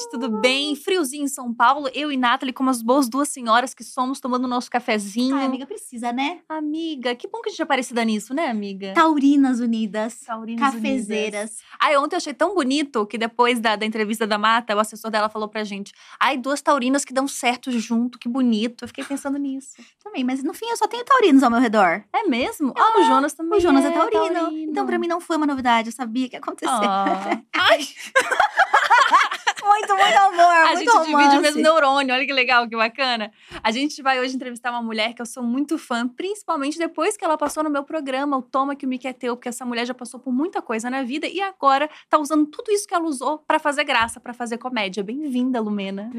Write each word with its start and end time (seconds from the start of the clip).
gente, 0.00 0.08
tudo 0.08 0.28
bem? 0.28 0.74
Friozinho 0.74 1.24
em 1.24 1.28
São 1.28 1.52
Paulo, 1.52 1.88
eu 1.94 2.10
e 2.10 2.16
Nathalie, 2.16 2.52
como 2.52 2.70
as 2.70 2.80
boas 2.82 3.08
duas 3.08 3.28
senhoras 3.28 3.74
que 3.74 3.84
somos, 3.84 4.20
tomando 4.20 4.48
nosso 4.48 4.70
cafezinho. 4.70 5.36
Ai, 5.36 5.44
amiga, 5.44 5.66
precisa, 5.66 6.12
né? 6.12 6.38
Amiga, 6.48 7.14
que 7.14 7.28
bom 7.28 7.40
que 7.40 7.48
a 7.48 7.52
gente 7.52 7.62
é 7.62 7.64
parecida 7.64 8.04
nisso, 8.04 8.32
né, 8.32 8.48
amiga? 8.48 8.92
Taurinas 8.94 9.60
Unidas. 9.60 10.20
Taurinas 10.20 10.74
Cafezeiras. 10.74 11.50
Unidas. 11.50 11.58
Ai, 11.78 11.96
ontem 11.96 12.16
eu 12.16 12.18
achei 12.18 12.34
tão 12.34 12.54
bonito 12.54 13.06
que 13.06 13.18
depois 13.18 13.60
da, 13.60 13.76
da 13.76 13.84
entrevista 13.84 14.26
da 14.26 14.38
Mata, 14.38 14.74
o 14.74 14.78
assessor 14.78 15.10
dela 15.10 15.28
falou 15.28 15.48
pra 15.48 15.64
gente: 15.64 15.92
ai, 16.18 16.36
duas 16.36 16.62
taurinas 16.62 17.04
que 17.04 17.12
dão 17.12 17.28
certo 17.28 17.70
junto, 17.70 18.18
que 18.18 18.28
bonito. 18.28 18.84
Eu 18.84 18.88
fiquei 18.88 19.04
pensando 19.04 19.38
nisso. 19.38 19.76
Também, 20.02 20.24
mas 20.24 20.42
no 20.42 20.54
fim 20.54 20.66
eu 20.66 20.76
só 20.76 20.86
tenho 20.86 21.04
taurinos 21.04 21.42
ao 21.42 21.50
meu 21.50 21.60
redor. 21.60 22.02
É 22.12 22.24
mesmo? 22.24 22.72
Ah, 22.76 23.00
o 23.00 23.04
Jonas 23.04 23.32
também. 23.34 23.58
O 23.58 23.62
Jonas 23.62 23.84
é, 23.84 23.88
é 23.88 23.92
taurino. 23.92 24.50
Então, 24.58 24.86
pra 24.86 24.98
mim, 24.98 25.06
não 25.06 25.20
foi 25.20 25.36
uma 25.36 25.46
novidade. 25.46 25.88
Eu 25.88 25.92
sabia 25.92 26.28
que 26.28 26.36
ia 26.36 26.40
acontecer. 26.40 26.70
Ah. 26.72 27.40
Ai, 27.54 27.80
muito, 29.64 29.96
muito 29.96 30.18
amor, 30.18 30.40
a 30.40 30.74
muito 30.74 30.78
gente 30.78 30.92
divide 30.92 31.12
o 31.12 31.16
romance. 31.16 31.40
mesmo 31.40 31.62
neurônio, 31.62 32.14
olha 32.14 32.26
que 32.26 32.32
legal, 32.32 32.68
que 32.68 32.76
bacana. 32.76 33.32
A 33.62 33.70
gente 33.70 34.02
vai 34.02 34.20
hoje 34.20 34.34
entrevistar 34.34 34.70
uma 34.70 34.82
mulher 34.82 35.14
que 35.14 35.22
eu 35.22 35.26
sou 35.26 35.42
muito 35.42 35.78
fã, 35.78 36.08
principalmente 36.08 36.78
depois 36.78 37.16
que 37.16 37.24
ela 37.24 37.36
passou 37.36 37.62
no 37.62 37.70
meu 37.70 37.84
programa, 37.84 38.36
o 38.36 38.42
Toma 38.42 38.74
que 38.76 38.86
o 38.86 38.88
Mickey 38.88 39.08
é 39.08 39.12
teu, 39.12 39.36
porque 39.36 39.48
essa 39.48 39.64
mulher 39.64 39.86
já 39.86 39.94
passou 39.94 40.20
por 40.20 40.32
muita 40.32 40.60
coisa 40.62 40.90
na 40.90 41.02
vida 41.02 41.26
e 41.26 41.40
agora 41.40 41.88
tá 42.08 42.18
usando 42.18 42.46
tudo 42.46 42.70
isso 42.70 42.86
que 42.86 42.94
ela 42.94 43.04
usou 43.04 43.38
pra 43.38 43.58
fazer 43.58 43.84
graça, 43.84 44.20
pra 44.20 44.32
fazer 44.32 44.58
comédia. 44.58 45.02
Bem-vinda, 45.02 45.60
Lumena. 45.60 46.10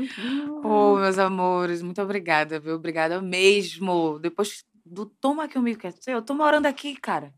Ô, 0.63 0.95
meus 0.95 1.17
amores, 1.17 1.81
muito 1.81 2.01
obrigada, 2.01 2.59
viu? 2.59 2.75
Obrigada 2.75 3.21
mesmo. 3.21 4.19
Depois 4.19 4.63
do 4.85 5.05
toma 5.05 5.47
que 5.47 5.57
o 5.57 5.61
mico 5.61 5.81
quer 5.81 5.93
ser, 5.93 6.13
eu 6.13 6.21
tô 6.21 6.33
morando 6.33 6.65
aqui, 6.65 6.95
cara. 6.95 7.33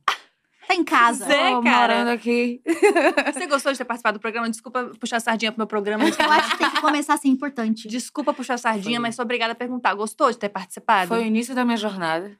Tá 0.67 0.75
em 0.75 0.83
casa. 0.83 1.25
Zé. 1.25 1.51
tô 1.51 1.61
cara. 1.61 1.95
morando 1.95 2.09
aqui. 2.09 2.61
Você 3.33 3.47
gostou 3.47 3.71
de 3.71 3.77
ter 3.77 3.85
participado 3.85 4.17
do 4.17 4.21
programa? 4.21 4.49
Desculpa 4.49 4.91
puxar 4.99 5.17
a 5.17 5.19
sardinha 5.19 5.51
pro 5.51 5.59
meu 5.59 5.67
programa. 5.67 6.03
Eu 6.03 6.31
acho 6.31 6.51
que 6.51 6.57
tem 6.57 6.69
que 6.69 6.81
começar 6.81 7.13
assim, 7.13 7.29
importante. 7.29 7.87
Desculpa 7.87 8.33
puxar 8.33 8.55
a 8.55 8.57
sardinha, 8.57 8.97
Foi. 8.97 8.99
mas 8.99 9.15
sou 9.15 9.23
obrigada 9.23 9.53
a 9.53 9.55
perguntar. 9.55 9.93
Gostou 9.93 10.31
de 10.31 10.37
ter 10.37 10.49
participado? 10.49 11.07
Foi 11.09 11.19
o 11.19 11.25
início 11.25 11.53
da 11.53 11.65
minha 11.65 11.77
jornada. 11.77 12.35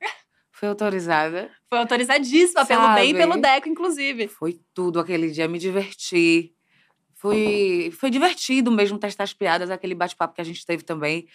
Fui 0.51 0.67
autorizada. 0.69 1.49
Foi 1.69 1.79
autorizadíssima, 1.79 2.65
pelo 2.65 2.83
Sabe? 2.83 3.01
bem 3.01 3.11
e 3.11 3.13
pelo 3.13 3.37
Deco, 3.37 3.67
inclusive. 3.67 4.27
Foi 4.27 4.59
tudo 4.73 4.99
aquele 4.99 5.29
dia, 5.31 5.47
me 5.47 5.59
diverti. 5.59 6.53
Foi, 7.15 7.91
foi 7.97 8.09
divertido 8.09 8.71
mesmo 8.71 8.97
testar 8.97 9.23
as 9.23 9.33
piadas, 9.33 9.71
aquele 9.71 9.95
bate-papo 9.95 10.35
que 10.35 10.41
a 10.41 10.43
gente 10.43 10.65
teve 10.65 10.83
também. 10.83 11.25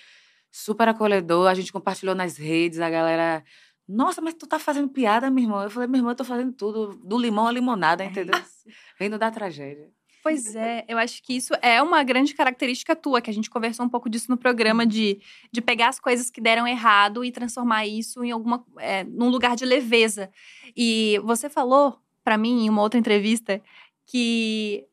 Super 0.50 0.88
acolhedor, 0.88 1.48
a 1.48 1.54
gente 1.54 1.72
compartilhou 1.72 2.14
nas 2.14 2.36
redes, 2.36 2.78
a 2.78 2.88
galera. 2.88 3.42
Nossa, 3.88 4.20
mas 4.20 4.34
tu 4.34 4.46
tá 4.46 4.58
fazendo 4.58 4.88
piada, 4.88 5.30
minha 5.30 5.46
irmã? 5.46 5.64
Eu 5.64 5.70
falei, 5.70 5.88
minha 5.88 6.00
irmã, 6.00 6.10
eu 6.10 6.16
tô 6.16 6.24
fazendo 6.24 6.52
tudo, 6.52 7.00
do 7.02 7.18
limão 7.18 7.46
à 7.46 7.52
limonada, 7.52 8.04
entendeu? 8.04 8.38
Rindo 9.00 9.18
da 9.18 9.30
tragédia. 9.30 9.90
Pois 10.22 10.54
é, 10.54 10.84
eu 10.86 10.98
acho 10.98 11.22
que 11.22 11.34
isso 11.34 11.54
é 11.62 11.80
uma 11.80 12.02
grande 12.02 12.34
característica 12.34 12.94
tua, 12.94 13.22
que 13.22 13.30
a 13.30 13.32
gente 13.32 13.48
conversou 13.48 13.86
um 13.86 13.88
pouco 13.88 14.10
disso 14.10 14.30
no 14.30 14.36
programa, 14.36 14.84
de, 14.84 15.20
de 15.50 15.62
pegar 15.62 15.88
as 15.88 15.98
coisas 15.98 16.28
que 16.28 16.40
deram 16.40 16.66
errado 16.66 17.24
e 17.24 17.32
transformar 17.32 17.86
isso 17.86 18.22
em 18.22 18.30
alguma. 18.30 18.62
É, 18.78 19.04
num 19.04 19.30
lugar 19.30 19.56
de 19.56 19.64
leveza. 19.64 20.30
E 20.76 21.18
você 21.24 21.48
falou 21.48 21.98
pra 22.22 22.36
mim 22.36 22.66
em 22.66 22.68
uma 22.68 22.82
outra 22.82 22.98
entrevista 22.98 23.62
que 24.04 24.84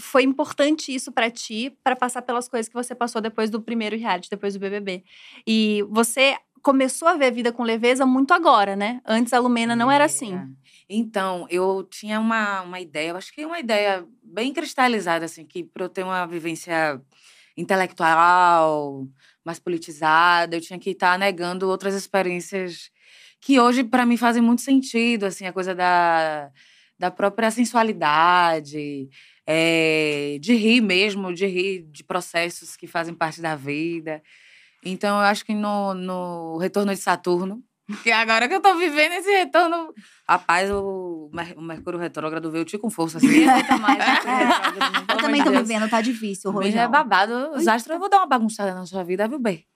foi 0.00 0.22
importante 0.22 0.92
isso 0.92 1.12
pra 1.12 1.30
ti, 1.30 1.76
pra 1.84 1.94
passar 1.94 2.22
pelas 2.22 2.48
coisas 2.48 2.68
que 2.68 2.74
você 2.74 2.94
passou 2.94 3.20
depois 3.20 3.50
do 3.50 3.60
primeiro 3.60 3.96
reality, 3.96 4.30
depois 4.30 4.54
do 4.54 4.60
BBB. 4.60 5.04
E 5.46 5.84
você 5.88 6.36
começou 6.62 7.08
a 7.08 7.16
ver 7.16 7.26
a 7.26 7.30
vida 7.30 7.52
com 7.52 7.62
leveza 7.62 8.04
muito 8.06 8.32
agora, 8.32 8.76
né? 8.76 9.00
Antes 9.06 9.32
a 9.32 9.38
Lumena 9.38 9.74
não 9.76 9.90
era 9.90 10.04
assim. 10.04 10.34
É. 10.34 10.46
Então, 10.88 11.46
eu 11.48 11.84
tinha 11.84 12.18
uma, 12.18 12.62
uma 12.62 12.80
ideia, 12.80 13.10
eu 13.10 13.16
acho 13.16 13.32
que 13.32 13.44
uma 13.46 13.60
ideia 13.60 14.04
bem 14.22 14.52
cristalizada, 14.52 15.24
assim, 15.24 15.44
que 15.44 15.62
para 15.62 15.84
eu 15.84 15.88
ter 15.88 16.02
uma 16.02 16.26
vivência 16.26 17.00
intelectual, 17.56 19.06
mais 19.44 19.58
politizada, 19.58 20.56
eu 20.56 20.60
tinha 20.60 20.78
que 20.78 20.90
estar 20.90 21.18
negando 21.18 21.68
outras 21.68 21.94
experiências 21.94 22.90
que 23.40 23.58
hoje, 23.58 23.84
para 23.84 24.04
mim, 24.04 24.16
fazem 24.16 24.42
muito 24.42 24.62
sentido, 24.62 25.24
assim, 25.24 25.46
a 25.46 25.52
coisa 25.52 25.74
da, 25.74 26.50
da 26.98 27.10
própria 27.10 27.50
sensualidade, 27.50 29.08
é, 29.46 30.38
de 30.40 30.54
rir 30.54 30.80
mesmo, 30.80 31.32
de 31.32 31.46
rir 31.46 31.82
de 31.90 32.04
processos 32.04 32.76
que 32.76 32.86
fazem 32.86 33.14
parte 33.14 33.40
da 33.40 33.56
vida. 33.56 34.22
Então, 34.84 35.16
eu 35.18 35.24
acho 35.24 35.44
que 35.44 35.54
no, 35.54 35.94
no 35.94 36.56
retorno 36.58 36.92
de 36.94 37.00
Saturno, 37.00 37.62
que 38.02 38.10
agora 38.12 38.48
que 38.48 38.54
eu 38.54 38.60
tô 38.60 38.76
vivendo 38.76 39.12
esse 39.12 39.30
retorno. 39.30 39.92
Rapaz, 40.28 40.70
o, 40.70 41.28
Mer- 41.32 41.54
o 41.58 41.60
Mercúrio 41.60 41.98
retrógrado 41.98 42.50
veio 42.50 42.64
te 42.64 42.78
com 42.78 42.88
força, 42.88 43.18
assim. 43.18 43.44
Mais, 43.80 43.98
né? 43.98 44.18
Eu 45.10 45.16
também 45.18 45.42
tô 45.44 45.50
vivendo, 45.50 45.88
tá 45.90 46.00
difícil, 46.00 46.50
Hoje 46.54 46.68
é 46.68 46.86
Rojão. 46.86 46.90
babado. 46.90 47.50
Os 47.54 47.66
astros, 47.68 47.94
eu 47.94 48.00
vou 48.00 48.08
dar 48.08 48.18
uma 48.18 48.26
bagunçada 48.26 48.72
na 48.74 48.86
sua 48.86 49.02
vida, 49.04 49.26
viu, 49.28 49.38
bem? 49.38 49.66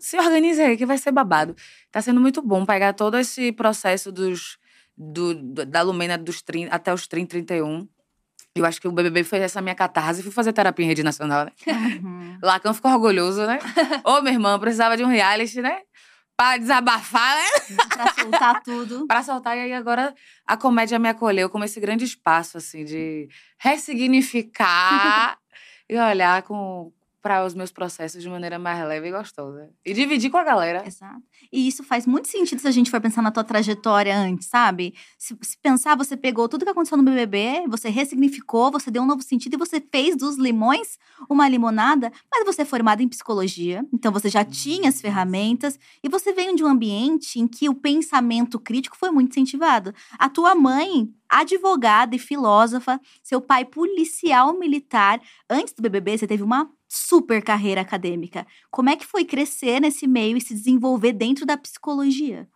Se 0.00 0.18
organize 0.18 0.60
aí, 0.60 0.76
que 0.76 0.86
vai 0.86 0.96
ser 0.98 1.12
babado. 1.12 1.54
Tá 1.90 2.00
sendo 2.00 2.20
muito 2.20 2.40
bom 2.42 2.64
pegar 2.64 2.94
todo 2.94 3.18
esse 3.18 3.52
processo 3.52 4.10
dos, 4.10 4.56
do, 4.96 5.34
do- 5.34 5.66
da 5.66 5.82
Lumena 5.82 6.16
dos 6.16 6.40
30, 6.42 6.74
até 6.74 6.92
os 6.92 7.06
30, 7.06 7.28
31. 7.30 7.86
Eu 8.54 8.66
acho 8.66 8.80
que 8.80 8.86
o 8.86 8.92
BBB 8.92 9.24
foi 9.24 9.38
essa 9.38 9.62
minha 9.62 9.74
catarse. 9.74 10.22
Fui 10.22 10.30
fazer 10.30 10.52
terapia 10.52 10.84
em 10.84 10.88
rede 10.88 11.02
nacional, 11.02 11.46
né? 11.46 11.52
Uhum. 11.66 12.38
Lacan 12.42 12.74
ficou 12.74 12.90
orgulhoso, 12.90 13.46
né? 13.46 13.58
Ô, 14.04 14.20
minha 14.20 14.34
irmã, 14.34 14.58
precisava 14.58 14.96
de 14.96 15.04
um 15.04 15.08
reality, 15.08 15.62
né? 15.62 15.80
Pra 16.36 16.58
desabafar, 16.58 17.36
né? 17.36 17.76
pra 17.88 18.12
soltar 18.12 18.62
tudo. 18.62 19.06
Pra 19.06 19.22
soltar. 19.22 19.56
E 19.56 19.60
aí 19.60 19.72
agora 19.72 20.14
a 20.46 20.56
comédia 20.56 20.98
me 20.98 21.08
acolheu 21.08 21.48
como 21.48 21.64
esse 21.64 21.80
grande 21.80 22.04
espaço, 22.04 22.58
assim, 22.58 22.84
de 22.84 23.28
ressignificar 23.58 25.38
e 25.88 25.96
olhar 25.96 26.42
com 26.42 26.92
para 27.22 27.46
os 27.46 27.54
meus 27.54 27.70
processos 27.70 28.20
de 28.20 28.28
maneira 28.28 28.58
mais 28.58 28.84
leve 28.86 29.08
e 29.08 29.12
gostosa. 29.12 29.70
E 29.86 29.94
dividir 29.94 30.28
com 30.28 30.36
a 30.36 30.42
galera. 30.42 30.82
Exato. 30.84 31.22
E 31.52 31.68
isso 31.68 31.84
faz 31.84 32.04
muito 32.04 32.26
sentido 32.26 32.60
se 32.60 32.66
a 32.66 32.72
gente 32.72 32.90
for 32.90 33.00
pensar 33.00 33.22
na 33.22 33.30
tua 33.30 33.44
trajetória 33.44 34.16
antes, 34.16 34.48
sabe? 34.48 34.92
Se, 35.16 35.38
se 35.40 35.56
pensar, 35.58 35.96
você 35.96 36.16
pegou 36.16 36.48
tudo 36.48 36.64
que 36.64 36.70
aconteceu 36.70 36.98
no 36.98 37.04
BBB, 37.04 37.64
você 37.68 37.88
ressignificou, 37.88 38.72
você 38.72 38.90
deu 38.90 39.02
um 39.02 39.06
novo 39.06 39.22
sentido 39.22 39.54
e 39.54 39.56
você 39.56 39.80
fez 39.80 40.16
dos 40.16 40.36
limões 40.36 40.98
uma 41.30 41.48
limonada, 41.48 42.10
mas 42.30 42.44
você 42.44 42.62
é 42.62 42.64
formada 42.64 43.02
em 43.02 43.08
psicologia, 43.08 43.86
então 43.92 44.10
você 44.10 44.28
já 44.28 44.44
tinha 44.44 44.88
as 44.88 45.00
ferramentas 45.00 45.78
e 46.02 46.08
você 46.08 46.32
veio 46.32 46.56
de 46.56 46.64
um 46.64 46.66
ambiente 46.66 47.38
em 47.38 47.46
que 47.46 47.68
o 47.68 47.74
pensamento 47.74 48.58
crítico 48.58 48.96
foi 48.96 49.10
muito 49.12 49.30
incentivado. 49.30 49.94
A 50.18 50.28
tua 50.28 50.56
mãe, 50.56 51.08
advogada 51.28 52.16
e 52.16 52.18
filósofa, 52.18 53.00
seu 53.22 53.40
pai 53.40 53.64
policial 53.64 54.58
militar, 54.58 55.20
antes 55.48 55.72
do 55.72 55.82
BBB 55.82 56.18
você 56.18 56.26
teve 56.26 56.42
uma 56.42 56.68
super 56.94 57.42
carreira 57.42 57.80
acadêmica. 57.80 58.46
Como 58.70 58.90
é 58.90 58.96
que 58.96 59.06
foi 59.06 59.24
crescer 59.24 59.80
nesse 59.80 60.06
meio 60.06 60.36
e 60.36 60.40
se 60.42 60.52
desenvolver 60.52 61.12
dentro 61.14 61.46
da 61.46 61.56
psicologia? 61.56 62.46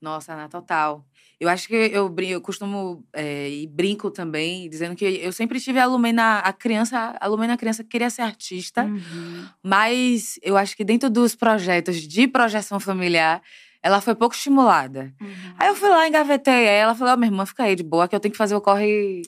Nossa, 0.00 0.34
na 0.34 0.48
total. 0.48 1.04
Eu 1.38 1.48
acho 1.48 1.68
que 1.68 1.74
eu, 1.74 2.08
brin- 2.08 2.28
eu 2.30 2.40
costumo 2.40 3.04
é, 3.12 3.50
e 3.50 3.66
brinco 3.66 4.10
também, 4.10 4.68
dizendo 4.70 4.96
que 4.96 5.04
eu 5.04 5.30
sempre 5.32 5.60
tive 5.60 5.78
a 5.78 5.86
Lumena, 5.86 6.38
a 6.38 6.52
criança, 6.52 7.16
a 7.20 7.26
Lumena 7.26 7.56
criança 7.56 7.82
que 7.84 7.90
queria 7.90 8.08
ser 8.10 8.22
artista, 8.22 8.84
Uhum. 8.84 9.46
mas 9.62 10.38
eu 10.42 10.56
acho 10.56 10.76
que 10.76 10.84
dentro 10.84 11.10
dos 11.10 11.34
projetos 11.34 11.96
de 11.96 12.26
projeção 12.26 12.80
familiar, 12.80 13.42
ela 13.82 14.00
foi 14.00 14.14
pouco 14.14 14.34
estimulada. 14.34 15.12
Uhum. 15.20 15.54
Aí 15.58 15.68
eu 15.68 15.74
fui 15.76 15.88
lá, 15.88 16.06
engavetei 16.08 16.64
ela, 16.64 16.94
falei, 16.94 17.12
ó, 17.14 17.16
minha 17.16 17.28
irmã, 17.28 17.44
fica 17.44 17.64
aí 17.64 17.74
de 17.76 17.82
boa, 17.82 18.08
que 18.08 18.14
eu 18.16 18.20
tenho 18.20 18.32
que 18.32 18.38
fazer 18.38 18.54
o 18.54 18.60
corre 18.60 19.22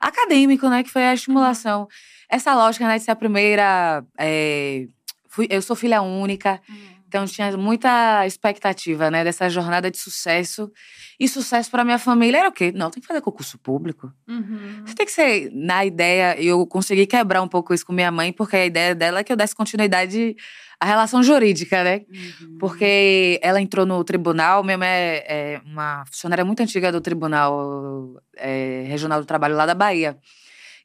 acadêmico, 0.00 0.68
né? 0.68 0.82
Que 0.82 0.90
foi 0.90 1.04
a 1.04 1.14
estimulação. 1.14 1.86
Essa 2.28 2.54
lógica, 2.54 2.86
né, 2.86 2.98
de 2.98 3.04
ser 3.04 3.10
a 3.10 3.16
primeira. 3.16 4.04
é, 4.18 4.86
fui, 5.28 5.46
eu 5.50 5.62
sou 5.62 5.76
filha 5.76 6.02
única, 6.02 6.60
então 7.06 7.24
tinha 7.24 7.56
muita 7.56 8.26
expectativa, 8.26 9.10
né, 9.10 9.24
dessa 9.24 9.48
jornada 9.48 9.90
de 9.90 9.96
sucesso. 9.96 10.70
E 11.18 11.26
sucesso 11.26 11.70
para 11.70 11.84
minha 11.84 11.98
família 11.98 12.38
era 12.38 12.48
o 12.48 12.52
quê? 12.52 12.70
Não, 12.72 12.90
tem 12.90 13.00
que 13.00 13.06
fazer 13.06 13.20
concurso 13.20 13.58
público. 13.58 14.12
Uhum. 14.28 14.82
Você 14.84 14.94
tem 14.94 15.06
que 15.06 15.12
ser, 15.12 15.50
na 15.52 15.84
ideia, 15.84 16.40
eu 16.40 16.64
consegui 16.66 17.06
quebrar 17.06 17.42
um 17.42 17.48
pouco 17.48 17.72
isso 17.72 17.84
com 17.84 17.92
minha 17.92 18.10
mãe, 18.10 18.32
porque 18.32 18.56
a 18.56 18.66
ideia 18.66 18.94
dela 18.94 19.20
é 19.20 19.24
que 19.24 19.32
eu 19.32 19.36
desse 19.36 19.54
continuidade 19.54 20.36
à 20.78 20.86
relação 20.86 21.22
jurídica, 21.22 21.82
né? 21.82 22.02
Uhum. 22.08 22.58
Porque 22.58 23.40
ela 23.42 23.60
entrou 23.60 23.84
no 23.84 24.04
tribunal, 24.04 24.62
minha 24.62 24.78
mãe 24.78 24.88
é, 24.88 25.24
é 25.26 25.60
uma 25.64 26.04
funcionária 26.06 26.44
muito 26.44 26.62
antiga 26.62 26.92
do 26.92 27.00
Tribunal 27.00 28.22
é, 28.36 28.84
Regional 28.86 29.20
do 29.20 29.26
Trabalho 29.26 29.56
lá 29.56 29.66
da 29.66 29.74
Bahia. 29.74 30.16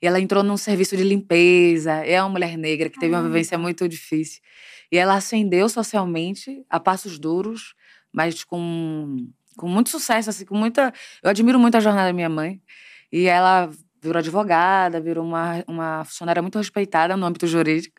E 0.04 0.08
ela 0.08 0.20
entrou 0.20 0.44
num 0.44 0.58
serviço 0.58 0.98
de 0.98 1.04
limpeza, 1.04 1.94
é 2.06 2.22
uma 2.22 2.28
mulher 2.28 2.58
negra 2.58 2.90
que 2.90 3.00
teve 3.00 3.16
uma 3.16 3.22
Ah, 3.22 3.24
vivência 3.24 3.56
legal. 3.56 3.64
muito 3.64 3.88
difícil. 3.88 4.42
E 4.92 4.98
ela 4.98 5.16
ascendeu 5.16 5.70
socialmente, 5.70 6.62
a 6.70 6.78
passos 6.78 7.18
duros, 7.18 7.74
mas 8.12 8.44
com, 8.44 9.30
com 9.56 9.66
muito 9.66 9.90
sucesso, 9.90 10.30
assim, 10.30 10.44
com 10.44 10.58
muita... 10.58 10.92
Eu 11.24 11.30
admiro 11.30 11.58
muito 11.58 11.78
a 11.78 11.80
jornada 11.80 12.08
da 12.10 12.14
minha 12.14 12.28
mãe. 12.28 12.62
E 13.14 13.28
ela 13.28 13.70
virou 14.02 14.20
advogada, 14.20 15.00
virou 15.00 15.24
uma, 15.26 15.64
uma 15.66 16.04
funcionária 16.04 16.42
muito 16.42 16.58
respeitada 16.58 17.16
no 17.16 17.26
âmbito 17.26 17.48
jurídico. 17.48 17.96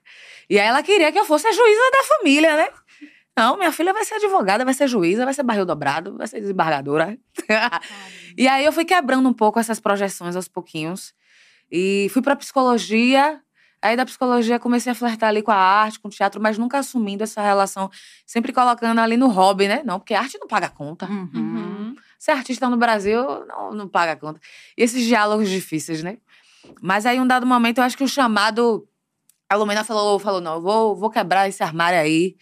E 0.50 0.58
aí 0.60 0.66
ela 0.66 0.82
queria 0.82 1.10
que 1.10 1.18
eu 1.18 1.24
fosse 1.24 1.46
a 1.46 1.52
juíza 1.52 1.90
da 1.90 2.04
família, 2.18 2.54
né? 2.54 2.68
Não, 3.34 3.56
minha 3.56 3.72
filha 3.72 3.94
vai 3.94 4.04
ser 4.04 4.16
advogada, 4.16 4.62
vai 4.62 4.74
ser 4.74 4.88
juíza, 4.88 5.24
vai 5.24 5.32
ser 5.32 5.42
barril 5.42 5.64
dobrado, 5.64 6.18
vai 6.18 6.26
ser 6.26 6.38
desembargadora. 6.38 7.16
e 8.36 8.46
aí 8.46 8.62
eu 8.62 8.72
fui 8.72 8.84
quebrando 8.84 9.26
um 9.26 9.32
pouco 9.32 9.58
essas 9.58 9.80
projeções 9.80 10.36
aos 10.36 10.48
pouquinhos. 10.48 11.14
E 11.76 12.09
fui 12.11 12.23
pra 12.23 12.37
psicologia. 12.37 13.41
Aí 13.82 13.97
da 13.97 14.06
psicologia 14.06 14.61
comecei 14.61 14.93
a 14.93 14.94
flertar 14.94 15.29
ali 15.29 15.43
com 15.43 15.50
a 15.50 15.56
arte, 15.56 15.99
com 15.99 16.06
o 16.06 16.11
teatro, 16.11 16.41
mas 16.41 16.56
nunca 16.56 16.79
assumindo 16.79 17.25
essa 17.25 17.43
relação, 17.43 17.91
sempre 18.25 18.53
colocando 18.53 19.00
ali 19.00 19.17
no 19.17 19.26
hobby, 19.26 19.67
né? 19.67 19.82
Não, 19.85 19.99
porque 19.99 20.15
a 20.15 20.21
arte 20.21 20.38
não 20.38 20.47
paga 20.47 20.69
conta. 20.69 21.05
Uhum. 21.06 21.29
Uhum. 21.35 21.97
Ser 22.17 22.31
artista 22.31 22.71
no 22.71 22.76
Brasil 22.76 23.21
não, 23.47 23.75
não 23.75 23.88
paga 23.88 24.15
conta. 24.15 24.41
E 24.79 24.85
esses 24.85 25.05
diálogos 25.05 25.50
difíceis, 25.50 26.00
né? 26.00 26.19
Mas 26.81 27.05
aí, 27.06 27.19
um 27.19 27.26
dado 27.26 27.44
momento, 27.44 27.79
eu 27.79 27.85
acho 27.85 27.97
que 27.97 28.05
o 28.05 28.09
chamado. 28.09 28.88
A 29.50 29.56
Lumena 29.56 29.82
falou, 29.82 30.19
falou 30.21 30.41
não, 30.41 30.55
eu 30.55 30.62
vou, 30.62 30.97
vou 30.97 31.11
quebrar 31.11 31.49
esse 31.49 31.62
armário 31.62 31.99
aí. 31.99 32.37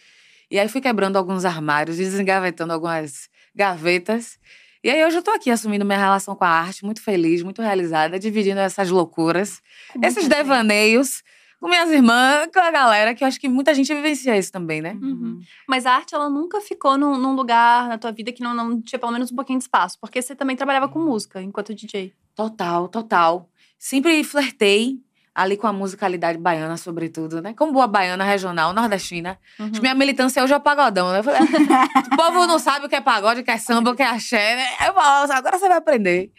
E 0.50 0.58
aí 0.58 0.68
fui 0.68 0.82
quebrando 0.82 1.16
alguns 1.16 1.46
armários, 1.46 1.96
desengavetando 1.96 2.72
algumas 2.72 3.30
gavetas. 3.54 4.38
E 4.84 4.90
aí 4.90 5.04
hoje 5.04 5.16
eu 5.16 5.22
tô 5.22 5.30
aqui 5.30 5.50
assumindo 5.50 5.84
minha 5.84 5.98
relação 5.98 6.34
com 6.34 6.44
a 6.44 6.48
arte, 6.48 6.84
muito 6.84 7.00
feliz, 7.00 7.42
muito 7.42 7.62
realizada, 7.62 8.18
dividindo 8.18 8.60
essas 8.60 8.90
loucuras, 8.90 9.62
Com 9.92 10.04
esses 10.04 10.26
devaneios 10.26 11.22
com 11.62 11.68
minhas 11.68 11.92
irmãs, 11.92 12.48
com 12.52 12.58
a 12.58 12.72
galera, 12.72 13.14
que 13.14 13.22
eu 13.22 13.28
acho 13.28 13.38
que 13.38 13.48
muita 13.48 13.72
gente 13.72 13.94
vivencia 13.94 14.36
isso 14.36 14.50
também, 14.50 14.82
né? 14.82 14.98
Uhum. 15.00 15.40
Mas 15.68 15.86
a 15.86 15.92
arte, 15.92 16.12
ela 16.12 16.28
nunca 16.28 16.60
ficou 16.60 16.98
num, 16.98 17.16
num 17.16 17.36
lugar 17.36 17.88
na 17.88 17.96
tua 17.96 18.10
vida 18.10 18.32
que 18.32 18.42
não, 18.42 18.52
não 18.52 18.82
tinha 18.82 18.98
pelo 18.98 19.12
menos 19.12 19.30
um 19.30 19.36
pouquinho 19.36 19.60
de 19.60 19.66
espaço. 19.66 19.96
Porque 20.00 20.20
você 20.20 20.34
também 20.34 20.56
trabalhava 20.56 20.88
com 20.88 20.98
música 20.98 21.40
enquanto 21.40 21.72
DJ. 21.72 22.12
Total, 22.34 22.88
total. 22.88 23.48
Sempre 23.78 24.24
flertei 24.24 24.98
ali 25.34 25.56
com 25.56 25.66
a 25.66 25.72
musicalidade 25.72 26.38
baiana, 26.38 26.76
sobretudo, 26.76 27.40
né? 27.40 27.54
Como 27.56 27.72
boa 27.72 27.86
baiana 27.86 28.22
regional, 28.24 28.72
nordestina. 28.74 29.38
Uhum. 29.58 29.70
Minha 29.80 29.94
militância 29.94 30.42
hoje 30.44 30.52
é 30.52 30.56
o 30.56 30.60
pagodão, 30.60 31.10
né? 31.10 31.22
Falei, 31.22 31.40
o 31.40 32.16
povo 32.16 32.46
não 32.46 32.58
sabe 32.58 32.86
o 32.86 32.88
que 32.88 32.96
é 32.96 33.00
pagode, 33.00 33.40
o 33.40 33.44
que 33.44 33.50
é 33.50 33.56
samba, 33.58 33.90
o 33.90 33.96
que 33.96 34.02
é 34.02 34.06
axé, 34.06 34.56
né? 34.56 34.66
Eu 34.86 34.92
falo, 34.94 35.32
agora 35.32 35.58
você 35.58 35.68
vai 35.68 35.78
aprender. 35.78 36.30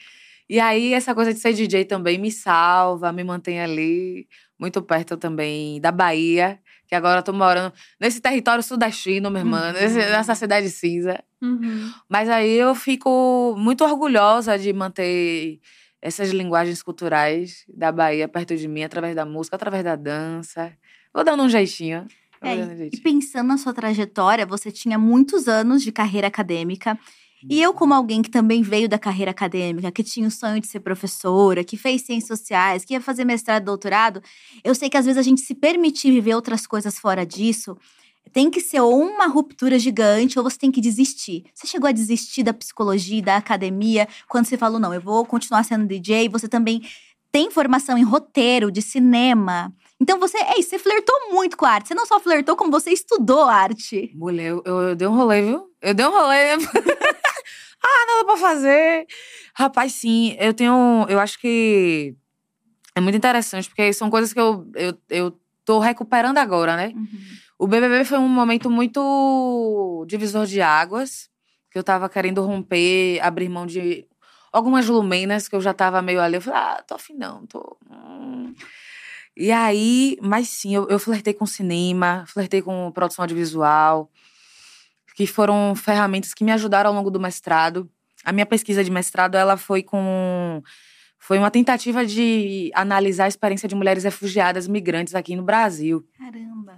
E 0.49 0.59
aí, 0.59 0.93
essa 0.93 1.15
coisa 1.15 1.33
de 1.33 1.39
ser 1.39 1.53
DJ 1.53 1.85
também 1.85 2.19
me 2.19 2.29
salva, 2.31 3.11
me 3.11 3.23
mantém 3.23 3.59
ali, 3.61 4.27
muito 4.59 4.81
perto 4.81 5.17
também 5.17 5.81
da 5.81 5.91
Bahia, 5.91 6.59
que 6.87 6.93
agora 6.93 7.19
eu 7.19 7.23
tô 7.23 7.33
morando 7.33 7.73
nesse 7.99 8.21
território 8.21 8.61
sudestino, 8.61 9.31
minha 9.31 9.41
irmã, 9.41 9.73
Uhum. 9.73 9.93
nessa 10.11 10.35
cidade 10.35 10.69
cinza. 10.69 11.23
Uhum. 11.41 11.91
Mas 12.07 12.29
aí 12.29 12.51
eu 12.53 12.75
fico 12.75 13.55
muito 13.57 13.83
orgulhosa 13.83 14.59
de 14.59 14.71
manter 14.71 15.59
essas 16.05 16.31
linguagens 16.31 16.83
culturais 16.83 17.63
da 17.73 17.89
Bahia 17.91 18.27
perto 18.27 18.57
de 18.57 18.67
mim, 18.67 18.83
através 18.83 19.15
da 19.15 19.25
música, 19.25 19.55
através 19.55 19.85
da 19.85 19.95
dança. 19.95 20.73
Vou 21.13 21.23
dando 21.23 21.43
um 21.43 21.49
jeitinho. 21.49 22.05
É, 22.41 22.57
dando 22.57 22.71
um 22.71 22.73
E 22.73 22.77
jeitinho. 22.77 23.03
pensando 23.03 23.47
na 23.47 23.57
sua 23.57 23.73
trajetória, 23.73 24.45
você 24.45 24.69
tinha 24.69 24.99
muitos 24.99 25.47
anos 25.47 25.81
de 25.81 25.93
carreira 25.93 26.27
acadêmica. 26.27 26.99
E 27.49 27.61
eu, 27.61 27.73
como 27.73 27.93
alguém 27.93 28.21
que 28.21 28.29
também 28.29 28.61
veio 28.61 28.87
da 28.89 28.99
carreira 28.99 29.31
acadêmica, 29.31 29.91
que 29.91 30.03
tinha 30.03 30.27
o 30.27 30.31
sonho 30.31 30.59
de 30.59 30.67
ser 30.67 30.81
professora, 30.81 31.63
que 31.63 31.77
fez 31.77 32.01
ciências 32.01 32.37
sociais, 32.39 32.83
que 32.85 32.93
ia 32.93 33.01
fazer 33.01 33.23
mestrado, 33.25 33.63
doutorado, 33.65 34.21
eu 34.63 34.75
sei 34.75 34.89
que 34.89 34.97
às 34.97 35.05
vezes 35.05 35.17
a 35.17 35.21
gente 35.23 35.41
se 35.41 35.55
permitir 35.55 36.11
viver 36.11 36.35
outras 36.35 36.67
coisas 36.67 36.97
fora 36.99 37.25
disso, 37.25 37.77
tem 38.31 38.49
que 38.49 38.61
ser 38.61 38.81
ou 38.81 39.01
uma 39.01 39.27
ruptura 39.27 39.77
gigante 39.77 40.37
ou 40.37 40.43
você 40.43 40.57
tem 40.57 40.71
que 40.71 40.81
desistir. 40.81 41.45
Você 41.53 41.67
chegou 41.67 41.87
a 41.87 41.91
desistir 41.91 42.43
da 42.43 42.53
psicologia, 42.53 43.21
da 43.21 43.37
academia, 43.37 44.07
quando 44.27 44.45
você 44.45 44.57
falou, 44.57 44.79
não, 44.79 44.93
eu 44.93 45.01
vou 45.01 45.25
continuar 45.25 45.63
sendo 45.63 45.85
DJ, 45.85 46.29
você 46.29 46.47
também 46.47 46.81
tem 47.31 47.49
formação 47.49 47.97
em 47.97 48.03
roteiro, 48.03 48.71
de 48.71 48.81
cinema. 48.81 49.73
Então 49.99 50.19
você, 50.19 50.37
ei, 50.55 50.61
você 50.61 50.77
flertou 50.77 51.31
muito 51.31 51.57
com 51.57 51.65
a 51.65 51.71
arte. 51.71 51.87
Você 51.87 51.95
não 51.95 52.05
só 52.05 52.19
flertou, 52.19 52.55
como 52.55 52.69
você 52.69 52.91
estudou 52.91 53.43
arte. 53.45 54.11
Mulher, 54.15 54.51
eu, 54.51 54.61
eu, 54.65 54.81
eu 54.81 54.95
dei 54.95 55.07
um 55.07 55.15
rolê, 55.15 55.41
viu? 55.41 55.67
Eu 55.81 55.93
dei 55.93 56.05
um 56.05 56.11
rolê. 56.11 56.51
ah, 57.81 58.05
nada 58.07 58.25
pra 58.25 58.37
fazer. 58.37 59.07
Rapaz, 59.55 59.93
sim, 59.93 60.35
eu 60.39 60.53
tenho. 60.53 61.05
Eu 61.09 61.19
acho 61.19 61.39
que 61.39 62.15
é 62.95 63.01
muito 63.01 63.15
interessante, 63.15 63.67
porque 63.67 63.91
são 63.93 64.09
coisas 64.09 64.31
que 64.31 64.39
eu, 64.39 64.69
eu, 64.75 64.97
eu 65.09 65.39
tô 65.65 65.79
recuperando 65.79 66.37
agora, 66.37 66.75
né? 66.75 66.93
O 67.63 67.67
BBB 67.67 68.03
foi 68.03 68.17
um 68.17 68.27
momento 68.27 68.69
muito 68.69 70.05
divisor 70.05 70.45
de 70.45 70.61
águas, 70.61 71.29
que 71.71 71.79
eu 71.79 71.83
tava 71.83 72.09
querendo 72.09 72.45
romper, 72.45 73.21
abrir 73.21 73.47
mão 73.47 73.65
de 73.65 74.05
algumas 74.51 74.85
lumenas 74.89 75.47
que 75.47 75.55
eu 75.55 75.61
já 75.61 75.73
tava 75.73 76.01
meio 76.01 76.19
ali. 76.19 76.35
Eu 76.35 76.41
falei, 76.41 76.59
ah, 76.59 76.83
tô 76.85 76.95
afim 76.95 77.13
não, 77.13 77.45
tô. 77.45 77.77
hum. 77.89 78.53
E 79.37 79.49
aí, 79.49 80.17
mas 80.21 80.49
sim, 80.49 80.75
eu, 80.75 80.89
eu 80.89 80.99
flertei 80.99 81.33
com 81.33 81.45
cinema, 81.45 82.25
flertei 82.27 82.61
com 82.61 82.91
produção 82.91 83.23
audiovisual, 83.23 84.11
que 85.15 85.25
foram 85.25 85.73
ferramentas 85.73 86.33
que 86.33 86.43
me 86.43 86.51
ajudaram 86.51 86.89
ao 86.89 86.95
longo 86.97 87.09
do 87.09 87.17
mestrado. 87.17 87.89
A 88.25 88.33
minha 88.33 88.45
pesquisa 88.45 88.83
de 88.83 88.91
mestrado, 88.91 89.35
ela 89.35 89.55
foi 89.55 89.81
com 89.81 90.61
foi 91.17 91.37
uma 91.37 91.49
tentativa 91.49 92.05
de 92.05 92.69
analisar 92.75 93.23
a 93.23 93.27
experiência 93.29 93.69
de 93.69 93.73
mulheres 93.73 94.03
refugiadas 94.03 94.67
migrantes 94.67 95.15
aqui 95.15 95.37
no 95.37 95.43
Brasil. 95.43 96.05
Caramba. 96.17 96.77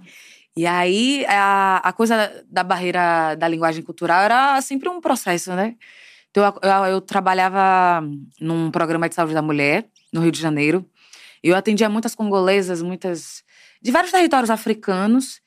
E 0.56 0.66
aí, 0.66 1.24
a, 1.28 1.82
a 1.84 1.92
coisa 1.92 2.44
da 2.50 2.64
barreira 2.64 3.34
da 3.34 3.46
linguagem 3.46 3.82
cultural 3.82 4.22
era 4.22 4.60
sempre 4.62 4.88
um 4.88 5.00
processo, 5.00 5.52
né? 5.54 5.76
Então, 6.30 6.44
eu, 6.44 6.70
eu, 6.70 6.84
eu 6.86 7.00
trabalhava 7.00 8.06
num 8.40 8.70
programa 8.70 9.08
de 9.08 9.14
saúde 9.14 9.34
da 9.34 9.42
mulher, 9.42 9.86
no 10.12 10.22
Rio 10.22 10.32
de 10.32 10.40
Janeiro. 10.40 10.84
Eu 11.42 11.54
atendia 11.56 11.88
muitas 11.88 12.14
congolesas, 12.14 12.80
muitas. 12.82 13.44
de 13.82 13.90
vários 13.90 14.12
territórios 14.12 14.50
africanos. 14.50 15.40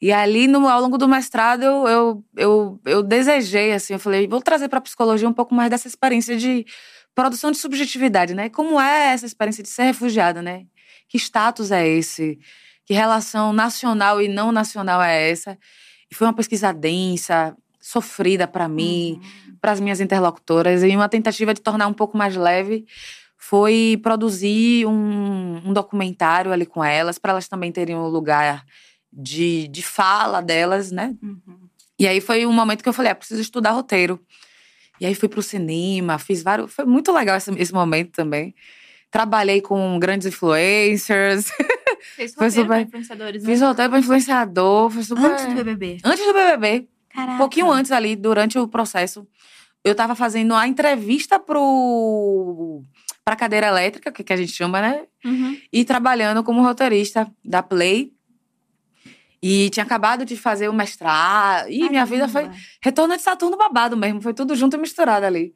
E 0.00 0.12
ali, 0.12 0.46
no, 0.48 0.68
ao 0.68 0.80
longo 0.80 0.98
do 0.98 1.08
mestrado, 1.08 1.62
eu, 1.62 1.88
eu, 1.88 2.24
eu, 2.36 2.80
eu 2.84 3.02
desejei, 3.02 3.72
assim, 3.72 3.94
eu 3.94 3.98
falei, 4.00 4.28
vou 4.28 4.42
trazer 4.42 4.68
para 4.68 4.78
a 4.78 4.82
psicologia 4.82 5.28
um 5.28 5.32
pouco 5.32 5.54
mais 5.54 5.70
dessa 5.70 5.88
experiência 5.88 6.36
de 6.36 6.66
produção 7.14 7.50
de 7.50 7.56
subjetividade, 7.56 8.34
né? 8.34 8.48
Como 8.50 8.80
é 8.80 9.12
essa 9.12 9.24
experiência 9.26 9.62
de 9.62 9.70
ser 9.70 9.84
refugiada, 9.84 10.42
né? 10.42 10.66
Que 11.08 11.16
status 11.16 11.70
é 11.70 11.86
esse? 11.88 12.38
Que 12.86 12.94
relação 12.94 13.52
nacional 13.52 14.22
e 14.22 14.28
não 14.28 14.52
nacional 14.52 15.02
é 15.02 15.30
essa? 15.30 15.58
E 16.10 16.14
foi 16.14 16.26
uma 16.26 16.32
pesquisa 16.32 16.72
densa, 16.72 17.56
sofrida 17.80 18.46
para 18.46 18.68
mim, 18.68 19.20
para 19.60 19.72
as 19.72 19.80
minhas 19.80 20.00
interlocutoras, 20.00 20.82
e 20.82 20.96
uma 20.96 21.08
tentativa 21.08 21.52
de 21.52 21.60
tornar 21.60 21.86
um 21.88 21.92
pouco 21.92 22.16
mais 22.16 22.36
leve 22.36 22.86
foi 23.36 23.98
produzir 24.02 24.86
um, 24.86 25.62
um 25.64 25.72
documentário 25.72 26.52
ali 26.52 26.64
com 26.64 26.82
elas, 26.82 27.18
para 27.18 27.32
elas 27.32 27.48
também 27.48 27.70
terem 27.70 27.94
um 27.94 28.06
lugar 28.06 28.64
de, 29.12 29.68
de 29.68 29.82
fala 29.82 30.40
delas, 30.40 30.90
né? 30.90 31.14
Uhum. 31.22 31.68
E 31.98 32.06
aí 32.06 32.20
foi 32.20 32.44
um 32.46 32.52
momento 32.52 32.82
que 32.82 32.88
eu 32.88 32.92
falei, 32.92 33.12
ah, 33.12 33.14
preciso 33.14 33.40
estudar 33.40 33.70
roteiro. 33.70 34.20
E 35.00 35.06
aí 35.06 35.14
fui 35.14 35.28
pro 35.28 35.42
cinema, 35.42 36.18
fiz 36.18 36.42
vários. 36.42 36.72
Foi 36.72 36.84
muito 36.84 37.12
legal 37.12 37.36
esse, 37.36 37.50
esse 37.58 37.72
momento 37.72 38.12
também. 38.12 38.54
Trabalhei 39.10 39.60
com 39.60 39.98
grandes 39.98 40.26
influencers, 40.26 41.46
Foi 42.36 42.50
super- 42.50 42.80
influenciadores, 42.80 43.42
né? 43.42 43.48
fiz 43.50 43.60
roteiro 43.62 43.90
pra 43.90 43.98
influenciador, 43.98 44.90
foi 44.90 45.02
super. 45.02 45.30
Antes 45.30 45.46
do 45.46 45.54
BBB. 45.54 45.98
Antes 46.04 46.26
do 46.26 46.32
BBB. 46.32 46.88
Caraca. 47.10 47.34
Um 47.34 47.38
pouquinho 47.38 47.70
antes 47.70 47.90
ali, 47.92 48.14
durante 48.16 48.58
o 48.58 48.68
processo, 48.68 49.26
eu 49.84 49.94
tava 49.94 50.14
fazendo 50.14 50.54
a 50.54 50.66
entrevista 50.66 51.38
pro 51.38 52.82
pra 53.24 53.34
cadeira 53.34 53.66
elétrica, 53.66 54.12
que, 54.12 54.22
que 54.22 54.32
a 54.32 54.36
gente 54.36 54.52
chama, 54.52 54.80
né? 54.80 55.02
Uhum. 55.24 55.58
E 55.72 55.84
trabalhando 55.84 56.44
como 56.44 56.62
roteirista 56.62 57.26
da 57.44 57.60
Play. 57.62 58.12
E 59.42 59.68
tinha 59.70 59.84
acabado 59.84 60.24
de 60.24 60.36
fazer 60.36 60.68
o 60.68 60.72
mestrado. 60.72 61.68
E 61.68 61.88
minha 61.88 62.04
vida 62.06 62.28
foi 62.28 62.48
retorno 62.82 63.16
de 63.16 63.22
Saturno 63.22 63.56
babado 63.56 63.96
mesmo, 63.96 64.20
foi 64.20 64.32
tudo 64.32 64.54
junto 64.54 64.76
e 64.76 64.80
misturado 64.80 65.26
ali. 65.26 65.52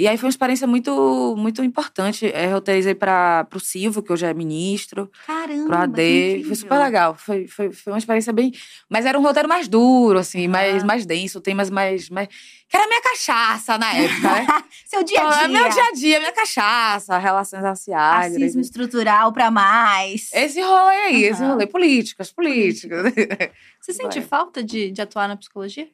E 0.00 0.08
aí 0.08 0.16
foi 0.16 0.28
uma 0.28 0.30
experiência 0.30 0.66
muito 0.66 1.34
muito 1.36 1.62
importante. 1.62 2.24
É, 2.32 2.46
roteirizei 2.46 2.94
para 2.94 3.46
o 3.54 3.60
Silvio, 3.60 4.02
que 4.02 4.10
hoje 4.10 4.24
é 4.24 4.32
ministro, 4.32 5.10
Caramba. 5.26 5.66
pro 5.66 5.76
AD. 5.76 6.42
Foi 6.46 6.54
super 6.56 6.78
legal. 6.78 7.14
Foi, 7.14 7.46
foi, 7.46 7.70
foi 7.70 7.92
uma 7.92 7.98
experiência 7.98 8.32
bem. 8.32 8.50
Mas 8.88 9.04
era 9.04 9.18
um 9.18 9.22
roteiro 9.22 9.46
mais 9.46 9.68
duro, 9.68 10.18
assim, 10.18 10.48
mais, 10.48 10.82
Ah. 10.82 10.86
mais 10.86 11.04
denso, 11.04 11.38
temas 11.38 11.68
mais, 11.68 12.08
mais. 12.08 12.28
Que 12.66 12.76
era 12.78 12.86
minha 12.86 13.02
cachaça 13.02 13.76
na 13.76 13.92
época, 13.92 14.20
né? 14.32 14.46
Seu 14.86 15.04
dia 15.04 15.18
a 15.20 15.22
Então, 15.26 15.38
dia. 15.38 15.44
é 15.44 15.48
meu 15.48 15.68
dia 15.68 15.84
a 15.84 15.92
dia, 15.92 16.18
minha 16.20 16.32
cachaça, 16.32 17.18
relações 17.18 17.60
raciais. 17.62 18.32
Racismo 18.32 18.62
estrutural 18.62 19.32
pra 19.34 19.50
mais. 19.50 20.30
Esse 20.32 20.62
rolê 20.62 20.94
aí, 21.08 21.24
esse 21.24 21.42
Aham. 21.42 21.52
rolê. 21.52 21.66
Políticas, 21.66 22.32
políticas. 22.32 23.02
Você 23.78 23.92
sente 23.92 24.22
falta 24.22 24.62
de, 24.64 24.90
de 24.92 25.02
atuar 25.02 25.28
na 25.28 25.36
psicologia? 25.36 25.88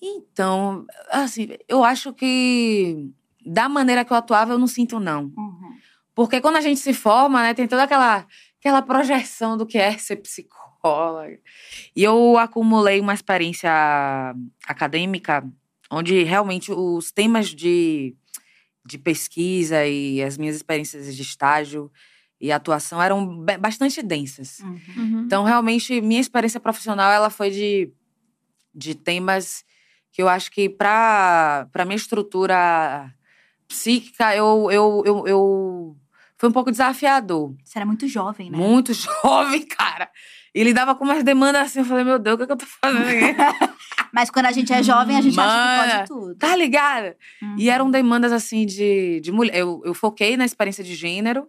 Então, 0.00 0.84
assim, 1.10 1.48
eu 1.68 1.82
acho 1.82 2.12
que 2.12 3.10
da 3.46 3.68
maneira 3.68 4.04
que 4.04 4.12
eu 4.12 4.16
atuava, 4.16 4.52
eu 4.52 4.58
não 4.58 4.66
sinto, 4.66 4.98
não. 4.98 5.32
Uhum. 5.36 5.76
Porque 6.14 6.40
quando 6.40 6.56
a 6.56 6.60
gente 6.60 6.80
se 6.80 6.92
forma, 6.92 7.42
né, 7.42 7.54
tem 7.54 7.68
toda 7.68 7.84
aquela, 7.84 8.26
aquela 8.58 8.82
projeção 8.82 9.56
do 9.56 9.66
que 9.66 9.78
é 9.78 9.96
ser 9.96 10.16
psicóloga. 10.16 11.38
E 11.94 12.02
eu 12.02 12.38
acumulei 12.38 13.00
uma 13.00 13.14
experiência 13.14 13.70
acadêmica 14.66 15.44
onde 15.90 16.22
realmente 16.24 16.72
os 16.72 17.12
temas 17.12 17.48
de, 17.48 18.16
de 18.84 18.98
pesquisa 18.98 19.86
e 19.86 20.22
as 20.22 20.36
minhas 20.36 20.56
experiências 20.56 21.14
de 21.14 21.22
estágio 21.22 21.90
e 22.40 22.50
atuação 22.50 23.00
eram 23.02 23.44
ba- 23.44 23.58
bastante 23.58 24.02
densas. 24.02 24.58
Uhum. 24.60 24.80
Uhum. 24.96 25.22
Então, 25.26 25.44
realmente, 25.44 26.00
minha 26.00 26.20
experiência 26.20 26.60
profissional 26.60 27.10
ela 27.12 27.30
foi 27.30 27.50
de, 27.50 27.92
de 28.74 28.94
temas 28.94 29.64
que 30.12 30.22
eu 30.22 30.28
acho 30.28 30.50
que 30.50 30.68
para 30.68 31.68
minha 31.84 31.96
estrutura 31.96 33.12
psíquica, 33.68 34.34
eu, 34.34 34.68
eu, 34.70 35.02
eu, 35.04 35.26
eu 35.26 35.96
foi 36.38 36.48
um 36.48 36.52
pouco 36.52 36.70
desafiador. 36.70 37.54
Você 37.64 37.78
era 37.78 37.86
muito 37.86 38.06
jovem, 38.08 38.50
né? 38.50 38.56
Muito 38.58 38.92
jovem, 39.22 39.66
cara. 39.66 40.10
E 40.54 40.62
lidava 40.64 40.94
com 40.94 41.04
umas 41.04 41.22
demandas 41.22 41.62
assim. 41.62 41.80
Eu 41.80 41.84
falei, 41.84 42.04
meu 42.04 42.18
Deus, 42.18 42.34
o 42.34 42.38
que, 42.38 42.44
é 42.44 42.46
que 42.46 42.52
eu 42.52 42.56
tô 42.56 42.66
fazendo 42.66 43.02
aqui? 43.02 43.76
Mas 44.12 44.30
quando 44.30 44.46
a 44.46 44.52
gente 44.52 44.72
é 44.72 44.82
jovem, 44.82 45.16
a 45.16 45.20
gente 45.20 45.38
acha 45.38 45.52
que 45.52 45.90
pode 45.90 46.08
tudo. 46.08 46.34
tá 46.36 46.56
ligada? 46.56 47.16
Uhum. 47.42 47.56
E 47.58 47.68
eram 47.68 47.90
demandas 47.90 48.32
assim 48.32 48.64
de, 48.64 49.20
de 49.20 49.30
mulher. 49.30 49.56
Eu, 49.58 49.82
eu 49.84 49.92
foquei 49.92 50.36
na 50.36 50.44
experiência 50.46 50.82
de 50.82 50.94
gênero. 50.94 51.46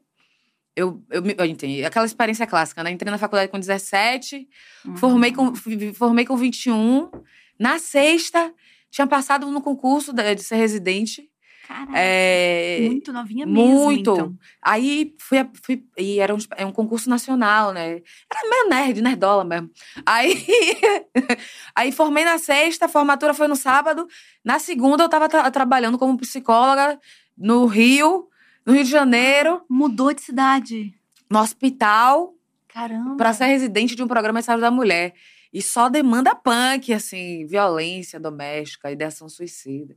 Eu, 0.76 1.02
eu, 1.10 1.24
eu 1.26 1.46
entendi. 1.46 1.84
Aquela 1.86 2.06
experiência 2.06 2.46
clássica, 2.46 2.84
né? 2.84 2.92
Entrei 2.92 3.10
na 3.10 3.18
faculdade 3.18 3.50
com 3.52 3.58
17, 3.60 4.48
Uhum. 4.86 4.98
formei, 4.98 5.32
com, 5.32 5.54
formei 5.94 6.26
com 6.26 6.36
21. 6.36 7.10
Na 7.58 7.80
sexta, 7.80 8.54
tinha 8.92 9.08
passado 9.08 9.50
no 9.50 9.62
concurso 9.62 10.12
de 10.14 10.44
ser 10.44 10.58
residente. 10.58 11.30
Caraca. 11.68 11.92
É, 12.00 12.80
Muito 12.88 13.12
novinha 13.12 13.46
mesmo, 13.46 13.62
muito. 13.84 14.12
então. 14.14 14.38
Aí 14.62 15.14
fui, 15.20 15.38
fui 15.62 15.84
e 15.98 16.18
era 16.20 16.34
um, 16.34 16.38
é 16.56 16.66
um 16.66 16.72
concurso 16.72 17.10
nacional, 17.10 17.74
né? 17.74 18.02
Era 18.32 18.50
meio 18.50 18.70
nerd, 18.70 19.02
nerdola 19.02 19.44
mesmo. 19.44 19.70
Aí, 20.06 20.46
aí 21.76 21.92
formei 21.92 22.24
na 22.24 22.38
sexta, 22.38 22.86
a 22.86 22.90
formatura 22.90 23.34
foi 23.34 23.48
no 23.48 23.56
sábado. 23.56 24.08
Na 24.46 24.60
segunda 24.60 25.04
eu 25.04 25.10
tava 25.10 25.28
tra- 25.28 25.52
trabalhando 25.52 25.98
como 25.98 26.18
psicóloga 26.18 26.98
no 27.38 27.66
Rio, 27.66 28.30
no 28.66 28.74
Rio 28.74 28.84
de 28.86 28.90
Janeiro, 28.90 29.62
Mudou 29.70 30.14
de 30.14 30.22
cidade. 30.22 30.94
no 31.30 31.40
hospital, 31.40 32.34
Caramba. 32.70 33.18
para 33.18 33.34
ser 33.34 33.46
residente 33.48 33.94
de 33.96 34.02
um 34.04 34.08
programa 34.08 34.40
de 34.40 34.46
saúde 34.46 34.62
da 34.62 34.72
mulher. 34.72 35.14
E 35.54 35.62
só 35.62 35.90
demanda 35.90 36.34
punk, 36.36 36.94
assim, 36.94 37.46
violência 37.46 38.20
doméstica, 38.20 38.92
ideação 38.92 39.28
suicida. 39.28 39.96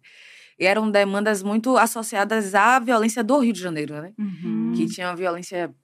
E 0.61 0.67
eram 0.67 0.90
demandas 0.90 1.43
muito 1.43 1.79
associadas 1.79 2.55
à 2.55 2.79
violência 2.79 3.25
do 3.25 3.38
Rio 3.38 3.52
de 3.55 3.61
Janeiro, 3.61 3.95
né? 4.00 4.12
Uhum. 4.19 4.73
que 4.76 4.87
tinha 4.87 5.09
uma 5.09 5.17
violência 5.17 5.75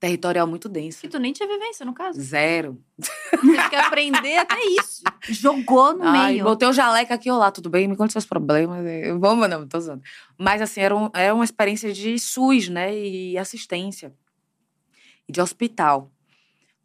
territorial 0.00 0.46
muito 0.46 0.68
densa. 0.68 1.00
Que 1.02 1.08
tu 1.08 1.18
nem 1.18 1.32
tinha 1.32 1.46
vivência, 1.48 1.84
no 1.84 1.92
caso. 1.94 2.20
Zero. 2.20 2.82
Teve 3.30 3.68
que 3.68 3.76
aprender 3.76 4.36
até 4.38 4.56
isso. 4.80 5.02
Jogou 5.28 5.94
no 5.96 6.04
Ai, 6.04 6.32
meio. 6.32 6.44
botei 6.44 6.66
o 6.68 6.72
jaleco 6.72 7.12
aqui, 7.12 7.30
olá, 7.30 7.50
tudo 7.50 7.68
bem? 7.70 7.86
Me 7.86 7.96
conte 7.96 8.12
seus 8.12 8.24
problemas. 8.26 8.84
Eu, 8.86 9.20
Vamos, 9.20 9.48
não, 9.48 9.66
tô 9.68 9.76
usando. 9.78 10.02
Mas, 10.38 10.60
assim, 10.62 10.80
era, 10.80 10.96
um- 10.96 11.10
era 11.14 11.34
uma 11.34 11.44
experiência 11.44 11.92
de 11.92 12.18
SUS, 12.18 12.68
né? 12.68 12.94
E 12.96 13.36
assistência. 13.38 14.12
E 15.28 15.32
de 15.32 15.40
hospital. 15.40 16.10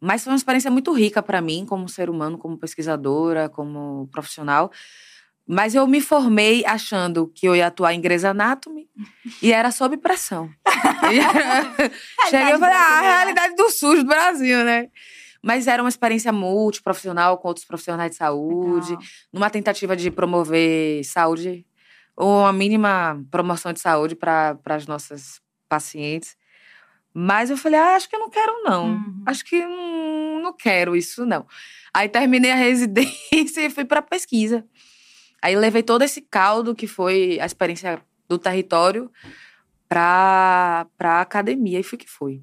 Mas 0.00 0.24
foi 0.24 0.32
uma 0.32 0.36
experiência 0.38 0.70
muito 0.70 0.92
rica 0.92 1.22
para 1.22 1.40
mim, 1.42 1.66
como 1.66 1.88
ser 1.88 2.08
humano, 2.08 2.38
como 2.38 2.56
pesquisadora, 2.56 3.48
como 3.50 4.08
profissional. 4.10 4.70
Mas 5.52 5.74
eu 5.74 5.84
me 5.84 6.00
formei 6.00 6.64
achando 6.64 7.26
que 7.34 7.44
eu 7.44 7.56
ia 7.56 7.66
atuar 7.66 7.92
em 7.92 8.00
Grey's 8.00 8.24
Anatomy 8.24 8.88
e 9.42 9.52
era 9.52 9.72
sob 9.72 9.96
pressão. 9.96 10.48
Cheguei 12.30 12.54
e 12.54 12.58
falei, 12.58 12.76
ah, 12.76 12.86
a 12.86 13.00
brasileira. 13.00 13.16
realidade 13.16 13.56
do 13.56 13.68
SUS 13.68 14.04
do 14.04 14.04
Brasil, 14.04 14.64
né? 14.64 14.88
Mas 15.42 15.66
era 15.66 15.82
uma 15.82 15.88
experiência 15.88 16.30
multiprofissional 16.30 17.36
com 17.38 17.48
outros 17.48 17.66
profissionais 17.66 18.12
de 18.12 18.18
saúde, 18.18 18.90
Legal. 18.90 19.04
numa 19.32 19.50
tentativa 19.50 19.96
de 19.96 20.08
promover 20.08 21.04
saúde, 21.04 21.66
ou 22.14 22.42
uma 22.42 22.52
mínima 22.52 23.20
promoção 23.28 23.72
de 23.72 23.80
saúde 23.80 24.14
para 24.14 24.56
as 24.66 24.86
nossas 24.86 25.40
pacientes. 25.68 26.36
Mas 27.12 27.50
eu 27.50 27.56
falei, 27.56 27.80
ah, 27.80 27.96
acho 27.96 28.08
que 28.08 28.14
eu 28.14 28.20
não 28.20 28.30
quero, 28.30 28.62
não. 28.62 28.90
Uhum. 28.90 29.22
Acho 29.26 29.44
que 29.44 29.66
hum, 29.66 30.42
não 30.44 30.52
quero 30.52 30.94
isso, 30.94 31.26
não. 31.26 31.44
Aí 31.92 32.08
terminei 32.08 32.52
a 32.52 32.54
residência 32.54 33.62
e 33.66 33.68
fui 33.70 33.84
para 33.84 34.00
pesquisa. 34.00 34.64
Aí 35.42 35.56
levei 35.56 35.82
todo 35.82 36.02
esse 36.02 36.20
caldo 36.20 36.74
que 36.74 36.86
foi 36.86 37.38
a 37.40 37.46
experiência 37.46 38.02
do 38.28 38.38
território 38.38 39.10
para 39.88 40.86
a 41.00 41.20
academia 41.20 41.80
e 41.80 41.82
foi 41.82 41.98
que 41.98 42.08
foi. 42.08 42.42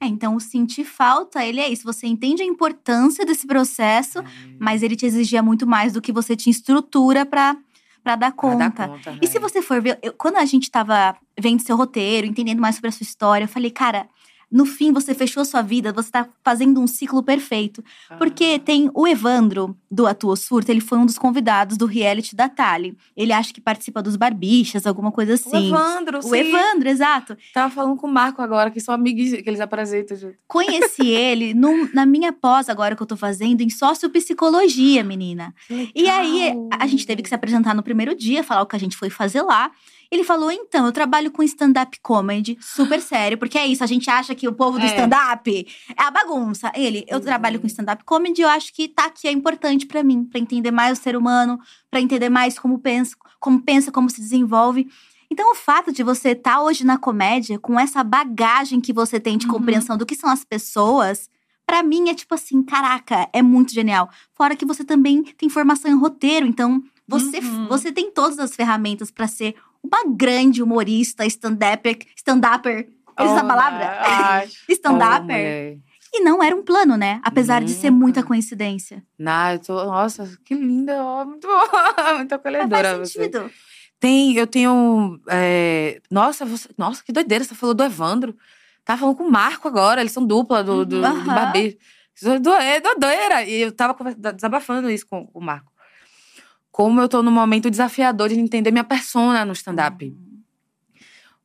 É, 0.00 0.06
então 0.06 0.34
o 0.34 0.40
sentir 0.40 0.84
falta, 0.84 1.44
ele 1.44 1.60
é 1.60 1.68
isso. 1.68 1.84
Você 1.84 2.06
entende 2.06 2.42
a 2.42 2.44
importância 2.46 3.24
desse 3.24 3.46
processo, 3.46 4.18
mas 4.58 4.82
ele 4.82 4.96
te 4.96 5.06
exigia 5.06 5.42
muito 5.42 5.66
mais 5.66 5.92
do 5.92 6.02
que 6.02 6.12
você 6.12 6.34
tinha 6.36 6.50
estrutura 6.50 7.24
pra 7.24 7.56
pra 8.02 8.16
dar 8.16 8.32
Pra 8.32 8.36
conta. 8.50 8.68
dar 8.68 8.88
conta, 8.88 9.16
E 9.22 9.28
se 9.28 9.36
é. 9.36 9.40
você 9.40 9.62
for 9.62 9.80
ver, 9.80 9.96
eu- 10.02 10.12
quando 10.14 10.36
a 10.36 10.44
gente 10.44 10.68
tava 10.68 11.16
vendo 11.38 11.62
seu 11.62 11.76
roteiro, 11.76 12.26
entendendo 12.26 12.58
mais 12.58 12.74
sobre 12.74 12.88
a 12.88 12.92
sua 12.92 13.04
história, 13.04 13.44
eu 13.44 13.48
falei, 13.48 13.70
cara, 13.70 14.08
no 14.52 14.66
fim 14.66 14.92
você 14.92 15.14
fechou 15.14 15.44
sua 15.44 15.62
vida, 15.62 15.92
você 15.92 16.10
tá 16.10 16.28
fazendo 16.44 16.80
um 16.80 16.86
ciclo 16.86 17.22
perfeito. 17.22 17.82
Porque 18.18 18.58
tem 18.58 18.90
o 18.94 19.08
Evandro, 19.08 19.76
do 19.90 20.06
Atuo 20.06 20.36
Surto, 20.36 20.70
ele 20.70 20.80
foi 20.80 20.98
um 20.98 21.06
dos 21.06 21.18
convidados 21.18 21.76
do 21.76 21.86
reality 21.86 22.36
da 22.36 22.48
Tali. 22.48 22.96
Ele 23.16 23.32
acha 23.32 23.52
que 23.52 23.60
participa 23.60 24.02
dos 24.02 24.16
Barbichas, 24.16 24.86
alguma 24.86 25.10
coisa 25.10 25.32
O 25.32 25.34
assim. 25.34 25.68
Evandro, 25.68 26.18
O 26.18 26.22
sim. 26.22 26.36
Evandro, 26.36 26.88
exato. 26.88 27.36
Tava 27.52 27.72
falando 27.74 27.96
com 27.96 28.06
o 28.06 28.12
Marco 28.12 28.40
agora, 28.42 28.70
que 28.70 28.80
são 28.80 28.94
amigos 28.94 29.30
que 29.42 29.48
eles 29.48 29.60
apresentam 29.60 30.16
junto. 30.16 30.34
Conheci 30.46 31.06
ele 31.10 31.54
num- 31.54 31.88
na 31.94 32.04
minha 32.06 32.32
pós 32.32 32.68
agora 32.68 32.94
que 32.94 33.02
eu 33.02 33.06
tô 33.06 33.16
fazendo 33.16 33.60
em 33.62 33.70
sociopsicologia, 33.70 35.02
menina. 35.04 35.54
E 35.94 36.08
aí, 36.08 36.54
a 36.78 36.86
gente 36.86 37.06
teve 37.06 37.22
que 37.22 37.28
se 37.28 37.34
apresentar 37.34 37.74
no 37.74 37.82
primeiro 37.82 38.14
dia, 38.14 38.44
falar 38.44 38.62
o 38.62 38.66
que 38.66 38.76
a 38.76 38.78
gente 38.78 38.96
foi 38.96 39.10
fazer 39.10 39.42
lá. 39.42 39.70
Ele 40.12 40.22
falou: 40.24 40.52
então, 40.52 40.84
eu 40.84 40.92
trabalho 40.92 41.30
com 41.30 41.42
stand-up 41.42 41.98
comedy, 42.02 42.58
super 42.60 43.00
sério, 43.02 43.38
porque 43.38 43.56
é 43.56 43.66
isso, 43.66 43.82
a 43.82 43.86
gente 43.86 44.10
acha 44.10 44.34
que 44.34 44.46
o 44.46 44.52
povo 44.52 44.78
do 44.78 44.84
É. 44.84 44.88
stand-up 44.88 45.66
é 45.98 46.02
a 46.02 46.10
bagunça. 46.10 46.70
Ele, 46.74 47.02
eu 47.08 47.16
Uhum. 47.16 47.24
trabalho 47.24 47.58
com 47.58 47.66
stand-up 47.66 48.04
comedy, 48.04 48.42
eu 48.42 48.48
acho 48.50 48.74
que 48.74 48.88
tá 48.88 49.06
aqui 49.06 49.26
é 49.26 49.32
importante 49.32 49.86
pra 49.86 50.02
mim, 50.04 50.22
pra 50.24 50.38
entender 50.38 50.70
mais 50.70 50.98
o 50.98 51.02
ser 51.02 51.16
humano, 51.16 51.58
pra 51.90 51.98
entender 52.00 52.28
mais 52.28 52.58
como 52.58 52.78
pensa, 52.78 53.16
como 53.40 53.62
pensa, 53.62 53.90
como 53.90 54.10
se 54.10 54.20
desenvolve. 54.20 54.86
Então, 55.30 55.50
o 55.50 55.54
fato 55.54 55.90
de 55.90 56.02
você 56.02 56.32
estar 56.32 56.60
hoje 56.60 56.84
na 56.84 56.98
comédia, 56.98 57.58
com 57.58 57.80
essa 57.80 58.04
bagagem 58.04 58.82
que 58.82 58.92
você 58.92 59.18
tem 59.18 59.38
de 59.38 59.46
Uhum. 59.46 59.52
compreensão 59.52 59.96
do 59.96 60.04
que 60.04 60.14
são 60.14 60.28
as 60.28 60.44
pessoas, 60.44 61.30
pra 61.64 61.82
mim 61.82 62.10
é 62.10 62.14
tipo 62.14 62.34
assim, 62.34 62.62
caraca, 62.62 63.30
é 63.32 63.40
muito 63.40 63.72
genial. 63.72 64.10
Fora 64.34 64.54
que 64.54 64.66
você 64.66 64.84
também 64.84 65.22
tem 65.22 65.48
formação 65.48 65.90
em 65.90 65.96
roteiro, 65.96 66.46
então 66.46 66.82
você, 67.08 67.38
Uhum. 67.38 67.66
você 67.66 67.90
tem 67.90 68.10
todas 68.12 68.38
as 68.38 68.54
ferramentas 68.54 69.10
pra 69.10 69.26
ser 69.26 69.54
uma 69.82 70.04
grande 70.14 70.62
humorista, 70.62 71.24
stand-upper, 71.26 71.98
stand-upper. 72.16 72.88
Essa 73.18 73.42
Oh, 73.44 73.46
palavra? 73.46 73.98
oh, 74.02 74.48
stand-upper. 74.72 75.22
mulher. 75.22 75.78
e 76.14 76.20
não 76.22 76.42
era 76.42 76.54
um 76.56 76.62
plano, 76.62 76.96
né? 76.96 77.20
Apesar 77.24 77.62
de 77.62 77.72
ser 77.72 77.90
muita 77.90 78.22
coincidência. 78.22 79.02
Não, 79.18 79.52
eu 79.52 79.58
tô, 79.58 79.84
nossa, 79.84 80.38
que 80.44 80.54
linda, 80.54 81.02
ó, 81.02 81.24
muito, 81.24 81.46
muito 82.16 82.30
Mas 82.30 82.32
acolhedora 82.32 82.96
faz 82.96 83.10
você. 83.10 83.18
sentido. 83.24 83.50
Tem, 84.00 84.34
eu 84.34 84.46
tenho. 84.46 85.20
é, 85.28 86.00
nossa, 86.10 86.44
você, 86.44 86.68
nossa, 86.76 87.04
que 87.04 87.12
doideira, 87.12 87.44
você 87.44 87.54
falou 87.54 87.74
do 87.74 87.84
Evandro. 87.84 88.36
Tava 88.84 89.00
falando 89.00 89.16
com 89.16 89.24
o 89.24 89.30
Marco 89.30 89.68
agora, 89.68 90.00
eles 90.00 90.12
são 90.12 90.26
dupla 90.26 90.64
do, 90.64 90.84
do, 90.84 91.00
do 91.00 91.06
Aham. 91.06 91.24
Barbie. 91.34 91.78
Isso 92.14 92.28
é 92.28 92.38
do- 92.38 92.52
É. 92.52 93.48
E 93.48 93.60
eu 93.62 93.72
tava 93.72 93.96
desabafando 94.34 94.90
isso 94.90 95.06
com 95.06 95.30
o 95.32 95.40
Marco. 95.40 95.71
Como 96.72 97.00
eu 97.00 97.08
tô 97.08 97.22
num 97.22 97.30
momento 97.30 97.70
desafiador 97.70 98.30
de 98.30 98.40
entender 98.40 98.70
minha 98.70 98.82
persona 98.82 99.44
no 99.44 99.52
stand-up. 99.52 100.12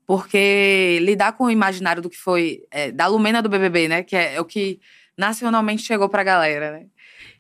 Porque 0.06 1.00
lidar 1.02 1.34
com 1.34 1.44
o 1.44 1.52
imaginário 1.52 2.02
do 2.02 2.10
que 2.10 2.18
foi. 2.18 2.64
é, 2.72 2.92
da 2.92 3.08
Lumena 3.08 3.42
do 3.42 3.50
BBB, 3.50 3.90
né? 3.90 4.04
Que 4.04 4.16
é, 4.16 4.36
é 4.36 4.42
o 4.42 4.46
que 4.46 4.80
nacionalmente 5.18 5.84
chegou 5.84 6.08
pra 6.08 6.24
galera, 6.24 6.72
né? 6.72 6.86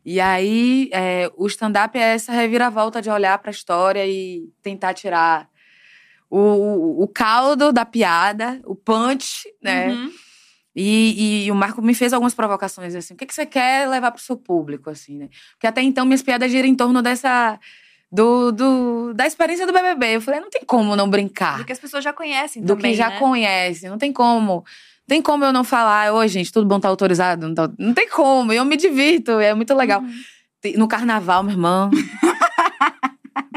E 0.03 0.20
aí, 0.20 0.89
é, 0.91 1.32
o 1.36 1.48
stand-up 1.48 1.98
é 1.98 2.13
essa 2.13 2.34
reviravolta 2.34 3.01
de 3.01 3.10
olhar 3.10 3.38
pra 3.39 3.51
história 3.51 4.06
e 4.06 4.50
tentar 4.62 4.94
tirar 4.94 5.50
o, 6.29 6.39
o, 6.39 7.03
o 7.03 7.08
caldo 7.08 7.72
da 7.72 7.86
piada, 7.86 8.60
o 8.65 8.75
punch, 8.75 9.48
né? 9.62 9.89
Uhum. 9.89 10.12
E, 10.79 11.46
e 11.48 11.51
o 11.51 11.55
Marco 11.55 11.81
me 11.81 11.96
fez 11.96 12.13
algumas 12.13 12.36
provocações 12.36 12.93
assim. 12.93 13.15
O 13.15 13.17
que, 13.17 13.25
que 13.25 13.34
você 13.34 13.48
quer 13.48 13.89
levar 13.89 14.12
pro 14.12 14.22
seu 14.22 14.38
público, 14.38 14.91
assim, 14.91 15.17
né? 15.17 15.27
Porque 15.53 15.65
até 15.65 15.81
então 15.81 16.05
minhas 16.05 16.22
piadas 16.22 16.51
giram 16.51 16.67
em 16.67 16.75
torno 16.75 17.01
dessa. 17.01 17.60
Do, 18.12 18.51
do, 18.53 19.13
da 19.13 19.25
experiência 19.25 19.65
do 19.65 19.74
BBB. 19.74 20.15
Eu 20.15 20.22
falei, 20.22 20.39
não 20.39 20.50
tem 20.51 20.62
como 20.65 20.96
não 20.96 21.10
brincar 21.10 21.57
Do 21.57 21.65
que 21.65 21.74
as 21.74 21.79
pessoas 21.79 22.03
já 22.03 22.13
conhecem 22.13 22.62
do 22.62 22.75
também, 22.75 22.91
que 22.91 22.98
já 22.98 23.10
né? 23.10 23.17
conhece. 23.19 23.89
Não 23.89 23.98
tem 23.98 24.13
como. 24.13 24.63
Tem 25.07 25.22
como 25.22 25.43
eu 25.43 25.51
não 25.51 25.63
falar, 25.63 26.13
oi, 26.13 26.27
gente, 26.27 26.51
tudo 26.51 26.67
bom, 26.67 26.79
tá 26.79 26.88
autorizado? 26.88 27.48
Não, 27.48 27.55
tá- 27.55 27.74
não 27.77 27.93
tem 27.93 28.07
como. 28.10 28.53
Eu 28.53 28.63
me 28.63 28.77
divirto, 28.77 29.31
é 29.39 29.53
muito 29.55 29.74
legal. 29.74 30.01
Uhum. 30.01 30.74
No 30.77 30.88
carnaval, 30.88 31.41
minha 31.43 31.55
irmã. 31.55 31.89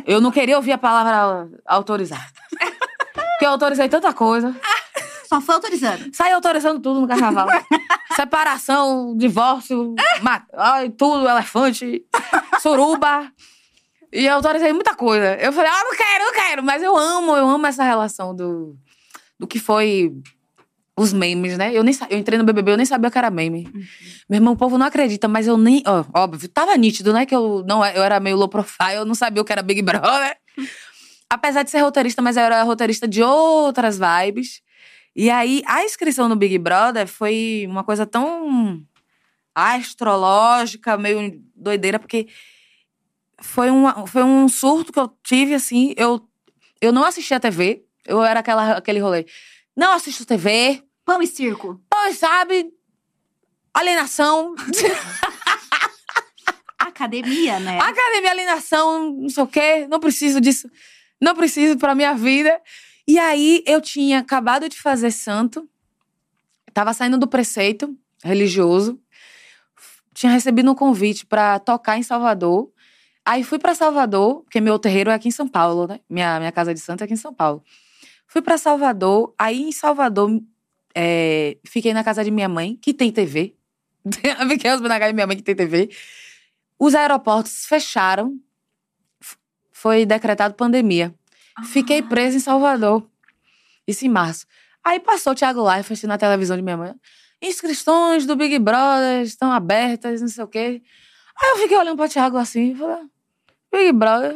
eu 0.07 0.21
não 0.21 0.31
queria 0.31 0.57
ouvir 0.57 0.73
a 0.73 0.79
palavra 0.79 1.49
autorizado. 1.67 2.23
Porque 3.13 3.45
eu 3.47 3.51
autorizei 3.51 3.89
tanta 3.89 4.13
coisa. 4.13 4.55
Só 5.31 5.41
foi 5.41 5.55
autorizando. 5.55 6.11
Saí 6.13 6.33
autorizando 6.33 6.81
tudo 6.81 7.01
no 7.03 7.07
carnaval. 7.07 7.47
Separação, 8.17 9.17
divórcio, 9.17 9.95
ma- 10.23 10.45
ai, 10.53 10.91
tudo, 10.91 11.29
elefante, 11.29 12.03
suruba. 12.61 13.31
E 14.13 14.27
eu 14.27 14.35
autorizei 14.35 14.73
muita 14.73 14.93
coisa. 14.93 15.37
Eu 15.37 15.53
falei, 15.53 15.71
ah, 15.73 15.85
não 15.85 15.97
quero, 15.97 16.25
não 16.25 16.33
quero. 16.33 16.63
Mas 16.65 16.83
eu 16.83 16.97
amo, 16.97 17.37
eu 17.37 17.49
amo 17.49 17.65
essa 17.65 17.85
relação 17.85 18.35
do, 18.35 18.77
do 19.39 19.47
que 19.47 19.61
foi 19.61 20.13
os 20.99 21.13
memes, 21.13 21.57
né? 21.57 21.71
Eu, 21.73 21.85
nem, 21.85 21.95
eu 22.11 22.19
entrei 22.19 22.37
no 22.37 22.43
BBB, 22.45 22.73
eu 22.73 22.77
nem 22.77 22.85
sabia 22.85 23.09
que 23.09 23.17
era 23.17 23.31
meme. 23.31 23.71
Meu 24.29 24.39
irmão, 24.39 24.55
o 24.55 24.57
povo 24.57 24.77
não 24.77 24.87
acredita, 24.87 25.29
mas 25.29 25.47
eu 25.47 25.57
nem. 25.57 25.81
ó, 25.87 26.05
óbvio, 26.13 26.49
tava 26.49 26.77
nítido, 26.77 27.13
né? 27.13 27.25
Que 27.25 27.37
eu, 27.37 27.65
não, 27.69 27.87
eu 27.87 28.03
era 28.03 28.19
meio 28.19 28.37
low 28.37 28.49
profile, 28.49 28.97
eu 28.97 29.05
não 29.05 29.15
sabia 29.15 29.41
o 29.41 29.45
que 29.45 29.53
era 29.53 29.63
Big 29.63 29.81
Brother. 29.81 30.37
Apesar 31.31 31.63
de 31.63 31.71
ser 31.71 31.79
roteirista, 31.79 32.21
mas 32.21 32.37
eu 32.37 32.43
era 32.43 32.65
roteirista 32.65 33.07
de 33.07 33.23
outras 33.23 33.97
vibes. 33.97 34.61
E 35.15 35.31
aí, 35.31 35.63
a 35.67 35.85
inscrição 35.85 36.29
no 36.29 36.37
Big 36.37 36.57
Brother 36.59 37.07
foi 37.07 37.67
uma 37.69 37.83
coisa 37.83 38.07
tão 38.07 38.85
astrológica, 39.55 40.97
meio 40.97 41.43
doideira, 41.55 41.99
porque 41.99 42.29
foi, 43.41 43.71
uma, 43.71 44.07
foi 44.07 44.23
um 44.23 44.49
surto 44.49 44.93
que 44.93 45.01
eu 45.01 45.09
tive, 45.23 45.55
assim. 45.55 45.93
Eu, 45.97 46.27
eu 46.81 46.93
não 46.93 47.05
assistia 47.05 47.39
a 47.39 47.41
TV, 47.41 47.85
eu 48.07 48.23
era 48.23 48.41
aquela, 48.41 48.77
aquele 48.77 49.01
rolê. 49.01 49.27
Não 49.77 49.93
assisto 49.93 50.25
TV, 50.25 50.83
Pão 51.05 51.21
e 51.23 51.27
circo. 51.27 51.81
pois 51.91 52.19
sabe, 52.19 52.71
alienação, 53.75 54.55
Academia, 56.79 57.61
né? 57.61 57.79
academia, 57.79 58.31
alienação, 58.31 59.13
não 59.13 59.29
sei 59.29 59.43
o 59.43 59.47
quê, 59.47 59.87
não 59.89 60.01
preciso 60.01 60.41
disso, 60.41 60.69
não 61.21 61.35
preciso 61.35 61.77
pra 61.77 61.95
minha 61.95 62.15
vida. 62.15 62.59
E 63.07 63.19
aí 63.19 63.63
eu 63.67 63.81
tinha 63.81 64.21
acabado 64.21 64.69
de 64.69 64.81
fazer 64.81 65.11
santo, 65.11 65.69
tava 66.73 66.93
saindo 66.93 67.19
do 67.19 67.27
preceito 67.27 67.97
religioso, 68.23 69.01
tinha 70.15 70.33
recebido 70.33 70.71
um 70.71 70.75
convite 70.75 71.25
pra 71.25 71.59
tocar 71.59 71.97
em 71.97 72.03
Salvador. 72.03 72.71
Aí 73.25 73.45
fui 73.45 73.59
pra 73.59 73.75
Salvador, 73.75 74.43
porque 74.43 74.61
meu 74.61 74.79
terreiro 74.79 75.11
é 75.11 75.15
aqui 75.15 75.29
em 75.29 75.33
São 75.33 75.49
Paulo, 75.49 75.87
né? 75.87 76.01
Minha, 76.09 76.39
minha 76.39 76.53
casa 76.53 76.75
de 76.75 76.81
santo 76.81 77.03
é 77.03 77.05
aqui 77.05 77.15
em 77.15 77.17
São 77.17 77.33
Paulo. 77.33 77.63
Fui 78.27 78.43
pra 78.43 78.59
Salvador, 78.59 79.35
aí 79.39 79.63
em 79.63 79.73
Salvador 79.73 80.41
é, 80.95 81.57
fiquei 81.65 81.93
na 81.93 82.05
casa 82.05 82.25
de 82.25 82.31
minha 82.31 82.49
mãe, 82.49 82.77
que 82.77 82.93
tem 82.93 83.13
TV. 83.13 83.55
fiquei 84.49 84.71
na 84.77 84.99
casa 84.99 85.09
de 85.09 85.15
minha 85.15 85.27
mãe, 85.27 85.37
que 85.37 85.43
tem 85.43 85.55
TV. 85.55 85.91
Os 86.79 86.95
aeroportos 86.95 87.67
fecharam. 87.67 88.39
Foi 89.73 90.05
decretado 90.05 90.55
pandemia. 90.55 91.15
Fiquei 91.65 92.03
presa 92.03 92.37
em 92.37 92.41
Salvador. 92.41 93.07
Isso 93.87 94.05
em 94.05 94.09
março. 94.09 94.47
Aí 94.85 95.01
passou 95.01 95.33
o 95.33 95.37
Thiago 95.37 95.63
Leifert 95.63 96.05
na 96.05 96.17
televisão 96.17 96.57
de 96.57 96.63
minha 96.63 96.77
mãe. 96.77 96.95
Inscrições 97.43 98.27
do 98.27 98.37
Big 98.37 98.59
Brother 98.59 99.23
estão 99.23 99.51
abertas, 99.53 100.21
não 100.21 100.29
sei 100.29 100.45
o 100.45 100.49
quê. 100.49 100.83
Aí 101.41 101.51
eu 101.51 101.57
fiquei 101.59 101.77
olhando 101.77 101.97
pra 101.97 102.09
Thiago 102.09 102.37
assim, 102.37 102.73
e 102.73 102.75
falei, 102.75 103.05
Big 103.73 103.93
Brother, 103.93 104.35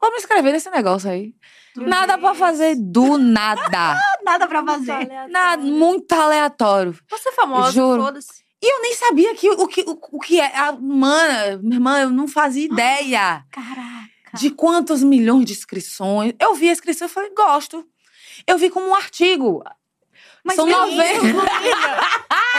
vou 0.00 0.10
me 0.10 0.16
inscrever 0.16 0.52
nesse 0.52 0.70
negócio 0.70 1.10
aí. 1.10 1.34
Nada 1.76 2.16
pra 2.16 2.34
fazer 2.34 2.76
do 2.76 3.18
nada. 3.18 4.00
Nada 4.24 4.48
pra 4.48 4.64
fazer. 4.64 5.08
Nada, 5.28 5.62
muito 5.62 6.12
aleatório. 6.12 6.96
Você 7.10 7.28
é 7.28 7.32
famosa, 7.32 7.72
Juro. 7.72 8.02
foda-se. 8.02 8.44
E 8.62 8.74
eu 8.74 8.82
nem 8.82 8.94
sabia 8.94 9.34
que, 9.34 9.50
o, 9.50 9.68
que, 9.68 9.82
o, 9.82 9.98
o 10.12 10.20
que 10.20 10.40
é. 10.40 10.56
A, 10.56 10.72
mana, 10.72 11.58
minha 11.62 11.76
irmã, 11.76 12.00
eu 12.00 12.10
não 12.10 12.26
fazia 12.26 12.64
ideia 12.64 13.44
Caraca. 13.50 13.95
De 14.38 14.50
quantos 14.50 15.02
milhões 15.02 15.44
de 15.44 15.52
inscrições. 15.52 16.34
Eu 16.38 16.54
vi 16.54 16.68
a 16.68 16.72
inscrição 16.72 17.06
e 17.06 17.10
falei, 17.10 17.30
gosto. 17.34 17.86
Eu 18.46 18.58
vi 18.58 18.70
como 18.70 18.88
um 18.88 18.94
artigo. 18.94 19.62
Mas 20.44 20.56
São 20.56 20.66
menino, 20.66 20.86
90. 20.86 21.42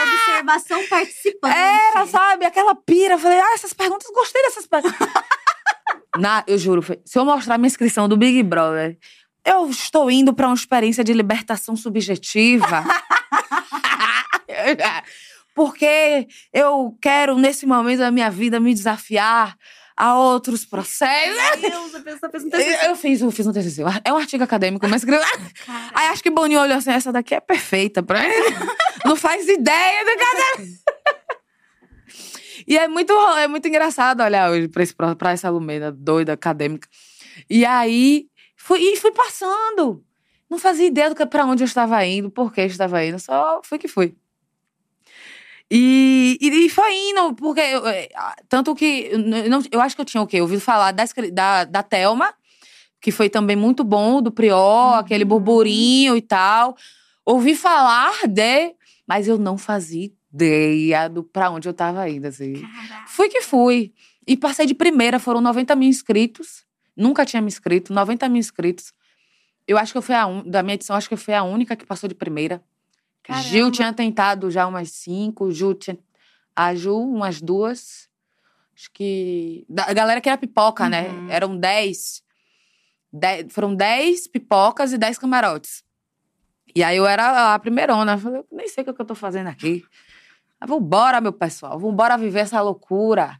Observação 0.02 0.86
participante. 0.88 1.56
Era, 1.56 2.06
sabe? 2.06 2.44
Aquela 2.44 2.74
pira. 2.74 3.14
Eu 3.14 3.18
falei, 3.18 3.38
ah, 3.40 3.54
essas 3.54 3.72
perguntas, 3.72 4.06
gostei 4.14 4.42
dessas 4.42 4.66
perguntas. 4.66 4.98
Na, 6.18 6.44
eu 6.46 6.58
juro, 6.58 6.82
se 7.04 7.18
eu 7.18 7.24
mostrar 7.24 7.58
minha 7.58 7.68
inscrição 7.68 8.08
do 8.08 8.16
Big 8.16 8.42
Brother, 8.42 8.98
eu 9.44 9.68
estou 9.70 10.10
indo 10.10 10.34
para 10.34 10.46
uma 10.48 10.54
experiência 10.54 11.02
de 11.02 11.12
libertação 11.12 11.76
subjetiva. 11.76 12.84
Porque 15.54 16.28
eu 16.52 16.96
quero, 17.00 17.36
nesse 17.36 17.66
momento 17.66 18.00
da 18.00 18.10
minha 18.10 18.30
vida, 18.30 18.60
me 18.60 18.74
desafiar 18.74 19.56
a 19.98 20.16
outros 20.16 20.64
processos. 20.64 21.60
Meu 21.60 21.70
Deus, 21.70 21.94
a 21.96 22.00
pessoa 22.00 22.30
fez 22.30 22.44
um 22.44 22.46
Eu, 22.46 22.52
TCC. 22.52 22.86
eu 22.86 22.96
fiz, 22.96 23.20
eu 23.20 23.30
fiz 23.32 23.46
um 23.48 23.52
TCC. 23.52 23.82
É 24.04 24.12
um 24.12 24.16
artigo 24.16 24.44
acadêmico, 24.44 24.86
mas 24.88 25.02
escrevi. 25.02 25.24
Cara, 25.66 25.90
Aí 25.92 26.06
acho 26.08 26.22
que 26.22 26.30
Boninho 26.30 26.60
olhou 26.60 26.76
assim, 26.76 26.92
essa 26.92 27.10
daqui 27.12 27.34
é 27.34 27.40
perfeita 27.40 28.00
pra 28.00 28.24
ele. 28.24 28.56
Não 29.04 29.16
faz 29.16 29.48
ideia 29.48 30.04
do 30.04 30.10
que 30.16 30.24
E 32.68 32.78
é 32.78 32.86
muito, 32.86 33.12
é 33.12 33.48
muito 33.48 33.66
engraçado 33.66 34.22
olhar 34.22 34.50
hoje 34.50 34.68
pra, 34.68 34.82
esse, 34.84 34.94
pra 34.94 35.32
essa 35.32 35.50
Lumena 35.50 35.90
doida, 35.90 36.32
acadêmica. 36.34 36.88
E 37.50 37.64
aí, 37.64 38.26
fui, 38.56 38.78
e 38.78 38.96
fui 38.96 39.10
passando. 39.10 40.04
Não 40.48 40.58
fazia 40.58 40.86
ideia 40.86 41.08
do 41.08 41.16
que, 41.16 41.26
pra 41.26 41.44
onde 41.44 41.64
eu 41.64 41.66
estava 41.66 42.04
indo, 42.06 42.30
por 42.30 42.52
que 42.52 42.60
eu 42.60 42.66
estava 42.66 43.04
indo. 43.04 43.18
Só 43.18 43.60
fui 43.64 43.78
que 43.78 43.88
fui. 43.88 44.14
E, 45.70 46.38
e, 46.40 46.68
foi 46.70 46.94
indo, 47.10 47.34
porque... 47.34 47.60
eu- 47.60 47.86
é, 47.86 48.08
tanto 48.48 48.74
que... 48.74 49.08
Eu, 49.12 49.18
não, 49.50 49.62
eu 49.70 49.80
acho 49.80 49.94
que 49.94 50.00
eu 50.00 50.06
tinha 50.06 50.22
o 50.22 50.26
quê? 50.26 50.40
Ouvido 50.40 50.60
falar 50.60 50.92
da, 50.92 51.04
da, 51.32 51.64
da 51.64 51.82
Thelma, 51.82 52.32
que 53.00 53.12
foi 53.12 53.28
também 53.28 53.54
muito 53.56 53.84
bom, 53.84 54.22
do 54.22 54.32
Prior, 54.32 54.98
aquele 54.98 55.24
burburinho 55.24 56.16
e 56.16 56.22
tal. 56.22 56.76
Ouvi 57.24 57.54
falar 57.54 58.26
de... 58.26 58.74
Mas 59.06 59.28
eu 59.28 59.38
não 59.38 59.56
fazia 59.56 60.10
ideia 60.32 61.08
do 61.08 61.22
pra 61.22 61.50
onde 61.50 61.68
eu 61.68 61.74
tava 61.74 62.08
indo, 62.08 62.26
assim. 62.26 62.54
caraca. 62.54 63.08
Fui 63.08 63.28
que 63.28 63.40
fui. 63.42 63.92
E 64.26 64.36
passei 64.36 64.66
de 64.66 64.74
primeira, 64.74 65.18
foram 65.18 65.40
90 65.40 65.74
mil 65.76 65.88
inscritos. 65.88 66.64
Nunca 66.96 67.24
tinha 67.24 67.40
me 67.40 67.48
inscrito, 67.48 67.92
90 67.92 68.28
mil 68.28 68.38
inscritos. 68.38 68.92
Eu 69.66 69.78
acho 69.78 69.92
que 69.92 69.98
eu 69.98 70.02
fui 70.02 70.14
a 70.14 70.26
un... 70.26 70.42
da 70.48 70.62
minha 70.62 70.74
edição, 70.74 70.96
acho 70.96 71.08
que 71.08 71.14
eu 71.14 71.18
fui 71.18 71.32
a 71.34 71.42
única 71.42 71.76
que 71.76 71.86
passou 71.86 72.08
de 72.08 72.14
primeira. 72.14 72.62
Caramba. 73.28 73.46
Gil 73.48 73.70
tinha 73.70 73.92
tentado 73.92 74.50
já 74.50 74.66
umas 74.66 74.90
cinco, 74.90 75.52
Ju 75.52 75.74
tinha... 75.74 75.98
a 76.56 76.74
Ju 76.74 76.96
umas 76.96 77.40
duas. 77.40 78.08
Acho 78.74 78.90
que. 78.92 79.66
A 79.86 79.92
galera 79.92 80.20
que 80.20 80.28
era 80.28 80.38
pipoca, 80.38 80.88
né? 80.88 81.08
Uhum. 81.10 81.30
Eram 81.30 81.56
dez. 81.56 82.22
Dez- 83.12 83.52
Foram 83.52 83.74
dez 83.74 84.26
pipocas 84.26 84.92
e 84.92 84.98
dez 84.98 85.18
camarotes. 85.18 85.84
E 86.74 86.82
aí 86.82 86.96
eu 86.96 87.06
era 87.06 87.54
a 87.54 87.58
primeirona. 87.58 88.12
Eu 88.14 88.18
falei, 88.18 88.42
nem 88.52 88.68
sei 88.68 88.82
o 88.82 88.86
que 88.86 88.92
que 88.94 89.00
eu 89.02 89.06
tô 89.06 89.14
fazendo 89.14 89.48
aqui. 89.48 89.84
Mas 90.60 90.68
vambora, 90.68 91.20
meu 91.20 91.32
pessoal. 91.32 91.78
Vambora 91.78 92.16
viver 92.16 92.40
essa 92.40 92.60
loucura. 92.60 93.38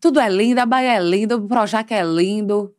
Tudo 0.00 0.18
é 0.20 0.28
lindo, 0.28 0.60
a 0.60 0.66
Bahia 0.66 0.94
é 0.94 1.00
linda, 1.00 1.36
o 1.36 1.46
Projac 1.46 1.92
é 1.92 2.02
lindo. 2.02 2.74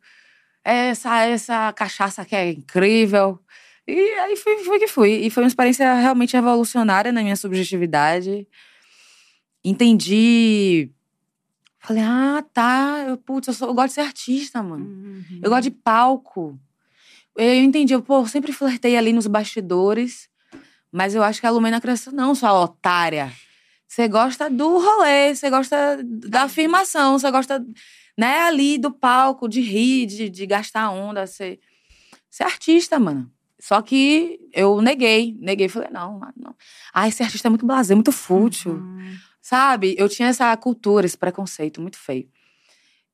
Essa, 0.62 1.20
essa 1.26 1.72
cachaça 1.72 2.22
aqui 2.22 2.34
é 2.36 2.50
incrível. 2.50 3.38
E 3.86 3.92
aí 4.20 4.36
fui, 4.36 4.56
fui 4.64 4.78
que 4.78 4.86
fui. 4.88 5.10
E 5.26 5.30
foi 5.30 5.42
uma 5.42 5.48
experiência 5.48 5.92
realmente 5.94 6.34
revolucionária 6.34 7.12
na 7.12 7.22
minha 7.22 7.36
subjetividade. 7.36 8.46
Entendi. 9.64 10.90
Falei, 11.80 12.02
ah, 12.02 12.44
tá. 12.52 13.04
Eu, 13.08 13.16
putz, 13.16 13.48
eu, 13.48 13.54
sou- 13.54 13.68
eu 13.68 13.74
gosto 13.74 13.88
de 13.88 13.94
ser 13.94 14.00
artista, 14.02 14.62
mano. 14.62 14.84
Uhum. 14.86 15.40
Eu 15.42 15.50
gosto 15.50 15.64
de 15.64 15.70
palco. 15.70 16.58
Eu 17.36 17.54
entendi, 17.62 17.92
eu 17.92 18.00
pô, 18.02 18.26
sempre 18.26 18.52
flertei 18.52 18.96
ali 18.96 19.12
nos 19.12 19.26
bastidores, 19.26 20.28
mas 20.92 21.14
eu 21.16 21.22
acho 21.22 21.40
que 21.40 21.46
a 21.46 21.50
Lumena 21.50 21.80
cresceu, 21.80 22.12
não, 22.12 22.32
sua 22.34 22.52
otária. 22.62 23.32
Você 23.88 24.06
gosta 24.06 24.48
do 24.48 24.78
rolê, 24.78 25.34
você 25.34 25.50
gosta 25.50 25.98
da 26.04 26.42
afirmação, 26.44 27.18
você 27.18 27.28
gosta, 27.32 27.64
né, 28.16 28.38
ali 28.42 28.78
do 28.78 28.92
palco, 28.92 29.48
de 29.48 29.60
rir, 29.60 30.06
de, 30.06 30.28
de 30.30 30.46
gastar 30.46 30.90
onda. 30.90 31.26
Você, 31.26 31.58
você 32.30 32.44
é 32.44 32.46
artista, 32.46 33.00
mano. 33.00 33.28
Só 33.66 33.80
que 33.80 34.38
eu 34.52 34.82
neguei, 34.82 35.34
neguei. 35.40 35.70
Falei, 35.70 35.88
não, 35.90 36.20
não. 36.36 36.54
Ah, 36.92 37.08
esse 37.08 37.22
artista 37.22 37.48
é 37.48 37.50
muito 37.50 37.64
blasé, 37.64 37.94
muito 37.94 38.12
fútil. 38.12 38.72
Uhum. 38.74 39.16
Sabe? 39.40 39.94
Eu 39.96 40.06
tinha 40.06 40.28
essa 40.28 40.54
cultura, 40.58 41.06
esse 41.06 41.16
preconceito 41.16 41.80
muito 41.80 41.96
feio. 41.96 42.28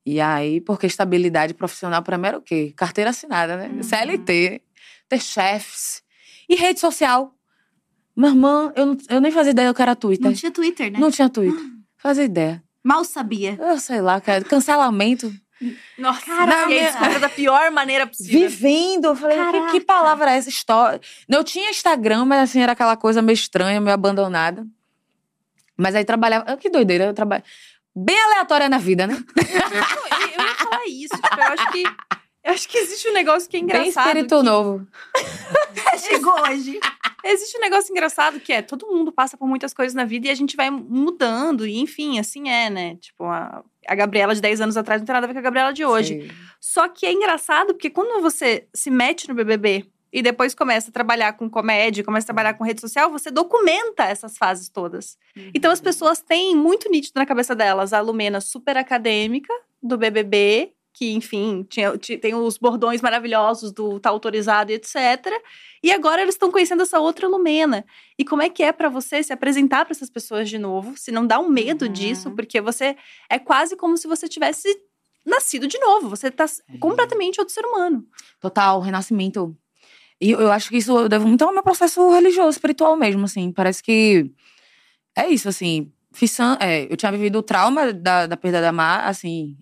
E 0.05 0.19
aí, 0.19 0.59
porque 0.59 0.85
estabilidade 0.87 1.53
profissional 1.53 2.03
pra 2.03 2.17
mim 2.17 2.27
era 2.27 2.37
o 2.37 2.41
quê? 2.41 2.73
Carteira 2.75 3.11
assinada, 3.11 3.55
né? 3.55 3.69
Uhum. 3.69 3.81
CLT, 3.81 4.61
ter 5.07 5.21
chefes. 5.21 6.03
E 6.49 6.55
rede 6.55 6.81
social. 6.81 7.33
Minha 8.13 8.31
irmã, 8.31 8.73
eu, 8.75 8.85
não- 8.87 8.97
eu 9.07 9.21
nem 9.21 9.31
fazia 9.31 9.51
ideia 9.51 9.73
que 9.73 9.81
era 9.81 9.95
Twitter. 9.95 10.25
Não 10.25 10.33
tinha 10.33 10.51
Twitter, 10.51 10.91
né? 10.91 10.99
Não 10.99 11.11
tinha 11.11 11.29
Twitter. 11.29 11.63
Fazia 11.95 12.25
ideia. 12.25 12.61
Mal 12.83 13.05
sabia. 13.05 13.55
Eu 13.57 13.79
sei 13.79 14.01
lá, 14.01 14.19
cara. 14.19 14.43
Cancelamento. 14.43 15.31
Nossa, 15.97 16.25
Caraca. 16.25 16.65
aí 16.67 16.79
descobriu 16.85 17.19
da 17.19 17.29
pior 17.29 17.69
maneira 17.71 18.07
possível. 18.07 18.49
Vivendo. 18.49 19.05
Eu 19.05 19.15
falei, 19.15 19.37
que, 19.37 19.71
que 19.73 19.81
palavra 19.81 20.31
é 20.31 20.37
essa? 20.37 20.49
História. 20.49 20.99
Eu 21.29 21.43
tinha 21.43 21.69
Instagram, 21.69 22.25
mas 22.25 22.49
assim, 22.49 22.61
era 22.61 22.71
aquela 22.71 22.97
coisa 22.97 23.21
meio 23.21 23.35
estranha, 23.35 23.79
meio 23.79 23.93
abandonada. 23.93 24.65
Mas 25.77 25.95
aí 25.95 26.03
trabalhava. 26.05 26.45
ah, 26.47 26.57
Que 26.57 26.69
doideira, 26.69 27.05
eu 27.05 27.13
trabalho. 27.13 27.43
Bem 27.95 28.19
aleatória 28.19 28.69
na 28.69 28.77
vida, 28.77 29.05
né? 29.05 29.13
Não, 29.35 30.19
eu, 30.19 30.27
eu 30.27 30.47
ia 30.47 30.55
falar 30.55 30.85
isso. 30.87 31.15
Tipo, 31.15 31.39
eu 31.39 31.43
acho 31.53 31.71
que. 31.71 31.83
Eu 32.43 32.53
acho 32.53 32.67
que 32.69 32.77
existe 32.79 33.07
um 33.07 33.13
negócio 33.13 33.47
que 33.47 33.57
é 33.57 33.59
Bem 33.59 33.69
engraçado. 33.69 34.07
espírito 34.07 34.37
que- 34.39 34.43
novo. 34.43 34.87
Chegou 35.99 36.33
hoje. 36.49 36.79
Existe 37.23 37.55
um 37.57 37.61
negócio 37.61 37.91
engraçado 37.91 38.39
que 38.39 38.51
é 38.51 38.63
todo 38.63 38.87
mundo 38.87 39.11
passa 39.11 39.37
por 39.37 39.47
muitas 39.47 39.73
coisas 39.75 39.93
na 39.93 40.05
vida 40.05 40.27
e 40.27 40.31
a 40.31 40.35
gente 40.35 40.55
vai 40.55 40.71
mudando, 40.71 41.67
e 41.67 41.79
enfim, 41.79 42.17
assim 42.19 42.49
é, 42.49 42.67
né? 42.69 42.95
Tipo, 42.95 43.25
a, 43.25 43.63
a 43.87 43.95
Gabriela 43.95 44.35
de 44.35 44.41
10 44.41 44.61
anos 44.61 44.77
atrás 44.77 45.01
não 45.01 45.05
tem 45.05 45.13
nada 45.13 45.25
a 45.25 45.27
ver 45.27 45.33
com 45.33 45.39
a 45.39 45.43
Gabriela 45.43 45.73
de 45.73 45.85
hoje. 45.85 46.21
Sim. 46.21 46.35
Só 46.59 46.87
que 46.87 47.05
é 47.05 47.11
engraçado 47.11 47.73
porque 47.73 47.89
quando 47.89 48.21
você 48.21 48.67
se 48.73 48.89
mete 48.91 49.27
no 49.27 49.33
BBB 49.33 49.85
e 50.13 50.21
depois 50.21 50.53
começa 50.53 50.89
a 50.89 50.93
trabalhar 50.93 51.33
com 51.33 51.49
comédia, 51.49 52.03
começa 52.03 52.25
a 52.25 52.33
trabalhar 52.33 52.53
com 52.55 52.63
rede 52.63 52.81
social, 52.81 53.09
você 53.09 53.31
documenta 53.31 54.03
essas 54.03 54.37
fases 54.37 54.69
todas. 54.69 55.17
Então 55.53 55.71
as 55.71 55.79
pessoas 55.79 56.21
têm 56.21 56.55
muito 56.55 56.89
nítido 56.89 57.19
na 57.19 57.25
cabeça 57.25 57.55
delas 57.55 57.93
a 57.93 58.01
Lumena 58.01 58.41
super 58.41 58.77
acadêmica 58.77 59.53
do 59.81 59.97
BBB, 59.97 60.73
que, 61.01 61.11
enfim, 61.13 61.65
tinha, 61.67 61.97
ti- 61.97 62.15
tem 62.15 62.35
os 62.35 62.59
bordões 62.59 63.01
maravilhosos 63.01 63.71
do 63.71 63.99
tá 63.99 64.11
autorizado 64.11 64.71
e 64.71 64.75
etc. 64.75 64.95
E 65.83 65.91
agora 65.91 66.21
eles 66.21 66.35
estão 66.35 66.51
conhecendo 66.51 66.83
essa 66.83 66.99
outra 66.99 67.27
Lumena. 67.27 67.83
E 68.19 68.23
como 68.23 68.43
é 68.43 68.49
que 68.49 68.61
é 68.61 68.71
pra 68.71 68.87
você 68.87 69.23
se 69.23 69.33
apresentar 69.33 69.83
pra 69.83 69.93
essas 69.93 70.11
pessoas 70.11 70.47
de 70.47 70.59
novo? 70.59 70.95
Se 70.95 71.11
não 71.11 71.25
dá 71.25 71.39
um 71.39 71.49
medo 71.49 71.85
Uhum. 71.85 71.91
disso, 71.91 72.29
porque 72.35 72.61
você 72.61 72.95
é 73.27 73.39
quase 73.39 73.75
como 73.75 73.97
se 73.97 74.07
você 74.07 74.27
tivesse 74.27 74.67
nascido 75.25 75.67
de 75.67 75.79
novo. 75.79 76.07
Você 76.09 76.29
tá 76.29 76.45
É. 76.45 76.77
completamente 76.77 77.39
outro 77.39 77.51
ser 77.53 77.65
humano. 77.65 78.05
Total, 78.39 78.79
renascimento. 78.79 79.57
E 80.21 80.29
eu 80.29 80.51
acho 80.51 80.69
que 80.69 80.77
isso 80.77 80.95
eu 80.95 81.09
devo 81.09 81.27
muito 81.27 81.43
ao 81.43 81.51
meu 81.51 81.63
processo 81.63 82.11
religioso, 82.11 82.51
espiritual 82.51 82.95
mesmo, 82.95 83.25
assim. 83.25 83.51
Parece 83.51 83.81
que 83.81 84.31
é 85.17 85.27
isso, 85.29 85.49
assim. 85.49 85.91
Fiz 86.13 86.37
é, 86.59 86.91
eu 86.91 86.95
tinha 86.97 87.11
vivido 87.11 87.39
o 87.39 87.41
trauma 87.43 87.91
da, 87.91 88.27
da 88.27 88.37
perda 88.37 88.61
da 88.61 88.71
Mar, 88.71 89.07
assim. 89.07 89.57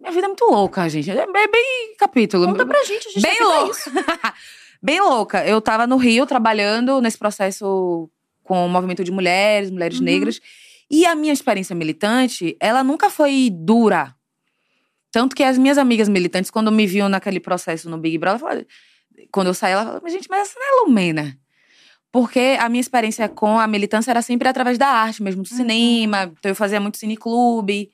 Minha 0.00 0.12
vida 0.12 0.26
é 0.26 0.28
muito 0.28 0.44
louca, 0.46 0.88
gente. 0.88 1.10
É 1.10 1.26
bem, 1.30 1.50
bem 1.50 1.94
capítulo. 1.98 2.46
Conta 2.46 2.64
pra 2.66 2.82
gente, 2.84 3.08
a 3.08 3.10
gente 3.10 3.22
Bem 3.22 3.36
tá 3.38 3.64
isso. 3.68 3.90
bem 4.82 5.00
louca. 5.00 5.44
Eu 5.46 5.60
tava 5.60 5.86
no 5.86 5.96
Rio 5.96 6.24
trabalhando 6.26 7.00
nesse 7.00 7.18
processo 7.18 8.10
com 8.42 8.64
o 8.64 8.68
movimento 8.68 9.04
de 9.04 9.12
mulheres, 9.12 9.70
mulheres 9.70 9.98
Uhum. 9.98 10.04
negras. 10.04 10.40
E 10.90 11.04
a 11.06 11.14
minha 11.14 11.32
experiência 11.32 11.76
militante, 11.76 12.56
ela 12.58 12.82
nunca 12.82 13.10
foi 13.10 13.50
dura. 13.52 14.14
Tanto 15.12 15.36
que 15.36 15.42
as 15.44 15.58
minhas 15.58 15.76
amigas 15.78 16.08
militantes, 16.08 16.50
quando 16.50 16.72
me 16.72 16.86
viam 16.86 17.08
naquele 17.08 17.38
processo 17.40 17.90
no 17.90 17.98
Big 17.98 18.16
Brother, 18.16 18.40
falaram- 18.40 18.66
quando 19.32 19.48
eu 19.48 19.54
saí, 19.54 19.72
ela 19.72 19.84
falou, 19.84 20.08
gente, 20.08 20.28
mas 20.30 20.48
essa 20.48 20.58
não 20.58 20.66
é 20.66 20.80
Lumena. 20.86 21.36
Porque 22.10 22.56
a 22.58 22.68
minha 22.68 22.80
experiência 22.80 23.28
com 23.28 23.58
a 23.58 23.66
militância 23.66 24.10
era 24.10 24.22
sempre 24.22 24.48
através 24.48 24.78
da 24.78 24.88
arte 24.88 25.22
mesmo, 25.22 25.42
do 25.42 25.50
Uhum. 25.50 25.56
cinema. 25.56 26.32
Então 26.38 26.50
eu 26.50 26.54
fazia 26.56 26.80
muito 26.80 26.96
cineclube. 26.98 27.90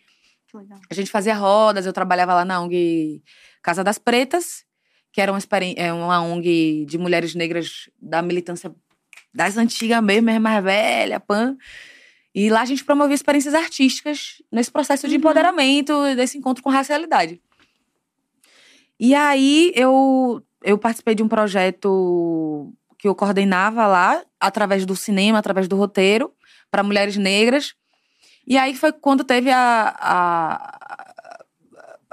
Que 0.57 0.63
legal. 0.63 0.81
A 0.91 0.95
gente 0.95 1.11
fazia 1.11 1.35
rodas, 1.35 1.85
eu 1.87 1.93
trabalhava 1.93 2.35
lá 2.35 2.45
na 2.45 2.61
ONG 2.61 3.23
Casa 3.63 3.85
das 3.85 3.99
Pretas, 3.99 4.65
que 5.13 5.21
era 5.21 5.31
uma, 5.31 5.39
é 5.77 5.93
uma 5.93 6.23
ONG 6.23 6.87
de 6.87 6.99
mulheres 6.99 7.35
negras 7.35 7.91
da 8.01 8.23
militância 8.23 8.75
das 9.35 9.57
antigas 9.57 10.03
mesmo, 10.03 10.27
mesmo 10.27 10.41
mais 10.41 10.65
velha, 10.65 11.21
pan. 11.21 11.57
E 12.35 12.51
lá 12.51 12.63
a 12.63 12.65
gente 12.65 12.85
promovia 12.85 13.15
experiências 13.15 13.55
artísticas 13.55 14.43
nesse 14.53 14.71
processo 14.71 15.07
de 15.07 15.15
Uhum. 15.15 15.21
empoderamento, 15.21 15.93
desse 16.15 16.39
encontro 16.39 16.63
com 16.63 16.71
racialidade. 16.71 17.41
E 18.99 19.15
aí 19.15 19.73
eu, 19.75 20.43
eu 20.63 20.79
participei 20.79 21.15
de 21.15 21.23
um 21.23 21.29
projeto 21.29 22.73
que 22.99 23.07
eu 23.09 23.15
coordenava 23.15 23.87
lá, 23.87 24.25
através 24.41 24.87
do 24.87 24.97
cinema, 24.97 25.39
através 25.39 25.69
do 25.69 25.77
roteiro, 25.77 26.33
para 26.71 26.83
mulheres 26.83 27.17
negras. 27.17 27.75
E 28.47 28.57
aí 28.57 28.75
foi 28.77 28.93
quando 28.93 29.25
teve 29.25 29.51
a, 29.51 29.95
a, 29.99 31.45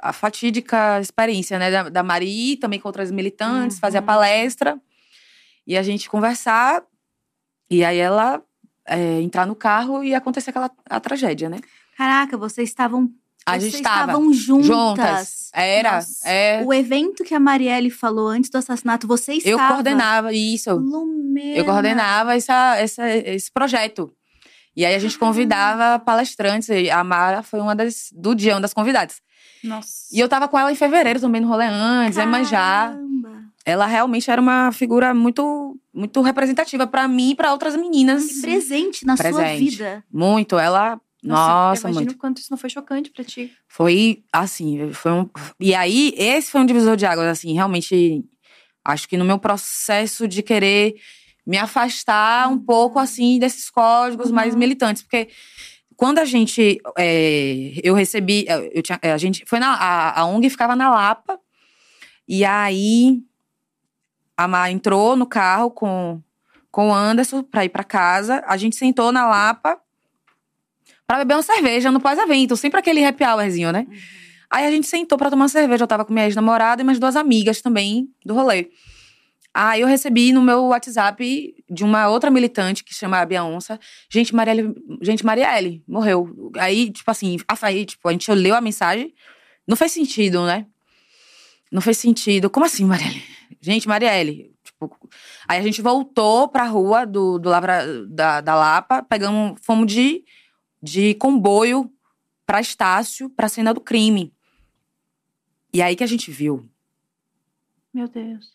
a 0.02 0.14
fatídica 0.14 1.00
experiência, 1.00 1.60
né, 1.60 1.70
da, 1.72 1.90
da 1.90 2.04
Mari, 2.04 2.58
também 2.58 2.80
com 2.80 2.88
outras 2.88 3.12
militantes, 3.12 3.80
fazer 3.80 3.98
a 4.00 4.02
Uhum. 4.02 4.06
palestra 4.08 4.80
e 5.68 5.78
a 5.78 5.84
gente 5.84 6.10
conversar. 6.10 6.84
E 7.70 7.84
aí 7.86 7.98
ela 7.98 8.42
é, 8.88 9.22
entrar 9.22 9.46
no 9.46 9.56
carro 9.56 10.04
e 10.04 10.14
acontecer 10.14 10.50
aquela 10.50 10.70
a 10.90 11.00
tragédia, 11.00 11.50
né? 11.50 11.60
Caraca, 11.98 12.36
vocês 12.38 12.70
estavam. 12.70 13.10
A 13.46 13.52
vocês 13.60 13.64
gente 13.64 13.76
estava 13.76 14.12
estavam 14.12 14.34
juntas. 14.34 14.66
juntas. 14.68 15.52
Era, 15.54 15.96
Nossa. 15.96 16.28
é. 16.30 16.64
O 16.66 16.74
evento 16.74 17.24
que 17.24 17.34
a 17.36 17.40
Marielle 17.40 17.90
falou 17.90 18.28
antes 18.28 18.50
do 18.50 18.58
assassinato, 18.58 19.06
você 19.06 19.34
Eu 19.34 19.38
estava. 19.58 19.74
coordenava 19.74 20.34
isso. 20.34 20.74
Lumena. 20.74 21.58
Eu 21.58 21.66
coordenava 21.66 22.36
essa, 22.36 22.78
essa, 22.78 23.10
esse 23.10 23.52
projeto. 23.52 24.12
E 24.76 24.86
aí 24.86 24.96
a 24.96 25.00
gente 25.00 25.18
convidava 25.18 26.00
palestrantes. 26.00 26.70
E 26.70 26.90
a 26.90 27.04
Mara 27.04 27.44
foi 27.44 27.60
uma 27.60 27.76
das 27.76 28.10
do 28.12 28.34
dia, 28.34 28.56
uma 28.56 28.62
das 28.62 28.74
convidadas. 28.74 29.22
Nossa. 29.64 30.08
E 30.12 30.20
eu 30.20 30.28
tava 30.28 30.48
com 30.48 30.58
ela 30.58 30.72
em 30.72 30.76
fevereiro 30.76 31.20
também 31.20 31.42
no 31.42 31.48
rolê 31.48 31.66
antes. 31.66 32.18
Caramba. 32.18 33.44
Ela 33.66 33.86
realmente 33.86 34.30
era 34.30 34.42
uma 34.42 34.72
figura 34.72 35.14
muito 35.14 35.80
muito 35.94 36.22
representativa 36.22 36.88
pra 36.88 37.08
mim 37.08 37.32
e 37.32 37.36
pra 37.36 37.52
outras 37.52 37.76
meninas. 37.76 38.26
Que 38.26 38.42
presente 38.42 39.06
na 39.06 39.16
sua 39.16 39.24
Presente. 39.24 39.70
vida. 39.70 40.04
Muito, 40.12 40.58
ela 40.58 41.00
nossa, 41.24 41.88
eu 41.88 41.92
imagino 41.92 42.16
quanto 42.16 42.40
isso 42.40 42.50
não 42.52 42.58
foi 42.58 42.70
chocante 42.70 43.10
pra 43.10 43.24
ti. 43.24 43.54
Foi 43.68 44.24
assim, 44.32 44.92
foi 44.92 45.12
um 45.14 45.30
E 45.60 45.74
aí 45.74 46.14
esse 46.18 46.52
foi 46.52 46.60
um 46.60 46.66
divisor 46.66 46.98
de 46.98 47.06
águas 47.06 47.28
assim, 47.28 47.54
realmente 47.54 48.26
acho 48.84 49.08
que 49.08 49.16
no 49.16 49.24
meu 49.24 49.40
processo 49.40 50.28
de 50.28 50.44
querer 50.44 50.96
me 51.46 51.58
afastar 51.58 52.50
um 52.50 52.58
pouco 52.58 53.00
assim 53.00 53.38
desses 53.40 53.70
códigos 53.70 54.30
Uhum. 54.30 54.36
mais 54.36 54.56
militantes, 54.56 55.04
porque 55.04 55.30
quando 55.96 56.20
a 56.20 56.26
gente 56.26 56.80
é, 56.98 57.74
eu 57.84 57.94
recebi 57.94 58.46
eu 58.48 58.82
tinha, 58.82 59.00
a 59.02 59.18
gente 59.18 59.44
foi 59.46 59.60
na 59.60 59.74
a, 59.76 60.22
a 60.22 60.26
ONG 60.26 60.50
ficava 60.50 60.76
na 60.76 60.90
Lapa 60.90 61.40
e 62.28 62.44
aí 62.46 63.22
a 64.36 64.48
Má 64.48 64.72
entrou 64.72 65.16
no 65.16 65.26
carro 65.26 65.70
com 65.70 66.22
com 66.72 66.90
o 66.90 66.94
Anderson 66.94 67.44
pra 67.44 67.64
ir 67.64 67.70
pra 67.70 67.84
casa, 67.84 68.44
a 68.48 68.58
gente 68.58 68.76
sentou 68.76 69.12
na 69.12 69.28
Lapa 69.28 69.80
pra 71.06 71.18
beber 71.20 71.36
uma 71.36 71.44
cerveja 71.44 71.92
no 71.92 72.00
pós-evento, 72.00 72.58
sempre 72.58 72.80
aquele 72.80 73.06
happy 73.06 73.24
hourzinho, 73.24 73.72
né? 73.72 73.86
Aí 74.50 74.66
a 74.66 74.72
gente 74.72 74.88
sentou 74.88 75.18
pra 75.18 75.30
tomar 75.30 75.44
uma 75.44 75.50
cerveja. 75.50 75.84
Eu 75.84 75.88
tava 75.88 76.06
com 76.06 76.14
minha 76.14 76.26
ex-namorada 76.26 76.82
e 76.82 76.86
mais 76.86 77.00
duas 77.00 77.16
amigas 77.16 77.62
também 77.62 78.08
do 78.26 78.34
rolê. 78.36 78.70
Aí 79.54 79.82
eu 79.82 79.88
recebi 79.88 80.34
no 80.34 80.42
meu 80.42 80.66
WhatsApp 80.66 81.56
de 81.70 81.84
uma 81.84 82.08
outra 82.10 82.32
militante 82.32 82.84
que 82.84 82.94
chama 82.94 83.20
a 83.20 83.26
Bia 83.26 83.44
Onça. 83.44 83.80
Gente, 84.10 84.34
Marielle, 84.34 84.74
gente, 85.00 85.24
Marielle 85.24 85.84
morreu. 85.88 86.52
Aí, 86.58 86.92
tipo 86.92 87.10
assim, 87.12 87.38
aí, 87.62 87.86
tipo, 87.86 88.10
a 88.10 88.12
gente 88.12 88.32
leu 88.32 88.56
a 88.56 88.62
mensagem. 88.62 89.14
Não 89.68 89.78
fez 89.78 89.92
sentido, 89.92 90.44
né? 90.46 90.66
Não 91.72 91.82
fez 91.82 92.00
sentido. 92.00 92.50
Como 92.50 92.66
assim, 92.66 92.84
Marielle? 92.84 93.22
Gente, 93.62 93.88
Marielle. 93.88 94.56
Tipo, 94.64 95.10
aí 95.48 95.60
a 95.60 95.62
gente 95.62 95.82
voltou 95.84 96.48
pra 96.48 96.66
rua 96.66 97.06
do, 97.06 97.38
do 97.38 97.50
Lavra, 97.50 97.86
da, 98.08 98.42
da 98.42 98.56
Lapa, 98.56 99.04
pegamos, 99.04 99.60
fomos 99.62 99.86
de, 99.86 100.24
de 100.82 101.14
comboio 101.16 101.92
pra 102.46 102.60
Estácio, 102.60 103.30
pra 103.30 103.48
cena 103.48 103.72
do 103.72 103.82
crime. 103.82 104.34
E 105.72 105.82
aí 105.82 105.96
que 105.96 106.04
a 106.04 106.08
gente 106.08 106.32
viu. 106.32 106.68
Meu 107.94 108.08
Deus. 108.08 108.53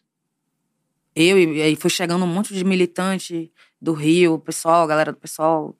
Eu 1.21 1.37
e 1.37 1.61
aí 1.61 1.75
foi 1.75 1.91
chegando 1.91 2.25
um 2.25 2.29
monte 2.29 2.55
de 2.55 2.65
militante 2.65 3.53
do 3.83 3.93
Rio, 3.93 4.39
pessoal, 4.39 4.87
galera 4.87 5.11
do 5.11 5.19
pessoal, 5.19 5.77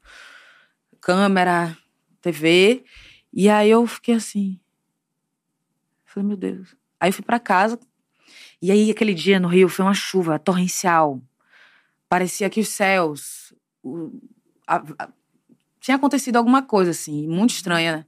câmera, 1.01 1.79
TV. 2.21 2.85
E 3.33 3.49
aí 3.49 3.71
eu 3.71 3.87
fiquei 3.87 4.17
assim. 4.17 4.59
Falei, 6.05 6.27
meu 6.27 6.37
Deus. 6.37 6.75
Aí 6.99 7.11
eu 7.11 7.13
fui 7.13 7.25
pra 7.25 7.39
casa. 7.39 7.79
E 8.61 8.73
aí 8.73 8.91
aquele 8.91 9.15
dia 9.15 9.39
no 9.39 9.47
Rio 9.47 9.69
foi 9.69 9.85
uma 9.85 9.95
chuva 9.95 10.41
torrencial. 10.41 11.23
Parecia 12.09 12.51
que 12.51 12.59
os 12.61 12.69
céus. 12.69 13.55
o- 13.81 14.11
a- 14.67 14.83
a- 14.99 15.09
tinha 15.81 15.97
acontecido 15.97 16.35
alguma 16.37 16.63
coisa, 16.63 16.91
assim, 16.91 17.29
muito 17.29 17.51
estranha 17.51 18.05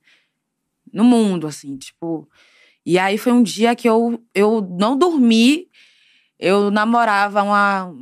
no 0.92 1.04
mundo, 1.04 1.46
assim, 1.46 1.76
tipo. 1.76 2.28
E 2.84 2.98
aí 2.98 3.16
foi 3.16 3.30
um 3.32 3.42
dia 3.42 3.74
que 3.76 3.88
eu, 3.88 4.20
eu 4.34 4.60
não 4.62 4.98
dormi. 4.98 5.69
Eu 6.40 6.70
namorava 6.70 7.42
uma. 7.42 7.94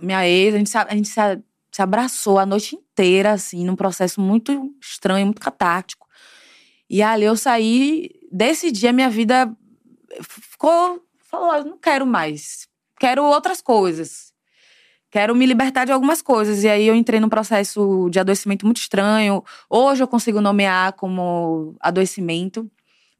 Minha 0.00 0.26
ex, 0.28 0.54
a 0.54 0.58
gente, 0.58 0.70
se, 0.70 0.76
a 0.76 0.94
gente 0.94 1.08
se, 1.08 1.20
se 1.70 1.80
abraçou 1.80 2.38
a 2.38 2.44
noite 2.44 2.74
inteira, 2.74 3.32
assim, 3.32 3.64
num 3.64 3.76
processo 3.76 4.20
muito 4.20 4.74
estranho, 4.82 5.26
muito 5.26 5.40
catártico. 5.40 6.06
E 6.90 7.00
ali 7.02 7.24
eu 7.24 7.36
saí. 7.36 8.10
Desse 8.32 8.72
dia, 8.72 8.92
minha 8.92 9.08
vida 9.08 9.54
ficou. 10.20 11.00
Falou, 11.30 11.64
não 11.64 11.78
quero 11.78 12.04
mais. 12.04 12.66
Quero 12.98 13.24
outras 13.24 13.60
coisas. 13.60 14.32
Quero 15.10 15.34
me 15.34 15.46
libertar 15.46 15.84
de 15.84 15.92
algumas 15.92 16.20
coisas. 16.20 16.64
E 16.64 16.68
aí 16.68 16.86
eu 16.88 16.94
entrei 16.94 17.20
num 17.20 17.28
processo 17.28 18.08
de 18.10 18.18
adoecimento 18.18 18.66
muito 18.66 18.78
estranho. 18.78 19.44
Hoje 19.70 20.02
eu 20.02 20.08
consigo 20.08 20.40
nomear 20.40 20.92
como 20.94 21.76
adoecimento. 21.80 22.68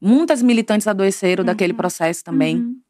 Muitas 0.01 0.41
militantes 0.41 0.87
adoeceram 0.87 1.43
daquele 1.45 1.71
Uhum. 1.71 1.77
processo 1.77 2.21
também. 2.23 2.57
Uhum. 2.57 2.81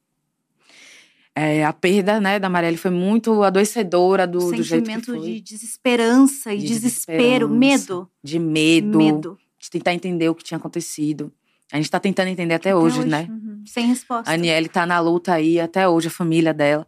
É, 1.38 1.66
a 1.66 1.74
perda, 1.74 2.22
né, 2.22 2.40
da 2.40 2.48
Marielle 2.48 2.78
foi 2.78 2.92
muito 2.92 3.44
adoecedora 3.44 4.26
do, 4.26 4.40
do 4.40 4.64
jeito 4.64 4.86
que 4.86 4.92
sentimento 4.92 5.06
foi. 5.08 5.20
de 5.20 5.42
desesperança 5.42 6.54
e 6.54 6.60
De 6.60 6.68
desespero, 6.68 7.50
medo. 7.50 8.10
De 8.24 8.40
medo, 8.40 8.98
Medo. 8.98 9.38
de 9.60 9.70
tentar 9.70 9.94
entender 9.94 10.30
o 10.30 10.36
que 10.36 10.46
tinha 10.46 10.58
acontecido. 10.58 11.30
A 11.74 11.76
gente 11.76 11.92
tá 11.92 12.00
tentando 12.00 12.30
entender 12.30 12.54
até, 12.54 12.74
hoje, 12.74 13.04
né? 13.04 13.28
Uhum. 13.30 13.64
Sem 13.66 13.88
resposta. 13.88 14.32
A 14.32 14.36
Aniele 14.36 14.70
tá 14.70 14.86
na 14.86 15.00
luta 15.02 15.34
aí 15.34 15.60
até 15.60 15.90
hoje, 15.90 16.08
a 16.08 16.12
família 16.12 16.54
dela. 16.54 16.88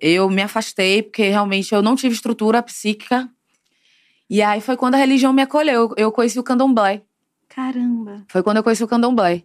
Eu 0.00 0.30
me 0.30 0.42
afastei 0.42 1.02
porque 1.02 1.28
realmente 1.28 1.74
eu 1.74 1.82
não 1.82 1.96
tive 1.96 2.14
estrutura 2.14 2.62
psíquica. 2.62 3.28
E 4.30 4.40
aí 4.40 4.60
foi 4.60 4.76
quando 4.76 4.94
a 4.94 4.98
religião 4.98 5.32
me 5.32 5.42
acolheu. 5.42 5.92
Eu 5.96 6.12
conheci 6.12 6.38
o 6.38 6.44
candomblé. 6.44 7.02
Caramba. 7.48 8.24
Foi 8.28 8.42
quando 8.42 8.58
eu 8.58 8.62
conheci 8.62 8.84
o 8.84 8.88
candomblé. 8.88 9.42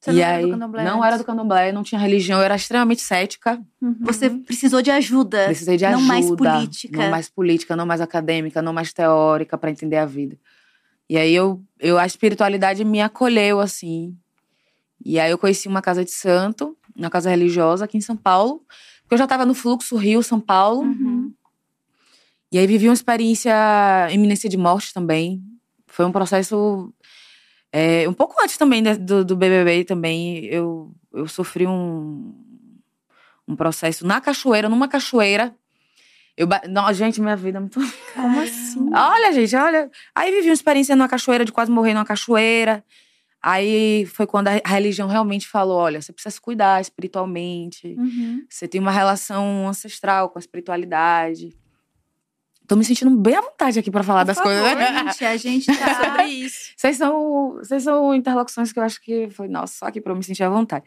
Você 0.00 0.12
e 0.12 0.14
não 0.14 0.20
era 0.20 0.36
aí, 0.36 0.44
do 0.44 0.50
candomblé 0.50 0.84
não 0.84 0.92
antes? 0.92 1.06
era 1.06 1.18
do 1.18 1.24
candomblé, 1.24 1.72
não 1.72 1.82
tinha 1.82 2.00
religião, 2.00 2.38
eu 2.38 2.44
era 2.44 2.54
extremamente 2.54 3.00
cética. 3.00 3.60
Uhum. 3.82 3.96
Você 4.02 4.30
precisou 4.30 4.80
de 4.80 4.90
ajuda. 4.90 5.46
Precisei 5.46 5.76
de 5.76 5.84
não 5.84 5.94
ajuda. 5.94 6.06
mais 6.06 6.30
política. 6.30 7.02
Não 7.02 7.10
mais 7.10 7.28
política, 7.28 7.76
não 7.76 7.86
mais 7.86 8.00
acadêmica, 8.00 8.62
não 8.62 8.72
mais 8.72 8.92
teórica 8.92 9.58
para 9.58 9.70
entender 9.70 9.96
a 9.96 10.06
vida. 10.06 10.38
E 11.08 11.16
aí 11.16 11.34
eu, 11.34 11.62
eu 11.80 11.98
a 11.98 12.06
espiritualidade 12.06 12.84
me 12.84 13.00
acolheu 13.00 13.60
assim. 13.60 14.16
E 15.04 15.18
aí 15.18 15.30
eu 15.30 15.38
conheci 15.38 15.66
uma 15.66 15.82
casa 15.82 16.04
de 16.04 16.10
santo, 16.10 16.76
uma 16.94 17.10
casa 17.10 17.30
religiosa 17.30 17.84
aqui 17.84 17.96
em 17.96 18.02
São 18.02 18.16
Paulo. 18.16 18.62
Porque 19.02 19.14
eu 19.14 19.18
já 19.18 19.24
estava 19.24 19.46
no 19.46 19.54
fluxo 19.54 19.96
Rio, 19.96 20.22
São 20.22 20.38
Paulo. 20.38 20.82
Uhum. 20.82 21.32
E 22.52 22.58
aí 22.58 22.66
vivi 22.66 22.88
uma 22.88 22.94
experiência 22.94 23.52
iminência 24.10 24.48
de 24.48 24.56
morte 24.56 24.92
também. 24.92 25.42
Foi 25.86 26.04
um 26.04 26.12
processo 26.12 26.92
é, 27.72 28.08
um 28.08 28.12
pouco 28.12 28.34
antes 28.42 28.56
também 28.56 28.82
do, 28.82 29.24
do 29.24 29.36
BBB 29.36 29.84
também. 29.84 30.44
Eu, 30.46 30.92
eu 31.12 31.28
sofri 31.28 31.66
um, 31.66 32.34
um 33.46 33.54
processo 33.54 34.06
na 34.06 34.20
cachoeira, 34.20 34.68
numa 34.68 34.88
cachoeira. 34.88 35.54
Eu, 36.36 36.46
não, 36.68 36.92
gente, 36.92 37.20
minha 37.20 37.36
vida 37.36 37.58
é 37.58 37.60
muito 37.60 37.80
Como 38.14 38.40
assim? 38.40 38.90
Olha, 38.94 39.32
gente, 39.32 39.54
olha. 39.56 39.90
Aí 40.14 40.30
vivi 40.30 40.48
uma 40.48 40.54
experiência 40.54 40.94
numa 40.96 41.08
cachoeira, 41.08 41.44
de 41.44 41.52
quase 41.52 41.70
morrer 41.70 41.94
numa 41.94 42.04
cachoeira. 42.04 42.84
Aí 43.42 44.06
foi 44.06 44.26
quando 44.26 44.48
a 44.48 44.60
a 44.64 44.68
religião 44.68 45.08
realmente 45.08 45.46
falou: 45.46 45.78
olha, 45.78 46.00
você 46.00 46.12
precisa 46.12 46.34
se 46.34 46.40
cuidar 46.40 46.80
espiritualmente. 46.80 47.94
Uhum. 47.98 48.44
Você 48.48 48.66
tem 48.66 48.80
uma 48.80 48.90
relação 48.90 49.68
ancestral 49.68 50.30
com 50.30 50.38
a 50.38 50.40
espiritualidade. 50.40 51.56
Tô 52.68 52.76
me 52.76 52.84
sentindo 52.84 53.10
bem 53.16 53.34
à 53.34 53.40
vontade 53.40 53.78
aqui 53.78 53.90
pra 53.90 54.02
falar 54.02 54.20
Por 54.20 54.26
das 54.34 54.40
coisas. 54.40 54.62
favor, 54.62 54.78
Gente, 55.12 55.24
a 55.24 55.36
gente 55.38 55.66
tá. 55.78 56.04
Sobre 56.04 56.24
isso. 56.26 56.72
Vocês 56.76 56.96
são, 56.98 57.54
vocês 57.54 57.82
são 57.82 58.14
interlocuções 58.14 58.72
que 58.72 58.78
eu 58.78 58.82
acho 58.82 59.00
que 59.00 59.28
foi, 59.30 59.48
nossa, 59.48 59.78
só 59.78 59.86
aqui 59.86 60.00
pra 60.02 60.12
eu 60.12 60.16
me 60.16 60.22
sentir 60.22 60.42
à 60.44 60.50
vontade. 60.50 60.84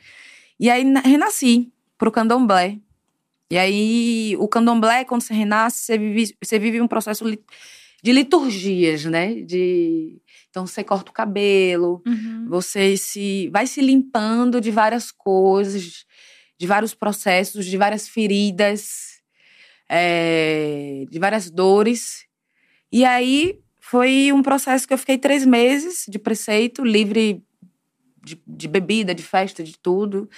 E 0.60 0.70
aí 0.70 0.84
na- 0.84 1.00
renasci 1.02 1.72
pro 1.98 2.12
candomblé. 2.12 2.78
E 3.50 3.58
aí 3.58 4.36
o 4.40 4.48
candomblé, 4.48 5.04
quando 5.04 5.22
você 5.24 5.34
renasce, 5.34 5.80
você 5.80 5.98
vive, 5.98 6.38
você 6.42 6.60
vive 6.60 6.80
um 6.82 6.88
processo 6.88 7.26
de 8.04 8.12
liturgias, 8.12 9.04
né? 9.06 9.34
De, 9.42 10.22
então 10.50 10.66
você 10.68 10.84
corta 10.84 11.10
o 11.10 11.14
cabelo, 11.14 12.02
Uhum. 12.06 12.46
você 12.48 12.96
se 12.96 13.50
vai 13.50 13.66
se 13.68 13.82
limpando 13.82 14.62
de 14.62 14.70
várias 14.72 15.12
coisas, 15.12 16.06
de 16.58 16.68
vários 16.68 16.94
processos, 16.94 17.66
de 17.66 17.76
várias 17.76 18.08
feridas, 18.08 19.11
é, 19.94 21.06
de 21.10 21.20
várias 21.20 21.52
dores. 21.52 22.26
E 22.90 23.04
aí 23.04 23.60
foi 23.82 24.32
um 24.32 24.42
processo 24.42 24.88
que 24.88 24.94
eu 24.94 24.98
fiquei 24.98 25.18
três 25.18 25.46
meses 25.46 26.06
de 26.08 26.18
preceito, 26.18 26.82
livre 26.82 27.44
de, 28.24 28.42
de 28.48 28.68
bebida, 28.70 29.14
de 29.14 29.22
festa, 29.22 29.62
de 29.62 29.78
tudo. 29.78 30.30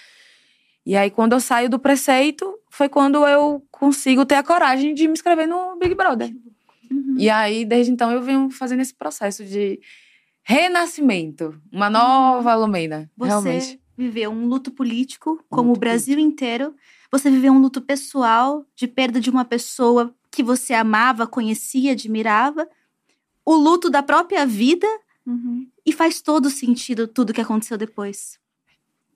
E 0.84 0.96
aí, 0.96 1.12
quando 1.12 1.34
eu 1.34 1.40
saio 1.40 1.70
do 1.70 1.78
preceito, 1.78 2.58
foi 2.70 2.90
quando 2.90 3.26
eu 3.28 3.64
consigo 3.72 4.26
ter 4.26 4.36
a 4.36 4.44
coragem 4.44 4.94
de 4.94 5.08
me 5.08 5.14
inscrever 5.14 5.48
no 5.48 5.78
Big 5.78 5.94
Brother. 5.94 6.34
Uhum. 6.92 7.16
E 7.18 7.30
aí, 7.30 7.64
desde 7.64 7.92
então, 7.92 8.12
eu 8.12 8.22
venho 8.22 8.50
fazendo 8.50 8.82
esse 8.82 8.94
processo 8.94 9.46
de 9.46 9.80
renascimento. 10.42 11.62
Uma 11.72 11.90
nova 11.90 12.56
Lumena, 12.56 13.10
Você 13.16 13.28
realmente. 13.28 13.80
viveu 13.96 14.32
um 14.32 14.46
luto 14.48 14.72
político, 14.72 15.42
como 15.48 15.70
Luto 15.70 15.78
o 15.78 15.80
Brasil 15.80 16.18
inteiro. 16.20 16.76
Você 17.14 17.30
viveu 17.30 17.54
um 17.54 17.60
luto 17.60 17.80
pessoal 17.80 18.66
de 18.76 18.88
perda 18.88 19.20
de 19.22 19.30
uma 19.30 19.46
pessoa 19.46 20.16
que 20.32 20.42
você 20.42 20.74
amava, 20.74 21.28
conhecia, 21.28 21.92
admirava. 21.92 22.68
O 23.46 23.54
luto 23.54 23.88
da 23.88 24.02
própria 24.02 24.48
vida 24.48 24.88
Uhum. 25.24 25.68
e 25.86 25.92
faz 25.94 26.22
todo 26.22 26.50
sentido 26.50 27.08
tudo 27.08 27.32
que 27.32 27.40
aconteceu 27.40 27.78
depois. 27.78 28.40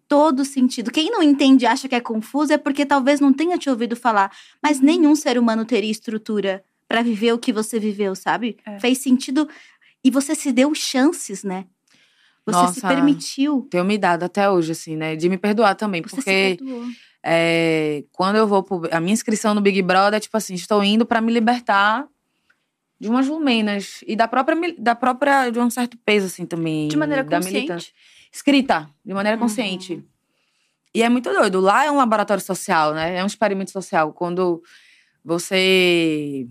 Todo 0.08 0.46
sentido. 0.46 0.92
Quem 0.92 1.10
não 1.10 1.24
entende 1.24 1.66
e 1.66 1.68
acha 1.68 1.90
que 1.90 1.96
é 1.96 2.00
confuso 2.00 2.54
é 2.54 2.58
porque 2.60 2.86
talvez 2.86 3.20
não 3.20 3.34
tenha 3.34 3.58
te 3.58 3.68
ouvido 3.68 3.96
falar. 3.96 4.32
Mas 4.62 4.78
Uhum. 4.78 4.86
nenhum 4.86 5.16
ser 5.16 5.40
humano 5.40 5.66
teria 5.66 5.90
estrutura 5.90 6.64
pra 6.88 7.02
viver 7.02 7.34
o 7.34 7.40
que 7.40 7.52
você 7.52 7.80
viveu, 7.80 8.16
sabe? 8.16 8.58
É. 8.64 8.80
Fez 8.80 9.00
sentido. 9.00 9.50
E 10.04 10.12
você 10.12 10.36
se 10.36 10.52
deu 10.52 10.72
chances, 10.76 11.44
né? 11.44 11.66
Você 12.46 12.60
se 12.60 12.82
Nossa. 12.82 12.88
permitiu. 12.88 13.68
Tenho 13.72 13.84
me 13.84 13.98
dado 13.98 14.22
até 14.24 14.48
hoje, 14.50 14.72
assim, 14.74 14.96
né? 14.96 15.16
De 15.16 15.28
me 15.28 15.38
perdoar 15.38 15.74
também. 15.76 16.02
Você 16.04 16.16
porque 16.16 16.22
se 16.22 16.58
perdoou. 16.58 16.86
É, 17.30 18.04
quando 18.14 18.38
eu 18.38 18.48
vou 18.48 18.64
pro, 18.64 18.84
A 18.92 19.00
minha 19.02 19.14
inscrição 19.14 19.54
no 19.54 19.60
Big 19.62 19.82
Brother 19.82 20.18
é 20.18 20.20
tipo 20.22 20.38
assim: 20.38 20.54
estou 20.54 20.82
indo 20.84 21.06
pra 21.06 21.20
me 21.20 21.32
libertar 21.34 22.08
de 23.00 23.10
umas 23.10 23.28
lumenas. 23.28 24.04
E 24.08 24.16
da 24.16 24.28
própria, 24.28 24.56
da 24.78 24.96
própria. 24.96 25.50
de 25.52 25.60
um 25.60 25.70
certo 25.70 25.98
peso, 26.06 26.28
assim, 26.28 26.46
também. 26.46 26.88
De 26.88 26.96
maneira 26.98 27.24
consciente. 27.24 27.94
Escrita, 28.32 28.90
de 29.06 29.14
maneira 29.14 29.36
Uhum. 29.38 29.44
consciente. 29.44 30.04
E 30.96 31.04
é 31.04 31.10
muito 31.10 31.32
doido. 31.32 31.60
Lá 31.60 31.86
é 31.86 31.92
um 31.92 31.98
laboratório 31.98 32.42
social, 32.44 32.94
né? 32.94 33.18
É 33.18 33.24
um 33.24 33.28
experimento 33.28 33.72
social. 33.72 34.14
Quando 34.14 34.64
você 35.24 36.48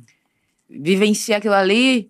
vivencia 0.69 1.37
aquilo 1.39 1.55
ali. 1.55 2.09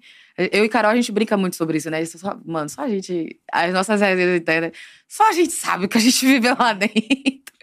Eu 0.53 0.65
e 0.67 0.69
Carol, 0.69 0.91
a 0.91 0.95
gente 0.97 1.11
brinca 1.11 1.35
muito 1.37 1.57
sobre 1.57 1.79
isso, 1.79 1.89
né? 1.89 2.03
Isso 2.03 2.19
só- 2.19 2.39
mano, 2.45 2.69
só 2.69 2.83
a 2.83 2.89
gente. 2.89 3.41
As 3.51 3.73
nossas 3.73 4.01
redes 4.03 4.39
internas. 4.41 4.73
Só 5.09 5.31
a 5.31 5.33
gente 5.33 5.53
sabe 5.53 5.87
o 5.87 5.89
que 5.89 5.97
a 5.97 6.01
gente 6.01 6.25
viveu 6.27 6.55
lá 6.59 6.73
dentro. 6.75 7.55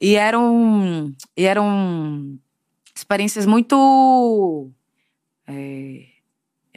E 0.00 0.14
eram. 0.14 1.12
E 1.36 1.44
eram 1.44 2.38
experiências 2.94 3.46
muito. 3.46 4.70
é, 5.46 6.04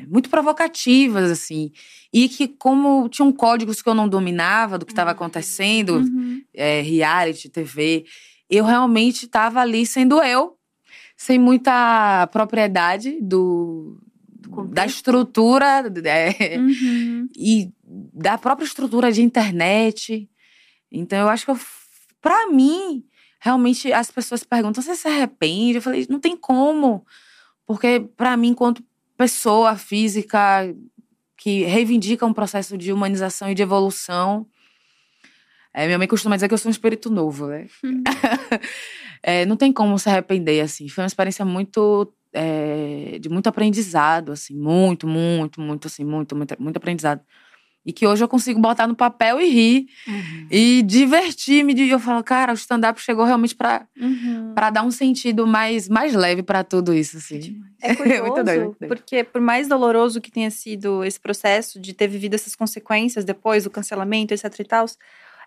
muito 0.07 0.29
provocativas, 0.29 1.29
assim. 1.29 1.71
E 2.13 2.29
que, 2.29 2.47
como 2.47 3.09
tinham 3.09 3.31
códigos 3.31 3.81
que 3.81 3.89
eu 3.89 3.93
não 3.93 4.07
dominava 4.07 4.77
do 4.77 4.85
que 4.85 4.91
estava 4.93 5.11
acontecendo, 5.11 5.97
Uhum. 5.97 6.41
é, 6.53 6.81
reality, 6.81 7.49
TV, 7.49 8.05
eu 8.49 8.63
realmente 8.65 9.25
estava 9.25 9.59
ali 9.59 9.85
sendo 9.85 10.21
eu, 10.23 10.57
sem 11.17 11.37
muita 11.37 12.27
propriedade 12.31 13.19
do, 13.21 13.99
da 14.69 14.85
estrutura 14.85 15.83
é, 16.05 16.57
Uhum. 16.57 17.27
e 17.35 17.69
da 17.83 18.37
própria 18.37 18.65
estrutura 18.65 19.11
de 19.11 19.21
internet. 19.21 20.29
Então, 20.89 21.19
eu 21.19 21.27
acho 21.29 21.45
que, 21.45 21.51
pra 22.21 22.47
mim, 22.47 23.03
realmente 23.39 23.91
as 23.91 24.11
pessoas 24.11 24.43
perguntam: 24.43 24.83
você 24.83 24.95
se 24.95 25.07
arrepende? 25.07 25.77
Eu 25.77 25.81
falei: 25.81 26.05
não 26.09 26.19
tem 26.19 26.35
como. 26.35 27.05
Porque, 27.65 27.99
pra 28.17 28.35
mim, 28.35 28.49
enquanto 28.49 28.83
pessoa 29.17 29.75
física 29.75 30.39
que 31.37 31.63
reivindica 31.63 32.25
um 32.25 32.33
processo 32.33 32.77
de 32.77 32.91
humanização 32.91 33.49
e 33.49 33.55
de 33.55 33.61
evolução, 33.61 34.45
é, 35.73 35.85
minha 35.85 35.97
mãe 35.97 36.07
costuma 36.07 36.35
dizer 36.35 36.47
que 36.47 36.53
eu 36.53 36.57
sou 36.57 36.69
um 36.69 36.71
espírito 36.71 37.09
novo, 37.09 37.47
né? 37.47 37.67
Uhum. 37.83 38.03
É, 39.21 39.45
não 39.47 39.55
tem 39.55 39.71
como 39.71 39.97
se 39.99 40.09
arrepender, 40.09 40.61
assim. 40.61 40.89
Foi 40.89 41.03
uma 41.03 41.07
experiência 41.07 41.45
muito. 41.45 42.11
é, 42.33 43.17
de 43.19 43.29
muito 43.29 43.47
aprendizado, 43.47 44.31
assim. 44.31 44.55
Muito, 44.55 45.07
muito, 45.07 45.61
muito, 45.61 45.87
assim. 45.87 46.03
Muito, 46.03 46.35
muito, 46.35 46.55
muito 46.59 46.77
aprendizado. 46.77 47.21
E 47.85 47.93
que 47.93 48.05
hoje 48.05 48.23
eu 48.23 48.27
consigo 48.27 48.59
botar 48.59 48.85
no 48.87 48.95
papel 48.95 49.39
e 49.39 49.49
rir. 49.49 49.85
E 50.51 50.81
divertir-me. 50.83 51.73
de- 51.73 51.89
Eu 51.89 51.99
falo, 51.99 52.23
cara, 52.23 52.51
o 52.51 52.55
stand-up 52.55 53.01
chegou 53.01 53.25
realmente 53.25 53.55
pra, 53.55 53.87
Uhum. 53.99 54.53
pra 54.53 54.69
dar 54.69 54.83
um 54.83 54.91
sentido 54.91 55.47
mais, 55.47 55.87
mais 55.87 56.13
leve 56.13 56.43
pra 56.43 56.63
tudo 56.63 56.93
isso, 56.93 57.17
assim. 57.17 57.61
É 57.81 57.89
curioso, 57.95 58.23
Muito 58.23 58.43
doido, 58.43 58.63
muito 58.65 58.79
doido. 58.79 58.89
porque 58.95 59.23
por 59.23 59.41
mais 59.41 59.67
doloroso 59.67 60.19
que 60.21 60.29
tenha 60.31 60.51
sido 60.51 61.03
esse 61.03 61.19
processo 61.19 61.79
de 61.79 61.93
ter 61.93 62.07
vivido 62.07 62.33
essas 62.35 62.55
consequências 62.55 63.23
depois 63.25 63.63
do 63.63 63.69
cancelamento, 63.69 64.33
etc 64.33 64.59
e 64.59 64.63
tal, 64.65 64.85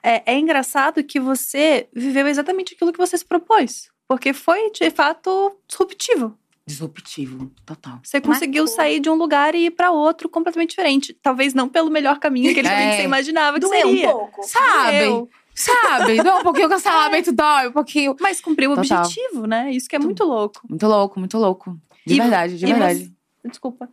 é, 0.02 0.32
é 0.32 0.38
engraçado 0.38 1.04
que 1.04 1.20
você 1.20 1.86
viveu 1.94 2.26
exatamente 2.26 2.74
aquilo 2.74 2.92
que 2.92 2.98
você 2.98 3.16
se 3.18 3.24
propôs. 3.24 3.90
Porque 4.08 4.32
foi, 4.32 4.70
de 4.72 4.90
fato, 4.90 5.56
disruptivo. 5.68 6.36
Disruptivo, 6.66 7.50
total. 7.66 7.98
Você 8.02 8.20
conseguiu 8.20 8.62
Marcou. 8.64 8.76
sair 8.76 9.00
de 9.00 9.10
um 9.10 9.14
lugar 9.14 9.54
e 9.54 9.66
ir 9.66 9.70
pra 9.72 9.90
outro 9.90 10.28
completamente 10.28 10.70
diferente. 10.70 11.12
Talvez 11.22 11.54
não 11.54 11.68
pelo 11.68 11.90
melhor 11.90 12.18
caminho, 12.18 12.54
que 12.54 12.60
É. 12.66 12.96
você 12.96 13.02
imaginava 13.02 13.58
que 13.58 13.66
Doeu 13.66 13.86
um 13.88 13.90
seria. 13.90 14.10
pouco. 14.10 14.42
Sabe? 14.44 14.98
Doeu. 15.06 15.28
Sabe? 15.54 16.22
Dói 16.22 16.40
um 16.40 16.42
pouquinho 16.42 16.66
o 16.66 16.70
cancelamento, 16.70 17.30
dói 17.34 17.68
um 17.68 17.72
pouquinho. 17.72 18.16
Mas 18.20 18.40
cumpriu 18.40 18.72
o 18.72 18.76
Total. 18.76 19.00
objetivo, 19.02 19.46
né? 19.46 19.70
Isso 19.70 19.88
que 19.88 19.96
é 19.96 19.98
muito 19.98 20.24
louco. 20.24 20.60
Muito 20.68 20.86
louco, 20.86 21.18
muito 21.18 21.36
louco. 21.36 21.78
De 22.06 22.14
E- 22.14 22.20
verdade, 22.20 22.56
de 22.58 22.66
verdade. 22.66 23.04
você- 23.06 23.12
Desculpa. 23.44 23.88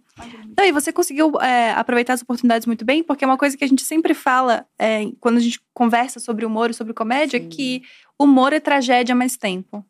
Não, 0.55 0.63
e 0.63 0.71
você 0.71 0.93
conseguiu 0.93 1.31
é, 1.41 1.71
aproveitar 1.71 2.13
as 2.13 2.21
oportunidades 2.21 2.67
muito 2.67 2.85
bem, 2.85 3.01
porque 3.03 3.23
é 3.23 3.27
uma 3.27 3.35
coisa 3.37 3.57
que 3.57 3.63
a 3.63 3.67
gente 3.67 3.81
sempre 3.83 4.13
fala 4.13 4.63
é, 4.77 5.07
quando 5.19 5.37
a 5.37 5.41
gente 5.41 5.59
conversa 5.73 6.19
sobre 6.19 6.45
humor 6.45 6.69
e 6.69 6.73
sobre 6.75 6.93
comédia, 6.93 7.39
Sim. 7.41 7.49
que 7.49 7.81
humor 8.17 8.53
é 8.53 8.59
tragédia 8.59 9.13
há 9.13 9.15
mais 9.15 9.35
tempo. 9.37 9.83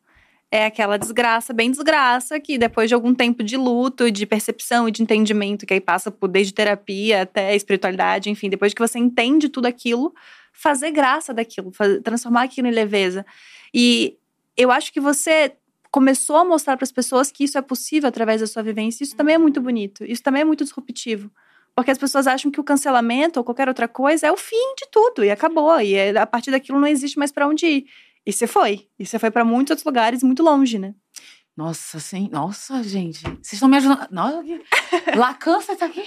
É 0.52 0.66
aquela 0.66 0.98
desgraça, 0.98 1.54
bem 1.54 1.70
desgraça, 1.70 2.40
que 2.40 2.58
depois 2.58 2.90
de 2.90 2.96
algum 2.96 3.14
tempo 3.14 3.44
de 3.44 3.56
luto, 3.56 4.10
de 4.10 4.26
percepção 4.26 4.90
e 4.90 4.92
de 4.92 5.04
entendimento, 5.04 5.64
que 5.66 5.74
aí 5.76 5.80
passa 5.80 6.10
por 6.10 6.28
desde 6.28 6.52
terapia 6.54 7.22
até 7.22 7.56
espiritualidade, 7.56 8.32
enfim, 8.32 8.50
depois 8.50 8.74
que 8.74 8.82
você 8.82 8.98
entende 8.98 9.48
tudo 9.48 9.68
aquilo, 9.68 10.12
fazer 10.52 10.90
graça 10.90 11.32
daquilo, 11.34 11.72
faz- 11.72 12.00
transformar 12.04 12.44
aquilo 12.44 12.68
em 12.68 12.72
leveza. 12.72 13.24
E 13.72 14.18
eu 14.58 14.72
acho 14.72 14.92
que 14.92 15.00
você 15.00 15.54
começou 15.92 16.36
a 16.38 16.44
mostrar 16.46 16.76
para 16.78 16.84
as 16.84 16.92
pessoas 16.92 17.32
que 17.32 17.44
isso 17.44 17.58
é 17.58 17.62
possível 17.62 18.10
através 18.10 18.42
da 18.42 18.48
sua 18.48 18.64
vivência. 18.64 19.04
Isso 19.04 19.16
também 19.16 19.36
é 19.36 19.38
muito 19.38 19.62
bonito. 19.62 20.04
Isso 20.04 20.22
também 20.24 20.42
é 20.42 20.46
muito 20.46 20.64
disruptivo. 20.64 21.32
Porque 21.76 21.92
as 21.92 21.98
pessoas 21.98 22.28
acham 22.28 22.52
que 22.52 22.60
o 22.60 22.64
cancelamento 22.64 23.40
ou 23.40 23.44
qualquer 23.44 23.68
outra 23.68 23.88
coisa 23.88 24.28
é 24.28 24.32
o 24.32 24.38
fim 24.38 24.76
de 24.76 24.88
tudo 24.92 25.24
e 25.24 25.30
acabou. 25.32 25.80
E 25.80 25.94
é- 25.96 26.18
a 26.18 26.26
partir 26.28 26.52
daquilo 26.52 26.80
não 26.80 26.88
existe 26.88 27.18
mais 27.18 27.32
para 27.32 27.48
onde 27.48 27.66
ir. 27.66 27.86
E 28.26 28.34
você 28.34 28.46
foi. 28.48 28.88
E 29.00 29.06
você 29.06 29.18
foi 29.18 29.32
para 29.32 29.44
muitos 29.46 29.72
outros 29.72 29.86
lugares 29.86 30.22
muito 30.24 30.44
longe, 30.44 30.78
né? 30.78 30.94
Nossa, 31.58 32.00
sim. 32.00 32.30
Nossa, 32.32 32.82
gente. 32.84 33.22
Vocês 33.24 33.54
estão 33.54 33.68
me 33.70 33.78
ajudando. 33.78 34.08
Nossa, 34.12 34.44
que... 34.44 34.62
Lacan, 35.18 35.60
você 35.60 35.76
tá 35.76 35.86
aqui? 35.88 36.04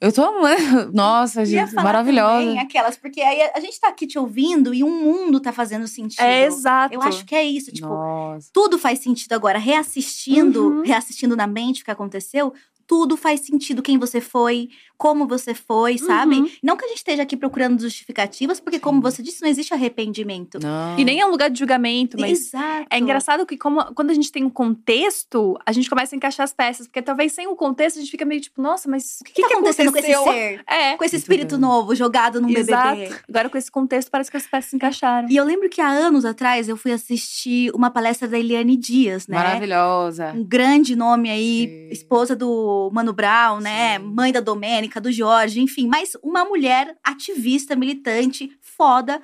Eu 0.00 0.12
tô 0.12 0.22
amando. 0.24 0.92
Nossa, 0.92 1.44
gente, 1.44 1.74
maravilhosa. 1.74 2.44
também 2.44 2.58
aquelas, 2.60 2.96
porque 2.96 3.20
aí 3.20 3.40
a- 3.42 3.52
a 3.56 3.60
gente 3.60 3.80
tá 3.80 3.88
aqui 3.88 4.06
te 4.06 4.16
ouvindo 4.18 4.72
e 4.72 4.84
um 4.84 5.02
mundo 5.02 5.40
tá 5.40 5.52
fazendo 5.52 5.88
sentido. 5.88 6.20
É 6.20 6.44
exato. 6.44 6.94
Eu 6.94 7.02
acho 7.02 7.24
que 7.24 7.34
é 7.34 7.42
isso, 7.42 7.72
tipo, 7.72 7.88
Nossa. 7.88 8.48
tudo 8.52 8.78
faz 8.78 9.00
sentido 9.00 9.32
agora. 9.32 9.58
Reassistindo, 9.58 10.68
Uhum. 10.68 10.82
reassistindo 10.82 11.34
na 11.36 11.46
mente 11.48 11.82
o 11.82 11.84
que 11.84 11.90
aconteceu, 11.90 12.52
tudo 12.88 13.18
faz 13.18 13.40
sentido. 13.40 13.82
Quem 13.82 13.98
você 13.98 14.18
foi, 14.18 14.70
como 14.96 15.28
você 15.28 15.52
foi, 15.52 15.98
sabe? 15.98 16.36
Uhum. 16.36 16.50
Não 16.62 16.74
que 16.74 16.86
a 16.86 16.88
gente 16.88 16.96
esteja 16.96 17.22
aqui 17.22 17.36
procurando 17.36 17.78
justificativas, 17.80 18.58
porque, 18.58 18.80
como 18.80 19.02
você 19.02 19.22
disse, 19.22 19.42
não 19.42 19.48
existe 19.48 19.74
arrependimento. 19.74 20.58
Não. 20.60 20.98
E 20.98 21.04
nem 21.04 21.20
é 21.20 21.26
um 21.26 21.30
lugar 21.30 21.50
de 21.50 21.58
julgamento, 21.58 22.18
mas 22.18 22.46
Exato. 22.48 22.86
É 22.90 22.98
engraçado 22.98 23.44
que 23.44 23.58
como, 23.58 23.84
quando 23.94 24.10
a 24.10 24.14
gente 24.14 24.32
tem 24.32 24.42
um 24.42 24.48
contexto, 24.50 25.58
a 25.66 25.70
gente 25.70 25.88
começa 25.88 26.14
a 26.14 26.16
encaixar 26.16 26.44
as 26.44 26.54
peças. 26.54 26.86
Porque 26.86 27.02
talvez 27.02 27.32
sem 27.32 27.46
o 27.46 27.54
contexto, 27.54 27.98
a 27.98 28.00
gente 28.00 28.10
fica 28.10 28.24
meio 28.24 28.40
tipo, 28.40 28.62
nossa, 28.62 28.88
mas 28.88 29.18
o 29.20 29.24
que, 29.24 29.34
que, 29.34 29.42
tá 29.42 29.48
que 29.48 29.54
acontecendo 29.54 29.90
aconteceu? 29.90 30.24
com 30.24 30.32
esse 30.32 30.38
ser? 30.38 30.64
É, 30.66 30.96
Com 30.96 31.04
esse 31.04 31.16
espírito 31.16 31.58
novo 31.58 31.94
jogado 31.94 32.40
num 32.40 32.48
exato. 32.48 32.96
BBB. 32.96 33.16
Agora 33.28 33.50
com 33.50 33.58
esse 33.58 33.70
contexto, 33.70 34.10
parece 34.10 34.30
que 34.30 34.36
as 34.36 34.46
peças 34.46 34.70
se 34.70 34.76
encaixaram. 34.76 35.28
E 35.28 35.36
eu 35.36 35.44
lembro 35.44 35.68
que 35.68 35.80
há 35.80 35.88
anos 35.88 36.24
atrás 36.24 36.68
eu 36.68 36.76
fui 36.76 36.92
assistir 36.92 37.70
uma 37.74 37.90
palestra 37.90 38.26
da 38.26 38.38
Eliane 38.38 38.76
Dias, 38.76 39.26
né? 39.26 39.36
Maravilhosa. 39.36 40.32
Um 40.34 40.44
grande 40.44 40.96
nome 40.96 41.28
aí, 41.28 41.66
Sim. 41.66 41.92
esposa 41.92 42.34
do 42.34 42.77
Mano 42.92 43.12
Brown, 43.12 43.60
né? 43.60 43.98
Sim. 43.98 44.04
Mãe 44.04 44.32
da 44.32 44.40
Domênica, 44.40 45.00
do 45.00 45.10
Jorge, 45.10 45.60
enfim. 45.60 45.86
Mas 45.86 46.16
uma 46.22 46.44
mulher 46.44 46.96
ativista, 47.02 47.74
militante, 47.74 48.50
foda. 48.60 49.20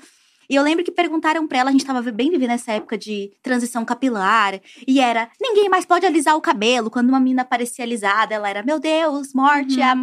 E 0.48 0.54
eu 0.54 0.62
lembro 0.62 0.84
que 0.84 0.90
perguntaram 0.90 1.46
pra 1.46 1.58
ela, 1.58 1.70
a 1.70 1.72
gente 1.72 1.84
tava 1.84 2.02
bem 2.10 2.30
vivendo 2.30 2.50
essa 2.50 2.72
época 2.72 2.98
de 2.98 3.32
transição 3.42 3.84
capilar. 3.84 4.60
E 4.86 5.00
era, 5.00 5.30
ninguém 5.40 5.68
mais 5.68 5.84
pode 5.84 6.04
alisar 6.04 6.36
o 6.36 6.40
cabelo. 6.40 6.90
Quando 6.90 7.08
uma 7.08 7.20
menina 7.20 7.44
parecia 7.44 7.84
alisada, 7.84 8.34
ela 8.34 8.48
era, 8.48 8.62
meu 8.62 8.78
Deus, 8.78 9.32
morte, 9.32 9.80
a 9.80 9.94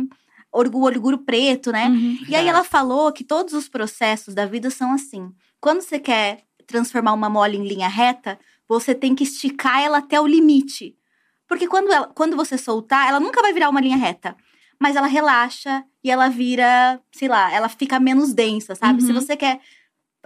orgulho, 0.51 0.95
orgulho 0.95 1.17
preto, 1.19 1.71
né? 1.71 1.87
Uhum. 1.87 2.17
E 2.27 2.35
aí 2.35 2.47
ela 2.47 2.63
falou 2.63 3.11
que 3.11 3.23
todos 3.23 3.53
os 3.53 3.69
processos 3.69 4.33
da 4.33 4.45
vida 4.45 4.69
são 4.69 4.91
assim. 4.91 5.31
Quando 5.59 5.81
você 5.81 5.99
quer 5.99 6.43
transformar 6.67 7.13
uma 7.13 7.29
mole 7.29 7.57
em 7.57 7.67
linha 7.67 7.87
reta, 7.87 8.39
você 8.67 8.93
tem 8.95 9.15
que 9.15 9.23
esticar 9.23 9.81
ela 9.81 9.99
até 9.99 10.19
o 10.19 10.27
limite. 10.27 10.95
Porque 11.51 11.67
quando, 11.67 11.91
ela- 11.91 12.07
quando 12.15 12.37
você 12.37 12.57
soltar, 12.57 13.09
ela 13.09 13.19
nunca 13.19 13.41
vai 13.41 13.51
virar 13.51 13.67
uma 13.69 13.81
linha 13.81 13.97
reta. 13.97 14.37
Mas 14.79 14.95
ela 14.95 15.05
relaxa 15.07 15.83
e 16.01 16.09
ela 16.09 16.29
vira, 16.29 16.97
sei 17.11 17.27
lá, 17.27 17.51
ela 17.53 17.67
fica 17.67 17.99
menos 17.99 18.33
densa, 18.33 18.73
sabe? 18.73 19.01
Se 19.01 19.09
Uhum. 19.11 19.15
você 19.19 19.35
quer. 19.35 19.59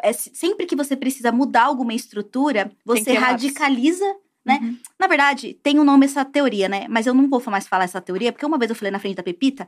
é, 0.04 0.12
se- 0.14 0.30
sempre 0.36 0.66
que 0.66 0.76
você 0.76 0.94
precisa 0.96 1.32
mudar 1.32 1.64
alguma 1.64 1.94
estrutura, 1.94 2.70
você 2.86 3.14
radicaliza 3.14 4.06
né? 4.46 4.60
Uhum. 4.62 4.78
Na 5.00 5.08
verdade, 5.08 5.56
tem 5.64 5.80
um 5.80 5.84
nome 5.84 6.06
essa 6.06 6.24
teoria, 6.24 6.70
né? 6.70 6.86
Mas 6.88 7.08
eu 7.08 7.16
não 7.16 7.28
vou 7.28 7.42
mais 7.48 7.68
falar 7.68 7.86
essa 7.86 8.00
teoria, 8.00 8.32
porque 8.32 8.46
uma 8.46 8.60
vez 8.60 8.70
eu 8.70 8.76
falei 8.76 8.92
na 8.92 9.00
frente 9.00 9.16
da 9.16 9.24
Pepita, 9.24 9.68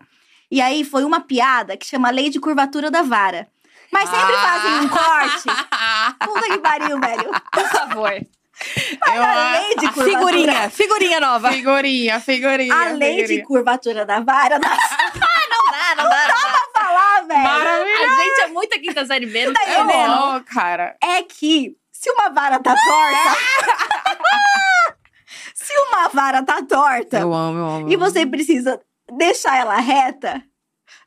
e 0.52 0.62
aí 0.62 0.84
foi 0.84 1.04
uma 1.04 1.20
piada 1.22 1.76
que 1.76 1.84
chama 1.88 2.12
lei 2.12 2.30
de 2.30 2.40
curvatura 2.40 2.92
da 2.92 3.02
vara. 3.02 3.48
Mas 3.92 4.08
sempre 4.08 4.34
fazem 4.36 4.72
um 4.82 4.88
corte. 4.90 5.50
Puta 6.26 6.48
que 6.50 6.58
pariu, 6.60 7.00
velho. 7.00 7.32
Por 7.52 7.66
favor. 7.70 8.12
Eu 9.14 9.24
A 9.24 9.52
lei 9.52 9.76
de 9.76 9.92
curvatura. 9.92 10.10
Figurinha, 10.20 10.70
figurinha 10.70 11.20
nova. 11.20 11.52
Figurinha, 11.52 12.20
figurinha. 12.20 12.74
A 12.76 12.90
lei 12.92 13.16
de 13.16 13.22
figurinha. 13.22 13.46
curvatura 13.46 14.06
da 14.06 14.20
vara. 14.20 14.58
Nossa, 14.60 14.98
não 15.50 15.72
dá, 15.72 15.96
não 15.96 16.10
dá, 16.10 16.28
não 16.28 16.52
dá 16.52 16.68
pra 16.74 16.82
falar, 16.82 17.22
velho. 17.28 17.44
Maravilhoso. 17.44 18.04
A 18.04 18.24
gente 18.24 18.42
é 18.42 18.48
muita 18.48 18.80
quinta 18.80 19.06
série 19.06 19.26
B, 19.28 19.46
não 19.46 19.54
Tá 19.54 19.62
entendendo? 19.64 20.44
cara. 20.46 20.96
É 21.04 21.22
que 21.24 21.76
se 21.92 22.10
uma 22.12 22.30
vara 22.30 22.60
tá 22.60 22.76
torta. 22.76 23.38
se 25.54 25.74
uma 25.78 26.08
vara 26.10 26.44
tá 26.44 26.62
torta. 26.64 27.20
Eu 27.20 27.34
amo, 27.34 27.58
eu 27.60 27.66
amo. 27.68 27.90
e 27.92 27.96
você 27.96 28.26
precisa 28.26 28.80
deixar 29.12 29.56
ela 29.58 29.78
reta, 29.78 30.42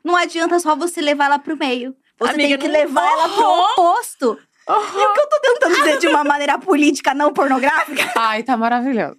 não 0.03 0.15
adianta 0.15 0.59
só 0.59 0.75
você 0.75 1.01
levar 1.01 1.25
ela 1.25 1.39
pro 1.39 1.57
meio. 1.57 1.95
Você 2.19 2.31
Amiga, 2.33 2.49
tem 2.49 2.57
que 2.59 2.67
não- 2.67 2.73
levar 2.79 3.11
ela 3.11 3.29
pro 3.29 3.93
Uhum. 4.69 4.75
E 4.75 5.05
o 5.05 5.13
que 5.13 5.19
eu 5.19 5.29
tô 5.29 5.39
tentando 5.41 5.75
dizer 5.75 5.97
de 5.99 6.07
uma 6.07 6.23
maneira 6.23 6.57
política 6.57 7.13
não 7.13 7.33
pornográfica 7.33 8.11
Ai, 8.15 8.43
tá 8.43 8.55
maravilhoso. 8.55 9.17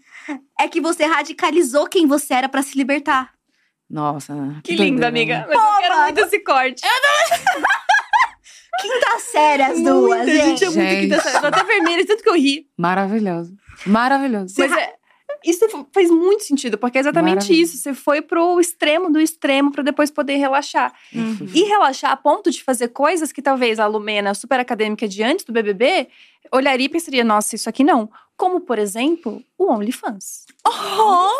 é 0.58 0.68
que 0.68 0.80
você 0.80 1.04
radicalizou 1.04 1.86
quem 1.88 2.06
você 2.06 2.34
era 2.34 2.48
pra 2.48 2.62
se 2.62 2.76
libertar. 2.78 3.30
Nossa. 3.90 4.32
Que 4.64 4.74
linda, 4.74 5.08
doideira, 5.08 5.08
amiga. 5.08 5.38
né? 5.40 5.44
Mas 5.48 5.56
eu 5.56 5.60
Pô, 5.60 5.78
quero 5.80 5.94
mano. 5.94 6.04
muito 6.06 6.20
esse 6.20 6.38
corte. 6.44 6.82
Quinta 8.80 9.18
série 9.20 9.62
as 9.62 9.80
duas, 9.82 10.18
Muito, 10.18 10.30
a 10.30 10.34
gente 10.34 10.58
gente. 10.60 10.64
é 10.64 10.70
muito 10.70 11.00
quinta 11.02 11.20
série. 11.20 11.40
Tô 11.40 11.46
até 11.46 11.62
vermelha, 11.64 12.06
tanto 12.06 12.22
que 12.22 12.28
eu 12.28 12.34
ri. 12.34 12.66
Maravilhoso. 12.76 13.54
Maravilhoso. 13.86 14.54
Mas 14.58 14.72
é, 14.72 14.94
isso 15.44 15.66
faz 15.92 16.10
muito 16.10 16.44
sentido, 16.44 16.78
porque 16.78 16.98
é 16.98 17.00
exatamente 17.00 17.34
Maravilha. 17.34 17.62
isso. 17.62 17.76
Você 17.76 17.94
foi 17.94 18.22
pro 18.22 18.60
extremo 18.60 19.10
do 19.10 19.20
extremo 19.20 19.70
pra 19.72 19.82
depois 19.82 20.10
poder 20.10 20.36
relaxar. 20.36 20.92
Uhum. 21.14 21.48
E 21.54 21.64
relaxar 21.64 22.12
a 22.12 22.16
ponto 22.16 22.50
de 22.50 22.62
fazer 22.62 22.88
coisas 22.88 23.32
que 23.32 23.42
talvez 23.42 23.78
a 23.78 23.86
Lumena, 23.86 24.34
super 24.34 24.60
acadêmica 24.60 25.06
de 25.08 25.22
antes 25.22 25.44
do 25.44 25.52
BBB, 25.52 26.08
olharia 26.52 26.86
e 26.86 26.88
pensaria, 26.88 27.24
nossa, 27.24 27.54
isso 27.56 27.68
aqui 27.68 27.84
não. 27.84 28.10
Como, 28.36 28.60
por 28.60 28.78
exemplo, 28.78 29.42
o 29.56 29.70
OnlyFans. 29.72 30.46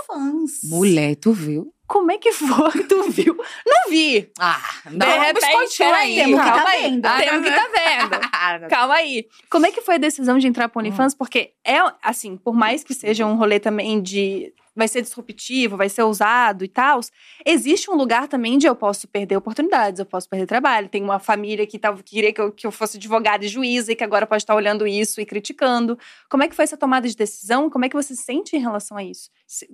Fãs. 0.07 0.61
Mulher, 0.65 1.17
tu 1.17 1.33
viu? 1.33 1.73
Como 1.93 2.11
é 2.11 2.17
que 2.17 2.33
foi? 2.33 2.85
Tu 2.89 3.03
viu? 3.11 3.37
Não 3.67 3.91
vi. 3.91 4.31
Ah, 4.39 4.59
De 4.87 5.05
repente, 5.05 5.77
peraí, 5.77 6.15
temos 6.15 6.41
que 6.41 6.47
calma 6.47 6.63
tá 6.63 6.71
aí. 6.71 6.83
vendo. 6.85 7.03
Temos 7.19 7.45
que 7.45 7.55
tá 7.55 7.69
vendo. 7.69 8.69
Calma 8.71 8.95
aí. 8.95 9.27
Como 9.51 9.67
é 9.67 9.71
que 9.71 9.83
foi 9.83 9.97
a 9.97 9.99
decisão 9.99 10.39
de 10.39 10.47
entrar 10.47 10.71
pro 10.71 10.81
OnlyFans? 10.81 11.15
Porque 11.15 11.53
é, 11.63 11.77
assim, 12.03 12.39
por 12.39 12.55
mais 12.55 12.83
que 12.83 12.95
seja 12.95 13.27
um 13.27 13.37
rolê 13.37 13.61
também 13.61 14.01
de. 14.01 14.55
Vai 14.75 14.89
ser 14.89 15.03
disruptivo, 15.03 15.77
vai 15.77 15.89
ser 15.89 16.03
ousado 16.03 16.65
e 16.65 16.69
tal. 16.69 17.01
Existe 17.45 17.91
um 17.91 17.95
lugar 17.95 18.27
também 18.27 18.57
de 18.57 18.67
eu 18.67 18.75
posso 18.75 19.07
perder 19.07 19.37
oportunidades, 19.37 19.99
eu 20.01 20.07
posso 20.07 20.29
perder 20.29 20.47
trabalho. 20.47 20.89
Tem 20.89 21.03
uma 21.03 21.19
família 21.19 21.67
que, 21.67 21.79
tava, 21.79 22.03
que 22.03 22.15
queria 22.15 22.33
que 22.33 22.41
eu, 22.41 22.51
que 22.51 22.67
eu 22.67 22.73
fosse 22.73 22.97
advogada 22.97 23.45
e 23.45 23.49
juíza 23.49 23.93
e 23.93 23.97
que 23.97 24.03
agora 24.03 24.27
pode 24.27 24.43
estar 24.43 24.55
olhando 24.55 24.87
isso 24.87 25.21
e 25.21 25.27
criticando. 25.27 25.99
Como 26.29 26.43
é 26.43 26.49
que 26.49 26.55
foi 26.55 26.63
essa 26.65 26.77
tomada 26.77 27.07
de 27.07 27.15
decisão? 27.15 27.69
Como 27.69 27.85
é 27.85 27.89
que 27.89 27.95
você 27.95 28.17
se 28.17 28.23
sente 28.23 28.57
em 28.57 28.61
relação 28.61 28.97
a 28.97 29.05
isso? 29.05 29.29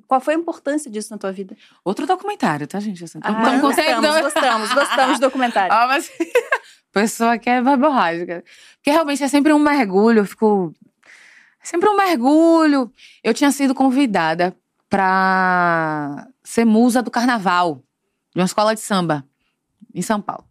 Qual 0.06 0.20
foi 0.20 0.34
a 0.34 0.36
importância 0.36 0.90
disso 0.90 1.12
na 1.12 1.18
tua 1.18 1.30
vida? 1.30 1.56
Outro 1.84 2.04
documentário, 2.04 2.66
tá, 2.66 2.80
gente? 2.80 3.04
Assim, 3.04 3.20
Ah, 3.22 3.30
então, 3.30 3.60
gostamos, 3.60 4.20
gostamos, 4.20 4.72
gostamos 4.72 5.14
de 5.14 5.20
documentário. 5.20 5.72
Ah, 5.78 5.86
mas 5.86 6.10
pessoa 6.92 7.38
que 7.38 7.48
é 7.48 7.62
verborrágica. 7.62 8.42
Porque 8.76 8.90
realmente 8.90 9.22
é 9.22 9.28
sempre 9.28 9.52
um 9.52 9.58
mergulho, 9.58 10.20
eu 10.20 10.24
fico. 10.24 10.74
É 11.62 11.66
sempre 11.66 11.88
um 11.88 11.96
mergulho. 11.96 12.92
Eu 13.22 13.32
tinha 13.32 13.52
sido 13.52 13.74
convidada 13.74 14.56
pra 14.88 16.28
ser 16.42 16.64
musa 16.64 17.02
do 17.02 17.10
carnaval 17.10 17.82
de 18.34 18.40
uma 18.40 18.46
escola 18.46 18.74
de 18.74 18.80
samba 18.80 19.26
em 19.94 20.02
São 20.02 20.20
Paulo. 20.20 20.44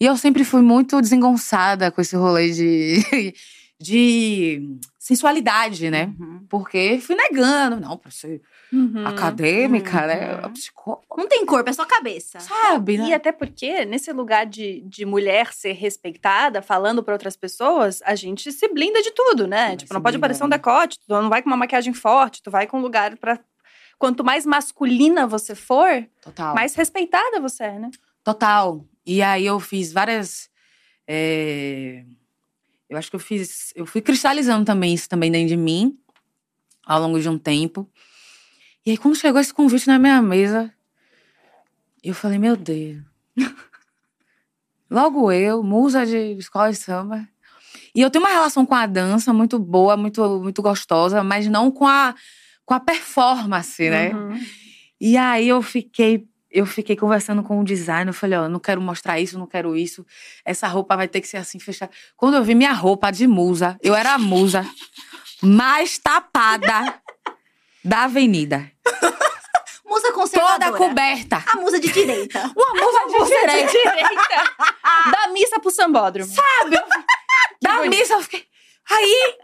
E 0.00 0.06
eu 0.06 0.16
sempre 0.16 0.44
fui 0.44 0.62
muito 0.62 1.00
desengonçada 1.00 1.90
com 1.90 2.00
esse 2.00 2.16
rolê 2.16 2.50
de, 2.50 3.34
de 3.78 4.78
sensualidade, 4.98 5.90
né? 5.90 6.14
Uhum. 6.18 6.46
Porque 6.48 6.98
fui 7.00 7.14
negando. 7.14 7.80
Não, 7.80 7.98
pra 7.98 8.10
ser 8.10 8.40
Uhum. 8.72 9.06
acadêmica, 9.06 10.06
né? 10.06 10.36
Uhum. 10.44 10.52
Psicóloga, 10.52 11.04
Não 11.16 11.26
tem 11.28 11.44
corpo, 11.44 11.68
é 11.68 11.72
só 11.72 11.84
cabeça. 11.84 12.38
sabe, 12.40 12.98
né? 12.98 13.08
E 13.08 13.12
até 13.14 13.32
porque, 13.32 13.84
nesse 13.84 14.12
lugar 14.12 14.46
de, 14.46 14.80
de 14.82 15.04
mulher 15.04 15.52
ser 15.52 15.72
respeitada, 15.72 16.62
falando 16.62 17.02
pra 17.02 17.14
outras 17.14 17.36
pessoas, 17.36 18.00
a 18.04 18.14
gente 18.14 18.52
se 18.52 18.68
blinda 18.68 19.02
de 19.02 19.10
tudo, 19.10 19.46
né? 19.46 19.68
Vai 19.68 19.76
tipo, 19.76 19.92
não 19.94 20.00
pode 20.02 20.16
aparecer 20.16 20.44
um 20.44 20.48
né? 20.48 20.56
decote, 20.56 20.98
tu 20.98 21.08
não 21.08 21.28
vai 21.28 21.42
com 21.42 21.50
uma 21.50 21.56
maquiagem 21.56 21.92
forte, 21.92 22.42
tu 22.42 22.50
vai 22.50 22.66
com 22.66 22.78
um 22.78 22.82
lugar 22.82 23.16
pra. 23.16 23.38
Quanto 23.98 24.24
mais 24.24 24.46
masculina 24.46 25.26
você 25.26 25.54
for, 25.54 26.06
Total. 26.22 26.54
mais 26.54 26.74
respeitada 26.74 27.38
você 27.40 27.64
é, 27.64 27.78
né? 27.78 27.90
Total. 28.24 28.82
E 29.04 29.20
aí 29.20 29.44
eu 29.44 29.60
fiz 29.60 29.92
várias. 29.92 30.48
é, 31.06 32.04
Eu 32.88 32.96
acho 32.96 33.10
que 33.10 33.16
eu 33.16 33.20
fiz. 33.20 33.72
Eu 33.76 33.84
fui 33.84 34.00
cristalizando 34.00 34.64
também 34.64 34.94
isso 34.94 35.08
também 35.08 35.30
dentro 35.30 35.48
de 35.48 35.56
mim 35.56 35.98
ao 36.86 37.00
longo 37.00 37.20
de 37.20 37.28
um 37.28 37.38
tempo. 37.38 37.88
E 38.84 38.92
aí, 38.92 38.96
quando 38.96 39.16
chegou 39.16 39.40
esse 39.40 39.52
convite 39.52 39.86
na 39.86 39.98
minha 39.98 40.22
mesa, 40.22 40.72
eu 42.02 42.14
falei, 42.14 42.38
meu 42.38 42.56
Deus. 42.56 43.02
Logo 44.90 45.30
eu, 45.30 45.62
musa 45.62 46.06
de 46.06 46.32
escola 46.38 46.70
de 46.70 46.76
samba. 46.76 47.28
E 47.94 48.00
eu 48.00 48.10
tenho 48.10 48.24
uma 48.24 48.32
relação 48.32 48.64
com 48.64 48.74
a 48.74 48.86
dança 48.86 49.32
muito 49.32 49.58
boa, 49.58 49.96
muito, 49.96 50.40
muito 50.40 50.62
gostosa, 50.62 51.22
mas 51.22 51.46
não 51.46 51.70
com 51.70 51.86
a, 51.86 52.14
com 52.64 52.74
a 52.74 52.80
performance, 52.80 53.88
né? 53.90 54.14
Uhum. 54.14 54.40
E 55.00 55.16
aí 55.16 55.48
eu 55.48 55.60
fiquei, 55.60 56.26
eu 56.50 56.64
fiquei 56.64 56.96
conversando 56.96 57.42
com 57.42 57.60
o 57.60 57.64
designer, 57.64 58.08
eu 58.08 58.14
falei, 58.14 58.38
ó, 58.38 58.44
eu 58.44 58.48
não 58.48 58.60
quero 58.60 58.80
mostrar 58.80 59.20
isso, 59.20 59.38
não 59.38 59.46
quero 59.46 59.76
isso. 59.76 60.06
Essa 60.44 60.66
roupa 60.68 60.96
vai 60.96 61.06
ter 61.06 61.20
que 61.20 61.28
ser 61.28 61.36
assim 61.36 61.58
fechada. 61.58 61.92
Quando 62.16 62.36
eu 62.36 62.42
vi 62.42 62.54
minha 62.54 62.72
roupa 62.72 63.10
de 63.10 63.26
musa, 63.26 63.78
eu 63.82 63.94
era 63.94 64.14
a 64.14 64.18
musa 64.18 64.64
mais 65.42 65.98
tapada 65.98 67.00
da 67.84 68.04
avenida. 68.04 68.70
Musa 69.84 70.12
conservadora. 70.12 70.72
Toda 70.72 70.78
coberta. 70.78 71.44
A 71.46 71.56
musa 71.56 71.80
de 71.80 71.90
direita. 71.90 72.38
Uma 72.56 72.74
musa 72.74 73.00
de 73.06 73.24
direita. 73.26 73.72
Direita. 73.72 74.54
da 75.10 75.28
missa 75.32 75.58
pro 75.58 75.70
sambódromo. 75.70 76.32
Da 77.60 77.76
bonito. 77.76 77.98
missa, 77.98 78.14
eu 78.14 78.22
fiquei. 78.22 78.46
Aí. 78.88 79.34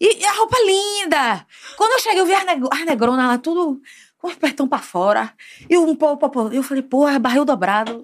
E, 0.00 0.24
a 0.24 0.32
roupa 0.32 0.56
linda. 0.64 1.46
Quando 1.76 1.92
eu 1.92 1.98
cheguei, 1.98 2.20
eu 2.20 2.26
vi 2.26 2.32
as, 2.32 2.44
nego, 2.46 2.68
as 2.72 2.84
negronas 2.86 3.26
lá, 3.26 3.36
tudo, 3.36 3.82
com 4.16 4.28
o 4.28 4.30
apertão 4.30 4.66
pra 4.68 4.78
fora. 4.78 5.34
E 5.68 5.76
um 5.76 5.94
pouco, 5.94 6.48
eu 6.52 6.62
falei, 6.62 6.82
porra, 6.82 7.18
barril 7.18 7.44
dobrado. 7.44 8.02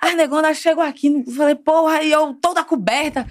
Aí, 0.00 0.14
negona, 0.14 0.54
chegou 0.54 0.82
aqui, 0.82 1.24
eu 1.26 1.32
falei, 1.34 1.56
porra, 1.56 2.02
e 2.02 2.10
eu 2.10 2.32
toda 2.40 2.64
coberta. 2.64 3.26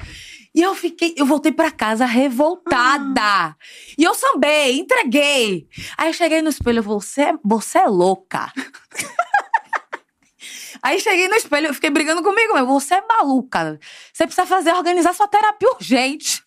E 0.57 0.61
eu 0.63 0.73
fiquei, 0.73 1.13
eu 1.15 1.23
voltei 1.23 1.51
pra 1.51 1.69
casa 1.69 2.03
revoltada. 2.03 3.55
E 3.95 4.03
eu 4.03 4.15
sambei, 4.15 4.79
entreguei. 4.79 5.67
Aí 5.95 6.11
cheguei 6.11 6.41
no 6.41 6.49
espelho, 6.49 6.81
você, 6.81 7.31
você 7.45 7.77
é 7.77 7.85
louca. 7.85 8.51
Aí 10.81 10.99
cheguei 10.99 11.27
no 11.27 11.35
espelho, 11.35 11.67
eu 11.67 11.75
fiquei 11.75 11.91
brigando 11.91 12.23
comigo, 12.23 12.53
mas 12.53 12.65
você 12.65 12.95
é 12.95 13.03
maluca. 13.07 13.79
Você 14.11 14.25
precisa 14.25 14.47
fazer, 14.47 14.73
organizar 14.73 15.13
sua 15.13 15.27
terapia 15.27 15.69
urgente. 15.73 16.43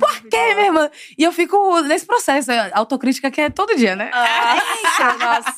Por 0.00 0.20
quê, 0.30 0.54
minha 0.54 0.66
irmã? 0.68 0.90
E 1.18 1.22
eu 1.22 1.32
fico 1.32 1.82
nesse 1.82 2.06
processo, 2.06 2.50
a 2.50 2.70
autocrítica 2.78 3.30
que 3.30 3.42
é 3.42 3.50
todo 3.50 3.76
dia, 3.76 3.94
né? 3.94 4.10
Nossa, 4.10 5.18
nossa. 5.18 5.54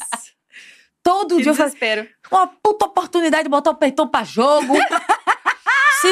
Todo 1.04 1.36
Que 1.36 1.42
dia 1.42 1.52
eu 1.52 1.54
faço 1.54 1.76
desespero. 1.76 2.08
uma 2.32 2.46
puta 2.46 2.86
oportunidade 2.86 3.44
de 3.44 3.50
botar 3.50 3.70
o 3.70 3.76
peitão 3.76 4.08
pra 4.08 4.24
jogo. 4.24 4.74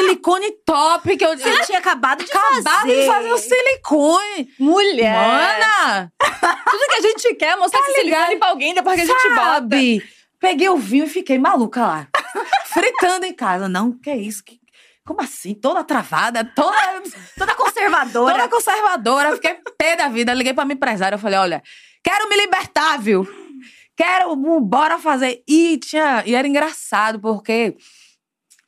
silicone 0.01 0.51
top, 0.65 1.17
que 1.17 1.25
eu 1.25 1.37
Você 1.37 1.65
tinha 1.65 1.79
acabado 1.79 2.23
de 2.23 2.31
acabado 2.31 2.63
fazer. 2.63 3.01
de 3.01 3.05
fazer 3.07 3.31
o 3.33 3.37
silicone. 3.37 4.49
Mulher. 4.59 5.15
Mana! 5.15 6.11
Tudo 6.19 6.87
que 6.89 6.95
a 6.95 7.01
gente 7.01 7.35
quer 7.35 7.53
é 7.53 7.55
mostrar 7.55 7.79
esse 7.81 7.93
silicone 8.01 8.37
pra 8.37 8.49
alguém 8.49 8.73
depois 8.73 8.95
que 8.95 9.01
a 9.01 9.05
gente 9.05 9.29
bota. 9.29 9.43
Sabe? 9.45 10.03
Peguei 10.39 10.69
o 10.69 10.77
vinho 10.77 11.05
e 11.05 11.09
fiquei 11.09 11.37
maluca 11.39 11.81
lá. 11.81 12.07
Fritando 12.65 13.25
em 13.25 13.33
casa. 13.33 13.69
Não, 13.69 13.91
que 13.97 14.09
é 14.09 14.17
isso? 14.17 14.43
Que- 14.43 14.59
Como 15.05 15.21
assim? 15.21 15.53
Toda 15.53 15.83
travada, 15.83 16.43
toda, 16.55 16.77
Toda 17.37 17.55
conservadora. 17.55 18.33
toda 18.35 18.47
conservadora. 18.49 19.31
Fiquei 19.35 19.57
pé 19.77 19.95
da 19.95 20.07
vida. 20.09 20.33
Liguei 20.33 20.53
pra 20.53 20.65
minha 20.65 20.75
empresária. 20.75 21.15
Eu 21.15 21.19
falei, 21.19 21.39
olha, 21.39 21.63
quero 22.03 22.27
me 22.29 22.35
libertar, 22.37 22.97
viu? 22.99 23.25
Quero, 23.95 24.35
bora 24.61 24.97
fazer. 24.97 25.43
E, 25.47 25.77
tinha, 25.77 26.23
e 26.25 26.33
era 26.35 26.47
engraçado, 26.47 27.19
porque 27.19 27.75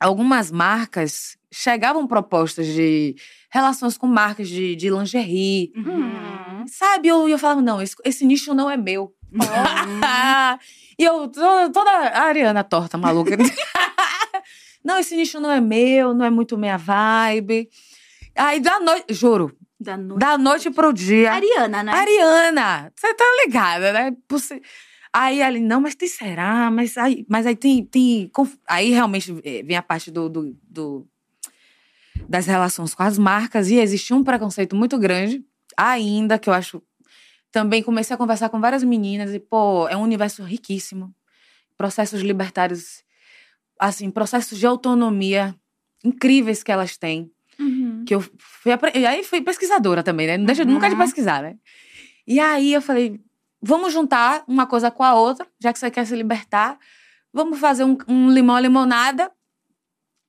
algumas 0.00 0.50
marcas 0.50 1.36
chegavam 1.52 2.06
propostas 2.06 2.66
de 2.66 3.14
relações 3.50 3.96
com 3.96 4.06
marcas 4.06 4.48
de, 4.48 4.76
de 4.76 4.90
lingerie. 4.90 5.72
Uhum. 5.76 6.64
Sabe? 6.66 7.08
Eu, 7.08 7.28
eu 7.28 7.38
falava, 7.38 7.62
não, 7.62 7.80
esse, 7.80 7.94
esse 8.04 8.24
nicho 8.26 8.52
não 8.54 8.70
é 8.70 8.76
meu. 8.76 9.12
e 10.98 11.04
eu, 11.04 11.28
toda, 11.28 11.70
toda 11.70 11.90
a 11.90 12.22
Ariana 12.24 12.62
torta, 12.64 12.96
maluca. 12.98 13.36
não, 14.84 14.98
esse 14.98 15.16
nicho 15.16 15.40
não 15.40 15.50
é 15.50 15.60
meu, 15.60 16.14
não 16.14 16.24
é 16.24 16.30
muito 16.30 16.56
minha 16.58 16.76
vibe. 16.76 17.68
Aí 18.34 18.60
da 18.60 18.78
noite, 18.80 19.14
juro, 19.14 19.56
Da 19.80 19.96
noite. 19.96 20.20
da 20.20 20.36
noite 20.38 20.70
pro 20.70 20.92
dia. 20.92 21.32
Ariana, 21.32 21.82
né? 21.82 21.92
Ariana, 21.92 22.92
você 22.94 23.14
tá 23.14 23.24
ligada, 23.44 23.92
né? 23.92 24.12
Você- 24.28 24.60
Aí 25.18 25.42
ali, 25.42 25.60
não, 25.60 25.80
mas 25.80 25.94
tem 25.94 26.06
será? 26.08 26.70
Mas 26.70 26.96
aí, 26.98 27.24
mas 27.26 27.46
aí 27.46 27.56
tem, 27.56 27.82
tem. 27.84 28.30
Aí 28.68 28.90
realmente 28.90 29.34
eh, 29.44 29.62
vem 29.62 29.74
a 29.76 29.82
parte 29.82 30.10
do, 30.10 30.28
do, 30.28 30.54
do- 30.62 31.08
das 32.28 32.46
relações 32.46 32.94
com 32.94 33.02
as 33.02 33.16
marcas, 33.18 33.70
e 33.70 33.76
existia 33.76 34.14
um 34.16 34.24
preconceito 34.24 34.74
muito 34.76 34.98
grande, 34.98 35.42
ainda, 35.76 36.38
que 36.38 36.48
eu 36.48 36.52
acho. 36.54 36.82
Também 37.50 37.82
comecei 37.82 38.12
a 38.14 38.18
conversar 38.18 38.48
com 38.50 38.60
várias 38.60 38.82
meninas, 38.84 39.32
e, 39.32 39.38
pô, 39.38 39.88
é 39.88 39.96
um 39.96 40.02
universo 40.02 40.42
riquíssimo. 40.42 41.14
Processos 41.78 42.20
libertários, 42.20 43.02
assim, 43.80 44.10
processos 44.10 44.58
de 44.58 44.66
autonomia 44.66 45.54
incríveis 46.04 46.62
que 46.62 46.70
elas 46.72 46.96
têm 46.98 47.30
Uhum. 47.58 48.04
que 48.06 48.14
eu 48.14 48.20
fui 48.20 48.72
e 48.94 49.06
aí 49.06 49.24
fui 49.24 49.40
pesquisadora 49.40 50.02
também, 50.02 50.26
né? 50.26 50.36
Não 50.36 50.44
deixa 50.44 50.62
nunca 50.64 50.88
de 50.88 50.94
Uhum. 50.94 51.00
pesquisar, 51.00 51.42
né? 51.42 51.56
E 52.26 52.38
aí 52.38 52.72
eu 52.74 52.82
falei, 52.82 53.18
vamos 53.66 53.92
juntar 53.92 54.44
uma 54.46 54.66
coisa 54.66 54.90
com 54.90 55.02
a 55.02 55.14
outra, 55.14 55.46
já 55.60 55.72
que 55.72 55.78
você 55.78 55.90
quer 55.90 56.06
se 56.06 56.14
libertar, 56.14 56.78
vamos 57.32 57.58
fazer 57.58 57.84
um, 57.84 57.98
um 58.08 58.30
limão 58.30 58.58
limonada. 58.58 59.30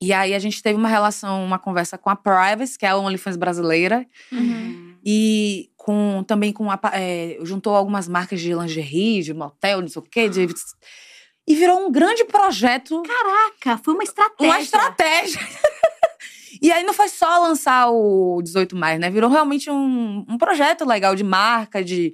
E 0.02 0.12
aí 0.14 0.34
a 0.34 0.40
gente 0.40 0.62
teve 0.62 0.78
uma 0.78 0.90
relação, 0.90 1.44
uma 1.44 1.58
conversa 1.58 1.98
com 1.98 2.10
a 2.10 2.16
Privacy, 2.16 2.78
que 2.78 2.86
é 2.86 2.90
a 2.90 2.98
OnlyFans 2.98 3.36
brasileira, 3.38 4.06
Uhum. 4.32 4.96
e 5.04 5.70
com 5.76 6.24
também 6.28 6.52
com 6.52 6.70
a, 6.70 6.80
é, 6.94 7.38
juntou 7.44 7.76
algumas 7.76 8.08
marcas 8.08 8.42
de 8.42 8.54
lingerie, 8.54 9.24
de 9.24 9.34
motel, 9.34 9.82
não 9.82 9.88
sei 9.88 10.02
o 10.02 10.06
quê, 10.06 10.30
de, 10.30 10.48
e 11.48 11.56
virou 11.56 11.88
um 11.88 11.92
grande 11.92 12.26
projeto 12.26 13.02
Caraca, 13.04 13.82
foi 13.84 13.94
uma 13.94 14.04
estratégia. 14.04 14.54
uma 14.54 14.62
estratégia. 14.62 15.40
e 16.62 16.72
aí 16.72 16.84
não 16.84 16.94
foi 16.94 17.08
só 17.08 17.40
lançar 17.40 17.90
o 17.90 18.42
18 18.44 18.76
mais, 18.76 19.00
né? 19.00 19.10
Virou 19.10 19.30
realmente 19.30 19.70
um, 19.72 20.26
um 20.28 20.38
projeto 20.38 20.86
legal 20.86 21.16
de 21.16 21.24
marca, 21.24 21.84
de, 21.84 22.14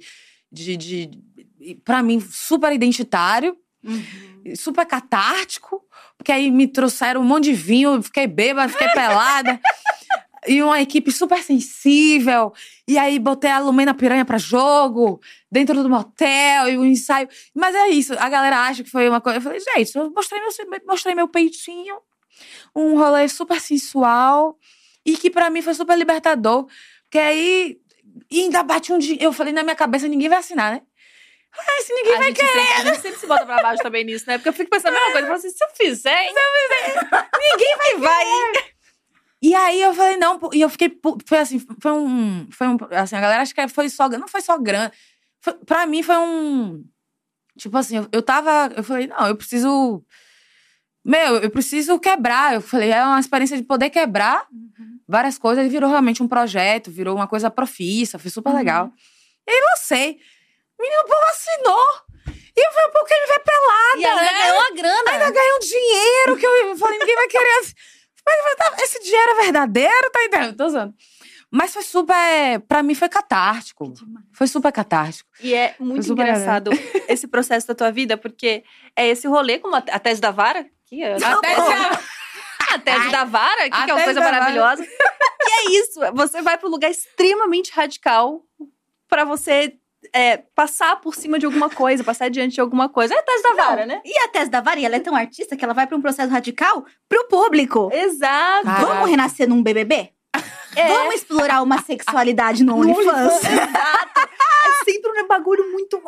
de, 0.54 0.76
de, 0.76 1.10
para 1.84 2.02
mim 2.02 2.20
super 2.20 2.72
identitário, 2.72 3.56
Uhum. 3.82 4.56
super 4.56 4.86
catártico, 4.86 5.82
porque 6.16 6.32
aí 6.32 6.50
me 6.50 6.66
trouxeram 6.66 7.20
um 7.20 7.24
monte 7.24 7.44
de 7.44 7.52
vinho, 7.52 8.02
fiquei 8.02 8.26
bêbada, 8.26 8.72
fiquei 8.72 8.88
pelada. 8.88 9.60
E 10.46 10.62
uma 10.62 10.78
equipe 10.78 11.10
super 11.10 11.42
sensível. 11.42 12.52
E 12.86 12.98
aí 12.98 13.18
botei 13.18 13.50
a 13.50 13.58
Lumena 13.58 13.94
Piranha 13.94 14.26
pra 14.26 14.36
jogo, 14.36 15.18
dentro 15.50 15.82
do 15.82 15.88
motel, 15.88 16.68
e 16.68 16.76
o 16.76 16.84
ensaio. 16.84 17.26
Mas 17.54 17.74
é 17.74 17.88
isso, 17.88 18.12
a 18.18 18.28
galera 18.28 18.58
acha 18.60 18.84
que 18.84 18.90
foi 18.90 19.08
uma 19.08 19.22
coisa. 19.22 19.38
Eu 19.38 19.42
falei, 19.42 19.58
gente, 19.60 19.96
eu 19.96 20.10
mostrei 20.10 20.38
meu, 20.40 20.50
mostrei 20.86 21.14
meu 21.14 21.28
peitinho, 21.28 21.96
um 22.76 22.94
rolê 22.98 23.26
super 23.26 23.58
sensual, 23.58 24.58
e 25.02 25.16
que 25.16 25.30
pra 25.30 25.48
mim 25.48 25.62
foi 25.62 25.72
super 25.72 25.96
libertador. 25.96 26.66
Porque 27.04 27.18
aí 27.18 27.78
e 28.30 28.40
ainda 28.42 28.62
bate 28.62 28.92
um 28.92 28.98
dia. 28.98 29.16
Eu 29.20 29.32
falei 29.32 29.52
na 29.52 29.62
minha 29.62 29.76
cabeça, 29.76 30.08
ninguém 30.08 30.28
vai 30.28 30.38
assinar, 30.38 30.72
né? 30.72 30.82
Ah, 31.56 31.82
se 31.82 31.92
ninguém 31.94 32.14
A 32.14 32.18
vai 32.18 32.26
gente, 32.28 32.40
sempre, 32.40 32.60
a 32.60 32.84
gente 32.84 33.00
sempre 33.00 33.18
se 33.20 33.26
bota 33.26 33.46
pra 33.46 33.62
baixo 33.62 33.82
também 33.82 34.04
nisso, 34.04 34.24
né? 34.26 34.38
Porque 34.38 34.48
eu 34.48 34.52
fico 34.52 34.70
pensando 34.70 34.96
a 34.96 35.00
mesma 35.00 35.12
coisa. 35.12 35.20
Eu 35.20 35.26
falo 35.26 35.38
assim, 35.38 35.50
se 35.50 35.64
eu 35.64 35.68
fizer, 35.76 36.22
hein? 36.24 36.34
Ninguém 37.38 37.76
vai, 37.76 37.96
vai. 38.00 38.24
E 39.40 39.54
aí 39.54 39.80
eu 39.80 39.94
falei, 39.94 40.16
não, 40.16 40.40
e 40.52 40.60
eu 40.62 40.70
fiquei, 40.70 40.98
foi 41.26 41.38
assim, 41.38 41.58
foi 41.80 41.92
um, 41.92 42.48
foi 42.50 42.66
um, 42.66 42.76
assim, 42.90 43.14
a 43.14 43.20
galera 43.20 43.42
acha 43.42 43.54
que 43.54 43.68
foi 43.68 43.88
só, 43.90 44.08
não 44.08 44.26
foi 44.26 44.40
só 44.40 44.56
grana. 44.58 44.90
Foi, 45.40 45.52
pra 45.52 45.86
mim 45.86 46.02
foi 46.02 46.16
um, 46.16 46.82
tipo 47.58 47.76
assim, 47.76 47.98
eu, 47.98 48.08
eu 48.10 48.22
tava, 48.22 48.72
eu 48.74 48.82
falei, 48.82 49.06
não, 49.06 49.28
eu 49.28 49.36
preciso, 49.36 50.02
meu, 51.04 51.36
eu 51.36 51.50
preciso 51.50 52.00
quebrar. 52.00 52.54
Eu 52.54 52.62
falei, 52.62 52.90
é 52.90 53.04
uma 53.04 53.20
experiência 53.20 53.56
de 53.56 53.62
poder 53.64 53.90
quebrar 53.90 54.48
várias 55.08 55.38
coisas 55.38 55.64
e 55.66 55.68
virou 55.68 55.88
realmente 55.90 56.22
um 56.22 56.28
projeto, 56.28 56.90
virou 56.90 57.14
uma 57.14 57.26
coisa 57.26 57.50
profissa, 57.50 58.18
foi 58.18 58.30
super 58.30 58.52
legal. 58.54 58.90
E 59.46 59.50
aí 59.50 59.60
lancei. 59.72 60.18
Menino, 60.78 61.02
o 61.02 61.06
povo 61.06 61.26
assinou. 61.30 62.04
E 62.56 62.66
eu 62.66 62.72
falei, 62.72 62.90
pô, 62.92 63.04
quem 63.04 63.20
me 63.20 63.26
vai 63.26 63.38
pelada, 63.40 63.98
E 63.98 64.04
ainda 64.06 64.22
né? 64.22 64.42
ganhou 64.42 64.58
uma 64.58 64.70
grana. 64.70 65.10
Ainda 65.10 65.30
ganhei 65.30 65.54
um 65.54 65.58
dinheiro 65.58 66.36
que 66.36 66.46
eu 66.46 66.76
falei, 66.76 66.98
ninguém 66.98 67.16
vai 67.16 67.28
querer. 67.28 67.60
Mas, 68.26 68.82
esse 68.82 69.00
dinheiro 69.02 69.32
é 69.32 69.42
verdadeiro, 69.42 70.10
tá 70.10 70.24
entendendo? 70.24 70.56
Tô 70.56 70.66
usando. 70.66 70.94
Mas 71.50 71.72
foi 71.72 71.82
super. 71.82 72.60
Pra 72.66 72.82
mim 72.82 72.94
foi 72.94 73.08
catártico. 73.08 73.92
Foi 74.32 74.46
super 74.46 74.72
catártico. 74.72 75.30
E 75.40 75.54
é 75.54 75.74
muito 75.78 76.10
engraçado 76.10 76.70
esse 77.08 77.28
processo 77.28 77.68
da 77.68 77.74
tua 77.74 77.92
vida, 77.92 78.16
porque 78.16 78.64
é 78.96 79.06
esse 79.06 79.28
rolê, 79.28 79.58
como 79.58 79.76
a, 79.76 79.78
a 79.78 79.98
tese 80.00 80.20
da 80.20 80.30
vara, 80.30 80.66
que 80.86 81.02
é 81.02 81.14
a 81.14 81.36
tese 81.36 81.56
da 81.56 81.64
vara, 81.78 82.00
que, 83.70 83.70
que 83.70 83.76
é 83.76 83.80
A 83.80 83.84
uma 83.84 83.94
tese 83.94 84.04
coisa 84.04 84.20
da 84.20 84.26
vara. 84.26 84.38
maravilhosa. 84.40 84.84
e 84.86 85.50
é 85.50 85.80
isso, 85.80 86.00
você 86.14 86.42
vai 86.42 86.58
para 86.58 86.68
um 86.68 86.70
lugar 86.70 86.90
extremamente 86.90 87.72
radical 87.72 88.42
pra 89.08 89.24
você 89.24 89.74
é, 90.12 90.38
passar 90.54 90.96
por 90.96 91.14
cima 91.14 91.38
de 91.38 91.46
alguma 91.46 91.70
coisa, 91.70 92.04
passar 92.04 92.28
diante 92.28 92.54
de 92.54 92.60
alguma 92.60 92.88
coisa. 92.88 93.14
É 93.14 93.18
a 93.18 93.22
tese 93.22 93.42
da 93.42 93.52
vara, 93.54 93.86
né? 93.86 94.00
E 94.04 94.18
a 94.20 94.28
tese 94.28 94.50
da 94.50 94.60
Varia, 94.60 94.86
ela 94.86 94.96
é 94.96 95.00
tão 95.00 95.14
artista 95.14 95.56
que 95.56 95.64
ela 95.64 95.74
vai 95.74 95.86
pra 95.86 95.96
um 95.96 96.02
processo 96.02 96.30
radical 96.30 96.84
pro 97.08 97.26
público. 97.28 97.90
Exato. 97.92 98.64
Caraca. 98.64 98.86
Vamos 98.86 99.10
renascer 99.10 99.48
num 99.48 99.62
BBB? 99.62 100.10
É. 100.76 100.88
Vamos 100.88 101.14
explorar 101.14 101.62
uma 101.62 101.80
sexualidade 101.82 102.64
no 102.64 102.76
OnlyFans? 102.76 103.06
Exato. 103.46 104.20
É 104.66 104.84
sempre 104.84 105.22
um 105.22 105.28
bagulho 105.28 105.70
muito. 105.70 106.02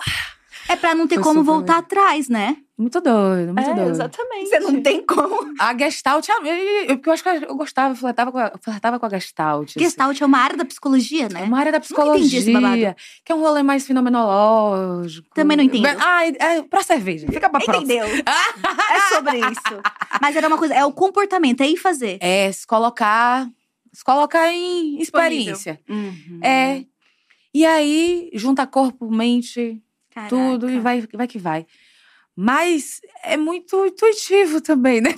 É 0.69 0.75
pra 0.75 0.93
não 0.93 1.07
ter 1.07 1.14
Foi 1.14 1.23
como 1.23 1.39
super 1.39 1.53
voltar 1.53 1.79
atrás, 1.79 2.29
né? 2.29 2.57
Muito 2.79 3.01
doido, 3.01 3.55
muito 3.55 3.70
É, 3.70 3.74
doido. 3.74 3.91
exatamente. 3.91 4.51
Você 4.51 4.61
não 4.61 4.83
tem 4.83 5.03
como. 5.07 5.55
A 5.59 5.74
Gestalt, 5.79 6.29
eu, 6.29 6.45
eu, 6.45 6.87
porque 6.97 7.09
eu 7.09 7.12
acho 7.14 7.22
que 7.22 7.29
eu 7.31 7.57
gostava, 7.57 7.93
eu 7.93 7.97
flertava 7.97 8.31
com 8.31 8.39
a, 8.39 8.53
flertava 8.61 8.99
com 9.01 9.07
a 9.07 9.09
Gestalt. 9.09 9.70
assim. 9.70 9.81
Gestalt 9.81 10.20
é 10.20 10.27
uma 10.27 10.39
área 10.39 10.59
da 10.59 10.64
psicologia, 10.66 11.24
É 11.24 11.29
né? 11.33 11.43
uma 11.45 11.59
área 11.59 11.72
da 11.72 11.79
Não 11.79 12.14
entendi 12.16 12.37
esse 12.37 12.53
babado. 12.53 12.66
psicologia, 12.74 12.97
que 13.24 13.33
é 13.33 13.35
um 13.35 13.41
rolê 13.41 13.62
mais 13.62 13.87
fenomenológico. 13.87 15.29
Também 15.35 15.57
não 15.57 15.64
entendo. 15.64 15.87
Ah, 16.01 16.27
é, 16.27 16.62
pra 16.62 16.83
cerveja. 16.83 17.27
Fica 17.29 17.49
pra 17.49 17.61
próxima. 17.61 17.85
Entendeu? 17.95 18.07
é 18.91 19.14
sobre 19.14 19.39
isso. 19.39 19.83
Mas 20.20 20.37
era 20.37 20.47
uma 20.47 20.59
coisa, 20.59 20.74
é 20.74 20.85
o 20.85 20.93
comportamento, 20.93 21.62
é 21.62 21.66
ir 21.68 21.77
fazer. 21.79 22.18
É 22.20 22.53
se 22.53 22.66
colocar, 22.66 23.49
se 23.93 24.05
colocar 24.05 24.53
em 24.53 25.01
experiência. 25.01 25.81
É. 26.43 26.85
E 27.55 27.64
aí, 27.64 28.29
junta 28.35 28.66
corpo, 28.66 29.11
mente, 29.11 29.81
Caraca. 30.11 30.29
tudo 30.29 30.68
e 30.70 30.79
vai, 30.79 31.03
vai 31.14 31.27
que 31.27 31.39
vai. 31.39 31.64
Mas 32.37 33.01
é 33.22 33.37
muito 33.37 33.87
intuitivo 33.87 34.61
também, 34.61 35.01
né? 35.01 35.14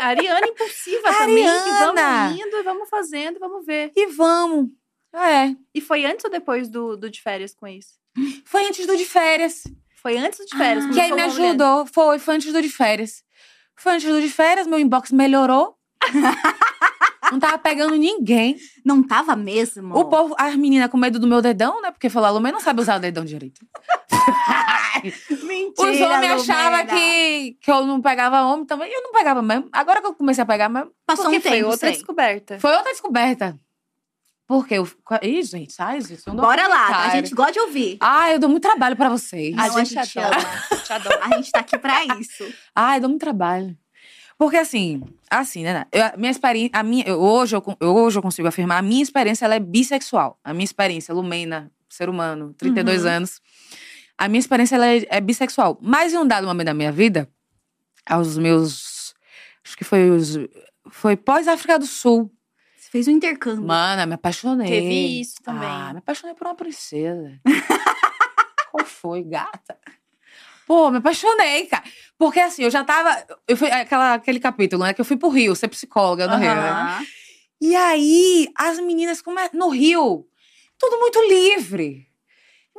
A 0.00 0.06
Ariana 0.06 0.46
impulsiva 0.46 1.12
também, 1.18 1.42
que 1.42 1.48
Ariana. 1.48 1.92
vamos 1.94 2.40
indo 2.40 2.56
e 2.56 2.62
vamos 2.62 2.88
fazendo 2.88 3.36
e 3.36 3.38
vamos 3.40 3.66
ver. 3.66 3.92
E 3.96 4.06
vamos. 4.06 4.68
É. 5.12 5.54
E 5.74 5.80
foi 5.80 6.04
antes 6.04 6.24
ou 6.24 6.30
depois 6.30 6.68
do, 6.68 6.96
do 6.96 7.10
de 7.10 7.20
férias 7.20 7.54
com 7.54 7.66
isso? 7.66 7.94
Foi 8.44 8.66
antes 8.66 8.86
do 8.86 8.96
de 8.96 9.04
férias. 9.04 9.64
Foi 10.00 10.16
antes 10.16 10.38
do 10.38 10.46
de 10.46 10.56
férias. 10.56 10.84
Ah. 10.84 10.90
Que 10.90 11.00
aí 11.00 11.12
me 11.12 11.22
ajudou. 11.22 11.86
Foi, 11.86 12.18
foi 12.18 12.36
antes 12.36 12.52
do 12.52 12.62
de 12.62 12.68
férias. 12.68 13.24
Foi 13.76 13.92
antes 13.92 14.06
do 14.06 14.20
de 14.20 14.28
férias, 14.28 14.66
meu 14.66 14.78
inbox 14.78 15.10
melhorou. 15.10 15.76
Não 17.30 17.38
tava 17.38 17.56
pegando 17.56 17.96
ninguém. 17.96 18.56
Não 18.84 19.02
tava 19.02 19.34
mesmo? 19.34 19.96
O 19.96 20.04
povo, 20.04 20.34
as 20.38 20.54
meninas 20.54 20.90
com 20.90 20.98
medo 20.98 21.18
do 21.18 21.26
meu 21.26 21.40
dedão, 21.40 21.80
né? 21.80 21.90
Porque 21.90 22.10
falou, 22.10 22.36
a 22.36 22.52
não 22.52 22.60
sabe 22.60 22.82
usar 22.82 22.96
o 22.96 23.00
dedão 23.00 23.24
direito. 23.24 23.64
Mentira, 25.46 25.90
Os 25.90 26.00
homens 26.00 26.32
achavam 26.48 26.86
que, 26.86 27.56
que 27.60 27.70
eu 27.70 27.86
não 27.86 28.00
pegava 28.00 28.42
homem 28.42 28.64
também. 28.66 28.90
E 28.90 28.94
eu 28.94 29.02
não 29.02 29.12
pegava 29.12 29.40
mesmo. 29.42 29.68
Agora 29.72 30.00
que 30.00 30.06
eu 30.06 30.14
comecei 30.14 30.42
a 30.42 30.46
pegar 30.46 30.68
mesmo, 30.68 30.90
Passou 31.06 31.26
um 31.28 31.30
foi 31.30 31.40
tempo, 31.40 31.68
outra 31.68 31.88
sei. 31.88 31.92
descoberta. 31.96 32.58
foi 32.60 32.72
outra 32.74 32.90
descoberta. 32.92 33.58
Porque 34.46 34.74
eu. 34.74 34.88
Ih, 35.22 35.42
gente, 35.42 35.72
sai, 35.72 35.98
isso 35.98 36.22
não 36.26 36.36
dá 36.36 36.42
Bora 36.42 36.66
lá, 36.68 36.74
a 36.82 36.86
comentário. 36.88 37.12
gente 37.26 37.34
gosta 37.34 37.52
de 37.52 37.60
ouvir. 37.60 37.96
Ah, 38.00 38.32
eu 38.32 38.38
dou 38.38 38.50
muito 38.50 38.62
trabalho 38.62 38.96
pra 38.96 39.08
vocês. 39.08 39.54
Não, 39.54 39.62
A 39.62 39.66
a 39.66 39.70
gente, 39.70 39.94
gente 39.94 40.18
adora. 40.18 40.38
ama. 40.38 40.48
A 40.70 40.74
gente 40.74 40.92
adora. 40.92 41.20
A 41.24 41.36
gente 41.36 41.50
tá 41.52 41.60
aqui 41.60 41.78
pra 41.78 42.04
isso. 42.20 42.52
Ai, 42.74 43.00
dá 43.00 43.08
muito 43.08 43.20
trabalho. 43.20 43.76
Porque 44.36 44.56
assim, 44.56 45.02
assim, 45.30 45.62
né? 45.62 45.86
Eu, 45.92 46.04
a 46.04 46.14
minha 46.16 46.30
experiência, 46.30 46.70
a 46.74 46.82
minha, 46.82 47.04
eu- 47.06 47.20
hoje, 47.20 47.54
eu, 47.54 47.62
eu- 47.80 47.94
hoje 47.94 48.18
eu 48.18 48.22
consigo 48.22 48.48
afirmar, 48.48 48.78
a 48.78 48.82
minha 48.82 49.02
experiência 49.02 49.44
ela 49.44 49.54
é 49.54 49.60
bissexual. 49.60 50.38
A 50.42 50.52
minha 50.52 50.64
experiência, 50.64 51.14
Lumena, 51.14 51.70
ser 51.88 52.08
humano, 52.08 52.52
32 52.58 53.04
Uhum. 53.04 53.10
anos. 53.10 53.40
A 54.18 54.28
minha 54.28 54.40
experiência 54.40 54.76
ela 54.76 54.86
é, 54.86 55.06
é 55.08 55.20
bissexual. 55.20 55.78
Mas 55.80 56.12
em 56.12 56.18
um 56.18 56.26
dado 56.26 56.46
momento 56.46 56.66
da 56.66 56.74
minha 56.74 56.92
vida, 56.92 57.28
aos 58.06 58.36
meus. 58.38 59.14
Acho 59.64 59.76
que 59.76 59.84
foi 59.84 60.10
os. 60.10 60.38
Foi 60.90 61.16
pós-África 61.16 61.78
do 61.78 61.86
Sul. 61.86 62.32
Você 62.76 62.90
fez 62.90 63.08
um 63.08 63.12
intercâmbio. 63.12 63.64
Mana, 63.64 64.04
me 64.06 64.14
apaixonei. 64.14 64.68
Teve 64.68 65.20
isso 65.20 65.36
também. 65.42 65.68
Ah, 65.68 65.92
me 65.92 65.98
apaixonei 65.98 66.34
por 66.34 66.46
uma 66.46 66.54
princesa. 66.54 67.40
Qual 68.70 68.84
foi, 68.84 69.22
gata? 69.22 69.78
Pô, 70.66 70.90
me 70.90 70.98
apaixonei, 70.98 71.66
cara. 71.66 71.84
Porque 72.18 72.40
assim, 72.40 72.62
eu 72.62 72.70
já 72.70 72.84
tava. 72.84 73.24
Eu 73.46 73.56
fui, 73.56 73.70
aquela, 73.70 74.14
aquele 74.14 74.40
capítulo, 74.40 74.84
né? 74.84 74.94
Que 74.94 75.00
eu 75.00 75.04
fui 75.04 75.16
pro 75.16 75.28
Rio, 75.28 75.54
ser 75.54 75.68
psicóloga 75.68 76.26
no 76.26 76.36
Rio, 76.36 76.54
né? 76.54 77.06
E 77.60 77.76
aí, 77.76 78.48
as 78.56 78.80
meninas 78.80 79.22
come... 79.22 79.40
no 79.52 79.68
Rio, 79.68 80.26
tudo 80.78 80.98
muito 80.98 81.20
livre. 81.28 82.08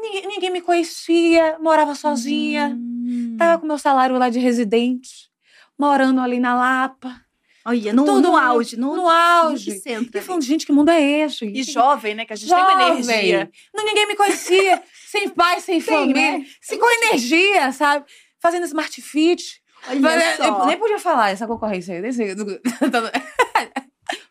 Ninguém, 0.03 0.27
ninguém 0.27 0.49
me 0.49 0.61
conhecia, 0.61 1.57
morava 1.59 1.95
sozinha. 1.95 2.77
Hum. 2.77 3.37
Tava 3.39 3.57
com 3.59 3.65
meu 3.65 3.77
salário 3.77 4.17
lá 4.17 4.29
de 4.29 4.37
residente, 4.37 5.31
morando 5.79 6.19
ali 6.19 6.39
na 6.39 6.53
Lapa. 6.53 7.23
Olha, 7.65 7.93
no, 7.93 8.03
Tudo 8.03 8.27
no 8.31 8.35
auge. 8.35 8.75
No, 8.75 8.93
no 8.95 9.07
auge. 9.07 9.73
no 9.73 9.79
centro 9.79 10.19
E 10.19 10.21
falando, 10.21 10.41
gente, 10.43 10.65
que 10.65 10.73
mundo 10.73 10.89
é 10.89 11.01
esse? 11.01 11.45
E 11.45 11.63
jovem, 11.63 12.13
né? 12.13 12.25
Que 12.25 12.33
a 12.33 12.35
gente 12.35 12.49
tem 12.49 12.57
uma 12.57 12.71
Jovem. 12.71 13.03
energia. 13.03 13.49
Não, 13.73 13.85
ninguém 13.85 14.05
me 14.05 14.17
conhecia. 14.17 14.83
sem 15.07 15.29
pai, 15.29 15.61
sem 15.61 15.81
Tem, 15.81 15.95
família. 15.95 16.39
né? 16.39 16.45
Sem 16.61 16.77
com 16.77 17.05
energia, 17.05 17.71
sabe? 17.71 18.05
Fazendo 18.41 18.65
smart 18.65 19.01
fit. 19.01 19.61
Olha 19.87 20.01
Mas 20.01 20.35
só. 20.35 20.43
Eu 20.43 20.65
nem 20.65 20.77
podia 20.77 20.99
falar 20.99 21.29
essa 21.29 21.47
concorrência 21.47 21.95
aí. 21.95 22.01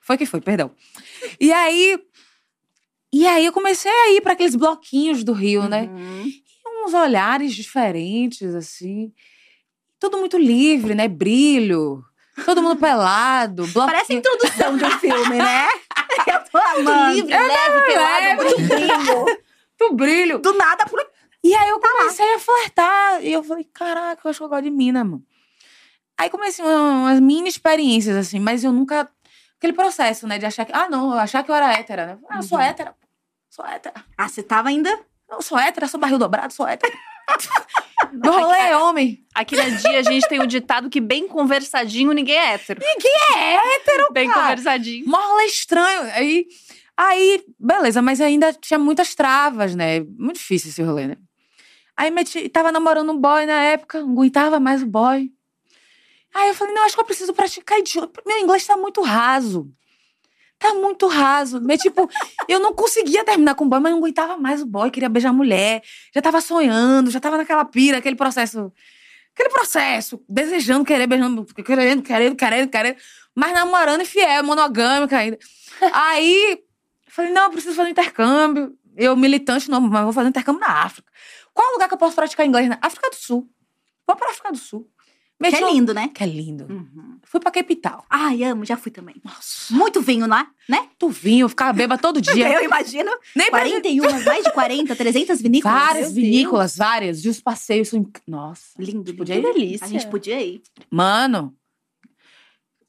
foi 0.02 0.18
que 0.18 0.26
foi, 0.26 0.42
perdão. 0.42 0.70
E 1.40 1.50
aí... 1.50 1.98
E 3.12 3.26
aí 3.26 3.44
eu 3.44 3.52
comecei 3.52 3.90
a 3.90 4.10
ir 4.12 4.20
para 4.22 4.32
aqueles 4.32 4.56
bloquinhos 4.56 5.22
do 5.22 5.32
Rio, 5.32 5.68
né? 5.68 5.82
Uhum. 5.82 6.24
E 6.26 6.84
uns 6.86 6.94
olhares 6.94 7.54
diferentes, 7.54 8.54
assim. 8.54 9.12
Tudo 10.00 10.18
muito 10.18 10.38
livre, 10.38 10.94
né? 10.94 11.06
Brilho. 11.08 12.02
Todo 12.44 12.62
mundo 12.62 12.76
pelado. 12.80 13.66
Bloquinho. 13.68 13.86
Parece 13.86 14.12
a 14.12 14.16
introdução 14.16 14.76
de 14.76 14.84
um 14.84 14.90
filme, 14.98 15.36
né? 15.36 15.68
Eu 16.26 16.44
tô 16.50 16.58
amando. 16.58 17.14
Livre, 17.14 17.32
leve, 17.32 17.48
leve. 17.48 17.86
pelado, 17.86 18.42
muito 18.44 18.68
brilho. 18.68 19.42
Muito 19.82 19.96
brilho. 19.96 20.38
Do 20.38 20.52
nada, 20.54 20.86
por... 20.86 21.04
E 21.42 21.52
aí 21.56 21.68
eu 21.70 21.80
comecei 21.80 22.34
a 22.34 22.38
flertar. 22.38 23.24
E 23.24 23.32
eu 23.32 23.42
falei, 23.42 23.64
caraca, 23.64 24.20
eu 24.24 24.30
acho 24.30 24.38
que 24.38 24.44
eu 24.44 24.48
gosto 24.48 24.62
de 24.62 24.70
mina, 24.70 25.02
mano. 25.02 25.24
Aí 26.16 26.30
comecei 26.30 26.64
uma- 26.64 27.00
umas 27.00 27.18
mini 27.18 27.48
experiências, 27.48 28.14
assim, 28.16 28.38
mas 28.38 28.62
eu 28.62 28.70
nunca. 28.70 29.10
Aquele 29.58 29.72
processo, 29.72 30.24
né? 30.28 30.38
De 30.38 30.46
achar 30.46 30.64
que. 30.64 30.72
Ah, 30.72 30.88
não, 30.88 31.10
eu 31.12 31.18
achar 31.18 31.42
que 31.42 31.50
eu 31.50 31.54
era 31.56 31.72
hétera, 31.72 32.06
né? 32.06 32.18
Ah, 32.30 32.36
eu 32.36 32.42
sou 32.44 32.58
Uhum. 32.58 32.64
hétera. 32.64 32.94
Sou 33.52 33.66
hétera. 33.66 33.94
Ah, 34.16 34.30
você 34.30 34.42
tava 34.42 34.70
ainda... 34.70 34.88
Eu 35.30 35.42
sou 35.42 35.58
hétera, 35.58 35.86
sou 35.86 36.00
barril 36.00 36.18
dobrado, 36.18 36.54
sou 36.54 36.66
hétera. 36.66 36.90
Meu 38.10 38.32
rolê 38.32 38.56
é 38.56 38.78
homem. 38.78 39.26
Aqui 39.34 39.54
na 39.54 39.68
dia 39.68 39.98
a 39.98 40.02
gente 40.02 40.26
tem 40.26 40.40
o 40.40 40.46
ditado 40.46 40.88
que 40.88 41.02
bem 41.02 41.28
conversadinho 41.28 42.12
ninguém 42.12 42.34
é 42.38 42.54
hétero. 42.54 42.80
É 42.82 43.76
hétero, 43.76 44.10
Bem 44.10 44.26
cara. 44.26 44.40
conversadinho. 44.40 45.06
Mó 45.06 45.18
rolê 45.18 45.44
estranho. 45.44 46.00
Aí, 46.14 46.46
aí, 46.96 47.44
beleza, 47.58 48.00
mas 48.00 48.22
ainda 48.22 48.54
tinha 48.54 48.78
muitas 48.78 49.14
travas, 49.14 49.74
né? 49.74 50.00
Muito 50.00 50.36
difícil 50.36 50.70
esse 50.70 50.82
rolê, 50.82 51.08
né? 51.08 51.16
Aí 51.94 52.10
meti, 52.10 52.48
tava 52.48 52.72
namorando 52.72 53.12
um 53.12 53.18
boy 53.18 53.44
na 53.44 53.62
época, 53.64 54.00
não 54.00 54.12
aguentava 54.12 54.58
mais 54.58 54.82
o 54.82 54.86
boy. 54.86 55.30
Aí 56.34 56.48
eu 56.48 56.54
falei, 56.54 56.72
não, 56.72 56.84
acho 56.84 56.94
que 56.94 57.00
eu 57.02 57.04
preciso 57.04 57.34
praticar 57.34 57.78
idioma. 57.78 58.10
Meu 58.26 58.38
inglês 58.38 58.66
tá 58.66 58.78
muito 58.78 59.02
raso. 59.02 59.70
Tá 60.62 60.74
muito 60.74 61.08
raso. 61.08 61.60
Mas, 61.60 61.80
tipo, 61.80 62.08
eu 62.46 62.60
não 62.60 62.72
conseguia 62.72 63.24
terminar 63.24 63.56
com 63.56 63.64
o 63.64 63.68
boy, 63.68 63.80
mas 63.80 63.90
não 63.90 63.98
aguentava 63.98 64.36
mais 64.36 64.62
o 64.62 64.66
boy, 64.66 64.92
queria 64.92 65.08
beijar 65.08 65.30
a 65.30 65.32
mulher. 65.32 65.82
Já 66.14 66.22
tava 66.22 66.40
sonhando, 66.40 67.10
já 67.10 67.18
tava 67.18 67.36
naquela 67.36 67.64
pira, 67.64 67.98
aquele 67.98 68.14
processo. 68.14 68.72
Aquele 69.34 69.48
processo, 69.48 70.22
desejando, 70.28 70.84
querer, 70.84 71.08
beijando, 71.08 71.44
querendo, 71.46 72.02
querendo, 72.02 72.36
querendo, 72.36 72.70
querendo. 72.70 72.96
Mas 73.34 73.52
namorando 73.52 74.02
e 74.02 74.04
fiel, 74.04 74.44
monogâmica 74.44 75.18
ainda. 75.18 75.38
Aí, 75.92 76.62
falei, 77.08 77.32
não, 77.32 77.44
eu 77.44 77.50
preciso 77.50 77.74
fazer 77.74 77.88
um 77.88 77.90
intercâmbio. 77.90 78.78
Eu, 78.96 79.16
militante, 79.16 79.68
não, 79.68 79.80
mas 79.80 80.04
vou 80.04 80.12
fazer 80.12 80.26
um 80.26 80.30
intercâmbio 80.30 80.60
na 80.60 80.84
África. 80.84 81.10
Qual 81.52 81.72
lugar 81.72 81.88
que 81.88 81.94
eu 81.94 81.98
posso 81.98 82.14
praticar 82.14 82.46
inglês? 82.46 82.68
Na 82.68 82.78
África 82.80 83.10
do 83.10 83.16
Sul. 83.16 83.50
Vou 84.06 84.14
pra 84.14 84.30
África 84.30 84.52
do 84.52 84.58
Sul. 84.58 84.88
Que 85.50 85.56
é 85.56 85.70
lindo, 85.72 85.94
né? 85.94 86.08
Que 86.14 86.22
é 86.22 86.26
lindo. 86.26 86.66
Uhum. 86.70 87.18
Fui 87.24 87.40
pra 87.40 87.50
capital. 87.50 88.04
Ai, 88.08 88.44
amo, 88.44 88.64
já 88.64 88.76
fui 88.76 88.92
também. 88.92 89.16
Nossa. 89.24 89.72
Muito 89.74 90.00
vinho 90.00 90.26
lá, 90.26 90.46
né? 90.68 90.88
Tu 90.98 91.08
vinho, 91.08 91.44
eu 91.44 91.48
ficava 91.48 91.72
bêbada 91.72 92.00
todo 92.00 92.20
dia. 92.20 92.52
Eu 92.52 92.64
imagino. 92.64 93.10
Nem 93.34 93.50
pra 93.50 93.60
41, 93.60 94.24
mais 94.24 94.44
de 94.44 94.52
40, 94.52 94.94
300 94.94 95.40
vinícolas. 95.40 95.78
Várias 95.78 96.12
vinícolas, 96.12 96.76
várias. 96.76 97.24
E 97.24 97.28
os 97.28 97.40
passeios 97.40 97.88
são. 97.88 98.06
Nossa. 98.26 98.62
Lindo, 98.78 99.14
Podia 99.14 99.36
lindo. 99.36 99.48
ir. 99.48 99.52
delícia. 99.54 99.86
A 99.86 99.88
gente 99.88 100.06
podia 100.08 100.40
ir. 100.40 100.62
Mano. 100.90 101.56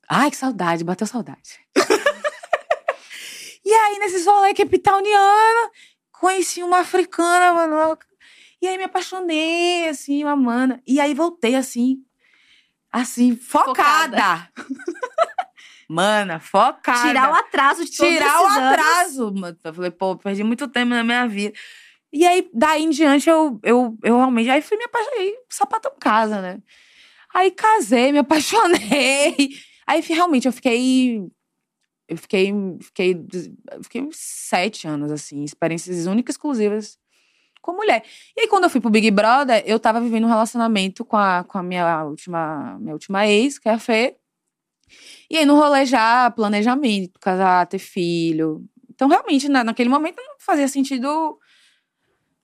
Ai, 0.10 0.30
que 0.30 0.38
saudade, 0.38 0.84
bateu 0.84 1.08
saudade. 1.08 1.60
e 3.66 3.72
aí, 3.72 4.00
nesses 4.00 4.26
rolê 4.26 4.54
capitaliana, 4.54 5.72
conheci 6.12 6.62
uma 6.62 6.80
africana, 6.80 7.54
mano. 7.54 7.98
E 8.62 8.68
aí 8.68 8.78
me 8.78 8.84
apaixonei, 8.84 9.88
assim, 9.90 10.24
uma 10.24 10.36
mana. 10.36 10.82
E 10.86 11.00
aí 11.00 11.14
voltei, 11.14 11.56
assim, 11.56 11.98
assim, 12.94 13.36
focada. 13.36 14.48
Mana, 15.90 16.40
focada. 16.40 17.08
Tirar 17.08 17.32
o 17.32 17.36
atraso 17.36 17.84
de 17.84 17.92
Tirar 17.92 18.42
o 18.42 18.46
anos. 18.46 18.58
atraso. 18.58 19.34
mano. 19.34 19.58
Eu 19.64 19.74
falei, 19.74 19.92
pô, 19.92 20.16
perdi 20.16 20.44
muito 20.44 20.68
tempo 20.68 20.90
na 20.90 21.04
minha 21.04 21.28
vida. 21.28 21.54
E 22.12 22.26
aí, 22.26 22.48
daí 22.54 22.84
em 22.84 22.92
diante, 22.92 23.28
eu, 23.28 23.60
eu, 23.64 23.98
eu 24.04 24.18
realmente. 24.18 24.50
Aí 24.50 24.62
fui 24.62 24.78
me 24.78 24.86
apaixonei, 24.86 25.36
sapatão 25.50 25.92
casa, 26.00 26.40
né? 26.42 26.62
Aí 27.34 27.50
casei, 27.52 28.12
me 28.12 28.20
apaixonei. 28.20 29.50
Aí 29.86 30.00
realmente 30.02 30.48
eu 30.48 30.54
fiquei. 30.54 31.28
Eu 32.08 32.18
fiquei. 32.18 32.54
Fiquei, 32.82 33.16
fiquei 33.82 34.10
sete 34.12 34.88
anos, 34.88 35.12
assim, 35.12 35.44
experiências 35.44 36.06
únicas, 36.06 36.36
exclusivas 36.36 36.98
com 37.64 37.74
mulher. 37.74 38.04
E 38.36 38.42
aí, 38.42 38.48
quando 38.48 38.66
eu 38.66 38.70
fui 38.70 38.82
pro 38.82 38.92
Big 38.92 39.10
Brother, 39.10 39.64
eu 39.66 39.80
tava 39.80 40.02
vivendo 40.02 40.26
um 40.26 40.30
relacionamento 40.30 41.04
com 41.06 41.16
a, 41.16 41.46
com 41.46 41.58
a 41.58 41.64
minha, 41.64 42.04
última, 42.04 42.78
minha 42.78 42.94
última 42.94 43.26
ex, 43.26 43.58
que 43.58 43.70
é 43.70 43.72
a 43.72 43.80
Fê. 43.80 44.18
E 45.30 45.38
aí, 45.38 45.46
no 45.46 45.56
rolê 45.56 45.86
já, 45.86 46.30
planejamento, 46.30 47.20
casar, 47.20 47.66
ter 47.66 47.80
filho. 47.80 48.64
Então, 48.90 49.08
realmente, 49.08 49.48
na, 49.48 49.64
naquele 49.64 49.90
momento, 49.90 50.18
não 50.18 50.36
fazia 50.40 50.68
sentido 50.68 51.40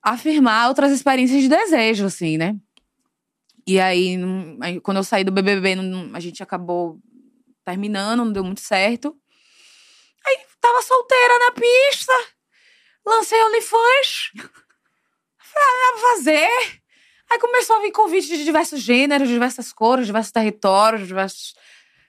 afirmar 0.02 0.68
outras 0.68 0.90
experiências 0.90 1.42
de 1.42 1.48
desejo, 1.48 2.06
assim, 2.06 2.38
né? 2.38 2.56
E 3.66 3.78
aí, 3.78 4.18
quando 4.82 4.96
eu 4.96 5.04
saí 5.04 5.22
do 5.22 5.30
BBB, 5.30 5.76
a 6.14 6.20
gente 6.20 6.42
acabou 6.42 6.98
terminando, 7.62 8.24
não 8.24 8.32
deu 8.32 8.42
muito 8.42 8.62
certo. 8.62 9.14
Aí, 10.26 10.38
tava 10.58 10.80
solteira 10.80 11.38
na 11.40 11.50
pista, 11.52 12.12
lancei 13.06 13.38
OnlyFans. 13.44 14.32
Falei, 14.32 14.50
ah, 14.50 14.60
dá 14.60 15.38
pra 15.38 15.39
fazer. 16.00 16.48
Aí 17.30 17.38
começou 17.38 17.76
a 17.76 17.80
vir 17.80 17.92
convite 17.92 18.28
de 18.28 18.44
diversos 18.44 18.80
gêneros, 18.80 19.28
de 19.28 19.34
diversas 19.34 19.72
cores, 19.72 20.06
diversos 20.06 20.32
territórios, 20.32 21.06
diversos. 21.06 21.54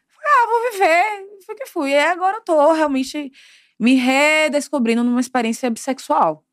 Falei, 0.09 0.31
ah, 0.31 0.47
vou 0.47 0.71
viver. 0.71 1.43
Foi 1.45 1.55
que 1.55 1.65
fui. 1.67 1.91
E 1.91 1.99
agora 1.99 2.37
eu 2.37 2.41
tô 2.41 2.71
realmente 2.73 3.31
me 3.79 3.95
redescobrindo 3.95 5.03
numa 5.03 5.21
experiência 5.21 5.69
bissexual. 5.69 6.43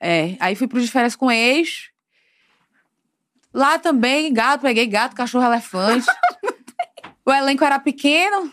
É, 0.00 0.36
aí 0.38 0.54
fui 0.54 0.68
pro 0.68 0.80
de 0.80 0.90
férias 0.90 1.16
com 1.16 1.30
ex. 1.30 1.90
Lá 3.52 3.78
também, 3.78 4.32
gato, 4.32 4.62
peguei 4.62 4.86
gato, 4.86 5.16
cachorro, 5.16 5.46
elefante. 5.46 6.06
o 7.26 7.32
elenco 7.32 7.64
era 7.64 7.80
pequeno. 7.80 8.52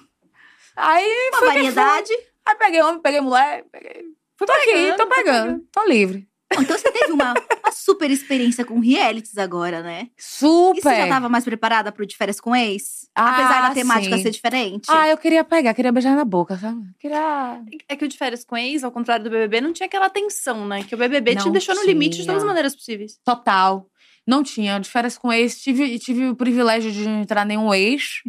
Aí 0.76 1.30
Uma 1.34 1.46
variedade. 1.48 2.14
Aí 2.46 2.56
peguei 2.56 2.82
homem, 2.82 3.02
peguei 3.02 3.22
mulher, 3.22 3.66
peguei 3.72 4.16
Tô 4.38 4.52
aqui, 4.52 4.94
tô 4.98 5.08
pegando, 5.08 5.66
tô 5.72 5.84
livre. 5.86 6.28
Bom, 6.56 6.62
Então 6.62 6.78
você 6.78 6.92
teve 6.92 7.12
uma, 7.12 7.34
uma 7.34 7.72
super 7.72 8.10
experiência 8.10 8.64
com 8.66 8.80
realities 8.80 9.38
agora, 9.38 9.82
né? 9.82 10.08
Super. 10.18 10.78
E 10.80 10.82
você 10.82 10.96
já 10.96 11.08
tava 11.08 11.30
mais 11.30 11.44
preparada 11.44 11.92
pro 11.92 12.06
de 12.06 12.16
férias 12.16 12.40
com 12.40 12.56
ex? 12.56 13.08
Apesar 13.14 13.66
Ah, 13.66 13.70
da 13.70 13.74
temática 13.76 14.18
sim. 14.18 14.24
ser 14.24 14.32
diferente? 14.32 14.86
Ah, 14.90 15.08
eu 15.08 15.18
queria 15.18 15.44
pegar, 15.44 15.74
queria 15.74 15.92
beijar 15.92 16.16
na 16.16 16.26
boca, 16.26 16.58
sabe? 16.58 16.82
Queria. 17.00 17.62
É 17.88 17.96
que 17.96 18.06
o 18.06 18.08
de 18.08 18.18
férias 18.18 18.44
com 18.44 18.58
ex, 18.58 18.84
ao 18.84 18.92
contrário 18.92 19.24
do 19.24 19.30
BBB, 19.30 19.62
não 19.62 19.74
tinha 19.74 19.86
aquela 19.88 20.10
tensão, 20.10 20.68
né? 20.68 20.84
Que 20.84 20.96
o 20.96 20.98
BBB 20.98 21.36
te 21.36 21.46
Não 21.46 21.52
deixou 21.52 21.76
no 21.76 21.84
limite 21.86 22.18
de 22.18 22.24
tinha. 22.24 22.28
todas 22.28 22.44
as 22.44 22.48
maneiras 22.48 22.76
possíveis. 22.76 23.20
Total. 23.24 23.88
Não 24.28 24.42
tinha. 24.42 24.80
De 24.80 24.90
férias 24.90 25.18
com 25.18 25.32
ex, 25.32 25.62
tive, 25.62 26.00
tive 26.00 26.30
o 26.30 26.36
privilégio 26.36 26.92
de 26.92 27.08
não 27.08 27.22
entrar 27.22 27.46
nenhum 27.46 27.72
ex. 27.74 28.22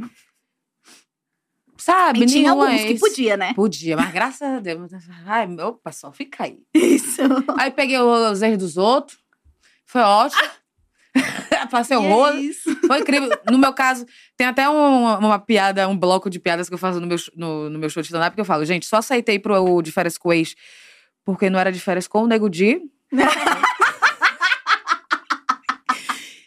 Sabe? 1.86 2.24
e 2.24 2.26
tinha 2.26 2.50
alguns 2.50 2.70
ex. 2.72 2.82
que 2.84 2.98
podia, 2.98 3.36
né? 3.36 3.54
Podia, 3.54 3.96
mas 3.96 4.12
graças 4.12 4.42
a 4.42 4.58
Deus. 4.58 4.90
Ai, 5.24 5.46
opa, 5.60 5.92
só 5.92 6.10
fica 6.10 6.42
aí. 6.42 6.58
Isso. 6.74 7.22
Aí 7.56 7.70
peguei 7.70 7.96
os 8.00 8.42
erros 8.42 8.58
dos 8.58 8.76
outros. 8.76 9.16
Foi 9.84 10.00
ótimo. 10.00 10.42
Passei 11.70 11.96
o 11.96 12.02
E 12.02 12.06
é 12.06 12.08
rolo. 12.10 12.38
isso. 12.38 12.76
Foi 12.88 12.98
incrível. 12.98 13.30
No 13.48 13.56
meu 13.56 13.72
caso, 13.72 14.04
tem 14.36 14.48
até 14.48 14.68
um- 14.68 15.16
uma 15.18 15.38
piada, 15.38 15.86
um 15.88 15.96
bloco 15.96 16.28
de 16.28 16.40
piadas 16.40 16.68
que 16.68 16.74
eu 16.74 16.78
faço 16.78 16.98
no 17.00 17.06
meu, 17.06 17.16
no, 17.36 17.70
no 17.70 17.78
meu 17.78 17.88
show 17.88 18.02
de 18.02 18.08
stand-up, 18.08 18.34
que 18.34 18.40
eu 18.40 18.44
falo, 18.44 18.64
gente, 18.64 18.84
só 18.84 18.96
aceitei 18.96 19.38
pro 19.38 19.80
de 19.80 19.92
férias 19.92 20.18
com 20.18 20.28
o 20.30 20.32
ex, 20.32 20.56
porque 21.24 21.48
não 21.48 21.58
era 21.60 21.70
de 21.70 21.78
férias 21.78 22.08
com 22.08 22.24
o 22.24 22.26
Nego 22.26 22.50
Di. 22.50 22.80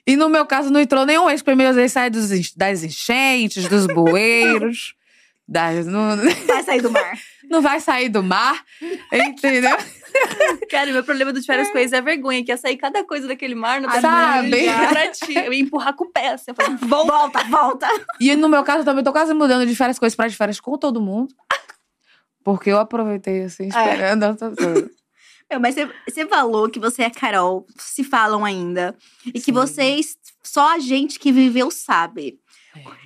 e 0.05 0.15
no 0.15 0.27
meu 0.29 0.45
caso, 0.45 0.69
não 0.69 0.79
entrou 0.81 1.05
nenhum 1.05 1.29
ex, 1.29 1.41
porque 1.41 1.55
meus 1.55 1.77
ex 1.77 1.91
saem 1.93 2.11
dos, 2.11 2.53
das 2.55 2.83
enchentes, 2.83 3.67
dos 3.69 3.87
bueiros. 3.87 4.93
Não, 5.49 6.15
Vai 6.45 6.63
sair 6.63 6.81
do 6.81 6.91
mar. 6.91 7.17
não 7.49 7.61
vai 7.61 7.79
sair 7.79 8.09
do 8.09 8.21
mar, 8.21 8.63
entendeu? 9.11 9.75
Cara, 10.69 10.91
meu 10.91 11.03
problema 11.03 11.33
do 11.33 11.39
de 11.39 11.45
férias 11.45 11.71
com 11.71 11.77
ex 11.79 11.91
é 11.91 11.97
a 11.97 12.01
vergonha, 12.01 12.43
que 12.43 12.51
ia 12.51 12.57
sair 12.57 12.77
cada 12.77 13.03
coisa 13.03 13.27
daquele 13.27 13.55
mar 13.55 13.81
no 13.81 13.89
Sabe? 13.89 14.65
pra 14.89 15.07
ti. 15.09 15.33
Eu 15.35 15.51
ia 15.51 15.61
empurrar 15.61 15.95
com 15.95 16.05
o 16.05 16.11
pé, 16.11 16.29
assim. 16.29 16.51
Eu 16.51 16.55
falei, 16.55 16.77
Volta, 16.77 17.43
volta. 17.45 17.87
E 18.19 18.35
no 18.35 18.47
meu 18.47 18.63
caso, 18.63 18.79
eu 18.79 18.85
também 18.85 19.03
tô 19.03 19.11
quase 19.11 19.33
mudando 19.33 19.65
de 19.65 19.75
férias 19.75 19.97
com 19.97 20.05
ex 20.05 20.15
pra 20.15 20.27
de 20.27 20.35
férias 20.35 20.59
com 20.59 20.77
todo 20.77 21.01
mundo. 21.01 21.33
Porque 22.43 22.69
eu 22.69 22.77
aproveitei, 22.77 23.43
assim, 23.43 23.67
esperando. 23.67 24.23
essa 24.23 24.51
coisa. 24.51 24.89
Meu, 25.49 25.59
mas 25.59 25.73
você, 25.73 25.89
você 26.07 26.27
falou 26.27 26.69
que 26.69 26.79
você 26.79 27.01
e 27.01 27.05
a 27.05 27.09
Carol 27.09 27.65
se 27.77 28.03
falam 28.03 28.45
ainda. 28.45 28.95
E 29.25 29.33
que 29.33 29.45
Sim. 29.45 29.51
vocês, 29.51 30.15
só 30.43 30.75
a 30.75 30.79
gente 30.79 31.19
que 31.19 31.31
viveu 31.31 31.71
sabe. 31.71 32.39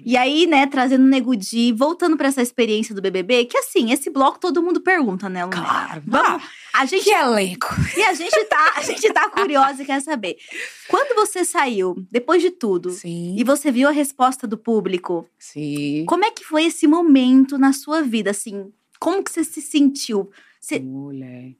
E 0.05 0.17
aí, 0.17 0.45
né, 0.47 0.67
trazendo 0.67 1.03
o 1.03 1.07
Nego 1.07 1.35
Di, 1.35 1.71
voltando 1.71 2.17
pra 2.17 2.27
essa 2.27 2.41
experiência 2.41 2.93
do 2.93 3.01
BBB, 3.01 3.45
que 3.45 3.57
assim, 3.57 3.91
esse 3.91 4.09
bloco 4.09 4.39
todo 4.39 4.61
mundo 4.61 4.81
pergunta, 4.81 5.29
né, 5.29 5.43
Lumena? 5.45 5.63
Claro. 5.63 6.03
Vamos, 6.05 6.43
a 6.73 6.85
gente, 6.85 7.03
Que 7.03 7.11
elenco. 7.11 7.67
e 7.97 8.03
a 8.03 8.13
gente 8.13 8.43
tá, 8.45 8.73
a 8.75 8.81
gente 8.81 9.11
tá 9.13 9.29
curiosa 9.29 9.81
e 9.81 9.85
quer 9.85 10.01
saber. 10.01 10.37
Quando 10.87 11.15
você 11.15 11.45
saiu, 11.45 11.95
depois 12.11 12.41
de 12.41 12.51
tudo, 12.51 12.89
Sim. 12.91 13.35
e 13.37 13.43
você 13.43 13.71
viu 13.71 13.87
a 13.87 13.91
resposta 13.91 14.45
do 14.47 14.57
público, 14.57 15.27
Sim. 15.39 16.05
como 16.07 16.25
é 16.25 16.31
que 16.31 16.43
foi 16.43 16.65
esse 16.65 16.87
momento 16.87 17.57
na 17.57 17.73
sua 17.73 18.01
vida, 18.01 18.31
assim? 18.31 18.71
Como 18.99 19.23
que 19.23 19.31
você 19.31 19.43
se 19.43 19.61
sentiu? 19.61 20.29
Você... 20.59 20.79
Mulher. 20.79 21.55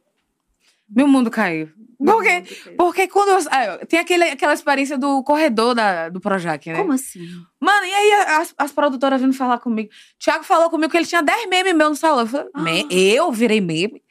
Meu 0.90 1.08
mundo 1.08 1.32
caiu. 1.32 1.70
Por 1.98 2.22
quê? 2.22 2.44
Porque 2.78 3.08
quando 3.08 3.30
eu. 3.30 3.38
ah, 3.50 3.86
tem 3.88 4.00
aquele, 4.00 4.24
aquela 4.26 4.54
experiência 4.54 4.98
do 4.98 5.24
corredor 5.24 5.74
da, 5.74 6.10
do 6.10 6.20
Projac, 6.20 6.70
né? 6.70 6.78
Como 6.80 6.92
assim? 6.92 7.26
Mano, 7.62 7.86
e 7.86 7.94
aí 7.94 8.14
as, 8.28 8.54
as 8.58 8.72
produtoras 8.74 9.22
vindo 9.22 9.34
falar 9.34 9.60
comigo. 9.60 9.90
Thiago 10.20 10.44
falou 10.44 10.70
comigo 10.70 10.92
que 10.92 10.98
ele 10.98 11.06
tinha 11.06 11.24
10 11.24 11.48
memes 11.48 11.74
meus 11.74 11.90
no 11.92 11.96
salão. 11.96 12.22
Eu 12.22 12.28
falei, 12.28 12.50
"Me- 12.56 12.88
eu 12.92 13.32
virei 13.32 13.62
meme? 13.62 14.04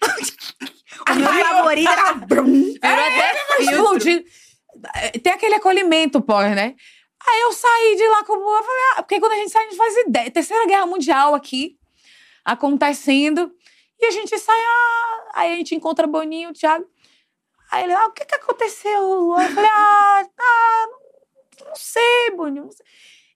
O 1.10 1.14
meu 1.14 1.28
favorito 1.44 1.90
era... 1.90 2.12
Brum. 2.14 2.44
Virou 2.52 2.74
até 2.82 3.34
filtro. 3.56 3.74
Explodindo. 3.74 4.24
Tem 5.22 5.32
aquele 5.32 5.54
acolhimento 5.56 6.20
pós, 6.20 6.54
né? 6.56 6.74
Aí 7.28 7.40
eu 7.42 7.52
saí 7.52 7.94
de 7.96 8.08
lá 8.08 8.24
com 8.24 8.32
eu 8.34 8.62
falei, 8.64 8.82
ah, 8.96 9.02
porque 9.02 9.20
quando 9.20 9.32
a 9.32 9.36
gente 9.36 9.50
sai, 9.50 9.62
a 9.62 9.68
gente 9.68 9.76
faz 9.76 9.94
ideia. 9.96 10.30
Terceira 10.30 10.66
Guerra 10.66 10.86
Mundial 10.86 11.34
aqui, 11.34 11.76
acontecendo. 12.44 13.52
E 14.02 14.06
a 14.06 14.10
gente 14.10 14.36
sai, 14.38 14.58
ah, 14.60 15.22
aí 15.34 15.52
a 15.52 15.56
gente 15.56 15.74
encontra 15.76 16.06
Boninho, 16.08 16.50
o 16.50 16.52
Thiago. 16.52 16.84
Aí 17.70 17.84
ele, 17.84 17.92
ah, 17.92 18.06
o 18.06 18.10
que 18.12 18.24
que 18.24 18.34
aconteceu, 18.34 19.00
Luan? 19.00 19.42
Eu 19.44 19.50
falei, 19.54 19.70
ah, 19.72 20.26
ah, 20.40 20.86
não 21.66 21.74
sei, 21.76 22.30
Boninho. 22.36 22.64
não 22.64 22.72
sei. 22.72 22.84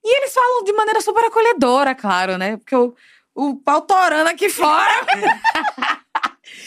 E 0.04 0.16
eles 0.18 0.34
falam 0.34 0.64
de 0.64 0.72
maneira 0.72 1.00
super 1.00 1.24
acolhedora, 1.24 1.94
claro, 1.94 2.36
né? 2.36 2.56
Porque 2.56 2.74
o, 2.76 2.94
o 3.34 3.56
pau 3.56 3.80
torando 3.82 4.28
aqui 4.28 4.48
fora. 4.48 4.92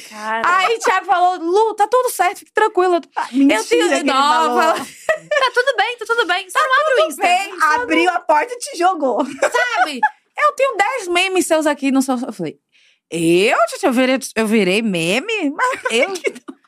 Cara, 0.10 0.42
Aí 0.46 0.76
o 0.76 0.80
Thiago 0.80 1.06
falou, 1.06 1.38
Lu, 1.40 1.74
tá 1.76 1.88
tudo 1.88 2.10
certo, 2.10 2.40
fique 2.40 2.52
tranquila. 2.52 3.00
Mentira 3.32 3.84
eu 3.84 3.90
tenho. 3.90 4.06
Não, 4.06 4.14
fala- 4.58 4.74
tá 4.76 5.52
tudo 5.54 5.76
bem, 5.78 5.98
tá 5.98 6.06
tudo 6.06 6.26
bem. 6.26 6.50
Só 6.50 6.60
não 6.60 6.82
abre 6.82 6.94
o 7.04 7.08
Insta. 7.08 7.22
bem, 7.22 7.54
Abriu 7.62 8.10
a 8.12 8.20
porta 8.20 8.54
e 8.54 8.58
te 8.58 8.78
jogou. 8.78 9.20
sabe? 9.26 10.00
Eu 10.42 10.54
tenho 10.54 10.78
10 10.78 11.08
memes 11.10 11.46
seus 11.46 11.66
aqui 11.68 11.92
no 11.92 12.02
seu. 12.02 12.16
Eu 12.18 12.32
falei, 12.34 12.58
eu, 13.12 13.58
gente, 13.70 13.86
eu 13.86 13.92
virei, 13.92 14.20
eu 14.36 14.48
virei 14.48 14.82
meme? 14.82 15.52
Mas 15.52 15.82
eu, 15.92 16.14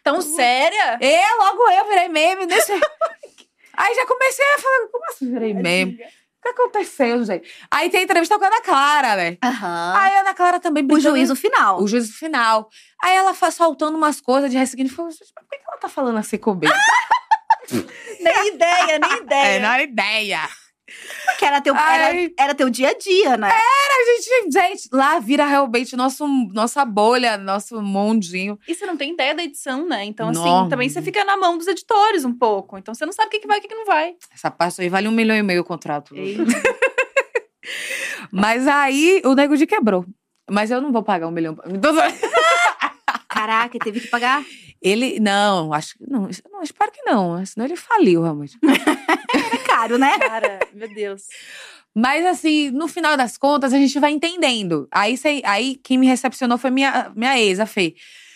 Tão 0.03 0.21
séria? 0.21 0.97
eu, 0.99 1.37
logo 1.37 1.69
eu 1.69 1.87
virei 1.89 2.07
meme. 2.07 2.45
Nesse... 2.45 2.71
Aí 3.77 3.95
já 3.95 4.05
comecei 4.05 4.45
a 4.45 4.59
falar, 4.59 4.87
como 4.91 5.05
assim 5.09 5.31
virei 5.31 5.53
meme? 5.53 5.93
O 5.93 6.43
que 6.43 6.49
aconteceu, 6.49 7.23
gente? 7.23 7.47
Aí 7.69 7.89
tem 7.91 8.03
entrevista 8.03 8.37
com 8.39 8.43
a 8.43 8.47
Ana 8.47 8.61
Clara, 8.61 9.15
né? 9.15 9.37
Aham. 9.43 9.93
Aí 9.95 10.15
a 10.15 10.19
Ana 10.21 10.33
Clara 10.33 10.59
também 10.59 10.85
O 10.91 10.99
juízo 10.99 11.35
final. 11.35 11.79
O 11.79 11.87
juízo 11.87 12.13
final. 12.13 12.67
Aí 13.03 13.15
ela 13.15 13.35
faz 13.35 13.53
soltando 13.53 13.95
umas 13.95 14.19
coisas 14.19 14.49
de 14.49 14.57
ressignificação. 14.57 15.05
Mas 15.07 15.45
Por 15.45 15.49
que 15.51 15.57
que 15.57 15.63
ela 15.69 15.77
tá 15.77 15.87
falando 15.87 16.17
assim 16.17 16.37
comigo? 16.37 16.73
Nem 18.19 18.47
ideia, 18.49 18.99
nem 18.99 19.17
ideia. 19.21 19.55
É, 19.55 19.59
não 19.59 19.71
era 19.71 19.83
ideia. 19.83 20.39
Porque 21.25 21.45
era 21.45 21.61
teu, 21.61 21.75
era, 21.75 22.07
Ai. 22.07 22.33
era 22.37 22.53
teu 22.53 22.69
dia 22.69 22.89
a 22.89 22.97
dia, 22.97 23.37
né? 23.37 23.49
A 23.49 24.05
gente, 24.05 24.51
gente, 24.51 24.89
lá 24.91 25.19
vira 25.19 25.45
realmente 25.45 25.95
nosso, 25.95 26.27
nossa 26.53 26.83
bolha, 26.85 27.37
nosso 27.37 27.81
mundinho. 27.81 28.59
E 28.67 28.75
você 28.75 28.85
não 28.85 28.97
tem 28.97 29.13
ideia 29.13 29.33
da 29.35 29.43
edição, 29.43 29.87
né? 29.87 30.03
Então, 30.05 30.29
assim, 30.29 30.43
Não. 30.43 30.69
também 30.69 30.89
você 30.89 31.01
fica 31.01 31.23
na 31.23 31.37
mão 31.37 31.57
dos 31.57 31.67
editores 31.67 32.25
um 32.25 32.33
pouco. 32.33 32.77
Então, 32.77 32.93
você 32.93 33.05
não 33.05 33.13
sabe 33.13 33.27
o 33.27 33.31
que, 33.31 33.39
que 33.39 33.47
vai 33.47 33.57
e 33.57 33.59
o 33.59 33.61
que, 33.61 33.67
que 33.67 33.75
não 33.75 33.85
vai. 33.85 34.13
Essa 34.33 34.51
parte 34.51 34.81
aí 34.81 34.89
vale 34.89 35.07
um 35.07 35.11
milhão 35.11 35.35
e 35.35 35.43
meio 35.43 35.61
o 35.61 35.65
contrato. 35.65 36.13
Mas 38.31 38.67
aí 38.67 39.21
o 39.25 39.33
nego 39.33 39.57
de 39.57 39.65
quebrou. 39.67 40.05
Mas 40.49 40.71
eu 40.71 40.81
não 40.81 40.91
vou 40.91 41.03
pagar 41.03 41.27
um 41.27 41.31
milhão. 41.31 41.55
Caraca, 43.27 43.77
teve 43.79 44.01
que 44.01 44.07
pagar. 44.07 44.43
Ele, 44.81 45.19
não, 45.19 45.73
acho 45.73 45.97
que 45.97 46.09
não, 46.09 46.27
não, 46.51 46.63
espero 46.63 46.91
que 46.91 47.01
não, 47.03 47.45
senão 47.45 47.65
ele 47.65 47.75
faliu 47.75 48.23
realmente. 48.23 48.57
Caro, 49.81 49.97
né? 49.97 50.19
Cara, 50.19 50.59
meu 50.73 50.87
Deus. 50.93 51.23
Mas 51.95 52.25
assim, 52.25 52.69
no 52.71 52.87
final 52.87 53.17
das 53.17 53.37
contas, 53.37 53.73
a 53.73 53.77
gente 53.77 53.99
vai 53.99 54.11
entendendo. 54.11 54.87
Aí, 54.91 55.17
cê- 55.17 55.41
aí 55.45 55.75
quem 55.83 55.97
me 55.97 56.07
recepcionou 56.07 56.57
foi 56.57 56.69
minha, 56.71 57.11
minha 57.15 57.37
ex, 57.39 57.59
a 57.59 57.65
Fê. 57.65 57.95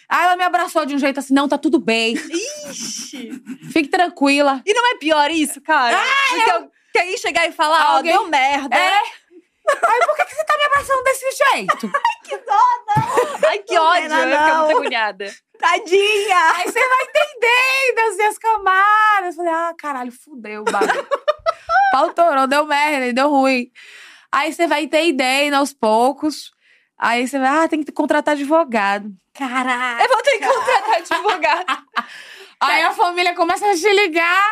Aí 0.10 0.24
ela 0.26 0.36
me 0.36 0.44
abraçou 0.44 0.86
de 0.86 0.94
um 0.94 1.00
jeito 1.00 1.20
assim, 1.20 1.34
não, 1.34 1.48
tá 1.48 1.58
tudo 1.58 1.80
bem, 1.80 2.14
Ixi. 2.16 3.42
fique 3.72 3.88
tranquila. 3.90 4.62
E 4.66 4.74
não 4.74 4.92
é 4.92 4.98
pior 4.98 5.32
isso, 5.32 5.60
cara? 5.62 5.98
Porque 6.30 6.52
eu... 6.52 6.72
que 6.94 7.00
aí 7.00 7.18
chegar 7.18 7.48
e 7.48 7.52
falar, 7.52 7.92
ó, 7.94 7.98
Alguém- 7.98 8.12
deu 8.14 8.28
merda. 8.28 8.76
É. 8.76 9.00
Aí 9.68 10.00
por 10.06 10.16
que, 10.16 10.26
que 10.26 10.36
você 10.36 10.44
tá 10.44 10.56
me 10.58 10.64
abraçando 10.66 11.04
desse 11.04 11.26
jeito? 11.32 11.92
Ai, 13.48 13.60
que 13.60 13.78
ódio. 13.80 14.10
Não, 14.10 14.20
Eu 14.20 14.30
ia 14.30 14.38
ficar 14.40 14.54
não. 14.58 14.66
muito 14.66 14.78
agoniada. 14.78 15.36
Tadinha! 15.58 16.52
Aí 16.58 16.66
você 16.72 16.80
vai 16.80 17.06
entendendo 17.06 18.28
as 18.30 18.38
camadas. 18.38 19.30
Eu 19.30 19.34
falei, 19.34 19.52
ah, 19.54 19.74
caralho, 19.78 20.12
fudeu 20.12 20.62
o 20.62 20.66
bagulho. 20.66 21.08
Pau 21.92 22.14
torou, 22.14 22.48
deu 22.48 22.66
merda, 22.66 23.14
deu 23.14 23.30
ruim. 23.30 23.68
Aí 24.32 24.52
você 24.54 24.68
vai 24.68 24.88
ter 24.88 25.08
ideia 25.08 25.56
aos 25.58 25.74
poucos. 25.74 26.52
Aí 26.98 27.28
você 27.28 27.40
vai, 27.40 27.50
ah, 27.50 27.68
tem 27.68 27.84
que 27.84 27.92
contratar 27.92 28.34
advogado. 28.34 29.10
Caraca! 29.34 30.04
Eu 30.04 30.10
vou 30.10 30.22
ter 30.24 30.38
que 30.40 30.46
contratar 30.48 30.96
advogado. 30.96 31.84
Aí 32.62 32.82
a 32.84 32.94
família 32.94 33.34
começa 33.36 33.70
a 33.70 33.76
te 33.76 33.94
ligar. 33.94 34.44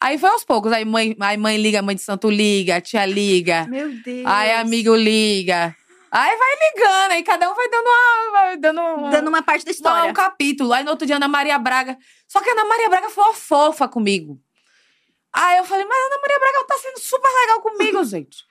Aí 0.00 0.18
foi 0.18 0.28
aos 0.30 0.44
poucos. 0.44 0.70
Aí 0.72 0.84
mãe, 0.84 1.16
aí 1.18 1.36
mãe 1.36 1.56
liga, 1.56 1.82
mãe 1.82 1.96
de 1.96 2.02
santo 2.02 2.30
liga, 2.30 2.76
a 2.76 2.80
tia 2.80 3.04
liga. 3.06 3.66
Meu 3.68 3.88
Deus. 3.90 4.26
Aí 4.26 4.52
amigo 4.52 4.94
liga. 4.94 5.74
Aí 6.10 6.36
vai 6.36 6.54
ligando, 6.70 7.12
aí 7.12 7.22
cada 7.22 7.50
um 7.50 7.54
vai 7.54 7.68
dando 7.68 7.86
uma. 7.86 8.30
Vai 8.32 8.56
dando 8.56 8.80
uma, 8.80 9.10
Dando 9.10 9.28
uma 9.28 9.42
parte 9.42 9.64
da 9.64 9.70
Não, 9.70 9.74
história. 9.74 10.10
um 10.10 10.14
capítulo. 10.14 10.72
Aí 10.72 10.84
no 10.84 10.90
outro 10.90 11.06
dia, 11.06 11.16
Ana 11.16 11.26
Maria 11.28 11.58
Braga. 11.58 11.96
Só 12.28 12.40
que 12.40 12.48
a 12.48 12.52
Ana 12.52 12.64
Maria 12.66 12.88
Braga 12.88 13.10
foi 13.10 13.24
uma 13.24 13.34
fofa 13.34 13.88
comigo. 13.88 14.38
Aí 15.32 15.58
eu 15.58 15.64
falei, 15.64 15.84
mas 15.84 16.06
Ana 16.06 16.20
Maria 16.20 16.38
Braga 16.38 16.66
tá 16.66 16.78
sendo 16.78 16.98
super 16.98 17.28
legal 17.28 17.60
comigo, 17.60 18.04
gente. 18.04 18.44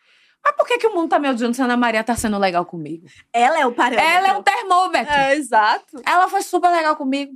Mas 0.44 0.56
por 0.56 0.66
que, 0.66 0.78
que 0.78 0.88
o 0.88 0.94
mundo 0.94 1.10
tá 1.10 1.20
me 1.20 1.30
odiando 1.30 1.54
se 1.54 1.62
a 1.62 1.66
Ana 1.66 1.76
Maria 1.76 2.04
tá 2.04 2.16
sendo 2.16 2.38
legal 2.38 2.66
comigo? 2.66 3.08
Ela 3.34 3.60
é 3.60 3.66
o 3.66 3.72
parâmetro. 3.74 4.06
Ela 4.06 4.28
é 4.30 4.34
um 4.34 4.44
termômetro. 4.44 5.14
É, 5.14 5.36
exato. 5.36 6.02
Ela 6.06 6.30
foi 6.30 6.42
super 6.42 6.70
legal 6.70 6.96
comigo. 6.96 7.34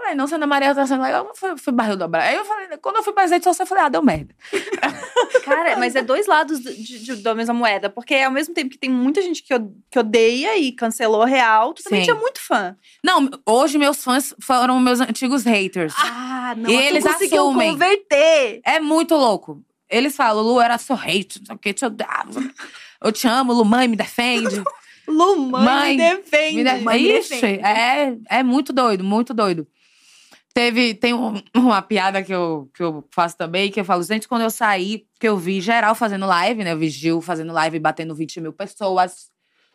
Falei, 0.00 0.14
não, 0.14 0.26
se 0.26 0.34
a 0.34 0.36
Ana 0.36 0.46
Maria 0.46 0.74
tá 0.74 0.86
sendo 0.86 1.02
legal, 1.02 1.26
eu 1.26 1.34
fui, 1.34 1.56
fui 1.58 1.72
barril 1.72 1.96
dobrar. 1.96 2.22
Aí 2.22 2.36
eu 2.36 2.44
falei, 2.44 2.68
quando 2.80 2.96
eu 2.96 3.02
fui 3.02 3.12
pra 3.12 3.24
redes 3.26 3.44
sociais, 3.44 3.60
eu 3.60 3.66
falei, 3.66 3.84
ah, 3.84 3.88
deu 3.88 4.02
merda. 4.02 4.34
Cara, 5.44 5.76
mas 5.76 5.94
é 5.94 6.02
dois 6.02 6.26
lados 6.26 6.60
de- 6.60 7.04
de- 7.04 7.16
da 7.22 7.34
mesma 7.34 7.54
moeda. 7.54 7.88
Porque 7.90 8.14
ao 8.14 8.30
mesmo 8.30 8.54
tempo 8.54 8.70
que 8.70 8.78
tem 8.78 8.90
muita 8.90 9.20
gente 9.22 9.42
que, 9.42 9.52
que 9.90 9.98
odeia 9.98 10.56
e 10.58 10.72
cancelou 10.72 11.24
real, 11.24 11.74
tu 11.74 11.82
também 11.82 12.00
Sim. 12.00 12.04
tinha 12.06 12.16
muito 12.16 12.40
fã. 12.40 12.76
Não, 13.04 13.28
hoje 13.46 13.78
meus 13.78 14.02
fãs 14.02 14.34
foram 14.40 14.78
meus 14.80 15.00
antigos 15.00 15.44
haters. 15.44 15.94
Ah, 15.98 16.54
não. 16.56 16.70
E 16.70 16.74
eles 16.74 17.04
conseguiu 17.04 17.42
assumem. 17.48 17.72
converter. 17.72 18.60
É 18.64 18.80
muito 18.80 19.14
louco. 19.14 19.62
Eles 19.88 20.14
falam, 20.16 20.42
Lu, 20.42 20.60
era 20.60 20.78
seu 20.78 20.94
hate, 20.96 21.40
não 21.40 21.46
sei 21.46 21.54
o 21.54 21.58
que, 21.58 21.72
te 21.74 21.84
odiava. 21.84 22.40
Eu 23.02 23.10
te 23.12 23.26
amo, 23.26 23.52
Lu, 23.52 23.64
mãe, 23.64 23.88
me 23.88 23.96
defende. 23.96 24.62
Lu, 25.08 25.36
mãe, 25.36 25.64
Mãe, 25.64 25.96
me 25.96 25.96
defende. 25.96 26.62
Me 26.62 26.80
Mãe, 26.82 27.02
me 27.02 27.18
Ixi, 27.18 27.30
defende. 27.30 27.64
é, 27.64 28.16
é 28.28 28.42
muito 28.44 28.72
doido, 28.72 29.02
muito 29.02 29.34
doido. 29.34 29.66
Teve, 30.52 30.94
tem 30.94 31.14
um- 31.14 31.40
uma 31.54 31.80
piada 31.80 32.22
que 32.22 32.34
eu, 32.34 32.68
que 32.74 32.82
eu 32.82 33.06
faço 33.12 33.36
também, 33.36 33.70
que 33.70 33.80
eu 33.80 33.84
falo, 33.84 34.02
gente, 34.02 34.26
quando 34.26 34.42
eu 34.42 34.50
saí, 34.50 35.06
que 35.18 35.28
eu 35.28 35.36
vi 35.36 35.60
geral 35.60 35.94
fazendo 35.94 36.26
live, 36.26 36.64
né? 36.64 36.72
Eu 36.72 36.78
vi 36.78 36.88
Gil 36.88 37.20
fazendo 37.20 37.52
live, 37.52 37.78
batendo 37.78 38.14
20 38.14 38.40
mil 38.40 38.52
pessoas. 38.52 39.30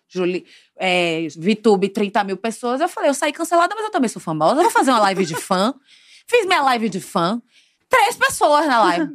Juli, 0.07 0.45
é, 0.77 1.27
VTube, 1.35 1.89
30 1.89 2.23
mil 2.23 2.37
pessoas. 2.37 2.79
Eu 2.81 2.89
falei, 2.89 3.09
eu 3.09 3.13
saí 3.13 3.31
cancelada, 3.33 3.73
mas 3.73 3.85
eu 3.85 3.91
também 3.91 4.09
sou 4.09 4.21
famosa. 4.21 4.59
Eu 4.59 4.63
vou 4.63 4.71
fazer 4.71 4.91
uma 4.91 4.99
live 4.99 5.25
de 5.25 5.35
fã. 5.35 5.73
Fiz 6.27 6.45
minha 6.45 6.61
live 6.61 6.89
de 6.89 6.99
fã. 6.99 7.41
Três 7.89 8.15
pessoas 8.17 8.67
na 8.67 8.83
live. 8.83 9.07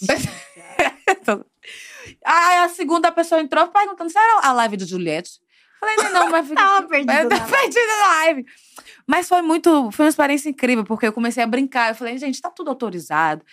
Aí 2.24 2.58
a 2.58 2.68
segunda 2.68 3.10
pessoa 3.12 3.40
entrou 3.40 3.66
perguntando 3.68 4.10
se 4.10 4.18
era 4.18 4.46
a 4.46 4.52
live 4.52 4.76
do 4.76 4.86
Juliette. 4.86 5.32
Falei, 5.80 5.96
não, 5.96 6.12
não, 6.12 6.30
mas 6.30 6.46
fica. 6.48 6.60
Tava 6.60 6.86
perdida 6.86 7.22
tô 7.22 7.28
perdida 7.50 7.86
na 7.86 8.06
live. 8.06 8.46
Mas 9.06 9.28
foi 9.28 9.42
muito. 9.42 9.90
Foi 9.90 10.04
uma 10.04 10.10
experiência 10.10 10.50
incrível, 10.50 10.84
porque 10.84 11.06
eu 11.06 11.12
comecei 11.12 11.42
a 11.42 11.46
brincar. 11.46 11.88
Eu 11.88 11.94
falei, 11.94 12.18
gente, 12.18 12.40
tá 12.40 12.50
tudo 12.50 12.68
autorizado. 12.68 13.44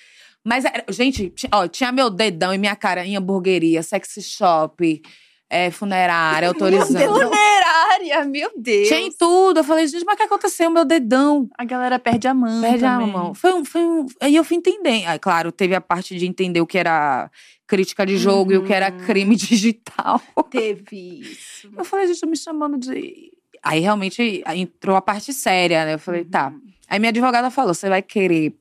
Mas, 0.44 0.64
gente, 0.90 1.34
ó, 1.52 1.68
tinha 1.68 1.92
meu 1.92 2.10
dedão 2.10 2.54
e 2.54 2.58
minha 2.58 2.76
cara 2.76 3.06
em 3.06 3.18
hamburgueria, 3.18 3.84
sexy 3.84 4.22
shop, 4.22 5.02
é, 5.50 5.72
funerária, 5.72 6.48
autorizando. 6.50 7.30
Funerária, 7.30 8.26
meu 8.26 8.52
Deus. 8.58 8.88
Tinha 8.88 9.00
em 9.02 9.12
tudo. 9.12 9.60
Eu 9.60 9.64
falei, 9.64 9.88
gente, 9.88 10.04
mas 10.06 10.16
o 10.16 10.18
que 10.18 10.24
aconteceu? 10.24 10.70
Meu 10.70 10.84
dedão. 10.86 11.48
A 11.58 11.64
galera 11.64 11.98
perde 11.98 12.28
a 12.28 12.34
mão. 12.34 12.62
Perde 12.62 12.86
a 12.86 12.98
também. 12.98 13.12
mão. 13.12 13.34
Foi 13.34 13.54
um, 13.54 13.64
foi 13.66 13.82
um. 13.82 14.06
Aí 14.22 14.36
eu 14.36 14.44
fui 14.44 14.58
entender. 14.58 15.06
Aí, 15.06 15.18
claro, 15.20 15.52
teve 15.52 15.74
a 15.76 15.82
parte 15.82 16.18
de 16.18 16.26
entender 16.28 16.60
o 16.62 16.68
que 16.68 16.78
era 16.78 17.30
crítica 17.66 18.06
de 18.06 18.18
jogo 18.18 18.52
e 18.54 18.58
o 18.58 18.64
que 18.64 18.74
era 18.74 18.92
Uhum. 18.92 19.00
crime 19.06 19.36
digital. 19.38 20.22
Teve 20.50 21.22
isso. 21.22 21.70
Eu 21.78 21.84
falei, 21.86 22.08
gente, 22.08 22.20
tô 22.22 22.28
me 22.28 22.38
chamando 22.38 22.78
de. 22.78 23.32
Aí 23.64 23.80
realmente 23.80 24.44
entrou 24.48 24.96
a 24.96 25.02
parte 25.02 25.34
séria, 25.34 25.84
né? 25.86 25.94
Eu 25.96 26.00
falei, 26.00 26.24
tá. 26.24 26.48
Uhum. 26.50 26.62
Aí 26.90 27.00
minha 27.00 27.10
advogada 27.10 27.50
falou: 27.52 27.74
você 27.74 27.90
vai 27.90 28.02
querer 28.02 28.54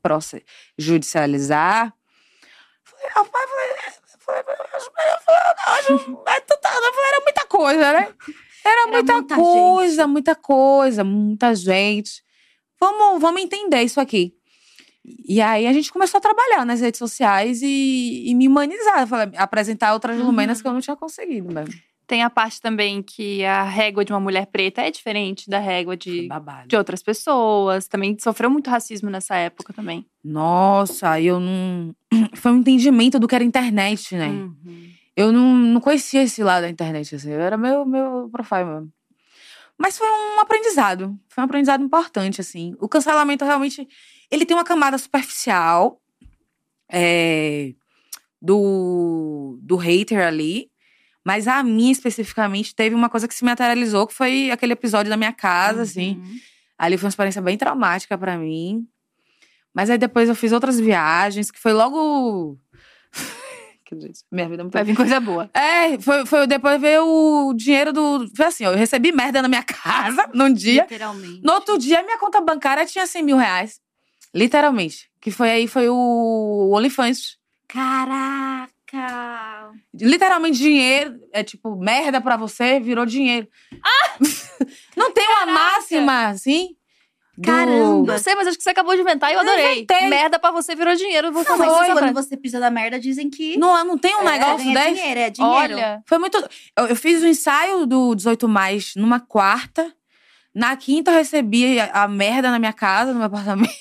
judicializar? 0.77 1.87
Eu 1.87 2.91
falei, 2.91 3.07
rapaz, 3.15 3.49
era 7.07 7.21
muita 7.23 7.45
coisa, 7.47 7.93
né? 7.93 8.13
Era, 8.65 8.81
Era 8.81 8.87
muita, 8.87 9.13
muita 9.13 9.35
coisa, 9.35 10.07
muita 10.07 10.35
coisa, 10.35 11.03
muita 11.03 11.55
gente. 11.55 12.23
Vamos, 12.79 13.21
vamos 13.21 13.41
entender 13.41 13.81
isso 13.81 13.99
aqui. 13.99 14.33
E 15.27 15.39
aí 15.41 15.65
a 15.67 15.71
gente 15.73 15.91
começou 15.91 16.17
a 16.17 16.21
trabalhar 16.21 16.65
nas 16.65 16.81
redes 16.81 16.97
sociais 16.97 17.61
e, 17.61 18.23
e 18.29 18.35
me 18.35 18.47
humanizar, 18.47 19.07
apresentar 19.37 19.93
outras 19.93 20.19
Uhum. 20.19 20.25
lumenas 20.25 20.61
que 20.61 20.67
eu 20.67 20.73
não 20.73 20.81
tinha 20.81 20.97
conseguido 20.97 21.53
mesmo. 21.53 21.73
Tem 22.07 22.23
a 22.23 22.29
parte 22.29 22.61
também 22.61 23.03
que 23.03 23.43
a 23.43 23.63
régua 23.63 24.05
de 24.05 24.13
uma 24.13 24.19
mulher 24.19 24.47
preta 24.47 24.81
é 24.81 24.89
diferente 24.89 25.49
da 25.49 25.59
régua 25.59 25.97
de, 25.97 26.25
babado. 26.25 26.65
de 26.65 26.77
outras 26.77 27.03
pessoas. 27.03 27.85
Também 27.85 28.17
sofreu 28.17 28.49
muito 28.49 28.69
racismo 28.69 29.09
nessa 29.09 29.35
época 29.35 29.73
também. 29.73 30.05
Nossa, 30.23 31.19
eu 31.19 31.37
não. 31.37 31.93
Foi 32.35 32.53
um 32.53 32.59
entendimento 32.59 33.19
do 33.19 33.27
que 33.27 33.35
era 33.35 33.43
internet, 33.43 34.15
né? 34.15 34.29
Uhum. 34.29 34.89
Eu 35.17 35.33
não, 35.33 35.53
não 35.57 35.81
conhecia 35.81 36.23
esse 36.23 36.41
lado 36.41 36.61
da 36.61 36.69
internet, 36.69 37.13
assim. 37.13 37.29
Eu 37.29 37.41
era 37.41 37.57
meu, 37.57 37.85
meu 37.85 38.29
profile 38.31 38.63
mesmo. 38.63 38.93
Mas 39.77 39.97
foi 39.97 40.07
um 40.07 40.39
aprendizado. 40.39 41.19
Foi 41.27 41.41
um 41.41 41.45
aprendizado 41.45 41.83
importante, 41.83 42.39
assim. 42.39 42.73
O 42.79 42.87
cancelamento 42.87 43.43
realmente. 43.43 43.85
Ele 44.31 44.45
tem 44.45 44.55
uma 44.55 44.63
camada 44.63 44.97
superficial 44.97 46.01
é, 46.89 47.73
do, 48.41 49.59
do 49.61 49.75
hater 49.75 50.25
ali. 50.25 50.71
Mas 51.27 51.45
a 51.45 51.61
mim, 51.61 51.91
especificamente, 51.91 52.73
teve 52.73 52.95
uma 52.95 53.09
coisa 53.09 53.27
que 53.27 53.35
se 53.35 53.43
materializou, 53.43 54.07
que 54.07 54.13
foi 54.13 54.49
aquele 54.49 54.71
episódio 54.71 55.09
da 55.09 55.17
minha 55.17 55.33
casa, 55.33 55.81
assim. 55.81 56.11
Uhum. 56.11 56.39
Ali 56.77 56.97
foi 56.97 57.03
uma 57.03 57.09
experiência 57.09 57.41
bem 57.41 57.57
traumática 57.57 58.17
pra 58.17 58.37
mim. 58.37 58.87
Mas 59.73 59.89
aí 59.89 59.97
depois 59.97 60.29
eu 60.29 60.35
fiz 60.35 60.53
outras 60.53 60.79
viagens, 60.79 61.51
que 61.51 61.59
foi 61.59 61.73
logo. 61.73 62.57
minha 64.31 64.47
vida 64.47 64.61
é 64.61 64.63
muito. 64.63 64.71
Vai 64.71 64.85
vir 64.85 64.95
coisa 64.95 65.19
boa. 65.19 65.49
É, 65.53 65.99
foi, 65.99 66.25
foi 66.25 66.47
depois 66.47 66.79
veio 66.79 67.03
o 67.05 67.53
dinheiro 67.53 67.91
do. 67.91 68.25
Foi 68.33 68.45
assim, 68.45 68.65
ó, 68.65 68.71
eu 68.71 68.77
recebi 68.77 69.11
merda 69.11 69.41
na 69.41 69.49
minha 69.49 69.63
casa 69.67 70.29
num 70.33 70.53
dia. 70.53 70.83
Literalmente. 70.83 71.41
No 71.43 71.51
outro 71.51 71.77
dia, 71.77 72.03
minha 72.03 72.17
conta 72.17 72.39
bancária 72.39 72.85
tinha 72.85 73.05
100 73.05 73.21
mil 73.21 73.35
reais. 73.35 73.81
Literalmente. 74.33 75.09
Que 75.19 75.29
foi 75.29 75.49
aí, 75.51 75.67
foi 75.67 75.89
o 75.89 76.69
OnlyFans. 76.71 77.37
Caraca! 77.67 78.76
Literalmente 79.93 80.57
dinheiro, 80.57 81.19
é 81.33 81.43
tipo, 81.43 81.75
merda 81.75 82.19
pra 82.21 82.37
você, 82.37 82.79
virou 82.79 83.05
dinheiro. 83.05 83.47
Não 84.95 85.11
tem 85.11 85.27
uma 85.27 85.45
máxima, 85.45 86.27
assim? 86.27 86.69
do- 87.37 87.43
Caramba! 87.43 88.13
Não 88.13 88.17
sei, 88.19 88.33
mas 88.33 88.47
acho 88.47 88.57
que 88.57 88.63
você 88.63 88.71
acabou 88.71 88.95
de 88.95 89.01
inventar 89.01 89.29
e 89.29 89.33
eu 89.35 89.41
Eu 89.41 89.47
adorei. 89.47 89.73
inventei. 89.83 90.07
Merda 90.09 90.39
pra 90.39 90.49
você 90.51 90.73
virou 90.75 90.95
dinheiro. 90.95 91.27
Eu 91.27 91.31
vou 91.31 91.43
Não, 91.43 91.57
mas 91.57 91.93
quando 91.93 92.13
você 92.13 92.35
pisa 92.35 92.59
da 92.59 92.71
merda, 92.71 92.99
dizem 92.99 93.29
que 93.29 93.55
Não, 93.57 93.85
não 93.85 93.95
tem 93.97 94.15
um 94.15 94.27
é, 94.27 94.31
negócio 94.39 94.73
desse? 94.73 94.93
dinheiro, 94.95 95.19
é 95.19 95.29
dinheiro. 95.29 95.75
Olha, 95.75 96.01
Foi 96.07 96.17
muito. 96.17 96.35
Eu, 96.75 96.87
eu 96.87 96.95
fiz 96.95 97.21
o 97.21 97.27
ensaio 97.27 97.85
do 97.85 98.15
18 98.15 98.47
mais 98.49 98.93
numa 98.95 99.19
quarta. 99.19 99.93
Na 100.55 100.75
quinta, 100.75 101.11
eu 101.11 101.15
recebi 101.17 101.79
a, 101.79 102.03
a 102.03 102.07
merda 102.07 102.49
na 102.49 102.57
minha 102.57 102.73
casa, 102.73 103.11
no 103.11 103.19
meu 103.19 103.27
apartamento. 103.27 103.71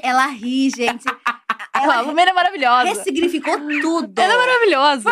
Ela 0.00 0.26
ri, 0.28 0.70
gente. 0.70 1.04
a 1.80 1.94
Ela 1.94 2.00
Lumena 2.02 2.30
é 2.30 2.34
maravilhosa. 2.34 2.84
ressignificou 2.88 3.56
tudo. 3.80 4.20
Ela 4.20 4.32
é 4.34 4.36
maravilhosa. 4.36 5.10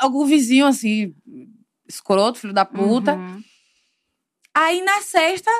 Algum 0.00 0.24
vizinho, 0.24 0.66
assim, 0.66 1.14
escroto, 1.88 2.38
filho 2.38 2.52
da 2.52 2.64
puta. 2.64 3.14
Uhum. 3.14 3.42
Aí 4.54 4.82
na 4.82 5.00
sexta, 5.00 5.50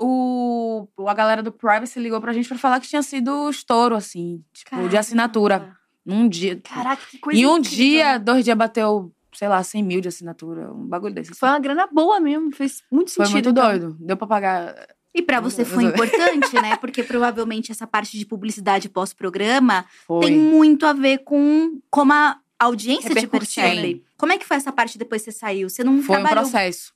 o, 0.00 0.86
a 1.06 1.14
galera 1.14 1.42
do 1.42 1.52
Privacy 1.52 1.98
ligou 2.00 2.20
pra 2.20 2.32
gente 2.32 2.48
pra 2.48 2.58
falar 2.58 2.80
que 2.80 2.88
tinha 2.88 3.02
sido 3.02 3.48
estouro, 3.48 3.94
assim, 3.94 4.44
tipo, 4.52 4.88
de 4.88 4.96
assinatura. 4.96 5.76
Num 6.04 6.28
dia. 6.28 6.60
Caraca, 6.62 7.02
que 7.08 7.18
coisa 7.18 7.40
em 7.40 7.46
um 7.46 7.58
incrível, 7.58 7.76
dia, 7.76 8.18
dois 8.18 8.44
dias 8.44 8.56
bateu, 8.58 9.14
sei 9.32 9.46
lá, 9.46 9.62
100 9.62 9.82
mil 9.84 10.00
de 10.00 10.08
assinatura. 10.08 10.72
Um 10.72 10.88
bagulho 10.88 11.14
desse. 11.14 11.30
assim. 11.30 11.38
Foi 11.38 11.48
uma 11.48 11.60
grana 11.60 11.86
boa 11.86 12.18
mesmo. 12.18 12.50
Fez 12.52 12.82
muito 12.90 13.12
Foi 13.12 13.24
sentido. 13.24 13.46
muito 13.46 13.50
então. 13.60 13.64
doido. 13.70 13.96
Deu 14.00 14.16
pra 14.16 14.26
pagar. 14.26 14.74
E 15.14 15.20
pra 15.20 15.40
você 15.40 15.64
foi 15.64 15.84
importante, 15.84 16.54
né? 16.54 16.76
Porque 16.76 17.02
provavelmente 17.02 17.70
essa 17.70 17.86
parte 17.86 18.16
de 18.18 18.24
publicidade 18.24 18.88
pós-programa 18.88 19.84
tem 20.20 20.36
muito 20.36 20.86
a 20.86 20.92
ver 20.94 21.18
com 21.18 21.78
como 21.90 22.12
a 22.12 22.38
audiência 22.58 23.10
te 23.10 23.20
Repercutiu. 23.20 23.62
percebe. 23.62 24.04
Como 24.16 24.32
é 24.32 24.38
que 24.38 24.46
foi 24.46 24.56
essa 24.56 24.72
parte 24.72 24.96
depois 24.96 25.22
que 25.22 25.30
você 25.30 25.38
saiu? 25.38 25.68
Você 25.68 25.84
não 25.84 26.02
Foi 26.02 26.16
um 26.16 26.20
trabalhou 26.20 26.48
processo. 26.48 26.92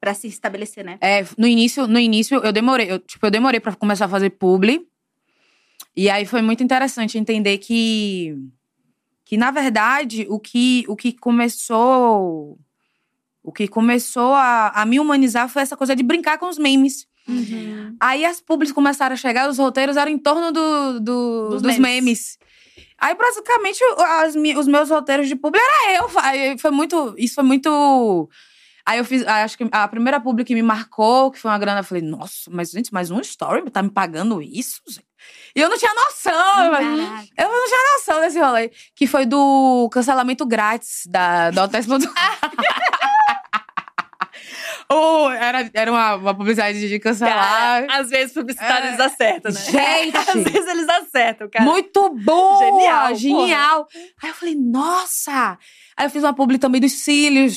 pra 0.00 0.14
se 0.14 0.28
estabelecer, 0.28 0.84
né? 0.84 0.98
É, 1.00 1.24
no 1.36 1.46
início, 1.46 1.86
no 1.88 1.98
início 1.98 2.38
eu 2.38 2.52
demorei, 2.52 2.92
eu, 2.92 2.98
tipo, 3.00 3.26
eu 3.26 3.30
demorei 3.30 3.58
para 3.58 3.74
começar 3.74 4.04
a 4.04 4.08
fazer 4.08 4.30
publi. 4.30 4.86
E 5.96 6.08
aí 6.08 6.24
foi 6.26 6.42
muito 6.42 6.62
interessante 6.62 7.18
entender 7.18 7.58
que 7.58 8.36
que 9.24 9.36
na 9.36 9.50
verdade 9.50 10.26
o 10.28 10.38
que 10.38 10.84
o 10.88 10.94
que 10.96 11.12
começou 11.12 12.58
o 13.42 13.52
que 13.52 13.66
começou 13.66 14.34
a, 14.34 14.68
a 14.68 14.84
me 14.86 15.00
humanizar 15.00 15.48
foi 15.48 15.62
essa 15.62 15.76
coisa 15.76 15.96
de 15.96 16.02
brincar 16.02 16.38
com 16.38 16.48
os 16.48 16.58
memes. 16.58 17.06
Uhum. 17.28 17.96
Aí 18.00 18.24
as 18.24 18.40
publis 18.40 18.72
começaram 18.72 19.14
a 19.14 19.16
chegar, 19.16 19.48
os 19.48 19.58
roteiros 19.58 19.96
eram 19.96 20.10
em 20.10 20.18
torno 20.18 20.50
do, 20.52 21.00
do- 21.00 21.48
Dos 21.50 21.62
dos, 21.62 21.78
memes. 21.78 21.80
memes. 21.80 22.38
Aí, 22.98 23.14
basicamente, 23.14 23.80
as 24.22 24.34
os 24.34 24.66
meus 24.66 24.90
roteiros 24.90 25.26
de 25.28 25.34
publi 25.36 25.58
era 25.60 25.96
eu. 26.02 26.10
Aí 26.18 26.58
foi 26.58 26.70
muito. 26.70 27.14
Isso 27.16 27.34
foi 27.34 27.44
muito. 27.44 28.28
Aí 28.84 28.98
eu 28.98 29.04
fiz. 29.04 29.26
Acho 29.26 29.56
que 29.56 29.66
a 29.72 29.88
primeira 29.88 30.20
publi 30.20 30.44
que 30.44 30.54
me 30.54 30.62
marcou, 30.62 31.30
que 31.30 31.38
foi 31.38 31.50
uma 31.50 31.58
grana, 31.58 31.80
eu 31.80 31.84
falei, 31.84 32.02
nossa, 32.02 32.50
mas 32.50 32.70
gente, 32.70 32.92
mais 32.92 33.10
um 33.10 33.20
story 33.20 33.62
tá 33.70 33.82
me 33.82 33.90
pagando 33.90 34.42
isso? 34.42 34.82
gente?" 34.88 35.06
E 35.54 35.60
eu 35.60 35.68
não 35.70 35.78
tinha 35.78 35.92
noção. 35.94 36.64
eu 36.64 36.72
eu 37.44 37.48
não 37.48 37.66
tinha 37.66 37.92
noção 37.96 38.20
desse 38.20 38.38
rolê. 38.38 38.70
Que 38.94 39.06
foi 39.06 39.24
do 39.26 39.88
cancelamento 39.92 40.44
grátis 40.46 41.02
da, 41.06 41.50
da 41.50 41.68
Ponto- 41.68 42.08
Ou 44.92 45.30
era, 45.30 45.70
era 45.72 45.90
uma, 45.90 46.16
uma 46.16 46.34
publicidade 46.34 46.88
de 46.88 46.98
cancelar. 46.98 47.86
Cara, 47.86 48.00
às 48.00 48.10
vezes 48.10 48.34
publicitário 48.34 48.86
É. 48.86 48.88
eles 48.88 49.00
acertam, 49.00 49.52
né? 49.52 49.60
Gente! 49.60 50.16
Às 50.30 50.44
vezes 50.44 50.66
eles 50.66 50.88
acertam, 50.88 51.48
cara. 51.48 51.64
Muito 51.64 52.08
boa! 52.10 52.58
Genial, 52.58 53.14
Genial! 53.14 53.88
Aí 54.20 54.30
eu 54.30 54.34
falei, 54.34 54.56
nossa! 54.56 55.56
Aí 55.96 56.06
eu 56.06 56.10
fiz 56.10 56.22
uma 56.24 56.34
publi 56.34 56.58
também 56.58 56.80
dos 56.80 56.92
cílios. 56.92 57.54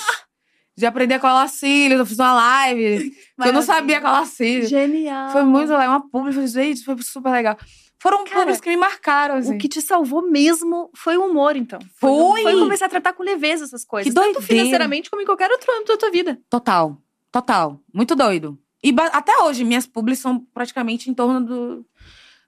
de 0.77 0.85
aprender 0.85 1.15
a 1.15 1.19
colar 1.19 1.47
cílios. 1.47 1.99
Eu 1.99 2.05
fiz 2.05 2.19
uma 2.19 2.33
live. 2.33 3.11
eu 3.45 3.53
não 3.53 3.61
sabia 3.63 3.99
colar 3.99 4.25
cílios. 4.25 4.69
Genial. 4.69 5.31
Foi 5.31 5.43
muito 5.43 5.71
legal. 5.71 5.89
Uma 5.89 6.09
publi, 6.09 6.33
foi, 6.33 6.45
gente, 6.47 6.83
foi 6.83 6.95
super 7.01 7.31
legal. 7.31 7.57
Foram 7.99 8.25
Cara, 8.25 8.39
públicos 8.41 8.59
que 8.59 8.69
me 8.69 8.75
marcaram, 8.75 9.35
assim. 9.35 9.55
O 9.55 9.57
que 9.57 9.69
te 9.69 9.81
salvou 9.81 10.29
mesmo 10.29 10.89
foi 10.93 11.15
o 11.15 11.25
humor, 11.25 11.55
então. 11.55 11.79
Foi! 11.99 12.43
Foi 12.43 12.59
começar 12.59 12.87
a 12.87 12.89
tratar 12.89 13.13
com 13.13 13.23
leveza 13.23 13.63
essas 13.63 13.85
coisas. 13.85 14.13
Que 14.13 14.19
Tanto 14.19 14.41
financeiramente 14.41 15.09
como 15.09 15.21
em 15.21 15.25
qualquer 15.25 15.49
outro 15.49 15.71
âmbito 15.73 15.93
da 15.93 15.97
tua 15.97 16.11
vida. 16.11 16.37
Total. 16.49 16.97
Total. 17.33 17.79
Muito 17.91 18.15
doido. 18.15 18.59
E 18.83 18.93
até 19.11 19.43
hoje, 19.43 19.65
minhas 19.65 19.87
publis 19.87 20.19
são 20.19 20.39
praticamente 20.53 21.09
em 21.09 21.15
torno 21.15 21.41
do, 21.41 21.85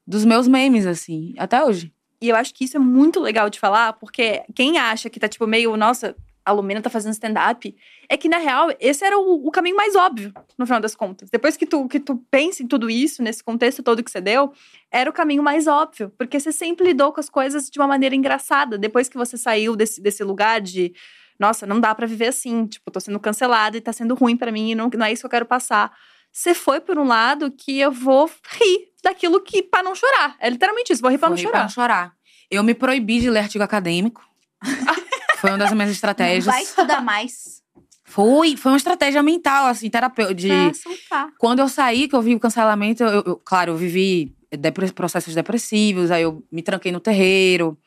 dos 0.06 0.24
meus 0.24 0.48
memes, 0.48 0.86
assim. 0.86 1.34
Até 1.40 1.66
hoje. 1.66 1.92
E 2.22 2.30
eu 2.30 2.36
acho 2.36 2.54
que 2.54 2.66
isso 2.66 2.78
é 2.78 2.80
muito 2.80 3.20
legal 3.20 3.50
de 3.50 3.60
falar, 3.60 3.94
porque 3.94 4.44
quem 4.54 4.78
acha 4.78 5.10
que 5.10 5.20
tá, 5.20 5.28
tipo, 5.28 5.48
meio, 5.48 5.76
nossa, 5.76 6.16
a 6.46 6.52
Lumena 6.52 6.84
tá 6.84 6.90
fazendo 6.92 7.14
stand-up, 7.14 7.76
é 8.08 8.16
que, 8.16 8.30
na 8.30 8.38
real, 8.38 8.70
esse 8.80 9.04
era 9.04 9.18
o, 9.18 9.48
o 9.48 9.50
caminho 9.50 9.76
mais 9.76 9.96
óbvio, 9.96 10.32
no 10.56 10.68
final 10.68 10.80
das 10.80 10.96
contas. 10.96 11.32
Depois 11.32 11.58
que 11.58 11.66
tu, 11.66 11.88
que 11.88 12.00
tu 12.00 12.24
pensa 12.30 12.62
em 12.62 12.68
tudo 12.68 12.88
isso, 12.88 13.24
nesse 13.24 13.44
contexto 13.44 13.82
todo 13.82 14.04
que 14.04 14.12
você 14.12 14.22
deu, 14.22 14.54
era 14.92 15.10
o 15.10 15.14
caminho 15.14 15.42
mais 15.42 15.66
óbvio. 15.66 16.14
Porque 16.16 16.40
você 16.40 16.52
sempre 16.52 16.86
lidou 16.86 17.12
com 17.12 17.20
as 17.20 17.30
coisas 17.30 17.72
de 17.72 17.80
uma 17.80 17.88
maneira 17.88 18.16
engraçada. 18.16 18.78
Depois 18.78 19.10
que 19.10 19.18
você 19.18 19.36
saiu 19.36 19.76
desse, 19.76 20.00
desse 20.00 20.24
lugar 20.24 20.62
de, 20.62 20.94
nossa, 21.40 21.66
não 21.66 21.80
dá 21.80 21.94
pra 21.94 22.06
viver 22.08 22.28
assim, 22.28 22.66
tipo, 22.66 22.90
tô 22.92 23.00
sendo 23.00 23.20
cancelada 23.20 23.78
e 23.78 23.82
tá 23.82 23.92
sendo 23.94 24.16
ruim 24.16 24.36
pra 24.38 24.52
mim 24.52 24.72
e 24.72 24.76
não, 24.76 24.90
não 24.96 25.06
é 25.06 25.12
isso 25.12 25.22
que 25.22 25.26
eu 25.26 25.30
quero 25.32 25.46
passar. 25.46 25.92
Você 26.32 26.54
foi 26.54 26.80
por 26.82 26.98
um 26.98 27.06
lado 27.06 27.50
que 27.52 27.80
eu 27.80 27.92
vou 27.92 28.30
rir 28.60 28.90
daquilo 29.04 29.40
que 29.42 29.62
pra 29.64 29.82
não 29.84 29.96
chorar. 29.96 30.36
É 30.40 30.50
literalmente 30.50 30.92
isso, 30.92 31.02
vou 31.02 31.12
rir 31.12 31.18
pra 31.18 31.30
não 31.30 31.38
Foi 31.38 31.46
chorar. 31.46 31.70
chorar. 31.70 32.14
Eu 32.52 32.64
me 32.64 32.74
proibi 32.74 33.20
de 33.22 33.30
ler 33.30 33.40
artigo 33.40 33.64
acadêmico. 33.64 34.22
foi 35.40 35.50
uma 35.52 35.58
das 35.58 35.72
minhas 35.74 35.92
estratégias. 35.92 36.46
Vai 36.46 36.64
estudar 36.64 37.02
mais. 37.02 37.64
Foi, 38.04 38.56
foi 38.56 38.72
uma 38.72 38.78
estratégia 38.78 39.22
mental, 39.24 39.66
assim, 39.68 39.90
terapêutica. 39.90 40.36
De... 40.36 40.48
Pra 40.48 40.74
soltar. 40.74 41.30
Quando 41.40 41.60
eu 41.60 41.68
saí, 41.70 42.08
que 42.08 42.16
eu 42.16 42.22
vi 42.22 42.36
o 42.36 42.40
cancelamento, 42.40 43.04
eu, 43.04 43.24
eu- 43.26 43.36
claro, 43.38 43.72
eu 43.74 43.78
vivi 43.78 44.36
depre- 44.58 44.92
processos 44.94 45.34
depressivos, 45.34 46.12
aí 46.12 46.22
eu 46.24 46.44
me 46.52 46.62
tranquei 46.62 46.92
no 46.92 47.00
terreiro, 47.00 47.78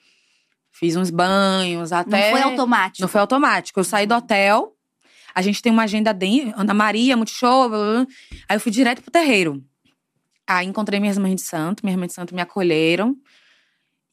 fiz 0.79 0.97
uns 0.97 1.11
banhos, 1.11 1.93
até. 1.93 2.31
Não 2.31 2.39
foi 2.39 2.51
automático. 2.51 3.03
Não 3.03 3.09
foi 3.09 3.21
automático. 3.21 3.81
Eu 3.81 3.85
saí 3.85 4.07
do 4.07 4.15
hotel, 4.15 4.73
a 5.35 5.43
gente 5.43 5.61
tem 5.61 5.73
uma 5.73 5.83
agenda 5.83 6.13
dentro, 6.13 6.59
Ana 6.59 6.73
Maria, 6.73 7.17
Multishow, 7.17 7.69
blá, 7.69 7.79
blá, 7.79 7.93
blá. 7.93 8.07
aí 8.49 8.57
eu 8.57 8.61
fui 8.61 8.71
direto 8.71 9.03
pro 9.03 9.11
terreiro. 9.11 9.63
Aí 10.47 10.67
encontrei 10.67 10.99
minhas 10.99 11.19
mães 11.19 11.35
de 11.35 11.43
santo, 11.43 11.85
minhas 11.85 11.99
mães 11.99 12.09
de 12.09 12.15
santo 12.15 12.35
me 12.35 12.41
acolheram. 12.41 13.17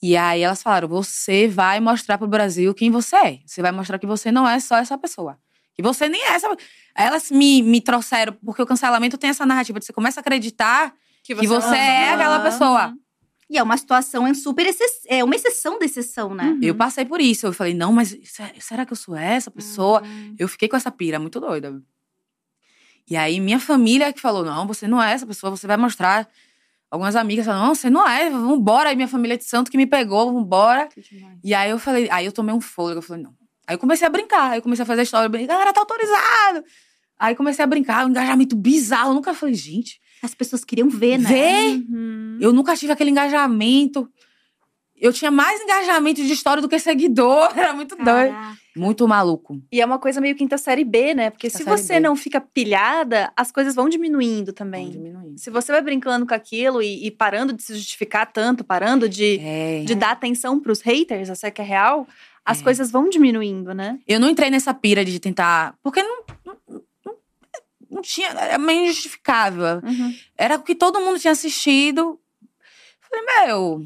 E 0.01 0.17
aí 0.17 0.41
elas 0.41 0.61
falaram: 0.61 0.87
você 0.87 1.47
vai 1.47 1.79
mostrar 1.79 2.17
pro 2.17 2.27
Brasil 2.27 2.73
quem 2.73 2.91
você 2.91 3.15
é. 3.15 3.39
Você 3.45 3.61
vai 3.61 3.71
mostrar 3.71 3.97
que 3.97 4.05
você 4.05 4.31
não 4.31 4.47
é 4.47 4.59
só 4.59 4.77
essa 4.77 4.97
pessoa. 4.97 5.37
Que 5.73 5.81
você 5.81 6.09
nem 6.09 6.21
é 6.21 6.33
essa. 6.33 6.47
Aí 6.47 7.07
Elas 7.07 7.29
me, 7.31 7.61
me 7.61 7.81
trouxeram, 7.81 8.33
porque 8.45 8.61
o 8.61 8.65
cancelamento 8.65 9.17
tem 9.17 9.29
essa 9.29 9.45
narrativa 9.45 9.79
de 9.79 9.85
você 9.85 9.93
começa 9.93 10.19
a 10.19 10.21
acreditar 10.21 10.93
que 11.23 11.33
você 11.33 11.75
é 11.75 12.13
aquela 12.13 12.39
pessoa. 12.39 12.93
E 13.49 13.57
é 13.57 13.63
uma 13.63 13.77
situação 13.77 14.27
em 14.27 14.33
super 14.33 14.65
é 15.07 15.23
uma 15.23 15.35
exceção 15.35 15.77
da 15.77 15.85
exceção, 15.85 16.33
né? 16.33 16.45
Uhum. 16.45 16.59
Eu 16.63 16.75
passei 16.75 17.05
por 17.05 17.21
isso. 17.21 17.45
Eu 17.45 17.53
falei, 17.53 17.73
não, 17.75 17.93
mas 17.93 18.09
se- 18.09 18.53
será 18.59 18.85
que 18.85 18.91
eu 18.91 18.97
sou 18.97 19.15
essa 19.15 19.51
pessoa? 19.51 20.01
Uhum. 20.01 20.35
Eu 20.39 20.47
fiquei 20.47 20.67
com 20.67 20.75
essa 20.75 20.89
pira 20.89 21.19
muito 21.19 21.39
doida. 21.39 21.79
E 23.07 23.15
aí, 23.15 23.39
minha 23.39 23.59
família 23.59 24.11
que 24.11 24.19
falou: 24.19 24.43
não, 24.43 24.65
você 24.65 24.87
não 24.87 25.01
é 25.01 25.13
essa 25.13 25.27
pessoa, 25.27 25.51
você 25.55 25.67
vai 25.67 25.77
mostrar. 25.77 26.27
Algumas 26.89 27.15
amigas 27.15 27.45
falaram: 27.45 27.67
não, 27.67 27.75
você 27.75 27.89
não 27.89 28.07
é, 28.07 28.29
vambora. 28.29 28.89
Aí 28.89 28.95
minha 28.95 29.07
família 29.07 29.37
de 29.37 29.43
santo 29.43 29.69
que 29.69 29.77
me 29.77 29.85
pegou, 29.85 30.33
vambora. 30.33 30.89
E 31.43 31.53
aí 31.53 31.69
eu 31.69 31.77
falei, 31.77 32.09
aí 32.09 32.25
eu 32.25 32.31
tomei 32.31 32.53
um 32.55 32.61
fôlego, 32.61 32.97
eu 32.99 33.03
falei, 33.03 33.21
não. 33.23 33.35
Aí 33.67 33.75
eu 33.75 33.79
comecei 33.79 34.05
a 34.07 34.09
brincar, 34.09 34.51
aí 34.51 34.57
eu 34.57 34.61
comecei 34.61 34.83
a 34.83 34.85
fazer 34.85 35.01
a 35.01 35.03
história, 35.03 35.29
galera, 35.45 35.73
tá 35.73 35.81
autorizado. 35.81 36.63
Aí 37.17 37.35
comecei 37.35 37.63
a 37.63 37.67
brincar, 37.67 38.05
um 38.05 38.09
engajamento 38.09 38.55
bizarro. 38.55 39.11
Eu 39.11 39.13
nunca 39.15 39.33
falei, 39.33 39.53
gente, 39.55 39.99
As 40.23 40.33
pessoas 40.33 40.63
queriam 40.65 40.89
ver, 40.89 41.17
né? 41.17 41.29
vê! 41.29 41.83
Uhum. 41.89 42.37
Eu 42.41 42.51
nunca 42.53 42.75
tive 42.75 42.91
aquele 42.91 43.11
engajamento. 43.11 44.09
Eu 44.97 45.11
tinha 45.11 45.29
mais 45.29 45.61
engajamento 45.61 46.23
de 46.23 46.31
história 46.31 46.61
do 46.61 46.69
que 46.69 46.79
seguidor. 46.79 47.49
Era 47.57 47.73
muito 47.73 47.95
doido. 47.95 48.31
Caraca. 48.31 48.57
Muito 48.77 49.07
maluco. 49.07 49.61
E 49.71 49.79
é 49.79 49.85
uma 49.85 49.97
coisa 49.99 50.19
meio 50.19 50.35
quinta 50.35 50.57
série 50.57 50.83
B, 50.83 51.13
né? 51.13 51.29
Porque 51.29 51.47
Quinta 51.49 51.57
se 51.59 51.63
você 51.63 51.93
B. 51.93 51.99
não 52.01 52.15
fica 52.15 52.41
pilhada, 52.41 53.31
as 53.35 53.49
coisas 53.51 53.73
vão 53.75 53.87
diminuindo 53.87 54.51
também. 54.51 54.87
Vamos 54.91 54.97
diminuindo. 54.97 55.39
Se 55.39 55.49
você 55.49 55.71
vai 55.71 55.81
brincando 55.81 56.25
com 56.25 56.33
aquilo 56.33 56.81
e, 56.81 57.05
e 57.07 57.11
parando 57.11 57.53
de 57.53 57.63
se 57.63 57.73
justificar 57.75 58.29
tanto, 58.31 58.63
parando 58.65 59.07
de, 59.07 59.39
É. 59.41 59.83
de 59.85 59.95
dar 59.95 60.11
atenção 60.11 60.59
pros 60.59 60.81
haters, 60.81 61.29
essa 61.29 61.49
que 61.49 61.61
é 61.61 61.65
real, 61.65 62.05
as 62.43 62.59
É. 62.59 62.63
coisas 62.63 62.91
vão 62.91 63.09
diminuindo, 63.09 63.73
né? 63.73 63.97
Eu 64.05 64.19
não 64.19 64.29
entrei 64.29 64.49
nessa 64.49 64.73
pira 64.73 65.05
de 65.05 65.19
tentar. 65.21 65.73
Porque 65.81 66.03
não, 66.03 66.23
não- 66.45 66.57
não 67.95 68.01
tinha. 68.01 68.29
Era 68.29 68.57
meio 68.57 68.83
injustificável. 68.83 69.81
Era 70.37 70.57
o 70.57 70.63
que 70.63 70.75
todo 70.75 70.99
mundo 70.99 71.19
tinha 71.19 71.31
assistido. 71.31 72.19
Falei, 72.99 73.25
meu. 73.25 73.85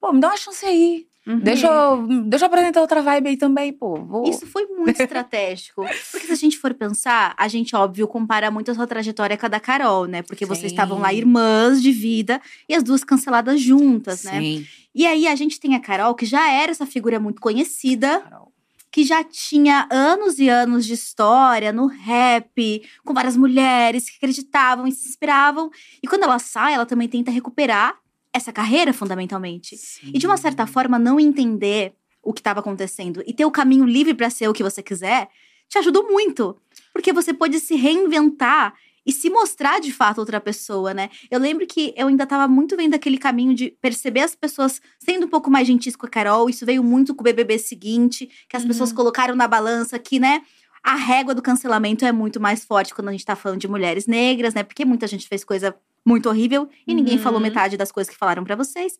Pô, 0.00 0.12
me 0.12 0.20
dá 0.20 0.28
uma 0.28 0.36
chance 0.36 0.64
aí. 0.64 1.06
Uhum. 1.26 1.38
Deixa 1.38 1.66
eu, 1.66 2.22
deixa 2.24 2.46
eu 2.46 2.48
apresentar 2.48 2.80
outra 2.80 3.02
vibe 3.02 3.28
aí 3.28 3.36
também, 3.36 3.72
pô. 3.72 3.96
Vou... 3.96 4.28
Isso 4.28 4.46
foi 4.46 4.64
muito 4.66 4.98
estratégico. 5.00 5.84
Porque 6.10 6.26
se 6.26 6.32
a 6.32 6.36
gente 6.36 6.56
for 6.56 6.72
pensar, 6.72 7.34
a 7.36 7.46
gente, 7.46 7.76
óbvio, 7.76 8.08
compara 8.08 8.50
muito 8.50 8.70
a 8.70 8.74
sua 8.74 8.86
trajetória 8.86 9.36
com 9.36 9.44
a 9.44 9.48
da 9.48 9.60
Carol, 9.60 10.06
né? 10.06 10.22
Porque 10.22 10.46
vocês 10.46 10.70
Sim. 10.70 10.74
estavam 10.74 10.98
lá 10.98 11.12
irmãs 11.12 11.82
de 11.82 11.92
vida 11.92 12.40
e 12.66 12.74
as 12.74 12.82
duas 12.82 13.04
canceladas 13.04 13.60
juntas, 13.60 14.24
né? 14.24 14.40
Sim. 14.40 14.66
E 14.94 15.06
aí 15.06 15.28
a 15.28 15.36
gente 15.36 15.60
tem 15.60 15.74
a 15.74 15.80
Carol, 15.80 16.14
que 16.14 16.24
já 16.24 16.50
era 16.50 16.72
essa 16.72 16.86
figura 16.86 17.20
muito 17.20 17.40
conhecida, 17.40 18.20
Carol. 18.20 18.49
Que 18.90 19.04
já 19.04 19.22
tinha 19.22 19.86
anos 19.90 20.38
e 20.38 20.48
anos 20.48 20.84
de 20.84 20.94
história 20.94 21.72
no 21.72 21.86
rap, 21.86 22.82
com 23.04 23.14
várias 23.14 23.36
mulheres 23.36 24.10
que 24.10 24.16
acreditavam 24.16 24.86
e 24.86 24.92
se 24.92 25.08
inspiravam. 25.08 25.70
E 26.02 26.08
quando 26.08 26.24
ela 26.24 26.38
sai, 26.38 26.74
ela 26.74 26.86
também 26.86 27.08
tenta 27.08 27.30
recuperar 27.30 27.98
essa 28.32 28.52
carreira, 28.52 28.92
fundamentalmente. 28.92 29.76
E 30.02 30.18
de 30.18 30.26
uma 30.26 30.36
certa 30.36 30.66
forma, 30.66 30.98
não 30.98 31.20
entender 31.20 31.94
o 32.22 32.32
que 32.32 32.40
estava 32.40 32.60
acontecendo 32.60 33.22
e 33.26 33.32
ter 33.32 33.44
o 33.44 33.50
caminho 33.50 33.84
livre 33.84 34.14
para 34.14 34.30
ser 34.30 34.48
o 34.48 34.52
que 34.52 34.62
você 34.62 34.82
quiser, 34.82 35.28
te 35.68 35.78
ajudou 35.78 36.10
muito. 36.10 36.56
Porque 36.92 37.12
você 37.12 37.32
pôde 37.32 37.60
se 37.60 37.76
reinventar 37.76 38.74
e 39.06 39.12
se 39.12 39.30
mostrar 39.30 39.80
de 39.80 39.92
fato 39.92 40.18
outra 40.18 40.40
pessoa, 40.40 40.92
né? 40.94 41.08
Eu 41.30 41.38
lembro 41.40 41.66
que 41.66 41.92
eu 41.96 42.08
ainda 42.08 42.26
tava 42.26 42.46
muito 42.46 42.76
vendo 42.76 42.94
aquele 42.94 43.18
caminho 43.18 43.54
de 43.54 43.70
perceber 43.80 44.20
as 44.20 44.34
pessoas 44.34 44.80
sendo 44.98 45.26
um 45.26 45.28
pouco 45.28 45.50
mais 45.50 45.66
gentis 45.66 45.96
com 45.96 46.06
a 46.06 46.08
Carol. 46.08 46.50
Isso 46.50 46.66
veio 46.66 46.82
muito 46.84 47.14
com 47.14 47.22
o 47.22 47.24
BBB 47.24 47.58
seguinte, 47.58 48.28
que 48.48 48.56
as 48.56 48.62
Uhum. 48.62 48.68
pessoas 48.68 48.92
colocaram 48.92 49.34
na 49.34 49.48
balança 49.48 49.98
que, 49.98 50.18
né? 50.18 50.42
A 50.82 50.94
régua 50.94 51.34
do 51.34 51.42
cancelamento 51.42 52.04
é 52.04 52.12
muito 52.12 52.40
mais 52.40 52.64
forte 52.64 52.94
quando 52.94 53.08
a 53.08 53.12
gente 53.12 53.24
tá 53.24 53.36
falando 53.36 53.60
de 53.60 53.68
mulheres 53.68 54.06
negras, 54.06 54.54
né? 54.54 54.62
Porque 54.62 54.84
muita 54.84 55.06
gente 55.06 55.28
fez 55.28 55.44
coisa 55.44 55.74
muito 56.06 56.28
horrível 56.28 56.68
e 56.86 56.94
ninguém 56.94 57.16
Uhum. 57.16 57.22
falou 57.22 57.38
metade 57.40 57.76
das 57.76 57.92
coisas 57.92 58.10
que 58.12 58.18
falaram 58.18 58.42
pra 58.44 58.56
vocês. 58.56 58.98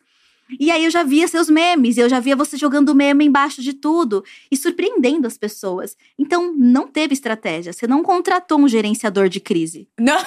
E 0.58 0.70
aí 0.70 0.84
eu 0.84 0.90
já 0.90 1.02
via 1.02 1.28
seus 1.28 1.48
memes, 1.48 1.96
eu 1.96 2.08
já 2.08 2.18
via 2.20 2.34
você 2.34 2.56
jogando 2.56 2.94
meme 2.94 3.24
embaixo 3.24 3.62
de 3.62 3.74
tudo 3.74 4.24
e 4.50 4.56
surpreendendo 4.56 5.26
as 5.26 5.36
pessoas. 5.38 5.96
Então 6.18 6.54
não 6.56 6.88
teve 6.88 7.12
estratégia, 7.12 7.72
você 7.72 7.86
não 7.86 8.02
contratou 8.02 8.58
um 8.58 8.68
gerenciador 8.68 9.28
de 9.28 9.40
crise. 9.40 9.88
Não. 9.98 10.18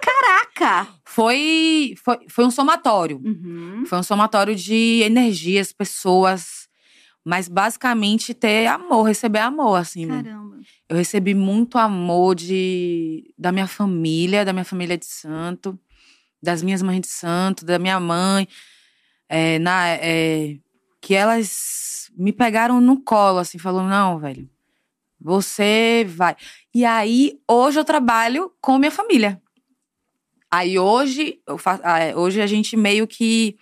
Caraca! 0.00 0.88
Foi, 1.04 1.94
foi, 2.02 2.18
foi 2.28 2.44
um 2.44 2.50
somatório. 2.50 3.20
Uhum. 3.24 3.84
Foi 3.86 3.98
um 3.98 4.02
somatório 4.02 4.54
de 4.54 5.02
energias, 5.04 5.72
pessoas. 5.72 6.68
Mas 7.24 7.48
basicamente 7.48 8.34
ter 8.34 8.66
amor, 8.66 9.04
receber 9.04 9.40
amor, 9.40 9.76
assim. 9.76 10.08
Caramba. 10.08 10.58
Eu 10.88 10.96
recebi 10.96 11.34
muito 11.34 11.78
amor 11.78 12.34
de, 12.34 13.32
da 13.38 13.52
minha 13.52 13.66
família, 13.66 14.44
da 14.44 14.52
minha 14.52 14.64
família 14.64 14.98
de 14.98 15.06
santo, 15.06 15.78
das 16.42 16.62
minhas 16.62 16.82
mães 16.82 17.00
de 17.00 17.06
santo, 17.06 17.64
da 17.64 17.78
minha 17.78 17.98
mãe. 18.00 18.48
É, 19.34 19.58
na, 19.58 19.88
é, 19.88 20.58
que 21.00 21.14
elas 21.14 22.10
me 22.14 22.34
pegaram 22.34 22.82
no 22.82 23.00
colo, 23.00 23.38
assim, 23.38 23.56
falou 23.56 23.82
não, 23.82 24.18
velho, 24.18 24.46
você 25.18 26.04
vai. 26.06 26.36
E 26.74 26.84
aí, 26.84 27.38
hoje 27.48 27.80
eu 27.80 27.84
trabalho 27.84 28.52
com 28.60 28.76
minha 28.76 28.90
família. 28.90 29.40
Aí 30.50 30.78
hoje, 30.78 31.40
eu 31.48 31.56
fa- 31.56 31.80
ah, 31.82 31.98
é, 31.98 32.14
hoje 32.14 32.42
a 32.42 32.46
gente 32.46 32.76
meio 32.76 33.06
que. 33.06 33.56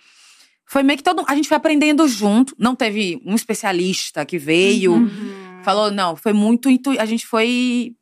Foi 0.65 0.83
meio 0.83 0.97
que 0.97 1.03
todo. 1.03 1.23
A 1.25 1.35
gente 1.35 1.47
foi 1.47 1.55
aprendendo 1.55 2.05
junto. 2.05 2.53
Não 2.59 2.75
teve 2.75 3.21
um 3.25 3.33
especialista 3.33 4.25
que 4.25 4.37
veio. 4.37 4.93
Uhum. 4.95 5.61
Falou, 5.63 5.89
não, 5.89 6.17
foi 6.17 6.33
muito. 6.33 6.69
Intu... 6.69 6.99
A 6.99 7.05
gente 7.05 7.25
foi. 7.25 7.95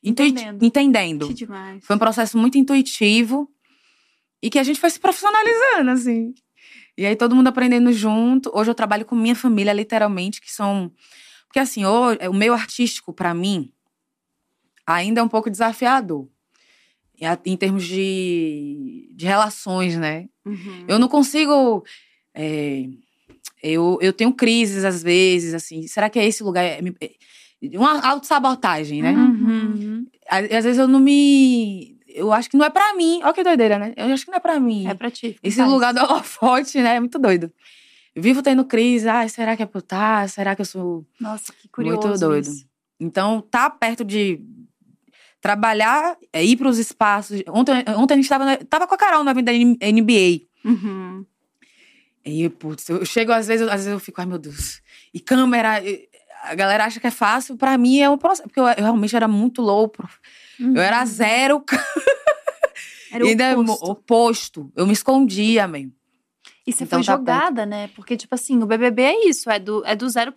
Entendendo. 0.00 0.64
entendendo. 0.64 1.26
Que 1.26 1.34
demais. 1.34 1.84
Foi 1.84 1.96
um 1.96 1.98
processo 1.98 2.38
muito 2.38 2.56
intuitivo 2.56 3.50
e 4.40 4.48
que 4.48 4.60
a 4.60 4.62
gente 4.62 4.78
foi 4.78 4.90
se 4.90 5.00
profissionalizando, 5.00 5.90
assim. 5.90 6.34
E 6.96 7.04
aí 7.06 7.16
todo 7.16 7.34
mundo 7.34 7.48
aprendendo 7.48 7.92
junto. 7.92 8.50
Hoje 8.54 8.70
eu 8.70 8.74
trabalho 8.74 9.04
com 9.04 9.14
minha 9.14 9.34
família, 9.34 9.72
literalmente, 9.72 10.40
que 10.40 10.52
são. 10.52 10.92
Porque, 11.46 11.58
assim, 11.58 11.84
o, 11.84 12.12
o 12.30 12.34
meio 12.34 12.52
artístico, 12.52 13.12
pra 13.12 13.34
mim, 13.34 13.72
ainda 14.86 15.20
é 15.20 15.24
um 15.24 15.28
pouco 15.28 15.50
desafiador. 15.50 16.28
Em 17.44 17.56
termos 17.56 17.84
de, 17.84 19.08
de 19.14 19.24
relações, 19.24 19.96
né? 19.96 20.28
Uhum. 20.44 20.84
Eu 20.86 20.98
não 20.98 21.08
consigo. 21.08 21.84
é, 22.34 22.86
eu, 23.62 23.98
eu 24.02 24.12
tenho 24.12 24.32
crises 24.34 24.84
às 24.84 25.02
vezes, 25.02 25.54
assim. 25.54 25.86
Será 25.86 26.10
que 26.10 26.18
é 26.18 26.26
esse 26.26 26.42
lugar? 26.42 26.62
É, 26.62 26.80
é, 27.00 27.78
Uma 27.78 28.06
autossabotagem, 28.06 29.00
né? 29.02 29.12
Uhum. 29.12 30.06
Às, 30.28 30.44
às 30.52 30.64
vezes 30.64 30.78
eu 30.78 30.86
não 30.86 31.00
me. 31.00 31.93
Eu 32.16 32.32
acho 32.32 32.48
que 32.48 32.56
não 32.56 32.64
é 32.64 32.70
pra 32.70 32.94
mim. 32.94 33.20
Olha 33.24 33.32
que 33.32 33.42
doideira, 33.42 33.76
né? 33.78 33.92
Eu 33.96 34.06
acho 34.06 34.24
que 34.24 34.30
não 34.30 34.36
é 34.38 34.40
pra 34.40 34.60
mim. 34.60 34.86
É 34.86 34.94
pra 34.94 35.10
ti. 35.10 35.36
Esse 35.42 35.56
faz. 35.58 35.68
lugar 35.70 35.92
do 35.92 36.00
holofote, 36.00 36.80
né? 36.80 36.94
É 36.96 37.00
muito 37.00 37.18
doido. 37.18 37.52
Vivo 38.14 38.40
tendo 38.40 38.64
crise. 38.64 39.08
Ai, 39.08 39.28
será 39.28 39.56
que 39.56 39.64
é 39.64 39.66
por 39.66 39.82
tá? 39.82 40.26
Será 40.28 40.54
que 40.54 40.62
eu 40.62 40.66
sou. 40.66 41.04
Nossa, 41.20 41.52
que 41.52 41.66
curioso. 41.68 42.06
Muito 42.06 42.20
doido. 42.20 42.44
isso. 42.46 42.66
Então, 43.00 43.40
tá 43.40 43.68
perto 43.68 44.04
de 44.04 44.40
trabalhar, 45.40 46.16
é, 46.32 46.42
ir 46.44 46.56
pros 46.56 46.78
espaços. 46.78 47.42
Ontem, 47.48 47.84
ontem 47.98 48.14
a 48.14 48.16
gente 48.16 48.28
tava, 48.28 48.44
na- 48.44 48.56
tava 48.56 48.86
com 48.86 48.94
a 48.94 48.98
Carol 48.98 49.24
no 49.24 49.30
evento 49.30 49.46
da 49.46 49.52
NBA. 49.52 50.42
Uhum. 50.64 51.26
E, 52.24 52.48
putz, 52.48 52.88
eu 52.88 53.04
chego, 53.04 53.32
às 53.32 53.46
vezes, 53.46 53.66
às 53.66 53.72
vezes 53.74 53.88
eu 53.92 54.00
fico, 54.00 54.20
ai 54.20 54.26
meu 54.26 54.38
Deus. 54.38 54.80
E 55.12 55.20
câmera, 55.20 55.82
a 56.44 56.54
galera 56.54 56.84
acha 56.86 56.98
que 56.98 57.06
é 57.06 57.10
fácil. 57.10 57.56
Pra 57.56 57.76
mim 57.76 57.98
é 57.98 58.08
um 58.08 58.16
processo. 58.16 58.48
Porque 58.48 58.58
eu, 58.60 58.66
eu 58.68 58.74
realmente 58.84 59.14
era 59.14 59.28
muito 59.28 59.60
low. 59.60 59.88
prof. 59.88 60.18
Eu 60.58 60.80
era 60.80 61.04
zero. 61.04 61.64
Era 63.12 63.24
o 63.24 63.26
e 63.28 63.30
ainda 63.30 63.58
oposto. 63.58 63.90
oposto. 63.90 64.72
Eu 64.74 64.86
me 64.86 64.92
escondia, 64.92 65.68
mesmo. 65.68 65.92
E 66.66 66.72
você 66.72 66.84
Então 66.84 66.98
foi 66.98 67.06
tá 67.06 67.12
jogada, 67.16 67.66
né? 67.66 67.88
Porque, 67.94 68.16
tipo 68.16 68.34
assim, 68.34 68.60
o 68.62 68.66
BBB 68.66 69.02
é 69.02 69.28
isso, 69.28 69.50
é 69.50 69.58
do, 69.58 69.84
é 69.84 69.94
do 69.94 70.06
0%. 70.06 70.32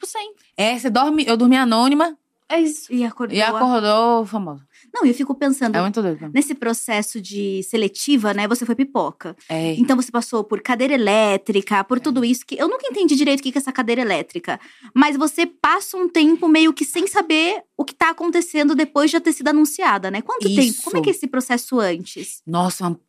É, 0.57 0.77
você 0.77 0.89
dorme, 0.89 1.25
eu 1.25 1.37
dormi 1.37 1.55
anônima 1.55 2.17
É 2.49 2.59
isso. 2.59 2.91
E 2.93 3.05
acordou. 3.05 3.35
e 3.37 3.41
acordou 3.41 4.25
famosa. 4.25 4.66
Não, 4.93 5.05
eu 5.05 5.13
fico 5.13 5.35
pensando, 5.35 5.75
É 5.75 5.81
muito 5.81 6.01
doido. 6.01 6.31
nesse 6.33 6.55
processo 6.55 7.21
de 7.21 7.61
seletiva, 7.63 8.33
né? 8.33 8.47
Você 8.47 8.65
foi 8.65 8.73
pipoca. 8.75 9.35
É. 9.47 9.73
Então 9.75 9.95
você 9.95 10.11
passou 10.11 10.43
por 10.43 10.61
cadeira 10.61 10.93
elétrica, 10.93 11.83
por 11.83 11.99
tudo 11.99 12.25
isso 12.25 12.45
que 12.45 12.55
eu 12.59 12.67
nunca 12.67 12.87
entendi 12.87 13.15
direito 13.15 13.39
o 13.39 13.43
que 13.43 13.49
é 13.55 13.57
essa 13.59 13.71
cadeira 13.71 14.01
elétrica. 14.01 14.59
Mas 14.93 15.15
você 15.15 15.45
passa 15.45 15.97
um 15.97 16.09
tempo 16.09 16.47
meio 16.47 16.73
que 16.73 16.83
sem 16.85 17.05
saber 17.07 17.63
o 17.75 17.85
que 17.85 17.93
tá 17.93 18.09
acontecendo 18.09 18.73
depois 18.75 19.11
de 19.11 19.13
já 19.17 19.21
ter 19.21 19.33
sido 19.33 19.47
anunciada, 19.49 20.09
né? 20.09 20.21
Quanto 20.21 20.47
tempo? 20.47 20.61
Isso. 20.61 20.83
Como 20.83 20.97
é 20.97 21.01
que 21.01 21.09
é 21.09 21.13
esse 21.13 21.27
processo 21.27 21.79
antes? 21.79 22.41
Nossa, 22.45 22.87
uma 22.87 22.99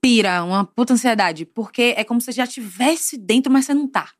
pira, 0.00 0.42
uma 0.44 0.64
puta 0.64 0.94
ansiedade. 0.94 1.44
Porque 1.44 1.94
é 1.96 2.04
como 2.04 2.20
se 2.20 2.26
você 2.26 2.32
já 2.32 2.44
estivesse 2.44 3.16
dentro, 3.16 3.52
mas 3.52 3.66
você 3.66 3.74
não 3.74 3.86
tá. 3.86 4.10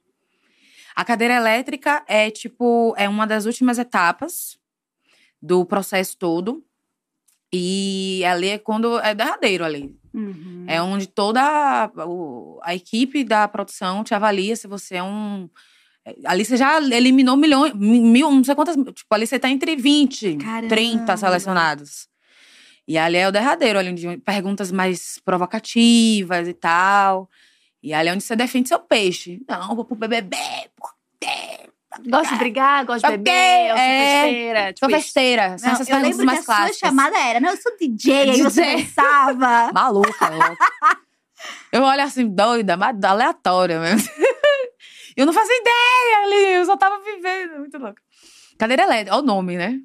A 0.94 1.04
cadeira 1.04 1.34
elétrica 1.36 2.02
é 2.08 2.28
tipo, 2.30 2.92
é 2.96 3.08
uma 3.08 3.26
das 3.26 3.46
últimas 3.46 3.78
etapas 3.78 4.57
do 5.40 5.64
processo 5.64 6.16
todo. 6.16 6.64
E 7.52 8.22
ali 8.26 8.48
é 8.48 8.58
quando 8.58 8.98
é 8.98 9.14
derradeiro 9.14 9.64
ali. 9.64 9.96
Uhum. 10.12 10.64
É 10.66 10.82
onde 10.82 11.06
toda 11.06 11.40
a, 11.42 11.90
a 12.62 12.74
equipe 12.74 13.24
da 13.24 13.48
produção 13.48 14.04
te 14.04 14.14
avalia 14.14 14.54
se 14.56 14.66
você 14.66 14.96
é 14.96 15.02
um. 15.02 15.48
é, 16.04 16.14
Ali 16.26 16.44
você 16.44 16.56
já 16.56 16.78
eliminou 16.78 17.36
milhões, 17.36 17.72
mi- 17.74 18.00
mil, 18.00 18.30
não 18.30 18.44
sei 18.44 18.54
quantas. 18.54 18.76
Tipo, 18.76 19.14
ali 19.14 19.26
você 19.26 19.38
tá 19.38 19.48
entre 19.48 19.76
20, 19.76 20.36
Caramba. 20.36 20.68
30 20.68 21.16
selecionados. 21.16 22.08
E 22.86 22.96
ali 22.98 23.16
é 23.18 23.28
o 23.28 23.32
derradeiro, 23.32 23.78
ali 23.78 23.90
onde 23.90 24.16
perguntas 24.18 24.70
mais 24.72 25.18
provocativas 25.24 26.48
e 26.48 26.54
tal. 26.54 27.28
E 27.82 27.94
ali 27.94 28.08
é 28.08 28.12
onde 28.12 28.24
você 28.24 28.34
defende 28.36 28.68
seu 28.68 28.78
peixe. 28.80 29.40
Não, 29.48 29.74
vou 29.76 29.84
pro 29.84 29.94
BBB, 29.96 30.36
porque 30.76 31.70
Gosto 32.06 32.32
de 32.32 32.38
brigar, 32.38 32.84
gosto 32.84 33.00
de 33.00 33.10
Sabe 33.10 33.16
beber, 33.18 33.30
quê? 33.30 33.70
eu 33.70 33.76
sou 33.76 33.78
É. 33.84 34.22
festeira. 34.22 34.72
Tipo 34.72 34.78
sou 34.90 34.90
festeira. 35.00 35.58
São 35.58 35.66
Não, 35.68 35.74
essas 35.74 35.88
eu 35.88 35.98
lembro 35.98 36.26
que 36.26 36.34
a 36.34 36.42
sua 36.42 36.72
chamada 36.72 37.18
era, 37.18 37.40
não, 37.40 37.50
eu 37.50 37.56
sou 37.56 37.76
DJ, 37.78 38.30
aí 38.30 38.42
você 38.42 38.62
DJ. 38.62 38.84
dançava. 38.84 39.70
Maluca, 39.74 40.28
louca. 40.28 40.56
Eu 41.72 41.82
olho 41.82 42.02
assim, 42.02 42.26
doida, 42.28 42.76
mas 42.76 43.02
aleatória 43.02 43.80
mesmo. 43.80 44.08
Eu 45.16 45.26
não 45.26 45.32
fazia 45.32 45.56
ideia 45.56 46.18
ali, 46.24 46.54
eu 46.54 46.64
só 46.64 46.76
tava 46.76 47.00
vivendo, 47.02 47.58
muito 47.58 47.76
louca. 47.76 48.00
Cadeira 48.56 48.84
elétrica, 48.84 49.14
olha 49.16 49.22
o 49.24 49.26
nome, 49.26 49.56
né? 49.56 49.76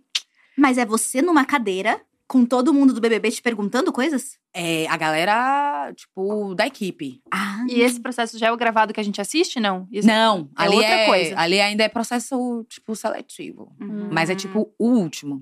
Mas 0.56 0.78
é 0.78 0.86
você 0.86 1.24
numa 1.24 1.44
cadeira, 1.44 2.00
com 2.28 2.46
todo 2.46 2.74
mundo 2.74 2.94
do 2.94 3.02
BBB 3.02 3.32
te 3.32 3.42
perguntando 3.42 3.92
coisas? 3.92 4.38
É, 4.56 4.88
a 4.88 4.98
galera, 4.98 5.92
tipo, 5.96 6.54
da 6.56 6.66
equipe. 6.68 7.22
Ah, 7.32 7.66
E 7.70 7.82
esse 7.82 8.00
processo 8.00 8.38
já 8.38 8.48
é 8.48 8.52
o 8.52 8.58
gravado 8.58 8.94
que 8.94 9.00
a 9.00 9.04
gente 9.04 9.20
assiste, 9.22 9.60
não? 9.60 9.88
Isso- 9.92 10.08
Não, 10.08 10.50
é 10.58 10.64
ali 10.64 10.76
outra 10.76 10.90
é, 10.92 11.06
coisa. 11.06 11.40
Ali 11.40 11.60
ainda 11.60 11.84
é 11.84 11.90
processo, 11.90 12.66
tipo, 12.70 12.96
seletivo. 12.96 13.76
Uhum. 13.82 14.10
Mas 14.12 14.30
é, 14.30 14.36
tipo, 14.36 14.74
o 14.80 14.88
último. 14.90 15.42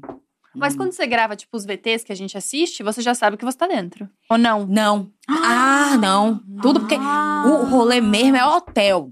Mas 0.53 0.73
Hum. 0.73 0.77
quando 0.77 0.91
você 0.91 1.07
grava, 1.07 1.35
tipo, 1.35 1.55
os 1.55 1.65
VTs 1.65 2.03
que 2.03 2.11
a 2.11 2.15
gente 2.15 2.37
assiste, 2.37 2.83
você 2.83 3.01
já 3.01 3.13
sabe 3.13 3.37
que 3.37 3.45
você 3.45 3.57
tá 3.57 3.67
dentro. 3.67 4.09
Ou 4.29 4.37
não? 4.37 4.65
Não. 4.67 5.11
Ah, 5.93 5.97
não. 5.97 6.39
Tudo 6.61 6.79
porque 6.81 6.95
Ah. 6.99 7.43
o 7.47 7.65
rolê 7.65 7.99
mesmo 8.01 8.35
é 8.37 8.45
hotel. 8.45 9.11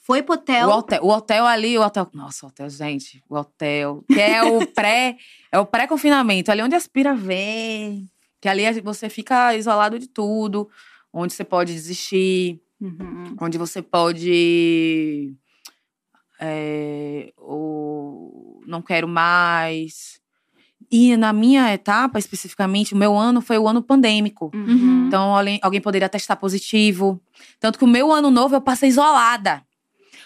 Foi 0.00 0.22
pro 0.22 0.34
hotel. 0.34 0.68
O 0.68 0.72
hotel, 0.72 1.00
o 1.04 1.08
hotel 1.10 1.46
ali, 1.46 1.78
o 1.78 1.82
hotel. 1.82 2.08
Nossa, 2.12 2.46
o 2.46 2.48
hotel, 2.48 2.68
gente, 2.70 3.22
o 3.28 3.36
hotel. 3.36 4.02
Que 4.08 4.20
é 4.20 4.42
o 4.42 4.66
pré, 4.66 5.16
é 5.52 5.58
o 5.58 5.66
pré-confinamento, 5.66 6.50
ali 6.50 6.62
onde 6.62 6.74
aspira 6.74 7.14
vem. 7.14 8.08
Que 8.40 8.48
ali 8.48 8.62
é- 8.64 8.80
você 8.80 9.08
fica 9.08 9.54
isolado 9.54 9.98
de 9.98 10.08
tudo, 10.08 10.68
onde 11.12 11.32
você 11.34 11.44
pode 11.44 11.72
desistir, 11.72 12.60
Uhum. 12.80 13.36
onde 13.40 13.58
você 13.58 13.82
pode. 13.82 15.34
É, 16.40 17.32
ou 17.36 18.60
não 18.66 18.80
quero 18.80 19.06
mais. 19.06 20.18
E 20.90 21.16
na 21.16 21.32
minha 21.32 21.72
etapa, 21.72 22.18
especificamente, 22.18 22.94
o 22.94 22.96
meu 22.96 23.16
ano 23.16 23.40
foi 23.42 23.58
o 23.58 23.68
ano 23.68 23.82
pandêmico. 23.82 24.50
Uhum. 24.54 25.04
Então, 25.06 25.36
alguém, 25.36 25.60
alguém 25.62 25.80
poderia 25.80 26.08
testar 26.08 26.36
positivo. 26.36 27.20
Tanto 27.60 27.78
que 27.78 27.84
o 27.84 27.88
meu 27.88 28.10
ano 28.10 28.30
novo 28.30 28.56
eu 28.56 28.60
passei 28.60 28.88
isolada. 28.88 29.62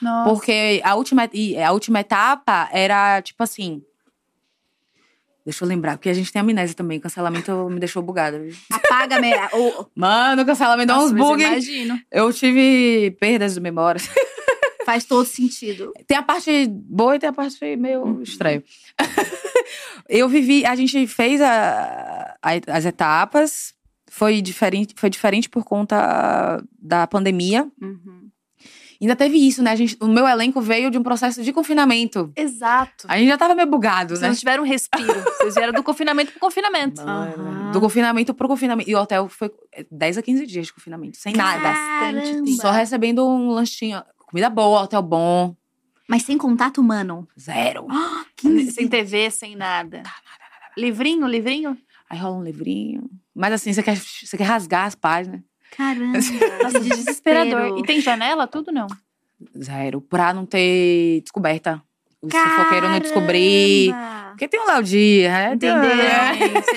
Nossa. 0.04 0.30
Porque 0.30 0.80
a 0.84 0.94
última, 0.94 1.28
e 1.32 1.58
a 1.60 1.72
última 1.72 2.00
etapa 2.00 2.68
era 2.72 3.20
tipo 3.22 3.42
assim. 3.42 3.82
Deixa 5.44 5.62
eu 5.64 5.68
lembrar, 5.68 5.96
porque 5.98 6.08
a 6.08 6.14
gente 6.14 6.32
tem 6.32 6.40
amnésia 6.40 6.74
também. 6.76 6.98
Cancelamento 7.00 7.52
me 7.70 7.78
deixou 7.80 8.02
bugada. 8.02 8.42
Apaga 8.70 9.20
me... 9.20 9.30
o... 9.52 9.86
Mano, 9.94 10.42
o 10.42 10.46
cancelamento 10.46 10.88
dá 10.88 10.98
uns 10.98 11.12
Nossa, 11.12 11.14
mas 11.14 11.20
eu 11.22 11.28
bugs. 11.28 11.46
imagino. 11.68 12.00
Eu 12.10 12.32
tive 12.32 13.16
perdas 13.20 13.54
de 13.54 13.60
memória. 13.60 14.00
Faz 14.86 15.04
todo 15.06 15.24
sentido. 15.24 15.92
Tem 16.06 16.16
a 16.16 16.22
parte 16.22 16.66
boa 16.68 17.16
e 17.16 17.18
tem 17.18 17.28
a 17.28 17.32
parte 17.32 17.58
meio 17.76 18.20
estranha. 18.22 18.62
eu 20.08 20.28
vivi, 20.28 20.64
a 20.66 20.74
gente 20.74 21.06
fez 21.06 21.40
a- 21.40 22.36
a- 22.42 22.76
as 22.76 22.84
etapas. 22.84 23.72
Foi 24.10 24.40
diferente, 24.42 24.94
foi 24.96 25.10
diferente 25.10 25.48
por 25.48 25.64
conta 25.64 26.62
da 26.78 27.06
pandemia. 27.06 27.66
Uhum. 27.80 28.23
Ainda 29.00 29.16
teve 29.16 29.36
isso, 29.38 29.62
né? 29.62 29.72
A 29.72 29.76
gente, 29.76 29.96
o 30.00 30.06
meu 30.06 30.26
elenco 30.26 30.60
veio 30.60 30.90
de 30.90 30.98
um 30.98 31.02
processo 31.02 31.42
de 31.42 31.52
confinamento. 31.52 32.32
Exato. 32.36 33.06
A 33.08 33.18
gente 33.18 33.28
já 33.28 33.36
tava 33.38 33.54
meio 33.54 33.68
bugado, 33.68 34.10
Vocês 34.10 34.20
né? 34.20 34.28
não 34.28 34.34
tiveram 34.34 34.62
um 34.62 34.66
respiro. 34.66 35.22
Vocês 35.38 35.54
vieram 35.54 35.72
do 35.72 35.82
confinamento 35.82 36.30
pro 36.32 36.40
confinamento. 36.40 37.00
Aham. 37.00 37.70
Do 37.72 37.80
confinamento 37.80 38.34
pro 38.34 38.48
confinamento. 38.48 38.88
E 38.88 38.94
o 38.94 38.98
hotel 39.00 39.28
foi 39.28 39.50
10 39.90 40.18
a 40.18 40.22
15 40.22 40.46
dias 40.46 40.66
de 40.66 40.72
confinamento, 40.72 41.16
sem 41.16 41.34
nada. 41.34 41.62
Bastante 41.62 42.26
Caramba. 42.26 42.44
tempo. 42.46 42.60
Só 42.60 42.70
recebendo 42.70 43.26
um 43.26 43.50
lanchinho. 43.50 44.02
Comida 44.26 44.48
boa, 44.50 44.82
hotel 44.82 45.02
bom. 45.02 45.54
Mas 46.08 46.22
sem 46.22 46.36
contato 46.36 46.80
humano. 46.80 47.26
Zero. 47.38 47.86
Ah, 47.90 48.24
15. 48.36 48.72
Sem 48.72 48.88
TV, 48.88 49.30
sem 49.30 49.56
nada. 49.56 50.02
Livrinho, 50.76 51.26
livrinho? 51.26 51.76
Aí 52.10 52.18
rola 52.18 52.36
um 52.36 52.42
livrinho. 52.42 53.08
Mas 53.34 53.52
assim, 53.54 53.72
você 53.72 53.82
quer, 53.82 53.96
você 53.96 54.36
quer 54.36 54.44
rasgar 54.44 54.86
as 54.86 54.94
páginas. 54.94 55.40
Caramba. 55.76 56.18
Nossa, 56.62 56.80
desesperador. 56.80 57.78
E 57.78 57.82
tem 57.82 58.00
janela, 58.00 58.46
tudo 58.46 58.70
não? 58.72 58.86
Zero. 59.60 60.00
Pra 60.00 60.32
não 60.32 60.46
ter 60.46 61.20
descoberta. 61.22 61.82
O 62.22 62.30
fofoqueiro 62.30 62.88
não 62.88 62.98
descobrir. 63.00 63.94
Porque 64.30 64.48
tem 64.48 64.58
o 64.60 64.66
Léo 64.66 64.82
Dias, 64.82 65.30
né? 65.30 65.54
Entendeu? 65.54 65.76
é. 65.76 66.32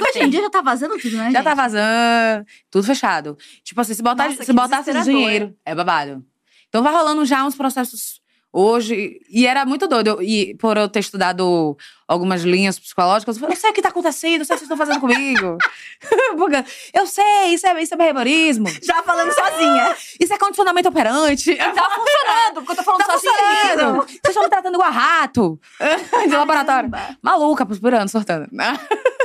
Hoje 0.10 0.20
em 0.26 0.30
dia 0.30 0.42
já 0.42 0.50
tá 0.50 0.62
vazando 0.62 0.98
tudo, 0.98 1.16
né, 1.18 1.24
Já 1.24 1.40
gente? 1.40 1.44
tá 1.44 1.54
vazando. 1.56 2.46
Tudo 2.70 2.84
fechado. 2.84 3.38
Tipo 3.64 3.82
assim, 3.82 3.94
se, 3.94 4.04
botar, 4.04 4.30
Nossa, 4.30 4.44
se 4.44 4.54
botasse 4.54 5.04
dinheiro, 5.04 5.56
é 5.66 5.74
babado. 5.74 6.24
Então 6.68 6.84
vai 6.84 6.94
rolando 6.94 7.26
já 7.26 7.46
uns 7.46 7.56
processos 7.56 8.22
hoje. 8.60 9.20
E 9.30 9.46
era 9.46 9.66
muito 9.66 9.88
doido. 9.88 10.08
Eu- 10.08 10.22
E 10.22 10.56
por 10.56 10.78
eu 10.78 10.88
ter 10.90 11.00
estudado 11.00 11.78
algumas 12.08 12.42
linhas 12.44 12.80
psicológicas, 12.80 13.36
eu 13.36 13.42
falei, 13.42 13.56
eu 13.56 13.60
sei 13.60 13.70
o 13.70 13.74
que 13.74 13.82
tá 13.82 13.90
acontecendo, 13.90 14.42
eu 14.42 14.46
sei 14.46 14.56
o 14.56 14.60
que 14.60 14.66
vocês 14.66 14.72
estão 14.72 14.78
fazendo 14.78 15.00
comigo. 15.02 15.58
Eu 16.94 17.06
sei, 17.06 17.54
isso 17.54 17.68
é, 17.68 17.82
isso 17.82 17.94
é 17.94 17.98
behaviorismo. 17.98 18.66
Já 18.82 19.02
falando 19.04 19.32
sozinha. 19.34 19.96
Isso 20.20 20.34
é 20.34 20.38
condicionamento 20.38 20.88
operante. 20.90 21.56
Tá 21.56 21.90
funcionando, 21.90 22.54
porque 22.66 22.72
eu 22.72 22.76
tô 22.76 22.84
falando 22.84 23.02
Tá 23.06 23.12
sozinha. 23.14 23.34
funcionando. 23.34 23.98
Vocês 24.06 24.20
estão 24.26 24.44
me 24.44 24.50
tratando 24.50 24.74
igual 24.76 24.88
a 24.88 24.92
rato. 24.92 25.60
De 26.28 26.36
laboratório. 26.36 26.90
Maluca, 27.22 27.66
prosperando, 27.66 28.10
sortando. 28.10 28.48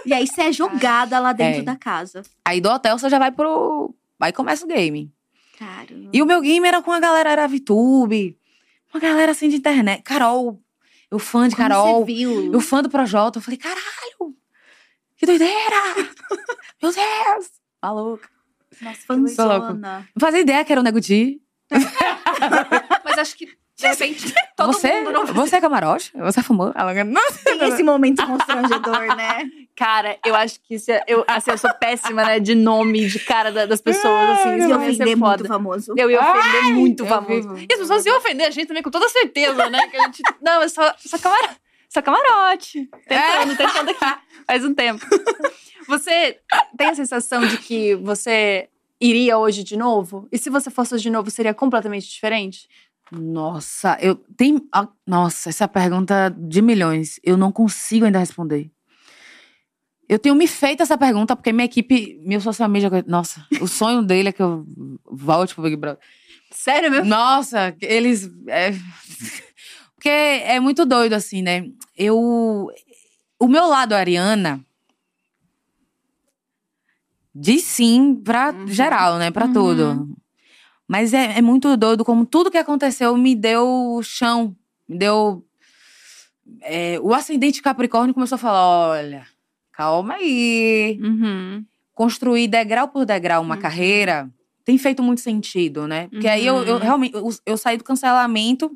E 0.04 0.12
aí 0.12 0.26
você 0.26 0.42
é 0.42 0.52
jogada 0.52 1.18
lá 1.18 1.32
dentro 1.32 1.60
É. 1.60 1.64
da 1.64 1.76
casa. 1.76 2.22
Aí 2.44 2.60
do 2.60 2.68
hotel 2.70 2.98
você 2.98 3.08
já 3.08 3.18
vai 3.18 3.30
pro. 3.30 3.94
Aí 4.20 4.32
começa 4.32 4.64
o 4.64 4.68
game. 4.68 5.10
Caramba. 5.58 6.10
E 6.12 6.20
o 6.22 6.26
meu 6.26 6.40
game 6.40 6.66
era 6.66 6.82
com 6.82 6.90
a 6.92 7.00
galera, 7.00 7.30
era 7.30 7.46
VTube. 7.46 8.36
Uma 8.92 9.00
galera 9.00 9.32
assim 9.32 9.48
de 9.48 9.56
internet. 9.56 10.02
Carol. 10.02 10.62
Eu 11.10 11.18
fã 11.18 11.48
de 11.48 11.54
Como 11.56 11.68
Carol. 11.68 12.00
Você 12.00 12.12
viu? 12.12 12.52
Eu 12.52 12.60
fã 12.60 12.82
do 12.82 12.88
Projota. 12.90 13.38
Eu 13.38 13.42
falei, 13.42 13.58
caralho! 13.58 14.36
Que 15.16 15.26
doideira! 15.26 15.76
Meu 16.82 16.92
Deus! 16.92 17.50
Maluca. 17.82 18.28
Nossa, 18.80 19.00
Sou 19.06 19.46
louco. 19.46 19.66
Fanzona. 19.66 20.08
Não 20.14 20.20
fazia 20.20 20.40
ideia 20.40 20.64
que 20.64 20.72
era 20.72 20.80
o 20.80 20.84
Nego 20.84 21.00
Di. 21.00 21.40
Mas 23.04 23.18
acho 23.18 23.36
que 23.36 23.46
De 23.82 23.88
repente, 23.88 24.34
todo 24.56 24.72
você, 24.72 25.00
mundo 25.00 25.12
não 25.12 25.26
você 25.26 25.56
é 25.56 25.60
camarote? 25.60 26.12
Você 26.14 26.40
é 26.40 26.42
famoso? 26.42 26.72
Ela, 26.76 26.94
Tem 27.44 27.68
esse 27.68 27.82
momento 27.82 28.24
constrangedor, 28.26 29.16
né? 29.16 29.42
Cara, 29.74 30.18
eu 30.24 30.34
acho 30.36 30.60
que 30.60 30.74
isso 30.74 30.92
é, 30.92 31.02
eu, 31.08 31.24
assim, 31.26 31.50
eu 31.50 31.58
sou 31.58 31.72
péssima, 31.74 32.22
né? 32.24 32.38
De 32.38 32.54
nome, 32.54 33.06
de 33.08 33.18
cara 33.18 33.50
da- 33.50 33.66
das 33.66 33.80
pessoas, 33.80 34.28
assim. 34.38 34.56
Isso 34.58 34.68
não 34.68 34.80
ia 34.82 34.92
ser 34.92 34.92
ofender 34.92 35.18
foda. 35.18 35.36
muito 35.38 35.48
famoso. 35.48 35.94
Eu 35.96 36.10
ia 36.10 36.20
ofender 36.20 36.62
muito 36.74 37.02
eu 37.02 37.06
famoso. 37.08 37.56
E 37.58 37.66
as 37.72 37.78
pessoas 37.80 38.06
iam 38.06 38.16
ofender 38.18 38.46
a 38.46 38.50
gente 38.50 38.66
também, 38.68 38.82
com 38.82 38.90
toda 38.90 39.08
certeza, 39.08 39.68
né? 39.70 39.88
Que 39.88 39.96
a 39.96 40.02
gente, 40.04 40.22
não, 40.42 40.62
é 40.62 40.68
só, 40.68 40.94
só, 40.98 41.18
camar, 41.18 41.56
só 41.88 42.02
camarote. 42.02 42.88
Tentando, 43.08 43.56
tentando 43.56 43.90
aqui. 43.90 44.20
Faz 44.46 44.64
um 44.64 44.74
tempo. 44.74 45.04
Você 45.88 46.38
tem 46.76 46.88
a 46.88 46.94
sensação 46.94 47.44
de 47.46 47.56
que 47.58 47.94
você 47.96 48.68
iria 49.00 49.36
hoje 49.38 49.64
de 49.64 49.76
novo? 49.76 50.28
E 50.30 50.38
se 50.38 50.48
você 50.48 50.70
fosse 50.70 50.94
hoje 50.94 51.04
de 51.04 51.10
novo, 51.10 51.30
seria 51.30 51.52
completamente 51.54 52.08
diferente? 52.08 52.68
Nossa, 53.14 53.98
eu 54.00 54.14
tem, 54.36 54.58
ah, 54.72 54.88
nossa, 55.06 55.50
essa 55.50 55.68
pergunta 55.68 56.34
de 56.36 56.62
milhões, 56.62 57.20
eu 57.22 57.36
não 57.36 57.52
consigo 57.52 58.06
ainda 58.06 58.18
responder. 58.18 58.70
Eu 60.08 60.18
tenho 60.18 60.34
me 60.34 60.46
feito 60.46 60.82
essa 60.82 60.96
pergunta 60.98 61.36
porque 61.36 61.52
minha 61.52 61.64
equipe, 61.66 62.18
meu 62.24 62.40
social 62.40 62.68
media, 62.68 62.90
nossa, 63.06 63.46
o 63.60 63.68
sonho 63.68 64.02
dele 64.02 64.30
é 64.30 64.32
que 64.32 64.42
eu 64.42 64.66
volte 65.10 65.54
pro 65.54 65.62
Big 65.64 65.76
Brother. 65.76 66.00
Sério 66.50 66.90
mesmo? 66.90 67.06
Nossa, 67.06 67.74
eles. 67.80 68.30
é, 68.48 68.72
Porque 69.94 70.08
é 70.08 70.58
muito 70.60 70.84
doido, 70.84 71.12
assim, 71.14 71.40
né? 71.42 71.66
Eu. 71.96 72.68
O 73.38 73.48
meu 73.48 73.66
lado 73.66 73.94
Ariana. 73.94 74.60
Diz 77.34 77.62
sim 77.64 78.14
pra 78.14 78.50
Uhum. 78.52 78.66
geral, 78.68 79.18
né? 79.18 79.30
Pra 79.30 79.46
Uhum. 79.46 79.52
tudo. 79.52 80.08
Mas 80.92 81.14
é, 81.14 81.38
é 81.38 81.40
muito 81.40 81.74
doido 81.74 82.04
como 82.04 82.26
tudo 82.26 82.50
que 82.50 82.58
aconteceu 82.58 83.16
me 83.16 83.34
deu 83.34 83.98
chão. 84.04 84.54
Me 84.86 84.98
deu. 84.98 85.42
é, 86.60 87.00
o 87.00 87.14
ascendente 87.14 87.62
Capricórnio 87.62 88.12
começou 88.12 88.36
a 88.36 88.38
falar: 88.38 88.66
olha, 88.90 89.26
calma 89.72 90.14
aí 90.16 90.98
Uhum. 91.02 91.64
construir 91.94 92.46
degrau 92.46 92.88
por 92.88 93.06
degrau 93.06 93.40
uma 93.42 93.54
Uhum. 93.54 93.60
carreira 93.62 94.30
tem 94.66 94.76
feito 94.76 95.02
muito 95.02 95.22
sentido, 95.22 95.88
né? 95.88 96.08
Porque 96.08 96.28
aí 96.28 96.46
eu, 96.46 96.56
eu 96.64 96.74
Uhum. 96.74 96.80
realmente 96.82 97.14
eu, 97.14 97.28
eu 97.46 97.56
saí 97.56 97.78
do 97.78 97.84
cancelamento. 97.84 98.70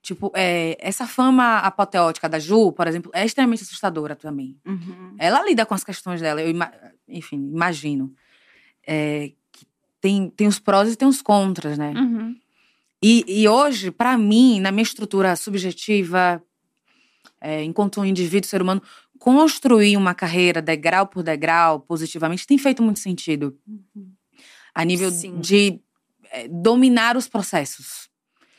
Tipo, 0.00 0.30
é, 0.36 0.76
essa 0.78 1.04
fama 1.08 1.58
apoteótica 1.58 2.28
da 2.28 2.38
Ju, 2.38 2.70
por 2.70 2.86
exemplo, 2.86 3.10
é 3.12 3.24
extremamente 3.26 3.64
assustadora 3.64 4.14
também. 4.14 4.56
Uhum. 4.64 5.16
Ela 5.18 5.44
lida 5.44 5.66
com 5.66 5.74
as 5.74 5.82
questões 5.82 6.20
dela, 6.20 6.40
eu 6.40 6.48
ima- 6.48 6.72
enfim, 7.08 7.50
imagino. 7.52 8.12
É, 8.86 9.32
tem, 10.00 10.30
tem 10.30 10.46
os 10.46 10.58
prós 10.58 10.92
e 10.92 10.96
tem 10.96 11.06
os 11.06 11.22
contras, 11.22 11.78
né? 11.78 11.92
Uhum. 11.96 12.36
E, 13.02 13.24
e 13.26 13.48
hoje, 13.48 13.90
pra 13.90 14.16
mim, 14.16 14.60
na 14.60 14.72
minha 14.72 14.82
estrutura 14.82 15.36
subjetiva, 15.36 16.42
é, 17.40 17.62
enquanto 17.62 18.00
um 18.00 18.04
indivíduo, 18.04 18.48
ser 18.48 18.62
humano, 18.62 18.82
construir 19.18 19.96
uma 19.96 20.14
carreira 20.14 20.62
degrau 20.62 21.06
por 21.06 21.22
degrau, 21.22 21.80
positivamente, 21.80 22.46
tem 22.46 22.58
feito 22.58 22.82
muito 22.82 23.00
sentido. 23.00 23.56
A 24.74 24.84
nível 24.84 25.10
Sim. 25.10 25.38
de 25.40 25.80
é, 26.30 26.48
dominar 26.48 27.16
os 27.16 27.28
processos. 27.28 28.08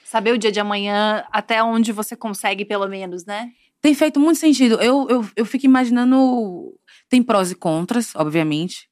Saber 0.03 0.33
o 0.33 0.37
dia 0.37 0.51
de 0.51 0.59
amanhã, 0.59 1.25
até 1.31 1.61
onde 1.61 1.91
você 1.91 2.15
consegue, 2.15 2.63
pelo 2.63 2.87
menos, 2.87 3.25
né? 3.25 3.51
Tem 3.81 3.93
feito 3.93 4.19
muito 4.19 4.39
sentido. 4.39 4.75
Eu, 4.75 5.07
eu, 5.09 5.29
eu 5.35 5.45
fico 5.45 5.65
imaginando. 5.65 6.73
Tem 7.09 7.21
prós 7.21 7.51
e 7.51 7.55
contras, 7.55 8.15
obviamente. 8.15 8.89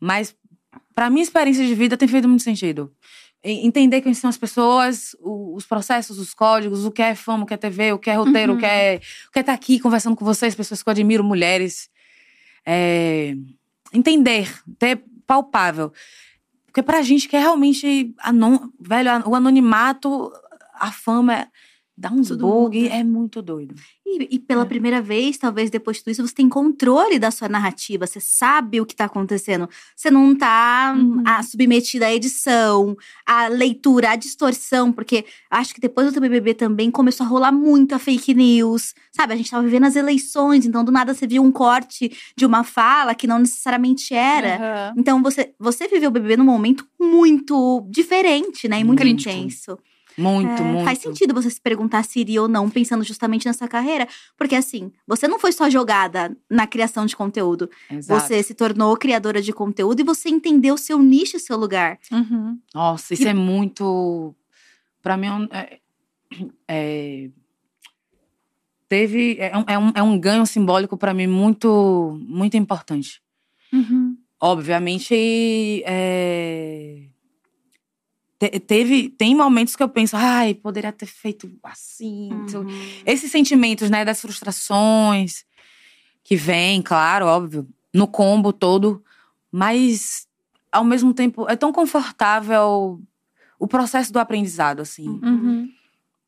Mas, 0.00 0.36
pra 0.98 1.08
minha 1.08 1.22
experiência 1.22 1.64
de 1.64 1.76
vida, 1.76 1.96
tem 1.96 2.08
feito 2.08 2.26
muito 2.28 2.42
sentido. 2.42 2.92
Entender 3.44 4.00
quem 4.00 4.12
são 4.12 4.28
as 4.28 4.36
pessoas, 4.36 5.14
os 5.22 5.64
processos, 5.64 6.18
os 6.18 6.34
códigos, 6.34 6.84
o 6.84 6.90
que 6.90 7.00
é 7.00 7.14
fama, 7.14 7.44
o 7.44 7.46
que 7.46 7.54
é 7.54 7.56
TV, 7.56 7.92
o 7.92 7.98
que 8.00 8.10
é 8.10 8.14
roteiro, 8.14 8.50
Uhum. 8.50 8.58
o 8.58 8.60
que 8.60 8.66
é 8.66 9.00
o 9.28 9.30
que 9.30 9.38
é 9.38 9.40
estar 9.42 9.52
aqui 9.52 9.78
conversando 9.78 10.16
com 10.16 10.24
vocês, 10.24 10.56
pessoas 10.56 10.82
que 10.82 10.88
eu 10.88 10.90
admiro, 10.90 11.22
mulheres. 11.22 11.88
É, 12.66 13.36
entender, 13.92 14.52
ter 14.76 15.04
palpável. 15.24 15.92
Porque 16.66 16.82
pra 16.82 17.00
gente 17.00 17.28
que 17.28 17.36
é 17.36 17.38
realmente. 17.38 18.12
anon- 18.18 18.68
velho, 18.80 19.08
o 19.28 19.36
anonimato, 19.36 20.32
a 20.74 20.90
fama, 20.90 21.46
dá 21.98 22.10
uns 22.12 22.28
Tudo 22.28 22.46
bug, 22.46 22.80
muda. 22.82 22.94
é 22.94 23.02
muito 23.02 23.42
doido. 23.42 23.74
E, 24.06 24.36
e 24.36 24.38
pela 24.38 24.62
É. 24.62 24.64
primeira 24.64 25.02
vez, 25.02 25.36
talvez 25.36 25.68
depois 25.68 25.96
de 25.98 26.04
tudo 26.04 26.12
isso, 26.12 26.26
você 26.26 26.34
tem 26.34 26.48
controle 26.48 27.18
da 27.18 27.30
sua 27.30 27.48
narrativa. 27.48 28.06
Você 28.06 28.20
sabe 28.20 28.80
o 28.80 28.86
que 28.86 28.94
tá 28.94 29.04
acontecendo. 29.06 29.68
Você 29.96 30.10
não 30.10 30.34
tá 30.34 30.94
Uhum. 30.96 31.22
ah, 31.26 31.42
submetida 31.42 32.06
à 32.06 32.14
edição, 32.14 32.96
à 33.26 33.48
leitura, 33.48 34.10
à 34.12 34.16
distorção. 34.16 34.92
Porque 34.92 35.24
acho 35.50 35.74
que 35.74 35.80
depois 35.80 36.12
do 36.12 36.20
BBB 36.20 36.54
também 36.54 36.90
começou 36.90 37.26
a 37.26 37.28
rolar 37.28 37.52
muita 37.52 37.98
fake 37.98 38.32
news. 38.32 38.94
Sabe, 39.12 39.34
a 39.34 39.36
gente 39.36 39.50
tava 39.50 39.64
vivendo 39.64 39.84
as 39.84 39.96
eleições, 39.96 40.64
então 40.64 40.84
do 40.84 40.92
nada 40.92 41.12
você 41.12 41.26
viu 41.26 41.42
um 41.42 41.50
corte 41.52 42.10
de 42.36 42.46
uma 42.46 42.62
fala 42.64 43.14
que 43.14 43.26
não 43.26 43.38
necessariamente 43.40 44.14
era. 44.14 44.56
Aham. 44.56 44.94
Então 44.96 45.22
você, 45.22 45.52
você 45.58 45.88
viveu 45.88 46.08
o 46.08 46.12
BBB 46.12 46.36
num 46.36 46.44
momento 46.44 46.86
muito 46.98 47.84
diferente, 47.90 48.68
né? 48.68 48.80
E 48.80 48.84
muito 48.84 49.00
Crítico. 49.00 49.30
intenso. 49.30 49.78
Muito, 50.18 50.60
É, 50.60 50.64
muito. 50.64 50.84
Faz 50.84 50.98
sentido 50.98 51.32
você 51.32 51.48
se 51.48 51.60
perguntar 51.60 52.02
se 52.04 52.18
iria 52.20 52.42
ou 52.42 52.48
não, 52.48 52.68
pensando 52.68 53.04
justamente 53.04 53.46
nessa 53.46 53.68
carreira. 53.68 54.06
Porque 54.36 54.54
assim, 54.56 54.90
você 55.06 55.28
não 55.28 55.38
foi 55.38 55.52
só 55.52 55.70
jogada 55.70 56.36
na 56.50 56.66
criação 56.66 57.06
de 57.06 57.14
conteúdo. 57.16 57.70
Exato. 57.90 58.20
Você 58.26 58.42
se 58.42 58.52
tornou 58.54 58.96
criadora 58.96 59.40
de 59.40 59.52
conteúdo 59.52 60.00
e 60.00 60.04
você 60.04 60.28
entendeu 60.28 60.74
o 60.74 60.78
seu 60.78 60.98
nicho 60.98 61.36
e 61.36 61.40
seu 61.40 61.56
lugar. 61.56 61.98
Uhum. 62.12 62.58
Nossa, 62.74 63.14
isso 63.14 63.28
é 63.28 63.32
muito. 63.34 64.34
Pra 65.00 65.16
mim, 65.16 65.26
é 65.28 65.32
um- 65.32 65.48
é, 65.52 65.78
é- 66.68 67.30
teve. 68.88 69.36
É 69.38 69.56
um, 69.56 69.64
é 69.66 69.78
um, 69.78 69.92
é 69.96 70.02
um 70.02 70.18
ganho 70.18 70.44
simbólico 70.46 70.96
pra 70.96 71.14
mim 71.14 71.26
muito, 71.26 72.18
muito 72.26 72.56
importante. 72.56 73.20
Uhum. 73.72 74.16
Obviamente, 74.40 75.82
é, 75.84 77.07
te- 78.38 78.60
teve, 78.60 79.08
tem 79.10 79.34
momentos 79.34 79.74
que 79.74 79.82
eu 79.82 79.88
penso, 79.88 80.16
ai, 80.16 80.54
poderia 80.54 80.92
ter 80.92 81.06
feito 81.06 81.50
assim. 81.62 82.30
Uhum. 82.32 82.66
Esses 83.04 83.30
sentimentos, 83.30 83.90
né, 83.90 84.04
das 84.04 84.20
frustrações 84.20 85.44
que 86.22 86.36
vêm, 86.36 86.80
claro, 86.82 87.26
óbvio, 87.26 87.66
no 87.92 88.06
combo 88.06 88.52
todo, 88.52 89.02
mas 89.50 90.26
ao 90.70 90.84
mesmo 90.84 91.12
tempo 91.14 91.48
é 91.48 91.56
tão 91.56 91.72
confortável 91.72 93.00
o 93.58 93.66
processo 93.66 94.12
do 94.12 94.18
aprendizado, 94.18 94.80
assim. 94.80 95.08
Uhum. 95.08 95.68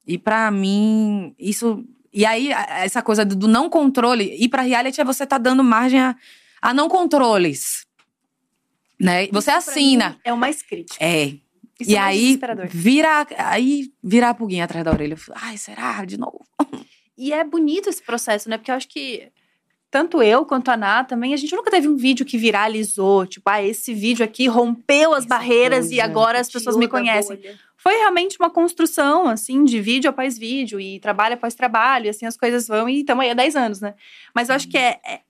E 0.07 0.19
pra 0.19 0.51
mim, 0.51 1.35
isso. 1.39 1.85
E 2.13 2.27
aí, 2.27 2.51
essa 2.51 3.03
coisa 3.03 3.25
do 3.25 3.47
não 3.47 3.71
controle, 3.71 4.35
ir 4.37 4.49
pra 4.49 4.63
reality 4.63 5.01
é 5.01 5.05
você 5.05 5.25
tá 5.25 5.39
dando 5.39 5.63
margem 5.63 6.01
a, 6.01 6.17
a 6.61 6.75
não 6.75 6.89
controles. 6.89 7.87
Né? 8.99 9.29
Você 9.29 9.51
Isso 9.51 9.71
assina. 9.71 10.19
É 10.25 10.33
o 10.33 10.37
mais 10.37 10.61
crítico. 10.61 10.97
É. 11.03 11.35
Isso 11.81 11.91
e 11.91 11.97
é 11.97 11.99
aí 12.01 12.39
vira, 12.71 13.27
aí 13.39 13.91
vira 14.03 14.29
a 14.31 14.35
pulguinha 14.35 14.65
atrás 14.65 14.85
da 14.85 14.91
orelha. 14.91 15.17
Ai, 15.35 15.57
será? 15.57 16.05
De 16.05 16.19
novo? 16.19 16.45
E 17.23 17.35
é 17.35 17.45
bonito 17.45 17.87
esse 17.91 18.03
processo, 18.03 18.49
né? 18.49 18.57
Porque 18.57 18.71
eu 18.71 18.75
acho 18.75 18.89
que 18.89 19.31
tanto 19.91 20.23
eu 20.23 20.47
quanto 20.47 20.71
a 20.71 20.77
Ná 20.77 21.05
também, 21.05 21.35
a 21.35 21.37
gente 21.37 21.55
nunca 21.55 21.71
teve 21.71 21.87
um 21.87 21.95
vídeo 21.95 22.25
que 22.25 22.39
viralizou. 22.39 23.27
Tipo, 23.27 23.51
ah, 23.51 23.63
esse 23.63 23.93
vídeo 23.93 24.25
aqui 24.25 24.47
rompeu 24.47 25.13
as 25.13 25.25
Essa 25.25 25.29
barreiras 25.29 25.87
e 25.87 25.97
coisa. 25.97 26.05
agora 26.05 26.41
as 26.41 26.49
pessoas 26.51 26.79
me 26.79 26.89
conhecem. 26.89 27.37
bolha. 27.37 27.59
Foi 27.77 27.93
realmente 27.97 28.39
uma 28.41 28.49
construção, 28.49 29.27
assim, 29.27 29.65
de 29.67 29.79
vídeo 29.83 30.09
após 30.09 30.39
vídeo 30.39 30.81
e 30.81 30.99
trabalho 30.99 31.35
após 31.35 31.55
trabalho. 31.55 32.07
E 32.07 32.09
assim 32.09 32.25
as 32.25 32.39
coisas 32.39 32.67
vão 32.67 32.89
e 32.89 33.01
estamos 33.01 33.23
aí 33.23 33.31
há 33.31 33.35
10 33.35 33.55
anos, 33.55 33.81
né? 33.83 33.93
Mas 34.35 34.49
eu 34.49 34.55
acho 34.55 34.69
que 34.69 34.79
é, 34.79 34.99
é- 35.07 35.21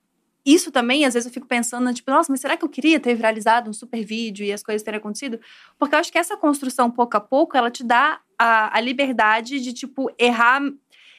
Isso 0.44 0.70
também, 0.70 1.04
às 1.04 1.14
vezes, 1.14 1.26
eu 1.26 1.32
fico 1.32 1.46
pensando, 1.46 1.92
tipo, 1.92 2.10
nossa, 2.10 2.32
mas 2.32 2.40
será 2.40 2.56
que 2.56 2.64
eu 2.64 2.68
queria 2.68 2.98
ter 2.98 3.14
viralizado 3.14 3.68
um 3.68 3.72
super 3.72 4.04
vídeo 4.04 4.44
e 4.44 4.52
as 4.52 4.62
coisas 4.62 4.82
terem 4.82 4.98
acontecido? 4.98 5.38
Porque 5.78 5.94
eu 5.94 5.98
acho 5.98 6.10
que 6.10 6.18
essa 6.18 6.36
construção, 6.36 6.90
pouco 6.90 7.16
a 7.16 7.20
pouco, 7.20 7.56
ela 7.56 7.70
te 7.70 7.84
dá 7.84 8.20
a, 8.38 8.76
a 8.76 8.80
liberdade 8.80 9.60
de, 9.60 9.72
tipo, 9.72 10.10
errar, 10.18 10.62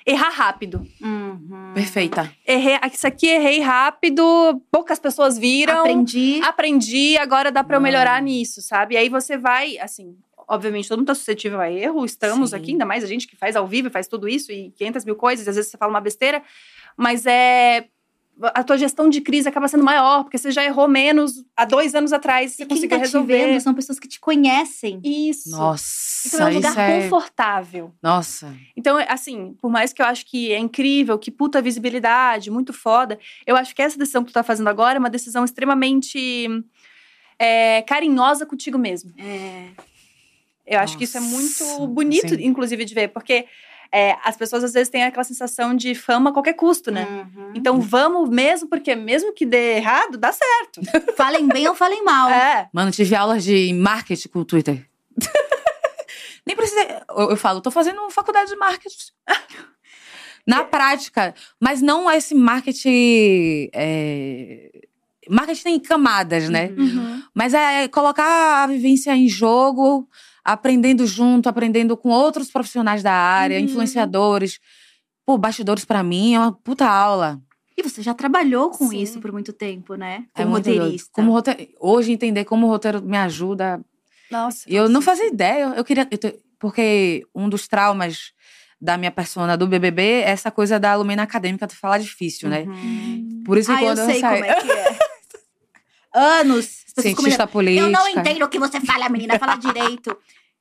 errar 0.05 0.29
rápido. 0.29 0.85
Uhum. 1.01 1.71
Perfeita. 1.73 2.31
Errei, 2.45 2.79
isso 2.91 3.05
aqui 3.05 3.27
errei 3.27 3.59
rápido, 3.59 4.23
poucas 4.71 4.99
pessoas 4.99 5.37
viram. 5.37 5.81
Aprendi. 5.81 6.41
Aprendi, 6.43 7.17
agora 7.17 7.51
dá 7.51 7.63
pra 7.63 7.77
eu 7.77 7.81
melhorar 7.81 8.21
nisso, 8.21 8.61
sabe? 8.61 8.95
E 8.95 8.97
aí 8.97 9.09
você 9.09 9.37
vai, 9.37 9.77
assim, 9.77 10.17
obviamente 10.51 10.89
todo 10.89 10.99
mundo 10.99 11.07
tá 11.07 11.15
suscetível 11.15 11.61
a 11.61 11.71
erro, 11.71 12.03
estamos 12.03 12.49
Sim. 12.49 12.55
aqui, 12.55 12.71
ainda 12.71 12.85
mais 12.85 13.03
a 13.03 13.07
gente 13.07 13.25
que 13.25 13.37
faz 13.37 13.55
ao 13.55 13.65
vivo, 13.65 13.89
faz 13.89 14.07
tudo 14.07 14.27
isso 14.27 14.51
e 14.51 14.71
500 14.71 15.05
mil 15.05 15.15
coisas, 15.15 15.47
às 15.47 15.55
vezes 15.55 15.71
você 15.71 15.77
fala 15.77 15.91
uma 15.91 16.01
besteira, 16.01 16.43
mas 16.97 17.25
é. 17.25 17.87
A 18.53 18.63
tua 18.63 18.77
gestão 18.77 19.09
de 19.09 19.21
crise 19.21 19.47
acaba 19.47 19.67
sendo 19.67 19.83
maior, 19.83 20.23
porque 20.23 20.37
você 20.37 20.51
já 20.51 20.63
errou 20.63 20.87
menos 20.87 21.43
há 21.55 21.65
dois 21.65 21.93
anos 21.95 22.11
atrás, 22.11 22.53
você 22.53 22.63
E 22.63 22.65
quem 22.65 22.75
conseguiu 22.75 22.89
tá 22.89 23.03
te 23.03 23.07
resolver. 23.07 23.47
vendo 23.47 23.61
são 23.61 23.73
pessoas 23.73 23.99
que 23.99 24.07
te 24.07 24.19
conhecem. 24.19 24.99
Isso. 25.03 25.51
Nossa, 25.51 26.27
Então 26.27 26.47
é 26.47 26.51
um 26.51 26.55
lugar 26.55 26.71
isso 26.71 26.79
é... 26.79 27.01
confortável. 27.03 27.93
Nossa. 28.01 28.55
Então, 28.75 28.97
assim, 29.07 29.53
por 29.61 29.69
mais 29.69 29.93
que 29.93 30.01
eu 30.01 30.05
acho 30.05 30.25
que 30.25 30.51
é 30.51 30.57
incrível, 30.59 31.17
que 31.19 31.29
puta 31.31 31.61
visibilidade, 31.61 32.49
muito 32.49 32.73
foda, 32.73 33.19
eu 33.45 33.55
acho 33.55 33.75
que 33.75 33.81
essa 33.81 33.97
decisão 33.97 34.23
que 34.23 34.31
tu 34.31 34.33
tá 34.33 34.43
fazendo 34.43 34.67
agora 34.69 34.97
é 34.97 34.99
uma 34.99 35.09
decisão 35.09 35.45
extremamente 35.45 36.47
é, 37.37 37.81
carinhosa 37.83 38.45
contigo 38.45 38.77
mesmo. 38.77 39.11
É. 39.17 39.69
Eu 40.65 40.79
acho 40.79 40.97
que 40.97 41.03
isso 41.03 41.17
é 41.17 41.21
muito 41.21 41.87
bonito, 41.87 42.29
sim. 42.35 42.45
inclusive, 42.45 42.85
de 42.85 42.93
ver, 42.93 43.09
porque 43.09 43.45
é, 43.93 44.17
as 44.23 44.37
pessoas 44.37 44.63
às 44.63 44.73
vezes 44.73 44.89
têm 44.89 45.03
aquela 45.03 45.23
sensação 45.23 45.75
de 45.75 45.93
fama 45.93 46.29
a 46.29 46.33
qualquer 46.33 46.53
custo, 46.53 46.89
né? 46.91 47.05
Uhum. 47.05 47.51
Então 47.53 47.81
vamos 47.81 48.29
mesmo, 48.29 48.69
porque 48.69 48.95
mesmo 48.95 49.33
que 49.33 49.45
dê 49.45 49.77
errado, 49.77 50.17
dá 50.17 50.31
certo. 50.31 50.81
Falem 51.17 51.47
bem 51.47 51.67
ou 51.67 51.75
falem 51.75 52.03
mal. 52.03 52.29
É. 52.29 52.69
Mano, 52.71 52.91
tive 52.91 53.15
aulas 53.15 53.43
de 53.43 53.73
marketing 53.73 54.29
com 54.29 54.39
o 54.39 54.45
Twitter. 54.45 54.87
Nem 56.47 56.55
precisa. 56.55 57.05
Eu, 57.09 57.31
eu 57.31 57.37
falo, 57.37 57.61
tô 57.61 57.69
fazendo 57.69 58.09
faculdade 58.09 58.49
de 58.49 58.55
marketing. 58.55 59.11
Na 60.47 60.63
prática. 60.63 61.35
Mas 61.59 61.81
não 61.81 62.09
esse 62.09 62.33
marketing. 62.33 63.69
é, 63.73 64.71
Marketing 65.29 65.63
tem 65.63 65.79
camadas, 65.79 66.49
né? 66.49 66.73
Uhum. 66.77 67.21
Mas 67.33 67.53
é 67.53 67.87
colocar 67.87 68.63
a 68.63 68.67
vivência 68.67 69.15
em 69.15 69.29
jogo, 69.29 70.07
aprendendo 70.43 71.05
junto, 71.05 71.47
aprendendo 71.49 71.95
com 71.97 72.09
outros 72.09 72.51
profissionais 72.51 73.01
da 73.03 73.13
área, 73.13 73.57
Uhum. 73.59 73.65
influenciadores. 73.65 74.59
Pô, 75.25 75.37
bastidores 75.37 75.85
pra 75.85 76.01
mim 76.03 76.33
é 76.35 76.39
uma 76.39 76.51
puta 76.51 76.87
aula. 76.87 77.39
E 77.77 77.83
você 77.83 78.01
já 78.01 78.13
trabalhou 78.13 78.69
com 78.71 78.89
Sim. 78.89 78.99
isso 79.01 79.19
por 79.21 79.31
muito 79.31 79.53
tempo, 79.53 79.95
né? 79.95 80.25
É 80.35 80.43
Como 80.43 80.59
doido. 80.59 80.79
roteirista. 80.81 81.09
Como 81.13 81.31
rote- 81.31 81.73
Hoje, 81.79 82.11
entender 82.11 82.43
como 82.45 82.67
o 82.67 82.69
roteiro 82.69 83.01
me 83.01 83.17
ajuda 83.17 83.79
Nossa. 84.29 84.63
Eu 84.67 84.87
não 84.89 85.01
fazia 85.01 85.27
ideia. 85.27 85.73
Eu 85.75 85.83
queria. 85.83 86.07
eu 86.09 86.17
te- 86.17 86.39
porque 86.59 87.25
um 87.35 87.49
dos 87.49 87.67
traumas 87.67 88.31
da 88.79 88.97
minha 88.97 89.11
persona 89.11 89.57
do 89.57 89.67
BBB 89.67 90.01
é 90.01 90.29
essa 90.29 90.49
coisa 90.49 90.79
da 90.79 90.91
alumina 90.93 91.23
acadêmica 91.23 91.67
tu 91.67 91.75
falar 91.75 91.97
difícil, 91.97 92.47
né? 92.49 92.61
Uhum. 92.63 93.41
Por 93.45 93.57
isso 93.57 93.69
que 93.69 93.77
Ah, 93.77 93.81
eu 93.81 93.87
quando 93.89 93.99
eu, 93.99 94.05
sei 94.05 94.19
saí. 94.19 94.39
como 94.39 94.51
é 94.51 94.55
que 94.61 94.71
é. 94.71 94.85
Anos. 96.13 96.83
pessoas 96.93 97.15
Cientista 97.15 97.47
política. 97.47 97.85
Eu 97.85 97.91
não 97.91 98.07
entendo 98.07 98.43
o 98.43 98.49
que 98.49 98.59
você 98.59 98.79
fala, 98.81 99.09
menina. 99.09 99.39
Fala 99.39 99.55
direito. 99.55 100.15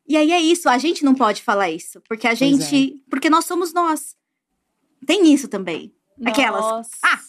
E 0.06 0.16
aí 0.16 0.32
é 0.32 0.40
isso. 0.40 0.68
A 0.68 0.78
gente 0.78 1.04
não 1.04 1.14
pode 1.14 1.42
falar 1.42 1.70
isso. 1.70 2.00
Porque 2.08 2.26
a 2.26 2.30
Pois 2.30 2.38
gente… 2.38 3.02
Porque 3.08 3.30
nós 3.30 3.44
somos 3.44 3.72
nós. 3.72 4.16
Tem 5.06 5.32
isso 5.32 5.48
também. 5.48 5.92
Aquelas. 6.24 6.60
Nossa. 6.60 6.90
Ah! 7.02 7.20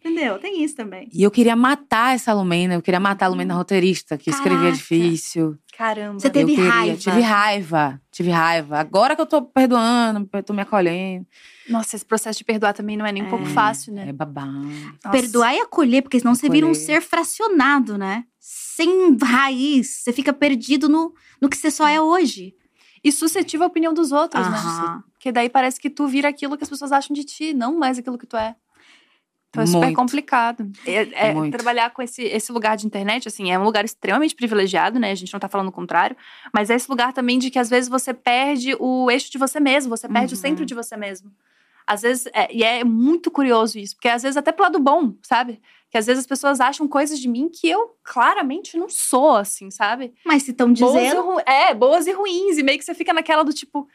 Entendeu? 0.00 0.38
Tem 0.38 0.62
isso 0.62 0.76
também. 0.76 1.08
E 1.12 1.22
eu 1.22 1.30
queria 1.30 1.56
matar 1.56 2.14
essa 2.14 2.32
Lumena, 2.32 2.74
eu 2.74 2.82
queria 2.82 3.00
matar 3.00 3.26
a 3.26 3.28
Lumena 3.28 3.54
roteirista, 3.54 4.16
que 4.16 4.30
escrevia 4.30 4.58
Caraca. 4.58 4.76
difícil. 4.76 5.58
Caramba. 5.76 6.20
Você 6.20 6.30
teve 6.30 6.52
eu 6.52 6.56
queria, 6.56 6.70
raiva. 6.70 6.96
Tive 6.96 7.20
raiva, 7.20 8.00
tive 8.10 8.30
raiva. 8.30 8.78
Agora 8.78 9.14
que 9.16 9.20
eu 9.22 9.26
tô 9.26 9.42
perdoando, 9.42 10.28
tô 10.44 10.52
me 10.52 10.62
acolhendo. 10.62 11.26
Nossa, 11.68 11.96
esse 11.96 12.04
processo 12.04 12.38
de 12.38 12.44
perdoar 12.44 12.72
também 12.74 12.96
não 12.96 13.04
é 13.04 13.12
nem 13.12 13.22
um 13.24 13.28
pouco 13.28 13.44
É. 13.44 13.48
fácil, 13.48 13.92
né? 13.92 14.08
É 14.08 14.12
babado. 14.12 14.52
Nossa. 14.52 15.10
Perdoar 15.10 15.54
e 15.54 15.60
acolher, 15.60 16.02
porque 16.02 16.18
senão 16.20 16.34
você 16.34 16.48
vira 16.48 16.66
um 16.66 16.70
Acolher. 16.70 16.86
ser 16.86 17.02
fracionado, 17.02 17.98
né? 17.98 18.24
Sem 18.38 19.16
raiz. 19.20 19.88
Você 20.02 20.12
fica 20.12 20.32
perdido 20.32 20.88
no, 20.88 21.12
no 21.40 21.48
que 21.48 21.56
você 21.56 21.70
só 21.70 21.86
é 21.88 22.00
hoje. 22.00 22.54
E 23.02 23.12
suscetível 23.12 23.64
à 23.64 23.68
opinião 23.68 23.94
dos 23.94 24.10
outros, 24.12 24.46
né? 24.48 24.56
Aham. 24.56 25.04
Porque 25.12 25.30
daí 25.30 25.48
parece 25.48 25.80
que 25.80 25.90
tu 25.90 26.06
vira 26.08 26.28
aquilo 26.28 26.56
que 26.56 26.64
as 26.64 26.70
pessoas 26.70 26.90
acham 26.92 27.14
de 27.14 27.24
ti, 27.24 27.52
não 27.54 27.76
mais 27.78 27.98
aquilo 27.98 28.18
que 28.18 28.26
tu 28.26 28.36
é. 28.36 28.54
Então 29.50 29.62
é 29.62 29.66
super 29.66 29.80
Muito. 29.86 29.96
complicado. 29.96 30.70
É, 30.84 31.28
é, 31.30 31.50
trabalhar 31.50 31.90
com 31.90 32.02
esse, 32.02 32.22
esse 32.22 32.52
lugar 32.52 32.76
de 32.76 32.86
internet, 32.86 33.26
assim, 33.28 33.50
é 33.50 33.58
um 33.58 33.64
lugar 33.64 33.84
extremamente 33.84 34.34
privilegiado, 34.34 34.98
né? 34.98 35.10
A 35.10 35.14
gente 35.14 35.32
não 35.32 35.40
tá 35.40 35.48
falando 35.48 35.68
o 35.68 35.72
contrário. 35.72 36.14
Mas 36.52 36.68
é 36.68 36.74
esse 36.74 36.88
lugar 36.90 37.12
também 37.14 37.38
de 37.38 37.50
que 37.50 37.58
às 37.58 37.70
vezes 37.70 37.88
você 37.88 38.12
perde 38.12 38.76
o 38.78 39.10
eixo 39.10 39.30
de 39.30 39.38
você 39.38 39.58
mesmo, 39.58 39.88
você 39.96 40.06
perde 40.08 40.34
Uhum. 40.34 40.38
o 40.38 40.42
centro 40.42 40.66
de 40.66 40.74
você 40.74 40.96
mesmo. 40.96 41.30
Às 41.86 42.02
vezes, 42.02 42.26
é, 42.34 42.54
e 42.54 42.62
é 42.62 42.84
muito 42.84 43.30
curioso 43.30 43.78
isso, 43.78 43.96
porque 43.96 44.08
às 44.08 44.22
vezes 44.22 44.36
até 44.36 44.52
pro 44.52 44.64
lado 44.64 44.78
bom, 44.78 45.14
sabe? 45.22 45.58
Que 45.90 45.96
às 45.96 46.04
vezes 46.04 46.20
as 46.20 46.26
pessoas 46.26 46.60
acham 46.60 46.86
coisas 46.86 47.18
de 47.18 47.26
mim 47.26 47.48
que 47.48 47.66
eu 47.66 47.96
claramente 48.04 48.76
não 48.76 48.90
sou, 48.90 49.34
assim, 49.36 49.70
sabe? 49.70 50.12
Mas 50.26 50.42
se 50.42 50.50
estão 50.50 50.70
Boas 50.70 50.94
e 50.94 50.98
dizendo. 51.06 51.22
ru- 51.22 51.40
é, 51.46 51.72
boas 51.72 52.06
e 52.06 52.12
ruins. 52.12 52.58
E 52.58 52.62
meio 52.62 52.78
que 52.78 52.84
você 52.84 52.94
fica 52.94 53.14
naquela 53.14 53.42
do 53.42 53.54
tipo. 53.54 53.88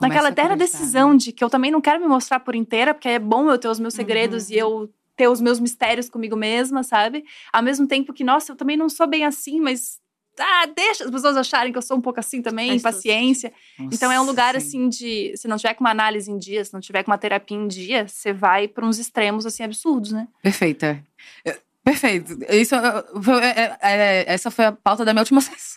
Naquela 0.00 0.28
eterna 0.30 0.56
decisão 0.56 1.16
de 1.16 1.32
que 1.32 1.42
eu 1.44 1.50
também 1.50 1.70
não 1.70 1.80
quero 1.80 2.00
me 2.00 2.06
mostrar 2.06 2.40
por 2.40 2.54
inteira, 2.54 2.94
porque 2.94 3.08
é 3.08 3.18
bom 3.18 3.50
eu 3.50 3.58
ter 3.58 3.68
os 3.68 3.78
meus 3.80 3.94
segredos 3.94 4.48
Uhum. 4.48 4.54
e 4.54 4.58
eu 4.58 4.90
ter 5.16 5.28
os 5.28 5.40
meus 5.40 5.60
mistérios 5.60 6.08
comigo 6.08 6.34
mesma, 6.36 6.82
sabe? 6.82 7.24
Ao 7.52 7.62
mesmo 7.62 7.86
tempo 7.86 8.12
que, 8.12 8.24
nossa, 8.24 8.52
eu 8.52 8.56
também 8.56 8.76
não 8.76 8.88
sou 8.88 9.06
bem 9.06 9.24
assim, 9.24 9.60
mas. 9.60 9.98
Ah, 10.38 10.64
deixa 10.74 11.04
as 11.04 11.10
pessoas 11.10 11.36
acharem 11.36 11.70
que 11.70 11.76
eu 11.76 11.82
sou 11.82 11.98
um 11.98 12.00
pouco 12.00 12.18
assim 12.18 12.40
também, 12.40 12.80
paciência. 12.80 13.52
Então 13.92 14.10
é 14.10 14.18
um 14.18 14.24
lugar 14.24 14.52
sim. 14.54 14.58
assim 14.58 14.88
de. 14.88 15.36
Se 15.36 15.46
não 15.46 15.58
tiver 15.58 15.74
com 15.74 15.84
uma 15.84 15.90
análise 15.90 16.30
em 16.30 16.38
dia, 16.38 16.64
se 16.64 16.72
não 16.72 16.80
tiver 16.80 17.02
com 17.02 17.10
uma 17.10 17.18
terapia 17.18 17.56
em 17.58 17.68
dia, 17.68 18.08
você 18.08 18.32
vai 18.32 18.66
para 18.66 18.86
uns 18.86 18.98
extremos 18.98 19.44
assim 19.44 19.62
absurdos, 19.64 20.12
né? 20.12 20.26
Perfeita. 20.42 21.02
É, 21.44 21.58
Perfeito. 21.84 22.38
Isso, 22.50 22.74
foi- 23.22 23.42
é- 23.44 23.76
é- 23.82 23.96
é- 23.96 24.24
essa 24.28 24.50
foi 24.50 24.66
a 24.66 24.72
pauta 24.72 25.04
da 25.04 25.12
minha 25.12 25.22
última 25.22 25.40
sessão. 25.42 25.76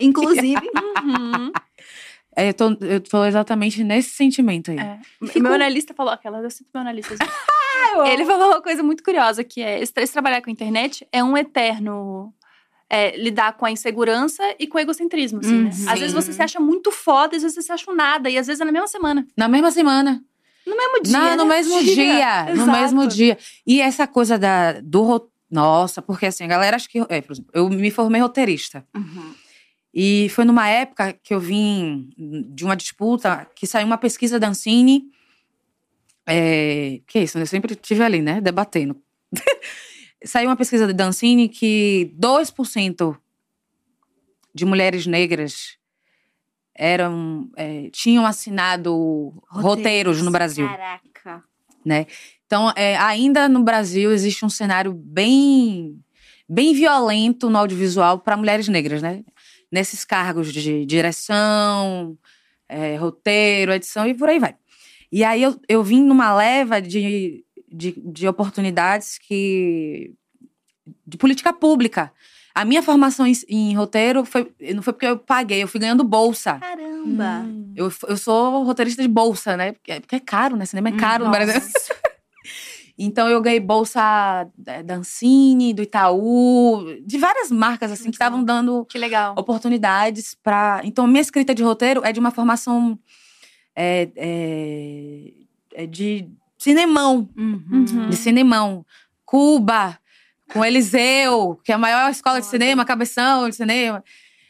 Inclusive. 0.00 0.56
Uhum. 1.04 1.52
É, 2.36 2.50
eu, 2.50 2.54
tô, 2.54 2.76
eu 2.82 3.00
tô 3.00 3.24
exatamente 3.24 3.82
nesse 3.82 4.10
sentimento 4.10 4.70
aí. 4.70 4.78
É. 4.78 4.98
Fico- 5.26 5.40
Meu 5.40 5.54
analista 5.54 5.94
falou 5.94 6.12
aquela, 6.12 6.38
eu 6.40 6.50
sinto 6.50 6.68
meu 6.74 6.82
analista. 6.82 7.14
vezes. 7.16 7.34
Ele 8.12 8.24
falou 8.26 8.48
uma 8.48 8.60
coisa 8.62 8.82
muito 8.82 9.02
curiosa, 9.02 9.42
que 9.42 9.62
é 9.62 9.80
esse, 9.80 9.92
trabalhar 10.12 10.42
com 10.42 10.50
a 10.50 10.52
internet 10.52 11.06
é 11.10 11.24
um 11.24 11.34
eterno 11.36 12.30
é, 12.90 13.16
lidar 13.16 13.54
com 13.56 13.64
a 13.64 13.70
insegurança 13.70 14.42
e 14.58 14.66
com 14.66 14.76
o 14.76 14.80
egocentrismo, 14.80 15.40
assim, 15.40 15.62
né? 15.64 15.70
Uhum. 15.72 15.90
Às 15.90 15.98
vezes 15.98 16.12
você 16.12 16.32
se 16.32 16.42
acha 16.42 16.60
muito 16.60 16.92
foda, 16.92 17.36
às 17.36 17.42
vezes 17.42 17.54
você 17.54 17.62
se 17.62 17.72
acha 17.72 17.90
um 17.90 17.94
nada, 17.94 18.28
e 18.28 18.36
às 18.36 18.46
vezes 18.46 18.60
é 18.60 18.64
na 18.66 18.72
mesma 18.72 18.88
semana. 18.88 19.26
Na 19.36 19.48
mesma 19.48 19.70
semana. 19.70 20.22
No 20.66 20.76
mesmo 20.76 21.02
dia, 21.02 21.18
Não, 21.18 21.36
no 21.36 21.44
né? 21.46 21.54
mesmo 21.56 21.80
dia. 21.84 22.44
No 22.44 22.50
Exato. 22.62 22.70
mesmo 22.72 23.06
dia. 23.06 23.38
E 23.66 23.80
essa 23.80 24.06
coisa 24.06 24.38
da, 24.38 24.80
do. 24.82 25.30
Nossa, 25.50 26.02
porque 26.02 26.26
assim, 26.26 26.44
a 26.44 26.48
galera 26.48 26.76
acha 26.76 26.88
que. 26.88 26.98
É, 27.08 27.20
por 27.22 27.32
exemplo, 27.32 27.50
eu 27.54 27.68
me 27.70 27.90
formei 27.90 28.20
roteirista. 28.20 28.84
Uhum. 28.94 29.32
E 29.98 30.28
foi 30.28 30.44
numa 30.44 30.68
época 30.68 31.14
que 31.22 31.32
eu 31.32 31.40
vim 31.40 32.10
de 32.50 32.66
uma 32.66 32.76
disputa 32.76 33.50
que 33.56 33.66
saiu 33.66 33.86
uma 33.86 33.96
pesquisa 33.96 34.38
da 34.38 34.48
Ancine. 34.48 35.10
É, 36.26 37.00
que 37.06 37.18
é 37.18 37.22
isso, 37.22 37.38
eu 37.38 37.46
sempre 37.46 37.72
estive 37.72 38.02
ali, 38.02 38.20
né? 38.20 38.38
Debatendo. 38.38 39.00
saiu 40.22 40.50
uma 40.50 40.56
pesquisa 40.56 40.92
da 40.92 41.06
Ancine 41.06 41.48
que 41.48 42.14
2% 42.20 43.16
de 44.54 44.66
mulheres 44.66 45.06
negras 45.06 45.78
eram 46.74 47.50
é, 47.56 47.88
tinham 47.90 48.26
assinado 48.26 49.32
roteiros, 49.48 50.20
no 50.20 50.30
Brasil. 50.30 50.68
Caraca. 50.68 51.42
Então, 52.46 52.70
é, 52.76 52.98
ainda 52.98 53.48
no 53.48 53.62
Brasil 53.62 54.12
existe 54.12 54.44
um 54.44 54.50
cenário 54.50 54.92
bem, 54.92 55.98
bem 56.46 56.74
violento 56.74 57.48
no 57.48 57.56
audiovisual 57.56 58.18
para 58.18 58.36
mulheres 58.36 58.68
negras, 58.68 59.00
né? 59.00 59.24
Nesses 59.70 60.04
cargos 60.04 60.52
de 60.52 60.86
direção, 60.86 62.16
é, 62.68 62.96
roteiro, 62.96 63.72
edição 63.72 64.06
e 64.06 64.14
por 64.14 64.28
aí 64.28 64.38
vai. 64.38 64.54
E 65.10 65.24
aí 65.24 65.42
eu, 65.42 65.58
eu 65.68 65.82
vim 65.82 66.02
numa 66.02 66.34
leva 66.34 66.80
de, 66.80 67.44
de, 67.70 67.92
de 67.96 68.28
oportunidades 68.28 69.18
que. 69.18 70.12
de 71.06 71.16
política 71.16 71.52
pública. 71.52 72.12
A 72.54 72.64
minha 72.64 72.82
formação 72.82 73.26
em, 73.26 73.34
em 73.48 73.74
roteiro 73.74 74.24
foi, 74.24 74.50
não 74.74 74.82
foi 74.82 74.94
porque 74.94 75.06
eu 75.06 75.18
paguei, 75.18 75.62
eu 75.62 75.68
fui 75.68 75.78
ganhando 75.78 76.02
bolsa. 76.02 76.58
Caramba. 76.58 77.44
Hum. 77.44 77.72
Eu, 77.76 77.92
eu 78.08 78.16
sou 78.16 78.64
roteirista 78.64 79.02
de 79.02 79.08
bolsa, 79.08 79.56
né? 79.56 79.72
Porque, 79.72 80.00
porque 80.00 80.16
é 80.16 80.20
caro, 80.20 80.56
né? 80.56 80.64
Cinema 80.64 80.88
é 80.88 80.92
caro 80.92 81.26
no 81.26 81.30
Brasil. 81.30 81.60
Então 82.98 83.28
eu 83.28 83.40
ganhei 83.42 83.60
bolsa 83.60 84.00
da 84.56 84.80
da 84.82 84.94
Ancine, 84.96 85.74
do 85.74 85.82
Itaú, 85.82 86.84
de 87.04 87.18
várias 87.18 87.50
marcas 87.50 87.92
assim 87.92 88.04
que 88.10 88.14
estavam 88.16 88.42
dando 88.42 88.84
Que 88.86 88.98
oportunidades 89.36 90.34
para. 90.42 90.80
Então 90.84 91.06
minha 91.06 91.20
escrita 91.20 91.54
de 91.54 91.62
roteiro 91.62 92.00
é 92.04 92.12
de 92.12 92.20
uma 92.20 92.30
formação 92.30 92.98
é, 93.74 94.08
é- 94.16 95.32
é 95.82 95.86
de 95.86 96.26
cinemão, 96.58 97.28
Uhum. 97.36 98.08
De 98.08 98.16
cinemão, 98.16 98.84
Cuba, 99.26 99.98
com 100.50 100.64
Eliseu, 100.64 101.60
que 101.62 101.72
é 101.72 101.74
a 101.74 101.78
maior 101.78 102.10
escola 102.10 102.40
de 102.40 102.46
cinema, 102.46 102.84
cabeção 102.84 103.48
de 103.50 103.56
cinema. 103.56 104.02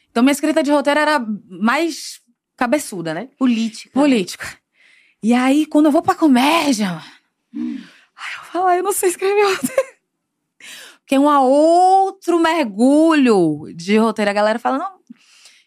Então 0.09 0.23
minha 0.23 0.31
escrita 0.31 0.63
de 0.63 0.71
roteiro 0.71 0.99
era 1.01 1.19
mais 1.49 2.21
cabeçuda, 2.55 3.13
né? 3.13 3.27
Política. 3.37 3.91
política. 3.93 4.47
E 5.21 5.33
aí, 5.33 5.65
quando 5.65 5.87
eu 5.87 5.91
vou 5.91 6.01
pra 6.01 6.15
comédia, 6.15 7.01
aí 8.17 8.33
eu 8.39 8.43
falo, 8.51 8.65
"Ai, 8.67 8.79
eu 8.79 8.83
não 8.83 8.91
sei 8.93 9.09
escrever 9.09 9.43
roteiro. 9.43 9.75
Porque 10.99 11.15
é 11.15 11.19
um 11.19 11.27
outro 11.27 12.39
mergulho 12.39 13.73
de 13.73 13.97
roteiro. 13.97 14.29
A 14.29 14.33
galera 14.33 14.59
fala, 14.59 14.77
não. 14.77 14.97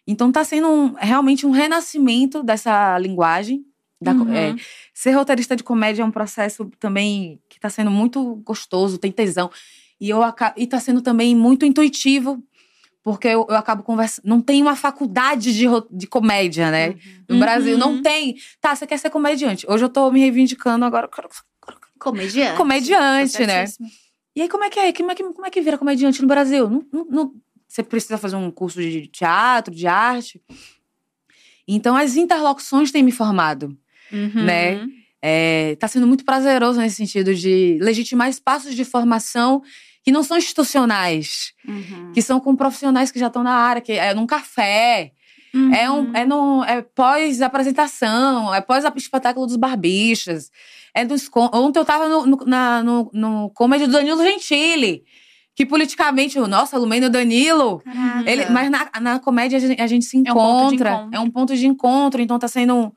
Então 0.07 0.31
tá 0.31 0.45
sendo 0.45 0.69
um- 0.69 0.95
realmente 0.95 1.47
um 1.47 1.51
renascimento 1.51 2.43
dessa 2.43 2.99
linguagem. 2.99 3.65
Da, 4.03 4.13
Uhum. 4.13 4.33
é, 4.35 4.55
ser 4.95 5.13
roteirista 5.13 5.55
de 5.55 5.63
comédia 5.63 6.03
é 6.03 6.05
um 6.05 6.11
processo 6.11 6.71
também 6.79 7.41
que 7.49 7.61
tá 7.61 7.69
sendo 7.71 7.91
muito 7.91 8.37
gostoso, 8.37 8.99
tem 8.99 9.13
tesão. 9.13 9.51
E, 10.01 10.09
eu, 10.11 10.21
e 10.57 10.67
tá 10.67 10.81
sendo 10.81 11.03
também 11.03 11.35
muito 11.37 11.65
intuitivo, 11.67 12.43
porque 13.03 13.29
eu, 13.29 13.47
eu 13.49 13.57
acabo 13.57 13.83
conversando. 13.83 14.25
Não 14.27 14.41
tem 14.41 14.61
uma 14.63 14.75
faculdade 14.77 15.53
de, 15.55 15.67
de 15.91 16.07
comédia, 16.07 16.71
né? 16.71 16.97
No 17.29 17.35
Uhum. 17.35 17.41
Brasil 17.41 17.79
não 17.79 18.01
tem. 18.03 18.37
Tá, 18.61 18.75
você 18.75 18.87
quer 18.87 18.99
ser 18.99 19.11
comediante. 19.11 19.67
Hoje 19.69 19.85
eu 19.85 19.89
tô 19.91 20.11
me 20.11 20.21
reivindicando, 20.21 20.85
agora 20.85 21.05
eu 21.07 21.11
quero 21.11 21.29
Comediante. 22.01 22.57
comediante, 22.57 23.47
né? 23.47 23.65
E 24.35 24.43
aí, 24.43 24.49
como 24.49 24.65
é 24.65 24.71
que 24.71 24.79
é? 24.81 24.93
Como 24.93 25.11
é 25.11 25.15
que, 25.15 25.23
como 25.23 25.47
é 25.47 25.51
que 25.51 25.61
vira 25.61 25.77
comediante 25.79 26.21
no 26.23 26.27
Brasil? 26.29 26.69
Não, 26.69 26.85
não- 26.93 27.05
não- 27.05 27.35
você 27.69 27.83
precisa 27.83 28.19
fazer 28.19 28.35
um 28.37 28.51
curso 28.51 28.81
de 28.81 29.07
teatro, 29.07 29.73
de 29.75 29.87
arte. 29.87 30.43
Então, 31.69 31.97
as 31.97 32.17
interlocuções 32.17 32.91
têm 32.91 33.03
me 33.03 33.13
formado, 33.13 33.77
Uhum. 34.13 34.45
né? 34.45 34.87
É, 35.23 35.77
tá 35.77 35.87
sendo 35.87 36.07
muito 36.07 36.25
prazeroso 36.25 36.81
nesse 36.81 36.97
sentido 36.97 37.35
de 37.35 37.79
legitimar 37.81 38.29
espaços 38.29 38.75
de 38.75 38.85
formação 38.85 39.63
que 40.03 40.11
não 40.11 40.23
são 40.23 40.39
institucionais, 40.39 41.53
Uhum. 41.69 42.11
que 42.13 42.23
são 42.23 42.41
com 42.41 42.57
profissionais 42.57 43.13
que 43.13 43.19
já 43.19 43.27
estão 43.27 43.43
na 43.43 43.53
área, 43.55 43.83
que 43.83 43.93
é 43.93 44.15
num 44.15 44.27
café, 44.27 45.13
Uhum. 45.55 45.75
é, 45.75 45.91
um, 45.91 46.17
é, 46.17 46.25
no, 46.25 46.65
é 46.65 46.83
pós-apresentação, 46.83 48.55
é 48.55 48.61
pós-espetáculo 48.61 49.47
dos 49.47 49.57
barbichas. 49.57 50.51
É 50.95 51.05
dos, 51.05 51.29
ontem 51.35 51.79
eu 51.79 51.85
tava 51.85 52.09
no, 52.09 52.27
no, 52.27 52.37
na, 52.47 52.83
no, 52.83 53.11
no 53.13 53.51
comedy 53.51 53.87
do 53.87 53.93
Danilo 53.93 54.23
Gentili, 54.23 55.05
que 55.55 55.67
politicamente, 55.67 56.39
nossa, 56.41 56.79
Lumena 56.79 57.07
e 57.07 57.09
o 57.09 57.13
Danilo. 57.13 57.81
Caraca. 57.81 58.31
Ele, 58.31 58.47
mas 58.47 58.71
na, 58.71 58.91
na 59.01 59.19
comédia 59.21 59.57
a 59.59 59.61
gente, 59.61 59.81
a 59.81 59.87
gente 59.87 60.05
se 60.05 60.17
É 60.17 60.21
um 60.21 60.23
encontra. 60.23 60.91
encontro. 60.93 61.17
É 61.17 61.21
um 61.21 61.31
ponto 61.31 61.57
de 61.57 61.67
encontro, 61.67 62.21
então 62.23 62.39
tá 62.39 62.49
sendo 62.49 62.75
um, 62.75 62.93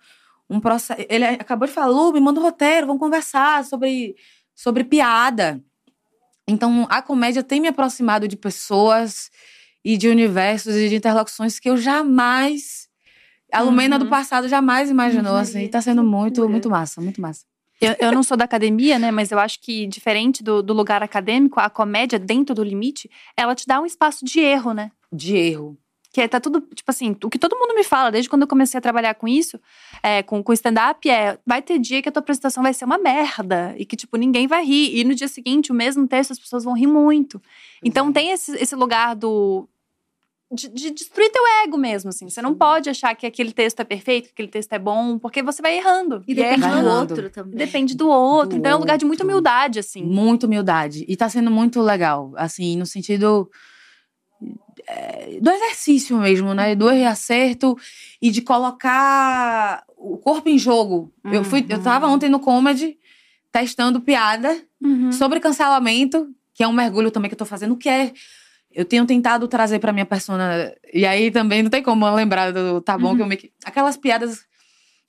um 0.49 0.59
processo. 0.59 1.03
Ele 1.09 1.25
acabou 1.25 1.67
de 1.67 1.73
falar, 1.73 1.87
Lu, 1.87 2.13
me 2.13 2.19
manda 2.19 2.39
um 2.39 2.43
roteiro, 2.43 2.87
vamos 2.87 2.99
conversar 3.01 3.63
sobre, 3.65 4.15
sobre 4.55 4.83
piada. 4.83 5.61
Então, 6.47 6.85
a 6.89 7.01
comédia 7.01 7.41
tem 7.41 7.61
me 7.61 7.67
aproximado 7.69 8.27
de 8.27 8.35
pessoas 8.35 9.29
e 9.83 9.97
de 9.97 10.07
universos 10.07 10.75
e 10.75 10.89
de 10.89 10.95
interlocuções 10.95 11.59
que 11.59 11.69
eu 11.69 11.77
jamais. 11.77 12.87
A 13.51 13.61
Lumena 13.61 13.99
do 13.99 14.05
Uhum. 14.05 14.09
passado 14.09 14.47
jamais 14.47 14.89
imaginou, 14.89 15.33
Maria, 15.33 15.41
assim. 15.41 15.63
E 15.63 15.69
tá 15.69 15.81
sendo 15.81 16.01
que 16.01 16.07
muito, 16.07 16.49
muito 16.49 16.69
massa, 16.69 16.99
muito 17.01 17.21
massa. 17.21 17.45
Eu, 17.79 17.95
eu 17.99 18.11
não 18.11 18.23
sou 18.23 18.37
da 18.37 18.45
academia, 18.45 18.97
né? 18.97 19.11
Mas 19.11 19.31
eu 19.31 19.37
acho 19.37 19.59
que, 19.59 19.85
diferente 19.87 20.41
do, 20.41 20.63
do 20.63 20.73
lugar 20.73 21.03
acadêmico, 21.03 21.59
a 21.59 21.69
comédia, 21.69 22.17
dentro 22.17 22.55
do 22.55 22.63
limite, 22.63 23.09
ela 23.35 23.53
te 23.53 23.67
dá 23.67 23.79
um 23.81 23.85
espaço 23.85 24.23
de 24.23 24.39
erro, 24.39 24.73
né? 24.73 24.89
De 25.11 25.35
erro. 25.35 25.77
Que 26.11 26.21
é, 26.21 26.27
tá 26.27 26.39
tudo, 26.39 26.61
tipo 26.75 26.89
assim, 26.89 27.15
o 27.23 27.29
que 27.29 27.39
todo 27.39 27.57
mundo 27.57 27.73
me 27.73 27.83
fala, 27.83 28.11
desde 28.11 28.29
quando 28.29 28.43
eu 28.43 28.47
comecei 28.47 28.77
a 28.77 28.81
trabalhar 28.81 29.15
com 29.15 29.27
isso, 29.27 29.59
é, 30.01 30.21
com, 30.21 30.43
com 30.43 30.53
stand-up, 30.53 31.09
é 31.09 31.39
vai 31.45 31.59
ter 31.61 31.79
dia 31.79 32.03
que 32.03 32.07
a 32.07 32.11
tua 32.11 32.19
apresentação 32.21 32.61
vai 32.63 32.71
ser 32.73 32.85
uma 32.85 32.99
merda. 32.99 33.73
E 33.77 33.83
que, 33.85 33.95
tipo, 33.95 34.15
ninguém 34.15 34.47
vai 34.47 34.63
rir. 34.63 34.97
E 34.97 35.03
no 35.03 35.13
dia 35.13 35.27
seguinte, 35.27 35.71
o 35.71 35.75
mesmo 35.75 36.07
texto, 36.07 36.31
as 36.31 36.39
pessoas 36.39 36.63
vão 36.63 36.73
rir 36.75 36.87
muito. 36.87 37.41
Então 37.83 38.13
tem 38.13 38.29
esse, 38.31 38.55
esse 38.57 38.75
lugar 38.75 39.15
do. 39.15 39.67
De, 40.53 40.69
de 40.69 40.91
destruir 40.91 41.31
teu 41.31 41.41
ego 41.65 41.77
mesmo, 41.77 42.09
assim. 42.09 42.29
Você 42.29 42.41
não 42.41 42.53
pode 42.53 42.89
achar 42.89 43.15
que 43.15 43.25
aquele 43.25 43.51
texto 43.51 43.79
é 43.79 43.83
perfeito, 43.83 44.25
que 44.27 44.31
aquele 44.33 44.47
texto 44.49 44.71
é 44.73 44.79
bom, 44.79 45.17
porque 45.17 45.41
você 45.41 45.61
vai 45.61 45.77
errando. 45.77 46.23
E 46.27 46.35
depende 46.35 46.63
erra. 46.63 46.73
Vai 46.75 46.83
do 46.83 46.89
outro 46.89 47.29
também. 47.29 47.55
Depende 47.57 47.95
do 47.95 48.07
outro. 48.07 48.49
Do 48.49 48.55
então 48.57 48.71
é 48.71 48.75
um 48.75 48.79
lugar 48.79 48.97
de 48.97 49.05
muita 49.05 49.23
humildade, 49.23 49.79
assim. 49.79 50.03
Muita 50.03 50.45
humildade. 50.45 51.05
E 51.07 51.15
tá 51.15 51.27
sendo 51.27 51.49
muito 51.49 51.81
legal, 51.81 52.31
assim, 52.35 52.77
no 52.77 52.85
sentido 52.85 53.49
é, 54.87 55.39
do 55.41 55.49
exercício 55.49 56.17
mesmo, 56.17 56.53
né? 56.53 56.75
Do 56.75 56.91
e 56.91 57.03
acerto 57.05 57.77
e 58.21 58.29
de 58.29 58.41
colocar 58.41 59.83
o 59.97 60.17
corpo 60.17 60.49
em 60.49 60.57
jogo. 60.57 61.13
Eu 61.31 61.43
fui, 61.43 61.65
eu 61.69 61.81
tava 61.81 62.07
ontem 62.07 62.29
no 62.29 62.39
comedy 62.39 62.97
testando 63.51 64.01
piada 64.01 64.61
Uhum. 64.81 65.13
sobre 65.13 65.39
cancelamento, 65.39 66.27
que 66.53 66.61
é 66.61 66.67
um 66.67 66.73
mergulho 66.73 67.09
também 67.09 67.29
que 67.29 67.35
eu 67.35 67.37
tô 67.37 67.45
fazendo, 67.45 67.77
que 67.77 67.87
é 67.87 68.11
eu 68.73 68.85
tenho 68.85 69.05
tentado 69.05 69.47
trazer 69.47 69.79
pra 69.79 69.93
minha 69.93 70.05
persona 70.05 70.73
e 70.93 71.05
aí 71.05 71.29
também 71.31 71.61
não 71.63 71.69
tem 71.69 71.83
como 71.83 72.09
lembrar 72.15 72.51
do 72.51 72.81
tá 72.81 72.97
bom 72.97 73.15
que 73.15 73.21
eu 73.21 73.25
meio 73.27 73.39
que 73.39 73.51
aquelas 73.63 73.95
piadas 73.97 74.45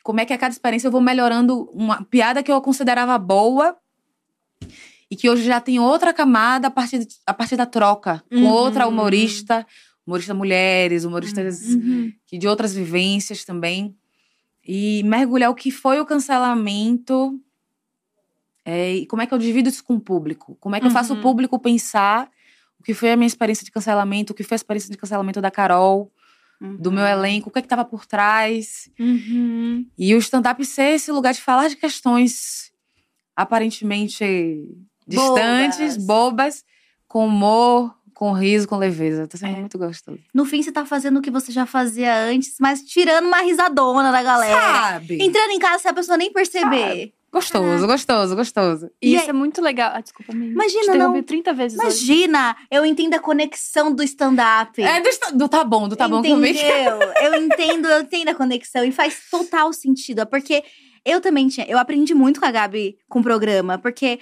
como 0.02 0.20
é 0.20 0.24
que 0.26 0.32
a 0.32 0.38
cada 0.38 0.52
experiência 0.52 0.86
eu 0.88 0.92
vou 0.92 1.00
melhorando 1.00 1.62
uma 1.72 2.04
piada 2.04 2.42
que 2.42 2.52
eu 2.52 2.60
considerava 2.60 3.16
boa 3.18 3.76
e 5.10 5.16
que 5.16 5.28
hoje 5.30 5.42
já 5.44 5.60
tem 5.60 5.78
outra 5.78 6.12
camada 6.12 6.68
a 6.68 6.70
partir, 6.70 6.98
de- 7.00 7.14
a 7.26 7.32
partir 7.32 7.56
da 7.56 7.66
troca 7.66 8.22
com 8.28 8.36
Uhum. 8.36 8.46
outra 8.46 8.86
humorista, 8.86 9.66
humorista 10.06 10.34
mulheres, 10.34 11.04
humoristas 11.04 11.60
Uhum. 11.74 12.12
que 12.26 12.36
de 12.38 12.46
outras 12.48 12.74
vivências 12.74 13.44
também. 13.44 13.94
E 14.66 15.02
mergulhar 15.04 15.50
o 15.50 15.54
que 15.54 15.70
foi 15.70 16.00
o 16.00 16.06
cancelamento 16.06 17.38
é, 18.64 18.94
e 18.94 19.06
como 19.06 19.20
é 19.22 19.26
que 19.26 19.34
eu 19.34 19.38
divido 19.38 19.68
isso 19.68 19.84
com 19.84 19.94
o 19.96 20.00
público. 20.00 20.56
Como 20.58 20.74
é 20.74 20.80
que 20.80 20.86
eu 20.86 20.90
faço 20.90 21.12
o 21.12 21.16
Uhum. 21.16 21.22
público 21.22 21.58
pensar 21.58 22.30
o 22.84 22.86
que 22.86 22.92
foi 22.92 23.10
a 23.12 23.16
minha 23.16 23.26
experiência 23.26 23.64
de 23.64 23.70
cancelamento, 23.70 24.34
o 24.34 24.36
que 24.36 24.42
foi 24.44 24.56
a 24.56 24.60
experiência 24.60 24.90
de 24.90 24.98
cancelamento 24.98 25.40
da 25.40 25.50
Carol, 25.50 26.12
do 26.60 26.92
meu 26.92 27.04
elenco, 27.06 27.48
o 27.48 27.52
que 27.52 27.58
é 27.60 27.62
que 27.62 27.66
estava 27.66 27.82
por 27.84 28.04
trás. 28.04 28.90
Uhum. 29.00 29.86
E 29.98 30.14
o 30.14 30.18
stand-up 30.18 30.62
ser 30.66 30.94
esse 30.96 31.10
lugar 31.10 31.32
de 31.32 31.40
falar 31.40 31.68
de 31.68 31.76
questões 31.76 32.70
aparentemente 33.34 34.68
distantes, 35.06 35.96
Bobas. 35.96 36.06
bobas, 36.06 36.64
com 37.08 37.26
humor, 37.26 37.94
com 38.12 38.32
riso, 38.32 38.66
com 38.68 38.76
leveza. 38.76 39.26
Tá 39.26 39.36
sendo 39.38 39.56
É. 39.56 39.60
muito 39.60 39.78
gostoso. 39.78 40.18
No 40.32 40.44
fim, 40.44 40.62
você 40.62 40.70
tá 40.72 40.84
fazendo 40.86 41.18
o 41.18 41.22
que 41.22 41.30
você 41.30 41.50
já 41.52 41.66
fazia 41.66 42.14
antes, 42.16 42.56
mas 42.60 42.82
tirando 42.82 43.26
uma 43.26 43.40
risadona 43.42 44.10
da 44.12 44.22
galera. 44.22 44.60
Sabe? 44.60 45.22
Entrando 45.22 45.50
em 45.50 45.58
casa 45.58 45.78
sem 45.80 45.90
a 45.90 45.94
pessoa 45.94 46.16
nem 46.16 46.32
perceber. 46.32 47.12
Gostoso, 47.34 47.86
gostoso, 47.88 48.36
gostoso. 48.36 48.90
E 49.02 49.08
E 49.12 49.16
isso 49.16 49.28
é 49.28 49.32
muito 49.32 49.60
legal. 49.60 49.90
Ah, 49.92 50.00
desculpa, 50.00 50.32
me 50.32 50.50
Imagina, 50.50 50.94
não- 50.94 51.20
30 51.20 51.52
vezes 51.52 51.76
hoje. 51.76 52.12
Imagina, 52.12 52.56
eu 52.70 52.86
entendo 52.86 53.14
a 53.14 53.18
conexão 53.18 53.92
do 53.92 54.04
stand-up. 54.04 54.80
É 54.80 55.00
do, 55.00 55.38
do 55.38 55.48
tá 55.48 55.64
bom, 55.64 55.88
do 55.88 55.96
tá 55.96 56.06
bom 56.06 56.22
que 56.22 56.28
eu 56.30 56.38
Entendeu? 56.38 56.98
Eu 57.20 57.34
entendo, 57.42 57.88
eu 57.88 58.02
entendo 58.02 58.28
a 58.28 58.34
conexão 58.36 58.84
e 58.84 58.92
faz 58.92 59.28
total 59.28 59.72
sentido. 59.72 60.20
É 60.20 60.24
Porque 60.24 60.62
eu 61.04 61.20
também 61.20 61.48
tinha. 61.48 61.66
Eu 61.68 61.76
aprendi 61.76 62.14
muito 62.14 62.38
com 62.38 62.46
a 62.46 62.52
Gabi 62.52 62.96
com 63.08 63.18
o 63.18 63.22
programa, 63.22 63.78
porque 63.78 64.20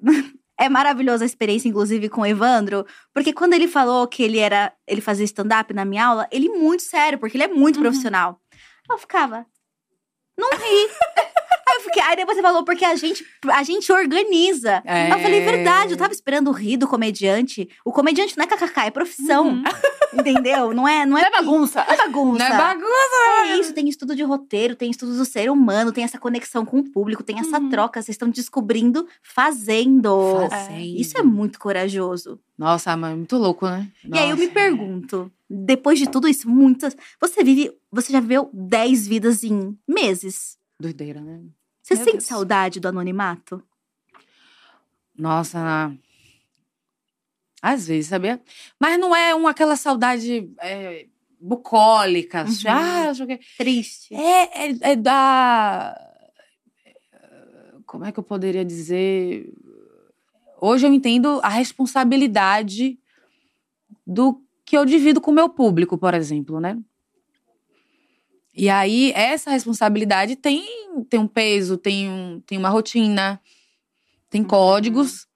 é 0.58 0.68
maravilhosa 0.70 1.24
a 1.24 1.26
experiência, 1.26 1.68
inclusive, 1.68 2.08
com 2.08 2.22
o 2.22 2.26
Evandro. 2.26 2.86
Porque 3.12 3.34
quando 3.34 3.52
ele 3.52 3.68
falou 3.68 4.08
que 4.08 4.22
ele 4.22 4.38
era. 4.38 4.72
ele 4.88 5.02
fazia 5.02 5.26
stand-up 5.26 5.74
na 5.74 5.84
minha 5.84 6.06
aula, 6.06 6.26
ele 6.32 6.48
muito 6.48 6.82
sério, 6.82 7.18
porque 7.18 7.36
ele 7.36 7.44
é 7.44 7.48
muito 7.48 7.76
Uhum. 7.76 7.82
profissional. 7.82 8.40
Eu 8.90 8.96
ficava. 8.96 9.44
Não 10.38 10.48
ri. 10.50 10.88
Fiquei, 11.86 12.02
aí 12.02 12.16
depois 12.16 12.36
você 12.36 12.42
falou, 12.42 12.64
porque 12.64 12.84
a 12.84 12.94
gente, 12.96 13.24
a 13.48 13.62
gente 13.62 13.90
organiza. 13.92 14.82
É. 14.84 15.12
Eu 15.12 15.18
falei, 15.18 15.40
verdade, 15.40 15.92
eu 15.92 15.96
tava 15.96 16.12
esperando 16.12 16.50
rir 16.50 16.76
do 16.76 16.86
comediante. 16.86 17.68
O 17.84 17.92
comediante 17.92 18.36
não 18.36 18.44
é 18.44 18.46
kkk, 18.48 18.80
é 18.80 18.90
profissão. 18.90 19.48
Uhum. 19.48 19.62
Entendeu? 20.18 20.72
Não 20.72 20.86
é, 20.88 21.04
não 21.04 21.18
é, 21.18 21.22
Não 21.22 21.28
é 21.28 21.30
bagunça. 21.30 21.84
não 21.84 21.92
é 21.92 21.96
bagunça. 21.96 22.38
Não 22.38 22.46
é 22.46 22.56
bagunça. 22.58 23.42
É 23.52 23.56
isso, 23.58 23.72
tem 23.74 23.88
estudo 23.88 24.14
de 24.16 24.22
roteiro, 24.22 24.74
tem 24.74 24.90
estudo 24.90 25.16
do 25.16 25.24
ser 25.24 25.50
humano, 25.50 25.92
tem 25.92 26.04
essa 26.04 26.18
conexão 26.18 26.64
com 26.64 26.78
o 26.78 26.90
público, 26.90 27.22
tem 27.22 27.38
essa 27.38 27.58
Uhum. 27.58 27.68
troca. 27.68 28.00
Vocês 28.00 28.14
estão 28.14 28.28
descobrindo 28.30 29.06
fazendo. 29.22 30.48
Fazendo. 30.48 30.78
Isso 30.80 31.18
é 31.18 31.22
muito 31.22 31.58
corajoso. 31.58 32.40
Nossa, 32.58 32.96
mas 32.96 33.12
é 33.12 33.16
muito 33.16 33.36
louco, 33.36 33.66
né? 33.66 33.88
E 34.04 34.18
aí 34.18 34.30
eu 34.30 34.36
me 34.36 34.42
Nossa. 34.46 34.54
pergunto, 34.54 35.30
depois 35.48 35.98
de 35.98 36.08
tudo 36.08 36.26
isso, 36.28 36.48
muitas. 36.48 36.96
Você 37.20 37.44
vive. 37.44 37.70
Você 37.92 38.12
já 38.12 38.20
viveu 38.20 38.48
10 38.52 39.06
vidas 39.06 39.44
em 39.44 39.76
meses. 39.86 40.56
Doideira, 40.80 41.20
né? 41.20 41.40
Você 41.86 41.94
Meu 41.94 42.04
sente 42.04 42.16
Deus. 42.16 42.24
saudade 42.24 42.80
do 42.80 42.88
anonimato? 42.88 43.62
Nossa, 45.16 45.96
às 47.62 47.86
vezes, 47.86 48.08
sabia? 48.08 48.42
Mas 48.76 48.98
não 48.98 49.14
é 49.14 49.32
uma 49.36 49.50
aquela 49.50 49.76
saudade 49.76 50.52
é, 50.58 51.06
bucólica. 51.40 52.42
Uhum. 52.42 52.54
Ah, 52.66 53.10
acho 53.10 53.24
que... 53.24 53.38
Triste. 53.56 54.12
É, 54.12 54.66
é, 54.66 54.78
é 54.80 54.96
da. 54.96 55.96
Como 57.86 58.04
é 58.04 58.10
que 58.10 58.18
eu 58.18 58.24
poderia 58.24 58.64
dizer? 58.64 59.48
Hoje 60.60 60.88
eu 60.88 60.92
entendo 60.92 61.38
a 61.44 61.48
responsabilidade 61.48 62.98
do 64.04 64.42
que 64.64 64.76
eu 64.76 64.84
divido 64.84 65.20
com 65.20 65.30
o 65.30 65.34
meu 65.34 65.48
público, 65.48 65.96
por 65.96 66.14
exemplo, 66.14 66.58
né? 66.58 66.76
E 68.56 68.70
aí, 68.70 69.12
essa 69.14 69.50
responsabilidade 69.50 70.34
tem, 70.34 70.64
tem 71.10 71.20
um 71.20 71.28
peso, 71.28 71.76
tem, 71.76 72.08
um, 72.08 72.40
tem 72.40 72.56
uma 72.56 72.70
rotina, 72.70 73.38
tem 74.30 74.42
códigos. 74.42 75.26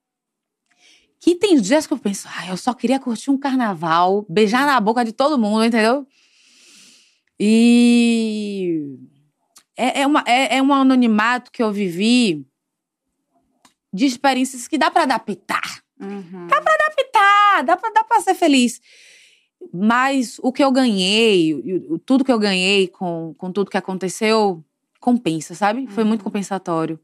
Que 1.20 1.36
tem 1.36 1.60
dias 1.60 1.86
que 1.86 1.92
eu 1.92 1.98
penso, 1.98 2.26
ah, 2.34 2.48
eu 2.48 2.56
só 2.56 2.72
queria 2.72 2.98
curtir 2.98 3.30
um 3.30 3.36
carnaval, 3.36 4.24
beijar 4.26 4.64
na 4.64 4.80
boca 4.80 5.04
de 5.04 5.12
todo 5.12 5.38
mundo, 5.38 5.66
entendeu? 5.66 6.06
E 7.38 8.98
é, 9.76 10.00
é, 10.00 10.06
uma, 10.06 10.24
é, 10.26 10.56
é 10.56 10.62
um 10.62 10.72
anonimato 10.72 11.50
que 11.50 11.62
eu 11.62 11.70
vivi 11.70 12.46
de 13.92 14.06
experiências 14.06 14.66
que 14.66 14.78
dá 14.78 14.90
pra 14.90 15.02
adaptar. 15.02 15.82
Uhum. 16.00 16.48
Adaptar, 16.50 17.64
dá 17.64 17.76
pra, 17.76 17.90
dá 17.90 18.04
pra 18.04 18.20
ser 18.20 18.34
feliz. 18.34 18.80
Mas 19.72 20.38
o 20.42 20.52
que 20.52 20.62
eu 20.64 20.72
ganhei, 20.72 21.54
tudo 22.04 22.24
que 22.24 22.32
eu 22.32 22.38
ganhei 22.38 22.88
com, 22.88 23.34
com 23.36 23.52
tudo 23.52 23.70
que 23.70 23.76
aconteceu, 23.76 24.64
compensa, 24.98 25.54
sabe? 25.54 25.86
Foi 25.88 26.02
muito 26.04 26.24
compensatório. 26.24 26.98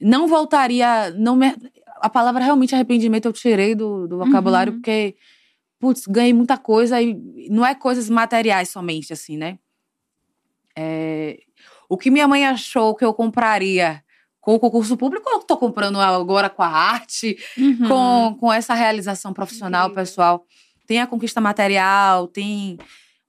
Não 0.00 0.26
voltaria. 0.26 1.10
Não 1.10 1.36
me, 1.36 1.54
a 2.00 2.08
palavra 2.10 2.42
realmente 2.42 2.74
arrependimento 2.74 3.26
eu 3.26 3.32
tirei 3.32 3.74
do, 3.74 4.08
do 4.08 4.18
vocabulário, 4.18 4.72
Uhum. 4.72 4.78
porque, 4.80 5.14
putz, 5.78 6.06
ganhei 6.06 6.32
muita 6.32 6.58
coisa 6.58 7.00
e 7.00 7.14
não 7.50 7.64
é 7.64 7.74
coisas 7.74 8.10
materiais 8.10 8.68
somente, 8.70 9.12
assim, 9.12 9.36
né? 9.36 9.58
É, 10.76 11.38
o 11.88 11.96
que 11.98 12.10
minha 12.10 12.26
mãe 12.26 12.46
achou 12.46 12.94
que 12.94 13.04
eu 13.04 13.12
compraria 13.12 14.02
com 14.40 14.54
o 14.54 14.58
concurso 14.58 14.96
público, 14.96 15.28
eu 15.30 15.40
tô 15.40 15.56
comprando 15.56 16.00
agora 16.00 16.50
com 16.50 16.62
a 16.62 16.66
arte, 16.68 17.36
Uhum. 17.56 17.88
com, 17.88 18.36
com 18.40 18.52
essa 18.52 18.74
realização 18.74 19.32
profissional, 19.32 19.90
pessoal. 19.90 20.44
Tem 20.92 21.00
a 21.00 21.06
conquista 21.06 21.40
material, 21.40 22.28
tem. 22.28 22.76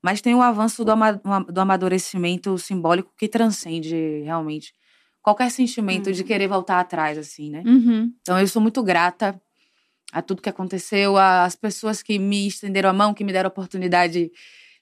Mas 0.01 0.19
tem 0.19 0.35
o 0.35 0.41
avanço 0.41 0.83
do, 0.83 0.91
ama 0.91 1.13
do 1.49 1.61
amadurecimento 1.61 2.57
simbólico 2.57 3.13
que 3.17 3.25
transcende 3.25 4.21
realmente 4.25 4.73
qualquer 5.21 5.49
sentimento 5.49 6.11
de 6.11 6.25
querer 6.25 6.49
voltar 6.49 6.81
atrás, 6.81 7.17
assim, 7.17 7.49
né? 7.49 7.63
Uhum. 7.65 8.13
Então 8.21 8.37
eu 8.37 8.45
sou 8.45 8.61
muito 8.61 8.83
grata 8.83 9.41
a 10.11 10.21
tudo 10.21 10.41
que 10.41 10.49
aconteceu, 10.49 11.15
às 11.15 11.55
pessoas 11.55 12.03
que 12.03 12.19
me 12.19 12.45
estenderam 12.47 12.89
a 12.89 12.93
mão, 12.93 13.13
que 13.13 13.23
me 13.23 13.31
deram 13.31 13.47
a 13.47 13.51
oportunidade 13.51 14.29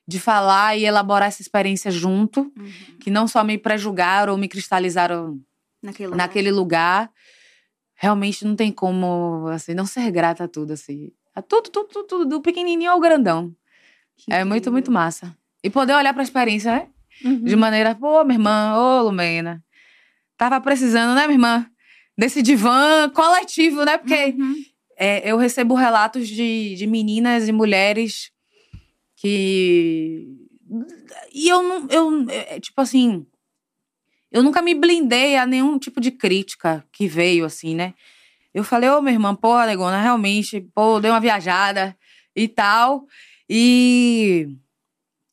de 0.08 0.20
falar 0.20 0.76
e 0.76 0.84
elaborar 0.84 1.28
essa 1.28 1.44
experiência 1.44 1.92
junto, 1.92 2.52
que 3.00 3.12
não 3.12 3.28
só 3.28 3.44
me 3.44 3.60
pré-julgaram 3.60 4.34
ou 4.34 4.40
me 4.40 4.48
cristalizaram 4.48 5.40
Naquele 5.84 6.08
lugar. 6.08 6.18
naquele 6.18 6.52
lugar. 6.52 7.12
Realmente 7.94 8.44
não 8.44 8.56
tem 8.56 8.72
como, 8.72 9.46
assim, 9.50 9.76
não 9.76 9.86
ser 9.86 10.10
grata 10.10 10.46
a 10.46 10.48
tudo, 10.48 10.74
assim. 10.74 11.12
A 11.36 11.42
tudo, 11.42 11.70
tudo, 11.70 11.88
tudo, 11.90 12.08
tudo, 12.08 12.26
do 12.26 12.42
pequenininho 12.42 12.92
ao 12.92 13.00
grandão. 13.00 13.56
Que 14.18 14.32
É 14.34 14.44
muito, 14.44 14.56
incrível. 14.64 14.72
muito 14.74 14.92
massa. 14.92 15.36
E 15.64 15.70
poder 15.70 15.94
olhar 15.94 16.14
pra 16.14 16.24
experiência, 16.24 16.72
né? 16.72 16.88
Uhum. 17.24 17.44
De 17.44 17.56
maneira, 17.56 17.94
pô, 17.96 18.24
minha 18.24 18.36
irmã, 18.36 18.76
ô, 18.78 19.04
Lumena. 19.04 19.64
Tava 20.38 20.60
precisando, 20.60 21.16
né, 21.16 21.22
minha 21.28 21.36
irmã? 21.36 21.66
Desse 22.18 22.42
divã 22.42 23.10
coletivo, 23.10 23.86
né? 23.86 23.98
Porque 23.98 24.36
Uhum. 24.38 24.56
é, 24.98 25.32
eu 25.32 25.38
recebo 25.38 25.74
relatos 25.76 26.28
de, 26.28 26.76
de 26.76 26.88
meninas 26.88 27.48
e 27.48 27.52
mulheres 27.52 28.32
que. 29.16 30.28
E 31.34 31.48
eu 31.50 31.62
não. 31.64 31.88
Eu, 31.90 32.30
é, 32.30 32.60
tipo 32.60 32.82
assim. 32.82 33.26
Eu 34.32 34.42
nunca 34.42 34.62
me 34.62 34.74
blindei 34.74 35.36
a 35.36 35.46
nenhum 35.46 35.78
tipo 35.78 36.00
de 36.00 36.10
crítica 36.10 36.86
que 36.94 37.06
veio, 37.08 37.44
assim, 37.46 37.76
né? 37.76 37.94
Eu 38.54 38.64
falei, 38.64 38.90
ô, 38.90 39.02
minha 39.02 39.14
irmã, 39.14 39.34
pô, 39.36 39.60
Negona, 39.64 40.02
realmente, 40.02 40.62
pô, 40.76 41.00
dei 41.00 41.10
uma 41.10 41.20
viajada 41.22 41.96
e 42.36 42.48
tal. 42.48 43.06
E. 43.50 44.48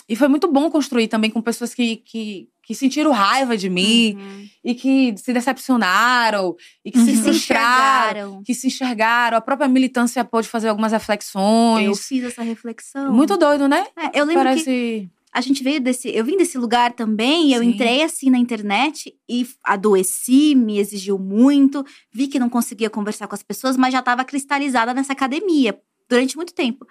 E 0.08 0.16
foi 0.16 0.26
muito 0.28 0.50
bom 0.50 0.70
construir 0.70 1.06
também 1.08 1.30
com 1.30 1.42
pessoas 1.42 1.74
que, 1.74 1.96
que, 1.96 2.48
que 2.62 2.74
sentiram 2.74 3.10
raiva 3.12 3.58
de 3.58 3.68
mim 3.68 4.14
Uhum. 4.16 4.48
e 4.64 4.74
que 4.74 5.14
se 5.18 5.34
decepcionaram 5.34 6.56
e 6.82 6.90
que 6.90 6.98
Uhum. 6.98 7.04
se 7.04 7.16
frustraram 7.16 7.34
enxergaram. 7.36 8.42
que 8.42 8.54
se 8.54 8.66
enxergaram. 8.68 9.36
A 9.36 9.40
própria 9.42 9.68
militância 9.68 10.24
pôde 10.24 10.48
fazer 10.48 10.68
algumas 10.68 10.92
reflexões. 10.92 11.86
Eu 11.86 11.94
fiz 11.94 12.24
essa 12.24 12.42
reflexão. 12.42 13.12
Muito 13.12 13.36
doido, 13.36 13.68
né? 13.68 13.86
É, 13.96 14.18
eu 14.18 14.24
lembro 14.24 14.42
que 14.44 14.48
Parece. 14.48 15.10
A 15.32 15.40
gente 15.40 15.62
veio 15.62 15.80
desse. 15.80 16.08
Eu 16.08 16.24
vim 16.24 16.36
desse 16.36 16.56
lugar 16.56 16.92
também, 16.92 17.52
eu 17.52 17.60
Sim. 17.62 17.70
entrei 17.70 18.02
assim 18.02 18.30
na 18.30 18.38
internet 18.38 19.14
e 19.28 19.46
adoeci, 19.62 20.54
me 20.54 20.78
exigiu 20.78 21.18
muito, 21.18 21.84
vi 22.12 22.28
que 22.28 22.38
não 22.38 22.48
conseguia 22.48 22.90
conversar 22.90 23.28
com 23.28 23.34
as 23.34 23.42
pessoas, 23.42 23.76
mas 23.76 23.92
já 23.92 24.00
estava 24.00 24.24
cristalizada 24.24 24.94
nessa 24.94 25.12
academia 25.12 25.78
durante 26.08 26.36
muito 26.36 26.54
tempo. 26.54 26.86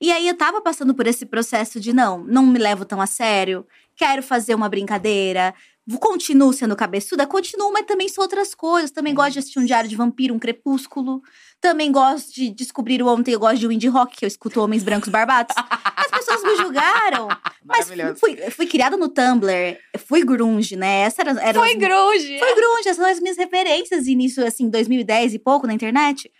E 0.00 0.10
aí 0.10 0.26
eu 0.26 0.36
tava 0.36 0.62
passando 0.62 0.94
por 0.94 1.06
esse 1.06 1.26
processo 1.26 1.78
de 1.78 1.92
não, 1.92 2.24
não 2.24 2.46
me 2.46 2.58
levo 2.58 2.86
tão 2.86 3.00
a 3.00 3.06
sério, 3.06 3.66
quero 3.94 4.22
fazer 4.22 4.54
uma 4.54 4.68
brincadeira, 4.68 5.54
continuo 5.98 6.52
sendo 6.52 6.76
cabeçuda, 6.76 7.26
continuo, 7.26 7.72
mas 7.72 7.86
também 7.86 8.08
sou 8.08 8.22
outras 8.22 8.54
coisas. 8.54 8.90
Também 8.90 9.14
gosto 9.14 9.32
de 9.32 9.38
assistir 9.40 9.58
um 9.58 9.64
diário 9.64 9.88
de 9.88 9.96
vampiro, 9.96 10.34
um 10.34 10.38
crepúsculo. 10.38 11.22
Também 11.60 11.90
gosto 11.90 12.32
de 12.32 12.50
descobrir 12.50 13.02
o 13.02 13.08
ontem, 13.08 13.32
eu 13.32 13.40
gosto 13.40 13.58
de 13.58 13.66
indie 13.66 13.88
rock, 13.88 14.16
que 14.16 14.24
eu 14.24 14.28
escuto 14.28 14.60
homens 14.60 14.82
brancos 14.82 15.08
barbados. 15.08 15.54
As 15.56 16.10
pessoas 16.10 16.42
me 16.42 16.56
julgaram. 16.56 17.28
Mas 17.64 17.88
fui, 18.18 18.36
fui 18.50 18.66
criada 18.66 18.96
no 18.96 19.08
Tumblr, 19.08 19.78
fui 20.06 20.24
grunge, 20.24 20.76
né? 20.76 21.00
Essa 21.00 21.22
era, 21.22 21.30
era 21.40 21.58
Foi 21.58 21.74
grunge. 21.74 22.38
Foi 22.38 22.54
grunge, 22.54 22.80
essas 22.88 22.96
são 22.96 23.06
as 23.06 23.20
minhas 23.20 23.36
referências 23.36 24.06
início, 24.06 24.46
assim, 24.46 24.68
2010 24.70 25.34
e 25.34 25.38
pouco 25.38 25.66
na 25.66 25.74
internet. 25.74 26.30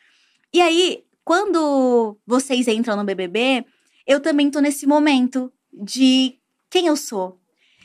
E 0.52 0.60
aí, 0.60 1.02
quando 1.24 2.18
vocês 2.27 2.66
entram 2.68 2.97
no 2.97 3.05
BBB, 3.05 3.64
eu 4.06 4.20
também 4.20 4.51
tô 4.51 4.60
nesse 4.60 4.86
momento 4.86 5.52
de 5.72 6.39
quem 6.68 6.86
eu 6.86 6.97
sou. 6.97 7.39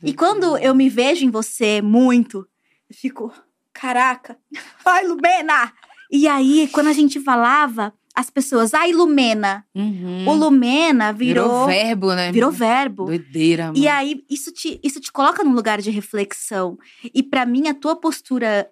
E 0.05 0.13
quando 0.13 0.57
eu 0.57 0.75
me 0.75 0.87
vejo 0.87 1.25
em 1.25 1.29
você 1.29 1.81
muito, 1.81 2.47
eu 2.89 2.95
fico, 2.95 3.33
caraca, 3.73 4.37
ai, 4.85 5.05
Lumena! 5.05 5.73
E 6.11 6.27
aí, 6.27 6.69
quando 6.71 6.87
a 6.87 6.93
gente 6.93 7.19
falava, 7.19 7.91
as 8.15 8.29
pessoas, 8.29 8.73
ai, 8.73 8.93
Lumena. 8.93 9.65
Uhum. 9.73 10.27
O 10.27 10.33
Lumena 10.33 11.11
virou, 11.11 11.45
Virou 11.45 11.67
verbo, 11.67 12.13
né? 12.13 12.31
virou 12.31 12.51
verbo. 12.51 13.05
Doideira, 13.05 13.65
mano. 13.65 13.77
E 13.77 13.87
aí, 13.87 14.23
isso 14.29 14.51
te, 14.51 14.79
isso 14.83 15.01
te 15.01 15.11
coloca 15.11 15.43
num 15.43 15.53
lugar 15.53 15.81
de 15.81 15.89
reflexão. 15.89 16.77
E 17.13 17.21
pra 17.21 17.45
mim, 17.45 17.67
a 17.67 17.73
tua 17.73 17.95
postura 17.95 18.69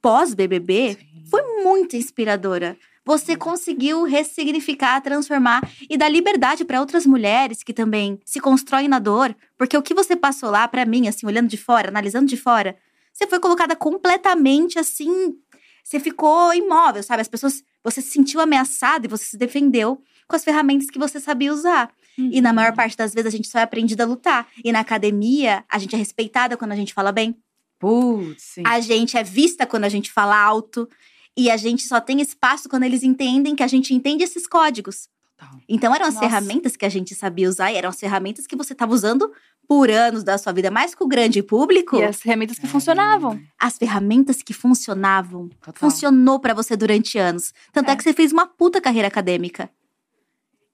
pós-BBB 0.00 0.96
foi 1.28 1.42
muito 1.62 1.96
inspiradora. 1.96 2.76
Você 3.06 3.36
conseguiu 3.36 4.02
ressignificar, 4.02 5.00
transformar 5.00 5.62
e 5.88 5.96
dar 5.96 6.08
liberdade 6.08 6.64
pra 6.64 6.80
outras 6.80 7.06
mulheres 7.06 7.62
que 7.62 7.72
também 7.72 8.18
se 8.24 8.40
constroem 8.40 8.88
na 8.88 8.98
dor. 8.98 9.34
Porque 9.56 9.76
o 9.76 9.82
que 9.82 9.94
você 9.94 10.16
passou 10.16 10.50
lá, 10.50 10.66
pra 10.66 10.84
mim, 10.84 11.06
assim, 11.06 11.24
olhando 11.24 11.48
de 11.48 11.56
fora, 11.56 11.88
analisando 11.88 12.26
de 12.26 12.36
fora, 12.36 12.76
você 13.12 13.24
foi 13.28 13.38
colocada 13.38 13.76
completamente 13.76 14.76
assim. 14.76 15.36
Você 15.84 16.00
ficou 16.00 16.52
imóvel, 16.52 17.02
sabe? 17.04 17.22
As 17.22 17.28
pessoas. 17.28 17.62
Você 17.84 18.02
se 18.02 18.10
sentiu 18.10 18.40
ameaçada 18.40 19.06
e 19.06 19.08
você 19.08 19.24
se 19.24 19.38
defendeu 19.38 20.02
com 20.26 20.34
as 20.34 20.42
ferramentas 20.42 20.90
que 20.90 20.98
você 20.98 21.20
sabia 21.20 21.52
usar. 21.52 21.92
E 22.18 22.40
na 22.40 22.52
maior 22.52 22.74
parte 22.74 22.96
das 22.96 23.14
vezes 23.14 23.32
a 23.32 23.36
gente 23.36 23.46
só 23.46 23.60
é 23.60 23.62
aprendida 23.62 24.02
a 24.02 24.06
lutar. 24.06 24.48
E 24.64 24.72
na 24.72 24.80
academia, 24.80 25.64
a 25.68 25.78
gente 25.78 25.94
é 25.94 25.98
respeitada 25.98 26.56
quando 26.56 26.72
a 26.72 26.76
gente 26.76 26.92
fala 26.92 27.12
bem. 27.12 27.36
Putz. 27.78 28.56
A 28.64 28.80
gente 28.80 29.16
é 29.16 29.22
vista 29.22 29.64
quando 29.64 29.84
a 29.84 29.88
gente 29.88 30.10
fala 30.10 30.36
alto. 30.36 30.88
E 31.36 31.50
a 31.50 31.56
gente 31.56 31.82
só 31.82 32.00
tem 32.00 32.20
espaço 32.20 32.68
quando 32.68 32.84
eles 32.84 33.02
entendem 33.02 33.54
que 33.54 33.62
a 33.62 33.66
gente 33.66 33.92
entende 33.92 34.24
esses 34.24 34.46
códigos. 34.46 35.08
Total. 35.36 35.60
Então 35.68 35.94
eram 35.94 36.06
as 36.06 36.14
Nossa. 36.14 36.26
ferramentas 36.26 36.76
que 36.76 36.86
a 36.86 36.88
gente 36.88 37.14
sabia 37.14 37.48
usar 37.48 37.70
e 37.70 37.76
eram 37.76 37.90
as 37.90 38.00
ferramentas 38.00 38.46
que 38.46 38.56
você 38.56 38.72
estava 38.72 38.94
usando 38.94 39.30
por 39.68 39.90
anos 39.90 40.24
da 40.24 40.38
sua 40.38 40.52
vida, 40.52 40.70
mais 40.70 40.94
com 40.94 41.04
o 41.04 41.08
grande 41.08 41.42
público. 41.42 41.96
E 41.96 42.04
as 42.04 42.20
ferramentas 42.20 42.58
que 42.58 42.66
funcionavam. 42.66 43.38
As 43.58 43.76
ferramentas 43.76 44.42
que 44.42 44.54
funcionavam. 44.54 45.48
Total. 45.60 45.74
Funcionou 45.74 46.40
pra 46.40 46.54
você 46.54 46.74
durante 46.76 47.18
anos. 47.18 47.52
Tanto 47.72 47.90
é. 47.90 47.92
É. 47.92 47.96
que 47.96 48.02
você 48.02 48.14
fez 48.14 48.32
uma 48.32 48.46
puta 48.46 48.80
carreira 48.80 49.08
acadêmica. 49.08 49.68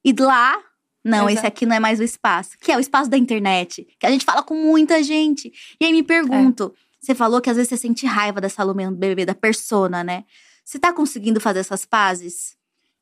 E 0.04 0.12
lá, 0.12 0.60
não, 1.04 1.28
Exato. 1.28 1.32
esse 1.32 1.46
aqui 1.46 1.66
não 1.66 1.74
é 1.74 1.80
mais 1.80 1.98
o 1.98 2.04
espaço. 2.04 2.56
Que 2.60 2.70
é 2.70 2.76
o 2.76 2.80
espaço 2.80 3.10
da 3.10 3.16
internet. 3.16 3.86
Que 3.98 4.06
a 4.06 4.10
gente 4.10 4.24
fala 4.24 4.42
com 4.42 4.54
muita 4.54 5.02
gente. 5.02 5.52
E 5.80 5.84
aí 5.84 5.92
me 5.92 6.02
pergunto: 6.02 6.72
você 7.00 7.14
falou 7.14 7.40
que 7.40 7.50
às 7.50 7.56
vezes 7.56 7.70
você 7.70 7.76
sente 7.76 8.06
raiva 8.06 8.40
dessa 8.40 8.62
Lumena 8.62 8.92
do 8.92 8.96
BBB, 8.96 9.26
da 9.26 9.34
persona, 9.34 10.04
né? 10.04 10.24
Você 10.64 10.78
tá 10.78 10.92
conseguindo 10.92 11.40
fazer 11.40 11.60
essas 11.60 11.84
pazes? 11.84 12.56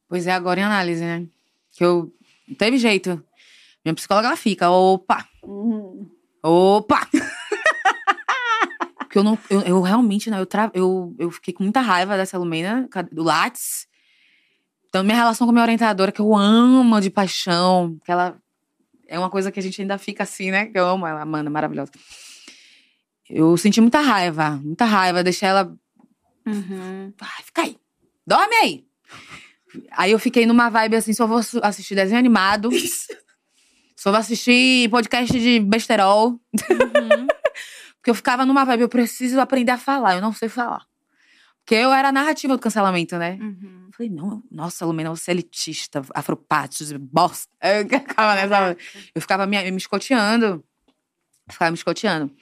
Pois 0.09 0.27
é, 0.27 0.33
agora 0.33 0.61
em 0.61 0.65
análise, 0.65 1.03
né? 1.03 1.27
Que 1.73 1.85
eu. 1.85 2.13
Não 2.49 2.57
teve 2.57 2.79
jeito. 2.79 3.23
Minha 3.85 3.95
psicóloga 3.95 4.29
ela 4.29 4.37
fica, 4.37 4.71
opa, 4.71 5.27
opa! 6.43 7.09
Porque 8.99 9.19
eu 9.19 9.25
não. 9.25 9.39
Eu, 9.49 9.61
eu 9.63 9.81
realmente, 9.81 10.31
né? 10.31 10.39
Eu, 10.41 10.47
tra... 10.47 10.71
eu, 10.75 11.15
eu 11.19 11.31
fiquei 11.31 11.55
com 11.55 11.63
muita 11.63 11.81
raiva 11.81 12.17
dessa 12.17 12.37
Lumena, 12.37 12.89
do 13.11 13.23
Lattes. 13.23 13.89
Então, 14.89 15.05
minha 15.05 15.17
relação 15.17 15.47
com 15.47 15.51
a 15.51 15.55
minha 15.55 15.63
orientadora, 15.63 16.11
que 16.11 16.21
eu 16.21 16.37
amo 16.37 17.01
de 17.01 17.11
paixão, 17.11 17.97
que 18.05 18.11
ela 18.11 18.37
é 19.07 19.19
uma 19.19 19.31
coisa 19.31 19.51
que 19.51 19.59
a 19.59 19.63
gente 19.63 19.81
ainda 19.81 19.97
fica 19.99 20.25
assim, 20.25 20.51
né? 20.51 20.67
Que 20.67 20.79
eu 20.79 20.87
amo 20.87 21.07
ela, 21.07 21.23
Amanda, 21.23 21.49
maravilhosa. 21.49 21.93
Eu 23.29 23.57
senti 23.57 23.81
muita 23.81 24.01
raiva, 24.01 24.61
muita 24.63 24.85
raiva, 24.85 25.23
deixei 25.23 25.49
ela 25.49 25.73
Uhum. 26.51 27.13
Ai, 27.21 27.43
fica 27.45 27.63
aí. 27.63 27.77
Dorme 28.27 28.55
aí. 28.57 28.85
Aí 29.93 30.11
eu 30.13 30.19
fiquei 30.19 30.47
numa 30.47 30.69
vibe 30.69 30.97
assim, 30.97 31.13
só 31.13 31.27
vou 31.27 31.41
assistir 31.63 31.95
desenho 31.95 32.19
animado. 32.19 32.71
só 33.97 34.11
vou 34.11 34.21
assistir 34.21 34.89
podcast 34.91 35.39
de 35.39 35.61
besterol. 35.61 36.31
Uhum. 36.31 37.27
Porque 37.97 38.11
eu 38.11 38.15
ficava 38.15 38.47
numa 38.47 38.65
vibe, 38.65 38.83
eu 38.83 38.89
preciso 38.89 39.39
aprender 39.41 39.73
a 39.73 39.79
falar, 39.79 40.15
eu 40.15 40.23
não 40.23 40.33
sei 40.33 40.49
falar. 40.49 40.87
Porque 41.59 41.75
eu 41.75 41.93
era 41.93 42.09
a 42.09 42.13
narrativa 42.13 42.57
do 42.57 42.61
cancelamento, 42.61 43.17
né? 43.19 43.39
Uhum. 43.41 43.85
Eu 43.87 43.93
falei, 43.93 44.11
não, 44.11 44.43
nossa, 44.51 44.87
Lumena, 44.87 45.11
você 45.11 45.31
é 45.31 45.35
elitista, 45.35 46.03
afropátios, 46.15 46.91
bosta. 46.93 47.49
Eu 47.63 47.87
ficava 47.87 48.35
nessa. 48.35 48.77
Eu 49.15 49.21
ficava 49.21 49.47
me, 49.47 49.71
me 49.71 49.77
escoteando. 49.77 50.65
Ficava 51.51 51.71
me 51.71 51.77
escoteando. 51.77 52.33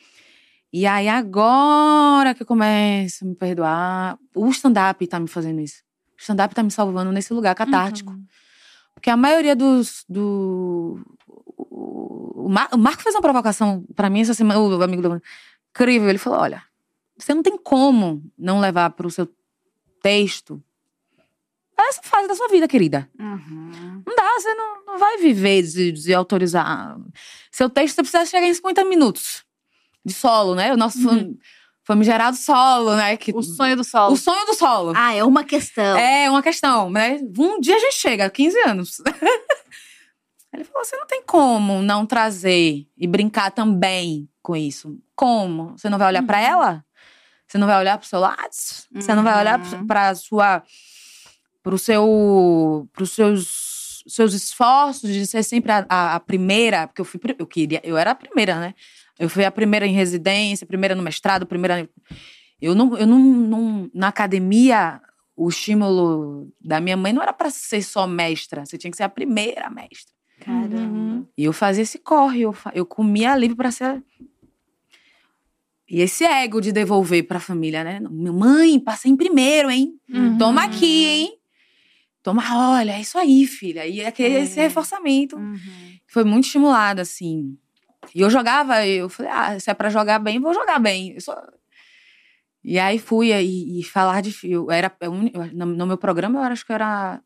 E 0.73 0.87
aí, 0.87 1.09
agora 1.09 2.35
que 2.35 2.43
eu 2.43 2.47
começo 2.47 3.25
a 3.25 3.29
me 3.29 3.35
perdoar, 3.35 4.19
o 4.35 4.49
stand-up 4.51 5.07
tá 5.07 5.19
me 5.19 5.29
fazendo 5.29 5.61
isso. 5.61 5.83
O 6.19 6.21
stand-up 6.21 6.55
tá 6.55 6.63
me 6.63 6.71
salvando 6.71 7.11
nesse 7.11 7.33
lugar 7.33 7.55
catártico. 7.55 8.13
Uhum. 8.13 8.25
Porque 8.95 9.09
a 9.11 9.17
maioria 9.17 9.57
dos. 9.57 10.05
Do... 10.09 11.01
O, 11.57 12.49
Mar- 12.51 12.69
o 12.73 12.79
Marco 12.79 13.03
fez 13.03 13.15
uma 13.15 13.23
provocação 13.23 13.85
pra 13.95 14.11
mim 14.11 14.21
essa 14.21 14.35
semana, 14.35 14.61
o 14.61 14.83
amigo 14.83 15.01
do. 15.01 15.23
Incrível. 15.71 16.09
Ele 16.09 16.19
falou: 16.19 16.41
olha, 16.41 16.63
você 17.17 17.33
não 17.33 17.43
tem 17.43 17.57
como 17.57 18.23
não 18.37 18.61
levar 18.61 18.91
pro 18.91 19.11
seu 19.11 19.29
texto 20.03 20.63
essa 21.79 22.03
fase 22.03 22.29
da 22.29 22.35
sua 22.35 22.49
vida, 22.49 22.69
querida. 22.69 23.09
Uhum. 23.19 24.03
Não 24.07 24.17
dá, 24.17 24.35
você 24.39 24.53
não, 24.55 24.85
não 24.85 24.99
vai 24.99 25.17
viver 25.19 25.63
de, 25.63 25.93
de 25.93 26.13
autorizar. 26.13 26.99
Seu 27.51 27.71
texto 27.71 27.95
você 27.95 28.03
precisa 28.03 28.27
chegar 28.27 28.47
em 28.47 28.53
50 28.53 28.85
minutos 28.85 29.45
de 30.09 30.15
solo, 30.15 30.55
né? 30.55 30.73
O 30.73 30.77
nosso 30.77 31.01
fam- 31.03 31.35
famigerado 31.85 32.37
solo, 32.37 32.97
né? 32.97 33.17
Que, 33.17 33.33
O 33.35 33.43
sonho 33.43 33.77
do 33.77 33.85
solo. 33.85 34.13
o 34.13 34.17
sonho 34.17 34.45
do 34.47 34.55
solo. 34.55 34.93
Ah, 34.97 35.15
é 35.15 35.23
uma 35.25 35.45
questão. 35.45 35.97
É 35.97 36.29
uma 36.31 36.43
questão, 36.43 36.91
né? 36.91 37.19
Um 37.39 37.61
dia 37.61 37.77
a 37.77 37.79
gente 37.79 37.95
chega, 37.95 38.29
15 38.29 38.59
anos. 38.67 38.97
Ele 40.53 40.65
falou: 40.65 40.85
você 40.85 40.97
não 40.97 41.07
tem 41.07 41.23
como 41.23 41.83
não 41.83 42.07
trazer 42.07 42.87
e 42.97 43.07
brincar 43.07 43.51
também 43.51 44.29
com 44.43 44.57
isso. 44.57 44.99
Como? 45.15 45.77
Você 45.77 45.89
não 45.89 45.99
vai 45.99 46.09
olhar 46.09 46.23
pra 46.23 46.41
ela? 46.41 46.85
Você 47.47 47.59
não 47.59 47.67
vai 47.67 47.79
olhar 47.79 47.97
pro 47.99 48.07
seu 48.09 48.21
lado? 48.21 48.49
Você 48.51 49.15
não 49.15 49.23
vai 49.23 49.39
olhar 49.39 49.59
Uhum. 49.61 49.87
pra 49.87 50.15
sua. 50.15 50.63
pro 51.63 51.79
seu. 51.79 52.89
pros 52.93 53.13
seus, 53.13 54.03
seus 54.07 54.33
esforços 54.33 55.11
de 55.11 55.27
ser 55.27 55.43
sempre 55.43 55.71
a, 55.73 55.85
a- 55.89 56.15
a 56.17 56.21
primeira, 56.21 56.87
porque 56.87 57.01
eu 57.01 57.05
fui. 57.05 57.21
Eu 57.39 57.47
queria. 57.47 57.81
Eu 57.85 57.97
era 57.99 58.13
a 58.13 58.15
primeira, 58.15 58.59
né? 58.59 58.75
Eu 59.19 59.29
fui 59.29 59.45
a 59.45 59.51
primeira 59.51 59.87
em 59.87 59.93
residência, 59.93 60.65
a 60.65 60.69
primeira 60.69 60.95
no 60.95 61.03
mestrado, 61.03 61.43
a 61.43 61.47
primeira. 61.47 61.89
Eu 62.61 62.75
não. 62.75 62.97
Eu 62.97 63.07
não, 63.07 63.19
não 63.19 63.91
na 63.93 64.09
academia, 64.09 65.01
o 65.37 65.49
estímulo 65.49 66.53
da 66.61 66.81
minha 66.81 66.97
mãe 66.97 67.13
não 67.13 67.23
era 67.23 67.33
pra 67.33 67.51
ser 67.51 67.83
só 67.83 68.07
mestra. 68.07 68.65
Você 68.65 68.79
tinha 68.79 68.91
que 68.91 68.97
ser 68.97 69.03
a 69.05 69.09
primeira 69.09 69.69
mestra. 69.71 70.13
Caramba. 70.41 71.27
E 71.37 71.45
eu 71.45 71.53
fazia 71.53 71.83
esse 71.83 71.99
corre, 71.99 72.43
eu, 72.43 72.55
eu 72.73 72.87
comia 72.87 73.35
livre 73.37 73.57
pra 73.57 73.71
ser. 73.73 74.03
E 75.91 76.01
esse 76.03 76.23
ego 76.25 76.61
de 76.61 76.71
devolver 76.71 77.27
pra 77.27 77.41
família, 77.41 77.83
né? 77.83 77.99
Mãe, 78.11 78.79
passei 78.79 79.11
em 79.11 79.17
primeiro, 79.17 79.71
hein? 79.71 79.95
Uhum. 80.13 80.37
Toma 80.37 80.65
aqui, 80.65 81.05
hein? 81.07 81.35
Toma, 82.23 82.43
olha, 82.77 82.93
é 82.93 83.01
isso 83.01 83.17
aí, 83.17 83.47
filha. 83.47 83.87
E 83.87 84.01
é 84.01 84.11
que 84.11 84.23
É. 84.23 84.43
esse 84.43 84.61
reforçamento 84.61 85.37
Uhum. 85.37 85.59
foi 86.07 86.25
muito 86.25 86.45
estimulado, 86.45 87.01
assim. 87.01 87.57
E 88.15 88.21
eu 88.21 88.31
jogava, 88.31 88.87
eu 88.87 89.09
falei, 89.09 89.33
ah, 89.33 89.59
se 89.61 89.71
é 89.71 89.75
pra 89.75 89.91
jogar 89.91 90.19
bem, 90.19 90.41
vou 90.41 90.55
jogar 90.55 90.79
bem. 90.79 91.15
Eu 91.15 91.21
só... 91.21 91.37
E 92.65 92.79
aí 92.79 92.99
fui 92.99 93.33
e, 93.33 93.81
e 93.81 93.85
falar 93.85 94.21
de. 94.21 94.37
Eu 94.43 94.71
era, 94.71 94.95
eu, 95.01 95.13
no, 95.13 95.67
no 95.67 95.87
meu 95.87 95.97
programa, 95.97 96.39
eu 96.41 96.43
acho 96.43 96.67
que 96.67 96.73
eu 96.73 96.75
era. 96.75 97.21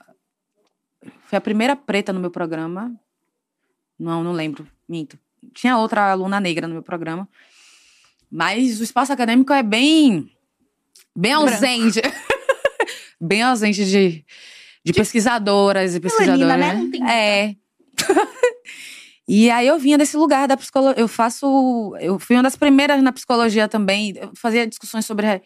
Foi 1.25 1.37
a 1.37 1.41
primeira 1.41 1.75
preta 1.75 2.13
no 2.13 2.21
meu 2.21 2.31
programa. 2.31 2.95
Não, 3.99 4.23
não 4.23 4.33
lembro, 4.33 4.67
minto. 4.89 5.19
Tinha 5.55 5.77
outra 5.79 6.13
aluna 6.13 6.39
negra 6.39 6.69
no 6.69 6.75
meu 6.75 6.83
programa. 6.83 7.29
Mas 8.31 8.81
o 8.81 8.85
espaço 8.85 9.13
acadêmico 9.13 9.53
é 9.53 9.63
bem. 9.63 10.31
bem 11.15 11.33
Branco. 11.33 11.51
ausente. 11.51 12.01
bem 13.21 13.43
ausente 13.43 13.85
de, 13.85 14.25
de 14.85 14.93
pesquisadoras 14.93 15.95
e 15.95 16.01
pesquisadores. 16.01 16.47
né? 16.47 16.75
Não 16.75 16.91
tem 16.91 17.11
É. 17.11 17.57
E 19.35 19.51
aí 19.51 19.67
eu 19.67 19.79
vinha 19.79 19.97
desse 19.97 20.15
lugar 20.15 20.47
da 20.47 20.59
psicologia. 20.59 21.01
Eu 21.01 21.09
faço. 21.09 21.97
Eu 21.99 22.19
fui 22.19 22.37
uma 22.37 22.43
das 22.43 22.55
primeiras 22.55 23.03
na 23.03 23.11
psicologia 23.11 23.67
também. 23.67 24.13
Eu 24.15 24.31
fazia 24.37 24.67
discussões 24.67 25.07
sobre 25.07 25.41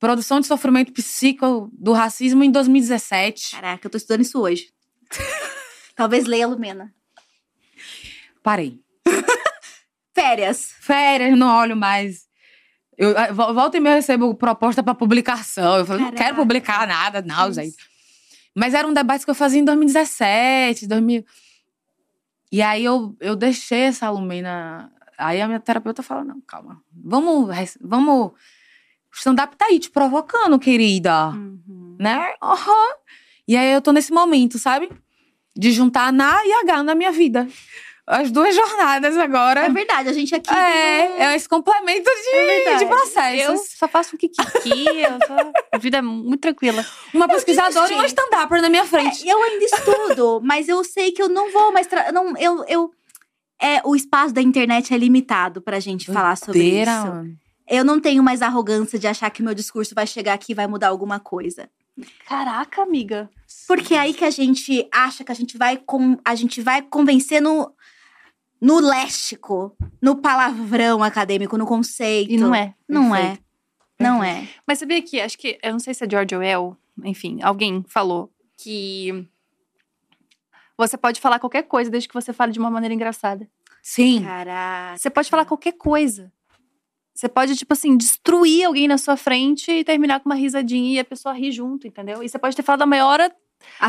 produção 0.00 0.40
de 0.40 0.48
sofrimento 0.48 0.92
psíquico 0.92 1.70
do 1.72 1.92
racismo 1.92 2.42
em 2.42 2.50
2017. 2.50 3.52
Caraca, 3.52 3.86
eu 3.86 3.90
tô 3.90 3.96
estudando 3.96 4.22
isso 4.22 4.40
hoje. 4.40 4.72
Talvez 5.94 6.24
leia 6.24 6.44
a 6.44 6.48
Lumena. 6.48 6.92
Parei. 8.42 8.80
Férias. 10.12 10.72
Férias, 10.80 11.38
não 11.38 11.54
olho 11.56 11.76
mais. 11.76 12.22
Eu, 12.98 13.14
vol- 13.32 13.54
volta 13.54 13.76
e 13.76 13.80
meia 13.80 13.92
eu 13.92 13.96
recebo 13.96 14.34
proposta 14.34 14.82
para 14.82 14.92
publicação. 14.94 15.78
Eu 15.78 15.86
falo, 15.86 16.00
não 16.00 16.08
quero 16.10 16.18
Caraca. 16.18 16.36
publicar 16.42 16.86
nada, 16.88 17.22
não, 17.22 17.52
gente. 17.52 17.76
Mas 18.56 18.74
era 18.74 18.88
um 18.88 18.92
debate 18.92 19.24
que 19.24 19.30
eu 19.30 19.34
fazia 19.36 19.60
em 19.60 19.64
2017, 19.64 20.88
2000. 20.88 21.24
E 22.50 22.62
aí 22.62 22.84
eu, 22.84 23.16
eu 23.20 23.36
deixei 23.36 23.82
essa 23.82 24.10
Lumena. 24.10 24.90
Aí 25.16 25.40
a 25.40 25.46
minha 25.46 25.60
terapeuta 25.60 26.02
fala: 26.02 26.24
não, 26.24 26.40
calma. 26.40 26.82
Vamos. 26.92 27.48
vamos. 27.80 28.32
O 28.32 28.34
stand-up 29.14 29.56
tá 29.56 29.66
aí 29.66 29.78
te 29.78 29.90
provocando, 29.90 30.58
querida. 30.58 31.30
Uhum. 31.30 31.96
Né? 31.98 32.34
Aham. 32.42 32.94
E 33.46 33.56
aí 33.56 33.72
eu 33.72 33.82
tô 33.82 33.92
nesse 33.92 34.12
momento, 34.12 34.58
sabe? 34.58 34.90
De 35.56 35.72
juntar 35.72 36.12
Na 36.12 36.44
e 36.44 36.52
H 36.52 36.82
na 36.82 36.94
minha 36.94 37.10
vida. 37.10 37.48
As 38.12 38.30
duas 38.32 38.54
jornadas 38.56 39.16
agora. 39.16 39.60
É 39.66 39.68
verdade, 39.68 40.08
a 40.08 40.12
gente 40.12 40.34
aqui. 40.34 40.52
um- 40.52 40.56
É, 40.56 41.32
é 41.32 41.36
esse 41.36 41.48
complemento 41.48 42.10
de, 42.10 42.46
verdade. 42.46 42.84
de 43.36 43.40
Eu 43.42 43.56
só 43.56 43.86
faço 43.86 44.16
um 44.16 44.18
kikiki, 44.18 44.88
eu 44.98 45.18
só... 45.26 45.36
a 45.72 45.78
vida 45.78 45.98
é 45.98 46.02
muito 46.02 46.40
tranquila. 46.40 46.84
Uma 47.14 47.28
pesquisadora 47.28 47.92
e 47.92 47.94
uma 47.94 48.06
stand-upper 48.06 48.60
na 48.60 48.68
minha 48.68 48.84
frente. 48.84 49.28
É, 49.28 49.32
eu 49.32 49.40
ainda 49.40 49.64
estudo, 49.64 50.40
mas 50.42 50.68
eu 50.68 50.82
sei 50.82 51.12
que 51.12 51.22
eu 51.22 51.28
não 51.28 51.52
vou 51.52 51.72
mais. 51.72 51.86
tra- 51.86 52.10
Não, 52.10 52.36
eu, 52.36 52.64
eu, 52.66 52.90
é, 53.62 53.80
o 53.84 53.94
espaço 53.94 54.34
da 54.34 54.42
internet 54.42 54.92
é 54.92 54.98
limitado 54.98 55.62
pra 55.62 55.78
gente 55.78 56.06
falar 56.12 56.36
sobre 56.36 56.58
isso. 56.82 57.36
Eu 57.68 57.84
não 57.84 58.00
tenho 58.00 58.20
mais 58.24 58.42
arrogância 58.42 58.98
de 58.98 59.06
achar 59.06 59.30
que 59.30 59.42
meu 59.44 59.54
discurso 59.54 59.94
vai 59.94 60.04
chegar 60.04 60.32
aqui 60.34 60.50
e 60.50 60.54
vai 60.56 60.66
mudar 60.66 60.88
alguma 60.88 61.20
coisa. 61.20 61.70
Caraca, 62.26 62.82
amiga. 62.82 63.30
Porque 63.68 63.94
é 63.94 63.98
aí 64.00 64.14
que 64.14 64.24
a 64.24 64.30
gente 64.30 64.88
acha 64.92 65.22
que 65.22 65.30
a 65.30 65.34
gente 65.34 65.56
vai, 65.56 65.76
com, 65.76 66.18
a 66.24 66.34
gente 66.34 66.60
vai 66.60 66.82
convencer 66.82 67.40
no, 68.60 68.80
léxico, 68.80 69.76
no 70.00 70.16
palavrão 70.16 71.02
acadêmico, 71.02 71.56
no 71.56 71.66
conceito. 71.66 72.32
E 72.32 72.36
não 72.36 72.54
é. 72.54 72.74
Não 72.88 73.12
Perfeito. 73.12 73.42
é. 73.98 74.02
Não 74.02 74.24
é. 74.24 74.48
Mas 74.66 74.78
sabia 74.78 75.00
que, 75.02 75.20
acho 75.20 75.36
que, 75.36 75.58
eu 75.62 75.72
não 75.72 75.78
sei 75.78 75.92
se 75.92 76.04
é 76.04 76.10
George 76.10 76.34
Orwell, 76.34 76.76
enfim, 77.04 77.38
alguém 77.42 77.84
falou 77.86 78.32
que 78.56 79.26
você 80.76 80.96
pode 80.96 81.20
falar 81.20 81.38
qualquer 81.38 81.64
coisa 81.64 81.90
desde 81.90 82.08
que 82.08 82.14
você 82.14 82.32
fale 82.32 82.52
de 82.52 82.58
uma 82.58 82.70
maneira 82.70 82.94
engraçada. 82.94 83.46
Sim. 83.82 84.22
Caraca. 84.24 84.96
Você 84.96 85.10
pode 85.10 85.28
falar 85.28 85.44
qualquer 85.44 85.72
coisa. 85.72 86.32
Você 87.14 87.28
pode, 87.28 87.54
tipo 87.54 87.72
assim, 87.74 87.96
destruir 87.96 88.64
alguém 88.64 88.88
na 88.88 88.96
sua 88.96 89.16
frente 89.16 89.70
e 89.70 89.84
terminar 89.84 90.20
com 90.20 90.28
uma 90.30 90.34
risadinha 90.34 90.94
e 90.94 90.98
a 90.98 91.04
pessoa 91.04 91.34
rir 91.34 91.52
junto, 91.52 91.86
entendeu? 91.86 92.22
E 92.22 92.28
você 92.28 92.38
pode 92.38 92.56
ter 92.56 92.62
falado 92.62 92.82
a 92.82 92.86
maior 92.86 93.20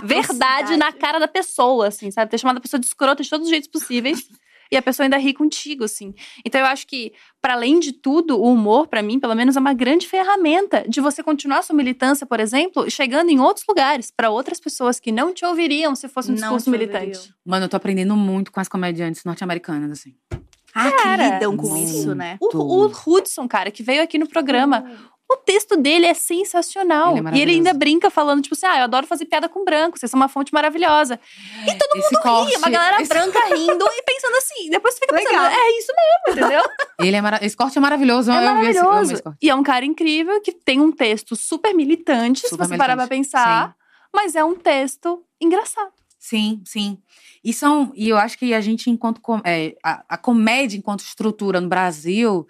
verdade 0.04 0.76
na 0.76 0.92
cara 0.92 1.18
da 1.18 1.28
pessoa, 1.30 1.88
assim, 1.88 2.12
sabe? 2.12 2.30
Ter 2.30 2.38
chamado 2.38 2.58
a 2.58 2.62
pessoa 2.62 2.80
de 2.80 2.88
escrota 2.88 3.24
de 3.24 3.30
todos 3.30 3.46
os 3.46 3.52
jeitos 3.52 3.70
possíveis. 3.70 4.28
E 4.72 4.78
a 4.78 4.82
pessoa 4.82 5.06
ainda 5.06 5.18
ri 5.18 5.34
contigo, 5.34 5.84
assim. 5.84 6.14
Então 6.46 6.62
eu 6.62 6.68
acho 6.68 6.88
que, 6.88 7.12
para 7.42 7.54
além 7.56 7.80
de 7.80 7.92
tudo, 7.92 8.40
o 8.40 8.52
humor, 8.54 8.88
pra 8.88 9.02
mim, 9.04 9.20
pelo 9.20 9.36
menos, 9.36 9.58
é 9.58 9.60
uma 9.60 9.74
grande 9.74 10.08
ferramenta 10.08 10.86
de 10.88 11.02
você 11.02 11.22
continuar 11.22 11.62
sua 11.62 11.76
militância, 11.76 12.26
por 12.26 12.40
exemplo, 12.40 12.90
chegando 12.90 13.30
em 13.30 13.40
outros 13.40 13.66
lugares, 13.68 14.12
pra 14.16 14.30
outras 14.30 14.60
pessoas 14.62 15.00
que 15.00 15.12
não 15.12 15.34
te 15.34 15.44
ouviriam 15.46 15.94
se 15.96 16.08
fosse 16.08 16.30
um 16.30 16.36
Não 16.36 16.40
discurso 16.42 16.66
te 16.66 16.70
militante. 16.72 17.06
ouviriam. 17.18 17.36
Mano, 17.46 17.66
eu 17.66 17.70
tô 17.70 17.76
aprendendo 17.76 18.16
muito 18.16 18.52
com 18.52 18.60
as 18.62 18.70
comediantes 18.70 19.24
norte-americanas, 19.26 19.92
assim. 19.92 20.14
Ah, 20.74 20.90
Cara, 20.90 21.26
que 21.28 21.34
lidam 21.34 21.58
com 21.58 21.68
muito. 21.68 21.84
isso, 21.84 22.16
né? 22.16 22.38
O, 22.40 22.58
o 22.58 22.86
Hudson, 23.06 23.46
cara, 23.46 23.70
que 23.72 23.84
veio 23.84 24.02
aqui 24.02 24.18
no 24.18 24.26
programa, 24.26 24.90
o 25.34 25.38
texto 25.38 25.78
dele 25.78 26.06
é 26.06 26.14
sensacional. 26.14 27.18
Ele 27.18 27.28
é 27.30 27.32
e 27.36 27.42
ele 27.42 27.52
ainda 27.54 27.74
brinca 27.74 28.10
falando, 28.10 28.42
tipo 28.42 28.54
assim, 28.56 28.66
ah, 28.66 28.80
eu 28.80 28.84
adoro 28.84 29.08
fazer 29.08 29.26
piada 29.26 29.48
com 29.48 29.64
branco, 29.64 29.98
vocês 29.98 30.10
são 30.10 30.20
uma 30.20 30.28
fonte 30.28 30.54
maravilhosa. 30.54 31.20
E 31.68 31.78
todo 31.78 31.96
mundo 31.96 32.22
corte, 32.22 32.54
E 32.54 32.58
uma 32.58 32.70
galera 32.70 33.02
esse, 33.02 33.10
branca 33.10 33.40
rindo 33.56 33.86
e 33.86 34.04
pensando 34.04 34.36
assim. 34.38 34.70
Depois 34.70 34.94
você 34.94 35.00
fica 35.00 35.16
pensando, 35.16 35.32
Legal. 35.34 35.52
é 35.52 35.78
isso 35.78 35.92
mesmo, 35.96 36.40
entendeu? 36.42 36.70
Ele 37.00 37.16
é 37.16 37.22
mara... 37.22 37.40
Esse 37.46 37.56
corte 37.56 37.78
é 37.78 37.82
maravilhoso. 37.82 38.32
É 38.32 38.36
eu 38.36 38.40
esse, 38.40 38.70
esse 38.72 38.84
maravilhoso. 38.84 39.24
corte. 39.24 39.38
E 39.42 39.50
é 39.50 39.56
um 39.56 39.64
cara 39.64 39.86
incrível 39.86 40.42
que 40.42 40.52
tem 40.52 40.80
um 40.82 40.92
texto 40.92 41.36
super 41.36 41.74
militante, 41.74 42.42
Super 42.42 42.50
se 42.50 42.70
você 42.70 42.78
parar 42.78 42.96
pra 42.96 43.06
militante, 43.06 43.32
pensar. 43.32 43.76
Mas 44.14 44.36
é 44.36 44.44
um 44.44 44.56
texto 44.56 45.24
engraçado. 45.40 45.92
Sim, 46.20 46.62
sim. 46.66 46.98
E 47.44 47.52
são, 47.54 47.92
e 47.96 48.10
eu 48.10 48.18
acho 48.18 48.38
que 48.38 48.54
a 48.54 48.62
gente, 48.62 48.90
enquanto 48.90 49.20
com- 49.22 49.42
é, 49.44 49.76
a, 49.84 50.04
a 50.10 50.18
comédia 50.18 50.78
enquanto 50.78 51.00
estrutura 51.00 51.60
no 51.60 51.68
Brasil, 51.68 52.46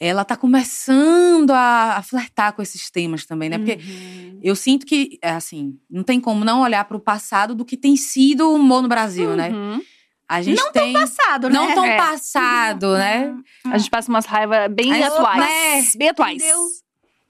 ela 0.00 0.24
tá 0.24 0.34
começando 0.34 1.50
a, 1.50 1.98
a 1.98 2.02
flertar 2.02 2.54
com 2.54 2.62
esses 2.62 2.90
temas 2.90 3.26
também, 3.26 3.50
né? 3.50 3.58
Porque 3.58 3.74
Uhum. 3.74 4.40
eu 4.42 4.56
sinto 4.56 4.86
que, 4.86 5.18
é, 5.22 5.30
assim, 5.32 5.78
não 5.90 6.02
tem 6.02 6.18
como 6.18 6.42
não 6.44 6.62
olhar 6.62 6.84
para 6.86 6.96
o 6.96 7.00
passado 7.00 7.54
do 7.54 7.64
que 7.66 7.76
tem 7.76 7.96
sido 7.96 8.48
o 8.48 8.54
humor 8.54 8.80
no 8.80 8.88
Brasil, 8.88 9.36
né? 9.36 9.50
Uhum. 9.50 9.82
A 10.26 10.40
gente 10.42 10.62
tem 10.72 10.92
Passado, 10.92 11.48
né? 11.50 11.54
não 11.54 11.74
tão 11.74 11.84
É. 11.84 11.96
passado, 11.96 12.92
né? 12.96 13.34
A 13.66 13.76
gente 13.76 13.90
passa 13.90 14.08
umas 14.08 14.24
raivas 14.26 14.72
bem 14.72 14.92
Aí, 14.92 15.02
atuais. 15.02 15.38
né? 15.40 15.82
Bem 15.96 16.08
atuais. 16.08 16.42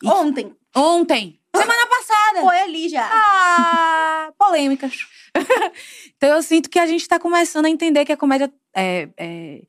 Ontem. 0.04 0.54
Ontem, 0.76 1.40
semana 1.56 1.86
passada. 1.86 2.40
Foi 2.42 2.60
ali 2.60 2.88
já. 2.90 3.08
Ah, 3.10 4.30
polêmicas. 4.38 4.92
então 6.16 6.28
eu 6.36 6.42
sinto 6.42 6.68
que 6.68 6.78
a 6.78 6.86
gente 6.86 7.00
está 7.02 7.18
começando 7.18 7.66
a 7.66 7.70
entender 7.70 8.04
que 8.04 8.12
a 8.12 8.16
comédia 8.16 8.52
é, 8.76 9.08
é, 9.16 9.62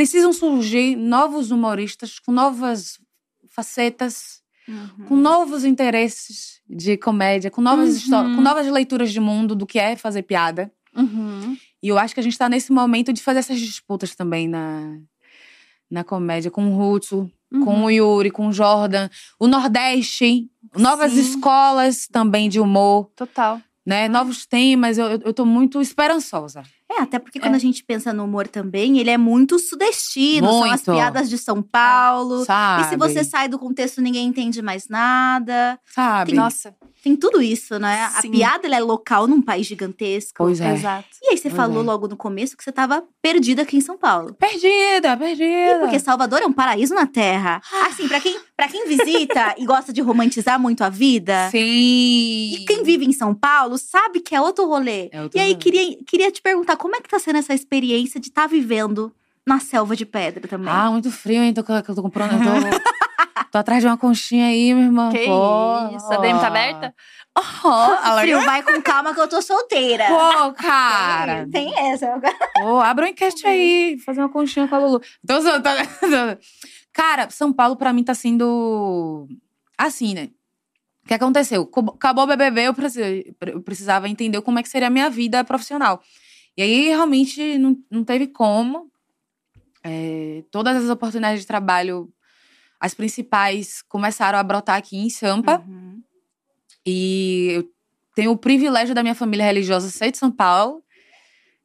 precisam 0.00 0.32
surgir 0.32 0.96
novos 0.96 1.50
humoristas 1.50 2.18
com 2.18 2.32
novas 2.32 2.98
facetas, 3.50 4.40
com 5.06 5.14
novos 5.14 5.62
interesses 5.62 6.62
de 6.66 6.96
comédia, 6.96 7.50
com 7.50 7.60
novas 7.60 7.90
Uhum. 7.90 7.96
histórias, 7.96 8.34
com 8.34 8.40
novas 8.40 8.66
leituras 8.66 9.12
de 9.12 9.20
mundo 9.20 9.54
do 9.54 9.66
que 9.66 9.78
é 9.78 9.96
fazer 9.96 10.22
piada. 10.22 10.72
Uhum. 10.96 11.54
E 11.82 11.88
eu 11.88 11.98
acho 11.98 12.14
que 12.14 12.20
a 12.20 12.22
gente 12.22 12.32
está 12.32 12.48
nesse 12.48 12.72
momento 12.72 13.12
de 13.12 13.20
fazer 13.22 13.40
essas 13.40 13.60
disputas 13.60 14.14
também 14.14 14.48
na, 14.48 14.96
na 15.90 16.02
comédia, 16.02 16.50
com 16.50 16.64
o 16.66 16.92
Hudson, 16.94 17.30
com 17.62 17.84
o 17.84 17.90
Yuri, 17.90 18.30
com 18.30 18.46
o 18.48 18.52
Jordan, 18.54 19.10
o 19.38 19.46
Nordeste, 19.46 20.48
novas 20.78 21.12
Sim. 21.12 21.20
escolas 21.20 22.06
também 22.10 22.48
de 22.48 22.58
humor 22.58 23.10
Total. 23.14 23.60
né? 23.84 24.08
Novos 24.08 24.46
temas, 24.46 24.96
eu, 24.96 25.06
eu, 25.10 25.20
eu 25.26 25.34
tô 25.34 25.44
muito 25.44 25.78
esperançosa. 25.82 26.62
É, 26.90 27.02
até 27.02 27.18
porque 27.20 27.38
quando 27.38 27.54
a 27.54 27.58
gente 27.58 27.84
pensa 27.84 28.12
no 28.12 28.24
humor 28.24 28.48
também, 28.48 28.98
ele 28.98 29.10
é 29.10 29.16
muito 29.16 29.58
sudestino. 29.60 30.46
São 30.48 30.64
as 30.64 30.70
Muito. 30.84 30.92
piadas 30.92 31.30
de 31.30 31.38
São 31.38 31.62
Paulo. 31.62 32.44
Sabe? 32.44 32.82
E 32.82 32.88
se 32.88 32.96
você 32.96 33.22
sai 33.22 33.48
do 33.48 33.58
contexto, 33.60 34.00
ninguém 34.00 34.26
entende 34.26 34.60
mais 34.60 34.88
nada. 34.88 35.78
Sabe? 35.86 36.32
Nossa, 36.34 36.74
Tem 37.02 37.16
tudo 37.16 37.40
isso, 37.40 37.78
né? 37.78 38.02
A 38.16 38.20
Sim. 38.20 38.30
piada 38.32 38.66
ela 38.66 38.76
é 38.76 38.80
local 38.80 39.26
num 39.26 39.40
país 39.40 39.66
gigantesco. 39.66 40.34
Pois 40.36 40.60
é. 40.60 40.74
exato. 40.74 41.08
E 41.22 41.30
aí 41.30 41.36
você 41.38 41.48
Pois 41.48 41.54
falou 41.56 41.80
é. 41.82 41.86
logo 41.86 42.06
no 42.08 42.16
começo 42.16 42.54
que 42.56 42.62
você 42.62 42.70
tava 42.72 43.02
perdida 43.22 43.62
aqui 43.62 43.76
em 43.78 43.80
São 43.80 43.96
Paulo. 43.96 44.34
Perdida, 44.34 45.12
E 45.14 45.16
perdida. 45.16 45.78
porque 45.80 45.98
Salvador 45.98 46.40
é 46.42 46.46
um 46.46 46.52
paraíso 46.52 46.92
na 46.94 47.06
terra. 47.06 47.62
Assim, 47.86 48.06
pra 48.06 48.20
quem, 48.20 48.38
pra 48.54 48.68
quem 48.68 48.86
visita 48.86 49.54
e 49.56 49.64
gosta 49.64 49.92
de 49.94 50.02
romantizar 50.02 50.60
muito 50.60 50.82
a 50.84 50.90
vida. 50.90 51.48
Sim. 51.50 51.60
E 52.54 52.64
quem 52.66 52.82
vive 52.82 53.06
em 53.06 53.12
São 53.12 53.34
Paulo 53.34 53.78
sabe 53.78 54.20
que 54.20 54.34
é 54.34 54.40
outro 54.40 54.66
rolê. 54.66 55.08
É 55.12 55.22
outro 55.22 55.38
e 55.38 55.40
aí, 55.40 55.52
rolê. 55.52 55.58
queria, 55.62 55.96
queria 56.06 56.30
te 56.30 56.42
perguntar, 56.42 56.76
como 56.80 56.96
é 56.96 57.00
que 57.00 57.08
tá 57.10 57.18
sendo 57.18 57.36
essa 57.36 57.52
experiência 57.52 58.18
de 58.18 58.28
estar 58.28 58.46
vivendo 58.46 59.14
na 59.46 59.60
selva 59.60 59.94
de 59.94 60.06
pedra 60.06 60.48
também? 60.48 60.72
Ah, 60.72 60.90
muito 60.90 61.10
frio, 61.10 61.42
hein? 61.42 61.52
Tô, 61.52 61.60
eu 61.60 61.94
tô 61.94 62.02
comprando. 62.02 62.30
Tô, 62.40 63.50
tô 63.52 63.58
atrás 63.58 63.82
de 63.82 63.86
uma 63.88 63.98
conchinha 63.98 64.46
aí, 64.46 64.72
minha 64.72 64.86
irmã. 64.86 65.10
Que 65.10 65.26
Pô. 65.26 65.96
isso? 65.96 66.10
A 66.12 66.16
DM 66.18 66.40
tá 66.40 66.46
aberta? 66.46 66.94
Oh, 67.62 68.18
Frio, 68.20 68.40
vai 68.44 68.60
com 68.64 68.82
calma 68.82 69.14
que 69.14 69.20
eu 69.20 69.28
tô 69.28 69.40
solteira. 69.40 70.04
Pô, 70.08 70.52
cara. 70.54 71.46
Tem 71.50 71.72
essa. 71.78 72.20
Pô, 72.60 72.80
abre 72.80 73.04
um 73.04 73.08
enquete 73.08 73.46
aí, 73.46 73.96
fazer 74.04 74.20
uma 74.20 74.28
conchinha 74.28 74.66
com 74.66 74.74
a 74.74 74.78
Lulu. 74.78 75.00
Então, 75.22 75.40
só- 75.40 75.60
tá- 75.60 75.76
cara, 76.92 77.30
São 77.30 77.52
Paulo 77.52 77.76
pra 77.76 77.92
mim 77.92 78.02
tá 78.02 78.14
sendo 78.14 79.28
assim, 79.78 80.12
né? 80.12 80.28
O 81.04 81.08
que 81.08 81.14
aconteceu? 81.14 81.64
Co- 81.66 81.92
Acabou 81.94 82.24
o 82.24 82.26
BBB, 82.26 82.62
eu 82.66 82.74
precisava 83.62 84.08
entender 84.08 84.40
como 84.42 84.58
é 84.58 84.62
que 84.62 84.68
seria 84.68 84.88
a 84.88 84.90
minha 84.90 85.08
vida 85.08 85.44
profissional. 85.44 86.02
E 86.60 86.62
aí, 86.62 86.88
realmente, 86.88 87.56
não, 87.56 87.74
não 87.90 88.04
teve 88.04 88.26
como. 88.26 88.92
É, 89.82 90.44
todas 90.50 90.84
as 90.84 90.90
oportunidades 90.90 91.40
de 91.40 91.46
trabalho, 91.46 92.12
as 92.78 92.92
principais, 92.92 93.80
começaram 93.88 94.38
a 94.38 94.42
brotar 94.42 94.76
aqui 94.76 94.98
em 94.98 95.08
Sampa. 95.08 95.64
Uhum. 95.66 96.02
E 96.84 97.52
eu 97.52 97.72
tenho 98.14 98.32
o 98.32 98.36
privilégio 98.36 98.94
da 98.94 99.02
minha 99.02 99.14
família 99.14 99.46
religiosa 99.46 99.88
ser 99.88 100.10
de 100.10 100.18
São 100.18 100.30
Paulo. 100.30 100.84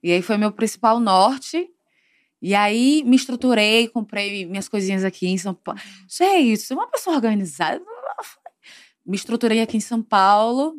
E 0.01 0.13
aí 0.13 0.21
foi 0.21 0.37
meu 0.37 0.53
principal 0.53 0.97
norte. 0.97 1.67
E 2.41 2.55
aí 2.55 3.03
me 3.03 3.17
estruturei, 3.17 3.89
comprei 3.89 4.45
minhas 4.45 4.69
coisinhas 4.69 5.03
aqui 5.03 5.27
em 5.27 5.37
São 5.37 5.53
Paulo. 5.53 5.81
Gente, 6.07 6.55
sou 6.59 6.77
uma 6.77 6.87
pessoa 6.87 7.17
organizada. 7.17 7.83
Me 9.05 9.17
estruturei 9.17 9.59
aqui 9.59 9.75
em 9.75 9.81
São 9.81 10.01
Paulo, 10.01 10.77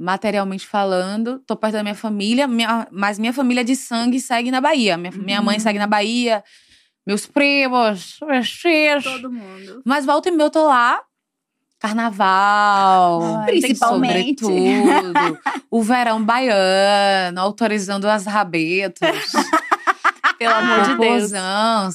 materialmente 0.00 0.66
falando. 0.66 1.38
Tô 1.46 1.54
perto 1.56 1.74
da 1.74 1.82
minha 1.82 1.94
família, 1.94 2.46
minha- 2.48 2.88
mas 2.90 3.18
minha 3.18 3.32
família 3.32 3.62
de 3.62 3.76
sangue 3.76 4.18
segue 4.18 4.50
na 4.50 4.60
Bahia. 4.60 4.96
Minha, 4.96 5.12
minha 5.12 5.42
mãe 5.42 5.56
Uhum. 5.56 5.60
segue 5.60 5.78
na 5.78 5.86
Bahia, 5.86 6.42
meus 7.06 7.26
primos, 7.26 8.16
meus 8.22 8.50
tios. 8.50 9.04
Todo 9.04 9.30
mundo. 9.30 9.82
Mas 9.84 10.06
volta 10.06 10.28
e 10.28 10.32
meia 10.32 10.46
eu 10.46 10.50
tô 10.50 10.66
lá. 10.66 11.00
Carnaval. 11.78 13.36
Ai, 13.38 13.46
Principalmente. 13.46 14.40
Sobretudo. 14.44 15.38
o 15.70 15.82
verão 15.82 16.22
baiano, 16.22 17.40
autorizando 17.40 18.06
as 18.06 18.26
rabetos. 18.26 19.08
Pelo 20.38 20.54
amor 20.54 20.82
de 20.82 20.96
Deus. 20.98 21.32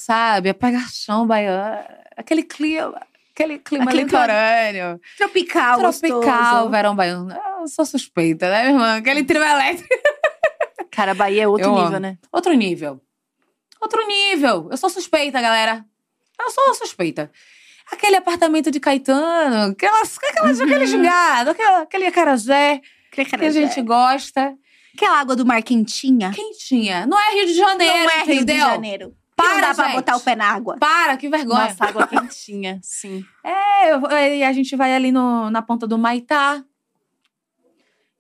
Sabe? 0.02 0.50
A 0.50 0.54
pegação 0.54 1.26
baiana. 1.28 1.86
Aquele 2.18 2.44
clima. 2.44 3.00
Aquele 3.36 3.60
clima 3.60 3.84
Aquele 3.86 4.04
litorâneo. 4.06 5.00
Tropical, 5.18 5.80
Tropical, 5.80 6.22
gostoso. 6.22 6.70
verão 6.70 6.96
baiano. 6.96 7.36
Eu 7.60 7.68
sou 7.68 7.86
suspeita, 7.86 8.50
né, 8.50 8.62
minha 8.64 8.74
irmã? 8.76 8.96
Aquele 8.98 9.26
trio 9.26 9.44
elétrico. 9.44 9.90
Cara, 10.90 11.14
Bahia 11.14 11.44
é 11.44 11.48
outro 11.48 11.68
Eu 11.68 11.72
nível, 11.74 11.88
amo. 11.88 12.00
né? 12.00 12.18
Outro 12.32 12.54
nível. 12.54 13.02
Outro 13.82 14.08
nível. 14.08 14.70
Eu 14.72 14.78
sou 14.78 14.90
suspeita, 14.90 15.42
galera. 15.42 15.84
Eu 16.40 16.50
sou 16.50 16.74
suspeita. 16.76 17.30
Aquele 17.92 18.16
apartamento 18.16 18.72
de 18.72 18.80
Caetano, 18.80 19.72
aquelas, 19.74 20.18
aquelas, 20.18 20.60
Uhum. 20.60 20.66
aquele 20.66 20.86
gingado, 20.88 21.50
aquela, 21.50 21.82
aquele 21.82 22.06
acarajé 22.08 22.80
que 23.12 23.22
a 23.22 23.50
gente 23.52 23.82
gosta. 23.82 24.54
Aquela 24.96 25.20
água 25.20 25.36
do 25.36 25.46
mar 25.46 25.62
quentinha. 25.62 26.32
Quentinha. 26.32 27.06
Não 27.06 27.20
é 27.20 27.34
Rio 27.36 27.46
de 27.48 27.54
Janeiro, 27.54 27.94
Não 27.94 28.10
é 28.10 28.16
Rio 28.24 28.26
de 28.26 28.32
entendeu? 28.34 28.58
Janeiro. 28.66 29.14
Para, 29.36 29.54
não 29.54 29.62
dá 29.62 29.74
pra 29.76 29.86
gente. 29.88 29.96
botar 29.96 30.16
o 30.16 30.20
pé 30.22 30.36
na 30.36 30.46
água. 30.52 30.78
Para, 30.78 31.18
que 31.18 31.28
vergonha. 31.30 31.68
Nossa, 31.68 31.86
água 31.86 32.08
quentinha, 32.08 32.80
sim. 32.82 33.26
É, 33.44 33.92
eu- 33.94 34.02
e 34.12 34.44
a 34.44 34.54
gente 34.54 34.76
vai 34.76 34.94
ali 34.96 35.12
no, 35.12 35.50
na 35.50 35.62
ponta 35.62 35.86
do 35.86 35.98
Maitá. 35.98 36.64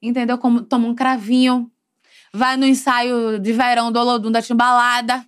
Entendeu? 0.01 0.37
Como, 0.37 0.61
toma 0.61 0.87
um 0.87 0.95
cravinho. 0.95 1.71
Vai 2.33 2.57
no 2.57 2.65
ensaio 2.65 3.39
de 3.39 3.53
verão 3.53 3.91
do 3.91 3.99
Olodum 3.99 4.31
da 4.31 4.41
Timbalada. 4.41 5.25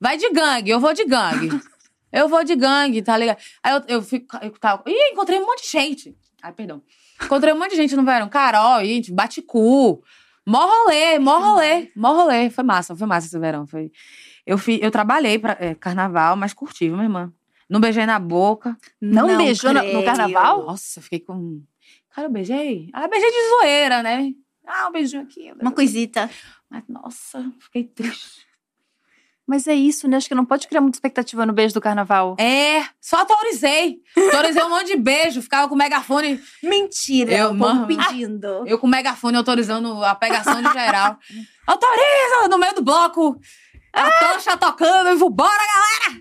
Vai 0.00 0.16
de 0.16 0.30
gangue, 0.30 0.70
eu 0.70 0.80
vou 0.80 0.94
de 0.94 1.04
gangue. 1.04 1.50
eu 2.12 2.28
vou 2.28 2.42
de 2.44 2.54
gangue, 2.54 3.02
tá 3.02 3.16
ligado? 3.16 3.38
Aí 3.62 3.74
eu, 3.74 3.82
eu 3.88 4.02
fico. 4.02 4.36
Eu 4.40 4.50
tava, 4.52 4.82
ih, 4.86 5.10
encontrei 5.12 5.38
um 5.38 5.44
monte 5.46 5.62
de 5.64 5.68
gente. 5.70 6.16
Ai, 6.42 6.52
perdão. 6.52 6.80
Encontrei 7.22 7.52
um 7.52 7.58
monte 7.58 7.70
de 7.72 7.76
gente 7.76 7.96
no 7.96 8.04
verão. 8.04 8.28
Carol, 8.28 8.82
gente, 8.84 9.12
bate 9.12 9.42
cu. 9.42 10.02
Mó 10.46 10.66
rolê, 10.66 11.18
mó 11.18 11.38
rolê, 11.38 11.90
mó 11.94 12.12
rolê. 12.14 12.48
Foi 12.48 12.64
massa, 12.64 12.96
foi 12.96 13.06
massa 13.06 13.26
esse 13.26 13.38
verão. 13.38 13.66
Foi. 13.66 13.90
Eu, 14.46 14.58
fi, 14.58 14.78
eu 14.82 14.90
trabalhei 14.90 15.38
pra 15.38 15.56
é, 15.60 15.74
carnaval, 15.74 16.36
mas 16.36 16.52
curti, 16.52 16.88
minha 16.88 17.02
irmã. 17.04 17.32
Não 17.68 17.78
beijei 17.80 18.04
na 18.06 18.18
boca. 18.18 18.76
Não, 19.00 19.36
beijou 19.36 19.72
no- 19.72 19.82
no 19.92 20.04
carnaval? 20.04 20.64
Nossa, 20.66 21.00
fiquei 21.00 21.20
com. 21.20 21.62
Cara, 22.14 22.26
eu 22.26 22.32
beijei. 22.32 22.88
Ah, 22.92 23.06
beijei 23.06 23.30
de 23.30 23.48
zoeira, 23.50 24.02
né? 24.02 24.32
Ah, 24.66 24.88
um 24.88 24.92
beijinho 24.92 25.22
aqui. 25.22 25.52
Uma 25.60 25.70
coisita. 25.72 26.28
Mas, 26.68 26.82
nossa, 26.88 27.52
fiquei 27.60 27.84
triste. 27.84 28.48
Mas 29.46 29.66
é 29.66 29.74
isso, 29.74 30.06
né? 30.06 30.16
Acho 30.16 30.28
que 30.28 30.34
não 30.34 30.44
pode 30.44 30.68
criar 30.68 30.80
muita 30.80 30.96
expectativa 30.96 31.44
no 31.44 31.52
beijo 31.52 31.74
do 31.74 31.80
carnaval. 31.80 32.36
É, 32.38 32.84
só 33.00 33.18
autorizei. 33.18 34.00
Autorizei 34.16 34.62
um 34.62 34.68
monte 34.68 34.86
de 34.86 34.96
beijo, 34.96 35.42
ficava 35.42 35.66
com 35.68 35.74
o 35.74 35.78
megafone. 35.78 36.40
Mentira. 36.62 37.32
Eu, 37.32 37.52
mano. 37.52 37.84
pedindo. 37.86 38.64
Eu 38.64 38.78
com 38.78 38.86
o 38.86 38.90
megafone 38.90 39.36
autorizando 39.36 40.04
a 40.04 40.14
pegação 40.14 40.62
de 40.62 40.72
geral. 40.72 41.18
Autoriza! 41.66 42.48
No 42.48 42.58
meio 42.58 42.74
do 42.76 42.82
bloco. 42.82 43.40
A 43.92 44.10
tocha 44.18 44.56
tocando, 44.56 45.10
e 45.10 45.14
vambora, 45.16 45.50
galera! 45.74 46.20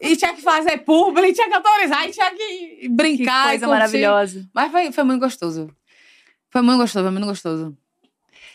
E 0.00 0.16
tinha 0.16 0.34
que 0.34 0.42
fazer 0.42 0.78
publi, 0.78 1.32
tinha 1.32 1.48
que 1.48 1.54
autorizar, 1.54 2.06
e 2.08 2.12
tinha 2.12 2.30
que 2.30 2.36
Que 2.82 2.88
brincar. 2.88 3.46
e 3.46 3.48
coisa 3.50 3.68
maravilhosa. 3.68 4.48
Mas 4.54 4.70
foi, 4.70 4.92
foi 4.92 5.04
muito 5.04 5.20
gostoso. 5.20 5.68
Foi 6.50 6.62
muito 6.62 6.78
gostoso, 6.78 7.04
foi 7.04 7.12
muito 7.12 7.26
gostoso. 7.26 7.76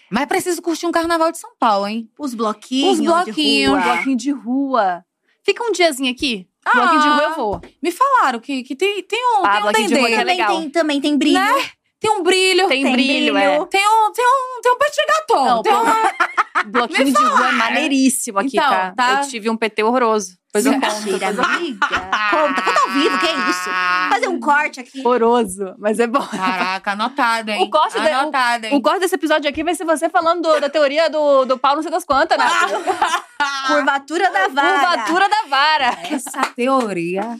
Mas 0.09 0.25
preciso 0.25 0.61
curtir 0.61 0.85
um 0.88 0.91
carnaval 0.91 1.31
de 1.31 1.38
São 1.38 1.51
Paulo, 1.57 1.88
hein? 1.88 2.09
Os 2.19 2.33
bloquinhos. 2.33 2.99
Os 2.99 3.05
bloquinhos, 3.05 3.35
de 3.35 3.69
Um 3.69 3.73
rua. 3.73 3.93
bloquinho 3.93 4.17
de 4.17 4.31
rua. 4.31 5.05
Fica 5.43 5.63
um 5.63 5.71
diazinho 5.71 6.11
aqui. 6.11 6.47
Ah. 6.65 6.71
bloquinho 6.73 7.01
de 7.01 7.07
rua 7.07 7.23
eu 7.23 7.35
vou. 7.35 7.61
Me 7.81 7.91
falaram 7.91 8.39
que, 8.39 8.61
que 8.63 8.75
tem, 8.75 9.01
tem 9.03 9.19
um, 9.39 9.45
Ah, 9.45 9.49
tem 9.51 9.59
um 9.59 9.61
bloquinho 9.63 9.88
de 9.88 9.95
rua 9.95 10.07
que 10.07 10.13
é 10.13 10.17
dendê, 10.17 10.19
Também 10.19 10.38
legal. 10.38 10.59
tem, 10.59 10.69
também 10.69 11.01
tem 11.01 11.17
brilho. 11.17 11.39
Né? 11.39 11.69
Tem 12.02 12.11
um 12.11 12.23
brilho, 12.23 12.68
Tem, 12.68 12.84
Tem 12.84 12.91
brilho, 12.91 13.34
brilho. 13.34 13.38
é. 13.38 13.65
tem 13.68 13.88
um, 13.88 14.11
tem 14.11 14.26
um, 14.26 14.61
tem 14.61 14.72
um 14.73 14.78
petit 14.78 15.06
gâteau. 15.07 15.45
Não, 15.45 15.61
tem 15.61 15.73
um... 15.73 15.86
Bloquinho 16.68 17.14
de 17.14 17.23
rua 17.23 17.48
é 17.48 17.52
maneiríssimo 17.53 18.38
aqui, 18.40 18.57
Então, 18.57 18.69
tá? 18.69 18.94
tá. 18.95 19.22
Eu 19.23 19.28
tive 19.28 19.49
um 19.49 19.57
PT 19.57 19.84
horroroso. 19.84 20.38
Depois 20.53 20.65
eu 20.65 20.73
conto. 20.73 21.03
Mentira, 21.06 21.28
amiga. 21.30 21.88
Conta, 22.30 22.61
conta 22.61 22.80
ao 22.82 22.90
vivo, 22.90 23.18
que 23.19 23.26
é 23.26 23.34
isso? 23.49 23.69
Fazer 24.10 24.28
um 24.28 24.40
corte 24.40 24.80
aqui. 24.80 24.99
Horroroso, 24.99 25.73
mas 25.80 25.98
é 25.99 26.06
bom. 26.07 26.19
Caraca, 26.28 26.91
anotado, 26.91 27.49
hein? 27.52 27.61
O 27.64 27.69
corte 27.69 27.98
anotado, 27.98 28.65
hein? 28.65 28.76
O 28.76 28.82
corte 28.82 28.99
desse 28.99 29.15
episódio 29.15 29.49
aqui 29.49 29.64
vai 29.64 29.73
ser 29.73 29.86
você 29.86 30.10
falando 30.10 30.41
do- 30.41 30.60
da 30.60 30.69
teoria 30.69 31.10
do, 31.10 31.45
do 31.45 31.57
pau 31.57 31.76
não 31.76 31.82
sei 31.82 31.90
das 31.91 32.03
quantas, 32.03 32.38
né? 32.38 32.45
Curvatura 33.68 34.30
da 34.30 34.48
vara. 34.49 34.72
Curvatura 34.80 35.30
da 35.30 35.44
vara. 35.49 35.98
Essa 36.11 36.41
teoria. 36.56 37.38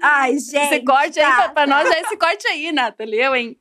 Ai, 0.00 0.38
gente. 0.38 0.56
Esse 0.74 0.80
corte 0.84 1.18
aí, 1.18 1.26
tá. 1.26 1.36
pra, 1.36 1.48
pra 1.50 1.66
nós, 1.66 1.90
é 1.90 2.00
esse 2.02 2.16
corte 2.16 2.46
aí, 2.46 2.70
Nathalie. 2.72 3.20
Eu, 3.20 3.34
hein? 3.34 3.56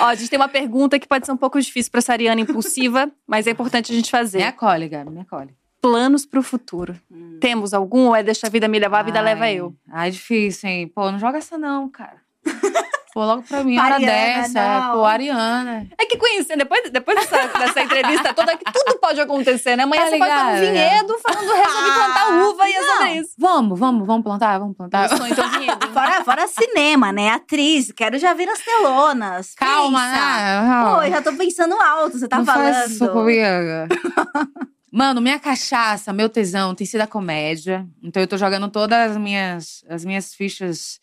Ó, 0.00 0.04
a 0.06 0.14
gente 0.14 0.28
tem 0.28 0.38
uma 0.38 0.48
pergunta 0.48 0.98
que 0.98 1.06
pode 1.06 1.24
ser 1.26 1.32
um 1.32 1.36
pouco 1.36 1.60
difícil 1.60 1.90
pra 1.90 1.98
essa 1.98 2.12
Ariana 2.12 2.40
impulsiva, 2.40 3.10
mas 3.26 3.46
é 3.46 3.50
importante 3.50 3.92
a 3.92 3.94
gente 3.94 4.06
Me 4.06 4.10
fazer. 4.10 4.42
acolhe, 4.42 4.88
Gabi, 4.88 5.10
me 5.10 5.20
acolhe. 5.20 5.50
Planos 5.80 6.24
pro 6.24 6.42
futuro. 6.42 6.98
Hum. 7.10 7.38
Temos 7.40 7.74
algum 7.74 8.06
ou 8.08 8.16
é 8.16 8.22
deixa 8.22 8.46
a 8.46 8.50
vida 8.50 8.68
me 8.68 8.78
levar, 8.78 9.00
a 9.00 9.02
vida 9.02 9.18
Ai, 9.18 9.24
leva 9.24 9.50
eu? 9.50 9.74
Ai, 9.90 10.10
difícil, 10.10 10.68
hein? 10.68 10.88
Pô, 10.88 11.10
não 11.10 11.18
joga 11.18 11.38
essa 11.38 11.58
não, 11.58 11.88
cara. 11.88 12.20
Pô, 13.12 13.24
logo 13.26 13.42
pra 13.42 13.62
mim, 13.62 13.74
Pra 13.74 13.84
hora 13.84 13.98
dessa. 14.00 14.58
é, 14.58 14.80
não. 14.80 14.92
Pô, 14.92 15.04
Ariana. 15.04 15.86
É 15.98 16.06
que 16.06 16.16
conhecendo, 16.16 16.60
depois, 16.60 16.90
depois 16.90 17.18
dessa, 17.20 17.46
dessa 17.58 17.82
entrevista 17.82 18.32
toda, 18.32 18.56
que 18.56 18.64
tudo 18.72 18.98
pode 18.98 19.20
acontecer, 19.20 19.76
né? 19.76 19.82
Amanhã 19.82 20.04
Tá 20.04 20.10
você 20.10 20.18
pode 20.18 20.30
estar 20.30 20.60
ligado? 20.60 20.72
vinhedo 20.72 21.18
falando, 21.18 21.52
resolvi 21.52 21.90
plantar 21.92 22.48
uva 22.48 22.68
e 22.68 22.72
é 22.72 22.82
sobre 22.82 23.12
isso. 23.20 23.30
Vamos, 23.38 23.78
vamos, 23.78 24.06
vamos 24.06 24.22
plantar, 24.22 24.58
vamos 24.58 24.76
plantar. 24.76 25.10
Eu 25.10 25.16
sonho 25.18 25.30
então 25.32 25.50
vinhedo. 25.50 25.88
Fora, 25.92 26.24
fora 26.24 26.48
cinema, 26.48 27.12
né? 27.12 27.28
Atriz, 27.30 27.92
quero 27.92 28.18
já 28.18 28.32
ver 28.32 28.48
as 28.48 28.60
telonas. 28.60 29.54
Calma, 29.56 30.00
Pensa. 30.00 30.62
né? 30.62 30.82
Pô, 30.96 31.02
eu 31.02 31.10
já 31.10 31.20
tô 31.22 31.32
pensando 31.34 31.74
alto, 31.82 32.18
você 32.18 32.26
tá 32.26 32.38
não 32.38 32.46
falando. 32.46 32.72
faz 32.72 32.90
isso 32.92 33.08
comigo. 33.10 33.42
Mano, 34.90 35.20
minha 35.22 35.38
cachaça, 35.38 36.12
meu 36.12 36.28
tesão 36.28 36.74
tem 36.74 36.86
sido 36.86 37.00
a 37.02 37.06
comédia. 37.06 37.86
Então 38.02 38.22
eu 38.22 38.26
tô 38.26 38.36
jogando 38.36 38.68
todas 38.70 39.10
as 39.12 39.16
minhas, 39.16 39.82
as 39.88 40.04
minhas 40.04 40.34
fichas 40.34 40.98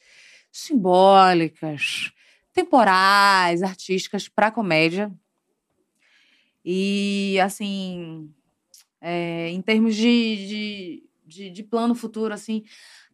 simbólicas, 0.51 2.11
temporais, 2.53 3.61
artísticas 3.63 4.27
pra 4.27 4.51
comédia. 4.51 5.11
E 6.63 7.39
assim, 7.41 8.29
É, 9.01 9.49
em 9.49 9.61
termos 9.61 9.95
de, 9.95 10.47
de, 10.47 11.03
de, 11.25 11.49
de 11.51 11.63
plano 11.63 11.95
futuro, 11.95 12.33
assim. 12.33 12.63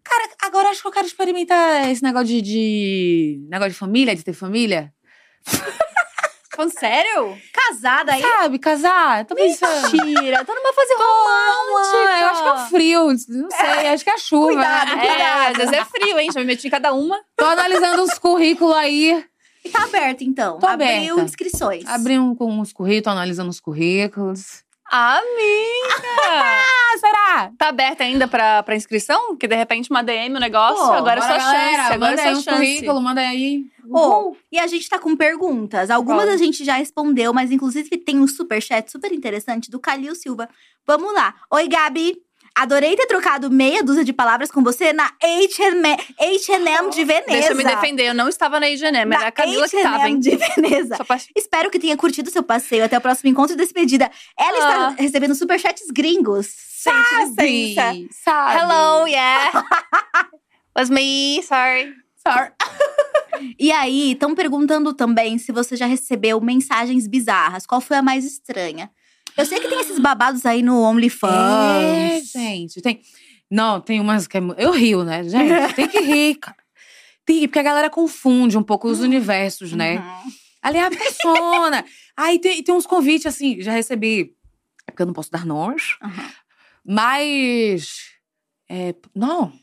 Cara, 0.03 0.35
agora 0.43 0.69
acho 0.69 0.81
que 0.81 0.87
eu 0.87 0.91
quero 0.91 1.07
experimentar 1.07 1.89
esse 1.91 2.03
negócio 2.03 2.27
de, 2.27 2.41
de 2.41 3.47
negócio 3.49 3.73
de 3.73 3.77
família, 3.79 4.15
de 4.15 4.23
ter 4.23 4.33
família. 4.33 4.93
Falando 6.55 6.71
sério? 6.79 7.37
Casada 7.53 8.13
aí. 8.13 8.21
Sabe, 8.21 8.59
casar. 8.59 9.19
Eu 9.19 9.25
Tô 9.25 9.35
pensando. 9.35 9.91
Mentira, 9.91 10.45
tá 10.45 10.55
numa 10.55 10.73
fase 10.73 10.93
romântica. 10.93 12.19
Eu 12.19 12.27
acho 12.27 12.41
que 12.43 12.47
é 12.47 12.53
o 12.53 12.57
frio, 12.69 13.07
não 13.29 13.49
sei, 13.51 13.87
acho 13.87 14.03
que 14.03 14.09
é 14.09 14.13
a 14.13 14.17
chuva. 14.17 14.47
Cuidado? 14.53 14.99
É, 14.99 15.47
às 15.47 15.57
vezes 15.57 15.73
é 15.73 15.85
frio, 15.85 16.19
hein? 16.19 16.29
Já 16.33 16.39
me 16.39 16.45
meti 16.45 16.67
em 16.67 16.71
cada 16.71 16.93
uma. 16.93 17.19
Tô 17.35 17.45
analisando 17.45 18.03
uns 18.03 18.17
currículos 18.17 18.75
aí. 18.75 19.25
E 19.63 19.69
tá 19.69 19.83
aberto, 19.83 20.23
então. 20.23 20.59
Tô 20.59 20.67
Abriu 20.67 20.87
aberta. 21.13 21.21
inscrições. 21.21 21.85
Abri 21.87 22.19
um, 22.19 22.35
com 22.35 22.51
uns 22.59 22.71
currículos, 22.71 23.03
tô 23.03 23.09
analisando 23.09 23.49
os 23.49 23.59
currículos. 23.59 24.63
Amiga! 24.91 26.05
Será? 26.99 27.51
tá 27.57 27.67
aberta 27.67 28.03
ainda 28.03 28.27
pra, 28.27 28.63
pra 28.63 28.75
inscrição? 28.75 29.27
Porque 29.29 29.47
de 29.47 29.55
repente 29.55 29.89
uma 29.89 30.01
DM 30.01 30.35
o 30.35 30.39
negócio, 30.39 30.77
Pô, 30.85 30.93
agora 30.93 31.19
é 31.19 31.23
sua 31.23 31.39
chance. 31.39 31.51
galera, 31.53 31.83
Agora 31.93 32.11
manda 32.11 32.21
é 32.21 32.33
sua 32.33 32.43
chance. 32.43 32.49
currículos, 32.57 33.03
manda 33.03 33.21
aí. 33.21 33.65
Ô, 33.89 34.35
e 34.51 34.57
a 34.57 34.65
gente 34.67 34.87
tá 34.89 34.97
com 34.97 35.15
perguntas. 35.15 35.89
Algumas 35.89 36.29
a 36.29 36.37
gente 36.37 36.63
já 36.63 36.75
respondeu, 36.75 37.33
mas 37.33 37.51
inclusive 37.51 37.89
tem 37.97 38.19
um 38.19 38.27
superchat 38.27 38.89
super 38.89 39.11
interessante 39.11 39.69
do 39.69 39.79
Calil 39.79 40.15
Silva. 40.15 40.47
Vamos 40.87 41.13
lá. 41.13 41.35
Oi, 41.51 41.67
Gabi. 41.67 42.15
Adorei 42.57 42.95
ter 42.95 43.05
trocado 43.05 43.51
meia 43.51 43.83
dúzia 43.83 44.03
de 44.05 44.13
palavras 44.13 44.49
com 44.49 44.63
você 44.63 44.93
na 44.93 45.11
H&M 45.21 46.89
de 46.89 47.03
Veneza. 47.03 47.25
Deixa 47.27 47.51
eu 47.51 47.55
me 47.55 47.63
defender, 47.63 48.07
eu 48.07 48.13
não 48.13 48.29
estava 48.29 48.59
na 48.59 48.67
H&M, 48.67 49.13
era 49.13 49.27
a 49.27 49.31
Camila 49.31 49.67
que 49.67 49.81
tava, 49.81 50.07
hein? 50.07 50.19
De 50.19 50.35
Veneza. 50.37 50.97
Espero 51.35 51.69
que 51.69 51.77
tenha 51.79 51.97
curtido 51.97 52.29
seu 52.29 52.43
passeio. 52.43 52.85
Até 52.85 52.97
o 52.97 53.01
próximo 53.01 53.29
encontro 53.29 53.55
e 53.55 53.57
despedida. 53.57 54.09
Ela 54.39 54.57
Ah. 54.57 54.89
está 54.91 55.01
recebendo 55.01 55.35
superchats 55.35 55.87
gringos. 55.91 56.47
Gente, 56.85 57.41
licença. 57.41 58.07
sabe. 58.23 58.59
Hello, 58.59 59.07
yeah. 59.07 59.63
Was 60.77 60.89
me, 60.89 61.41
sorry. 61.43 61.93
Sorry. 62.25 62.51
E 63.59 63.69
aí, 63.69 64.13
estão 64.13 64.33
perguntando 64.33 64.93
também 64.93 65.37
se 65.37 65.51
você 65.51 65.75
já 65.75 65.85
recebeu 65.85 66.39
mensagens 66.39 67.05
bizarras. 67.05 67.65
Qual 67.65 67.81
foi 67.81 67.97
a 67.97 68.01
mais 68.01 68.23
estranha? 68.23 68.89
Eu 69.37 69.45
sei 69.45 69.59
que 69.59 69.67
tem 69.67 69.79
esses 69.81 69.99
babados 69.99 70.45
aí 70.45 70.61
no 70.61 70.83
É, 70.83 70.87
OnlyFans. 70.87 72.31
gente, 72.31 72.81
tem. 72.81 73.01
Não, 73.51 73.79
tem 73.81 73.99
umas 73.99 74.27
que 74.27 74.37
é. 74.37 74.41
Eu 74.57 74.71
rio, 74.71 75.03
né, 75.03 75.23
gente? 75.23 75.73
Tem 75.75 75.87
que 75.87 75.99
rir, 75.99 76.35
cara. 76.35 76.57
Tem 77.25 77.35
que 77.35 77.41
rir, 77.41 77.47
porque 77.47 77.59
a 77.59 77.63
galera 77.63 77.89
confunde 77.89 78.57
um 78.57 78.63
pouco 78.63 78.87
os 78.87 78.99
universos, 79.01 79.71
né? 79.73 79.97
Uhum. 79.97 80.31
Ali 80.63 80.77
é 80.79 80.85
a 80.85 80.89
persona. 80.89 81.85
Aí 82.17 82.39
tem, 82.39 82.63
tem 82.63 82.73
uns 82.73 82.87
convites, 82.87 83.25
assim, 83.27 83.61
já 83.61 83.71
recebi. 83.71 84.33
É 84.87 84.91
porque 84.91 85.01
eu 85.03 85.05
não 85.05 85.13
posso 85.13 85.29
dar 85.31 85.45
nomes. 85.45 85.95
Uhum. 86.01 86.29
Mas. 86.85 88.11
é, 88.69 88.95
não. 89.13 89.53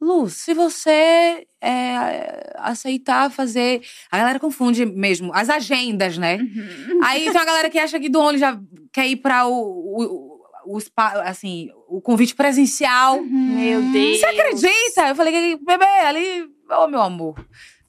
Lu, 0.00 0.30
se 0.30 0.54
você 0.54 1.46
é, 1.60 2.54
aceitar 2.56 3.30
fazer. 3.30 3.82
A 4.10 4.18
galera 4.18 4.40
confunde 4.40 4.86
mesmo 4.86 5.30
as 5.34 5.50
agendas, 5.50 6.16
né? 6.16 6.36
Uhum. 6.36 7.00
Aí 7.04 7.24
tem 7.24 7.30
uma 7.32 7.44
galera 7.44 7.68
que 7.68 7.78
acha 7.78 8.00
que 8.00 8.08
do 8.08 8.18
Only 8.18 8.38
já 8.38 8.58
quer 8.92 9.06
ir 9.06 9.16
pra 9.16 9.46
o, 9.46 9.52
o, 9.52 10.40
o, 10.66 10.78
assim, 11.24 11.68
o 11.86 12.00
convite 12.00 12.34
presencial. 12.34 13.20
Meu 13.22 13.82
Deus. 13.92 14.20
Você 14.20 14.26
acredita? 14.26 15.08
Eu 15.08 15.14
falei, 15.14 15.56
bebê, 15.56 15.84
ali. 15.84 16.48
Ô, 16.70 16.86
meu 16.86 17.02
amor. 17.02 17.34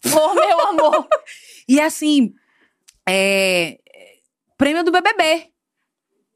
Oh, 0.06 0.34
meu 0.34 0.60
amor. 0.68 1.08
E 1.70 1.80
assim, 1.80 2.34
é, 3.08 3.78
prêmio 4.58 4.84
do 4.84 4.92
BBB. 4.92 5.51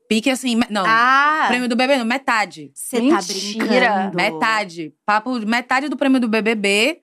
Pique 0.07 0.30
assim, 0.30 0.60
não. 0.69 0.84
Ah, 0.86 1.45
Prêmio 1.48 1.68
do 1.68 1.76
BBB, 1.76 1.99
não, 1.99 2.06
metade. 2.06 2.72
você 2.73 2.98
tá 3.10 3.19
brincando. 3.22 4.15
Metade. 4.15 4.94
Papo, 5.06 5.40
metade 5.45 5.90
do 5.90 5.98
prêmio 5.98 6.19
do 6.19 6.27
BBB, 6.27 7.02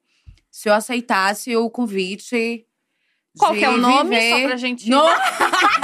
se 0.50 0.68
eu 0.68 0.74
aceitasse 0.74 1.56
o 1.56 1.68
convite. 1.70 2.64
Qual 3.38 3.52
de 3.52 3.60
que 3.60 3.64
é 3.64 3.70
o 3.70 3.78
nome? 3.78 4.10
viver 4.10 4.30
Só 4.30 4.46
pra 4.48 4.56
gente... 4.56 4.90
No... 4.90 5.02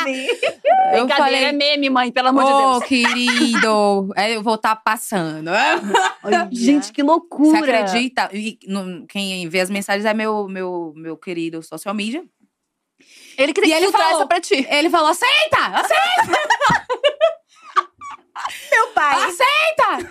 Gabi. 0.00 0.26
eu 0.94 1.06
Brincadeira, 1.06 1.16
falei, 1.16 1.44
é 1.44 1.52
meme, 1.52 1.90
mãe, 1.90 2.10
pelo 2.10 2.28
amor 2.28 2.44
de 2.44 2.50
ô, 2.52 2.70
Deus. 2.78 2.84
querido, 2.84 4.12
é, 4.16 4.34
eu 4.36 4.42
vou 4.42 4.54
estar 4.54 4.76
passando. 4.76 5.50
Olha. 6.24 6.48
Gente, 6.52 6.92
que 6.92 7.02
Você 7.02 7.06
loucura. 7.08 7.80
acredita? 7.80 8.30
E 8.32 8.58
no- 8.66 9.06
quem 9.06 9.48
vê 9.48 9.60
as 9.60 9.70
mensagens 9.70 10.04
é 10.04 10.14
meu, 10.14 10.48
meu, 10.48 10.92
meu 10.96 11.16
querido 11.16 11.62
social 11.62 11.94
media. 11.94 12.24
Ele 13.42 13.52
que 13.52 13.60
tem 13.60 13.70
E 13.70 13.72
que 13.72 13.76
ele 13.78 13.86
filtrar 13.86 14.02
falou- 14.08 14.18
essa 14.20 14.28
pra 14.28 14.40
ti. 14.40 14.66
Ele 14.70 14.90
falou: 14.90 15.08
aceita! 15.08 15.58
Aceita! 15.74 16.40
Meu 18.72 18.86
pai. 18.88 19.16
Aceita! 19.24 20.10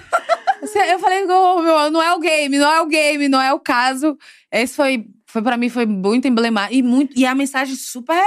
Eu 0.91 0.99
falei, 0.99 1.23
"Ô, 1.25 1.61
meu, 1.61 1.89
não 1.91 2.01
é 2.01 2.13
o 2.13 2.19
game, 2.19 2.57
não 2.57 2.71
é 2.71 2.81
o 2.81 2.85
game, 2.85 3.27
não 3.27 3.41
é 3.41 3.53
o 3.53 3.59
caso. 3.59 4.17
Esse 4.51 4.75
foi, 4.75 5.05
foi 5.25 5.41
para 5.41 5.57
mim, 5.57 5.69
foi 5.69 5.85
muito 5.85 6.27
emblemático. 6.27 6.75
E, 6.75 6.83
muito, 6.83 7.17
e 7.17 7.25
a 7.25 7.33
mensagem 7.33 7.75
super 7.75 8.21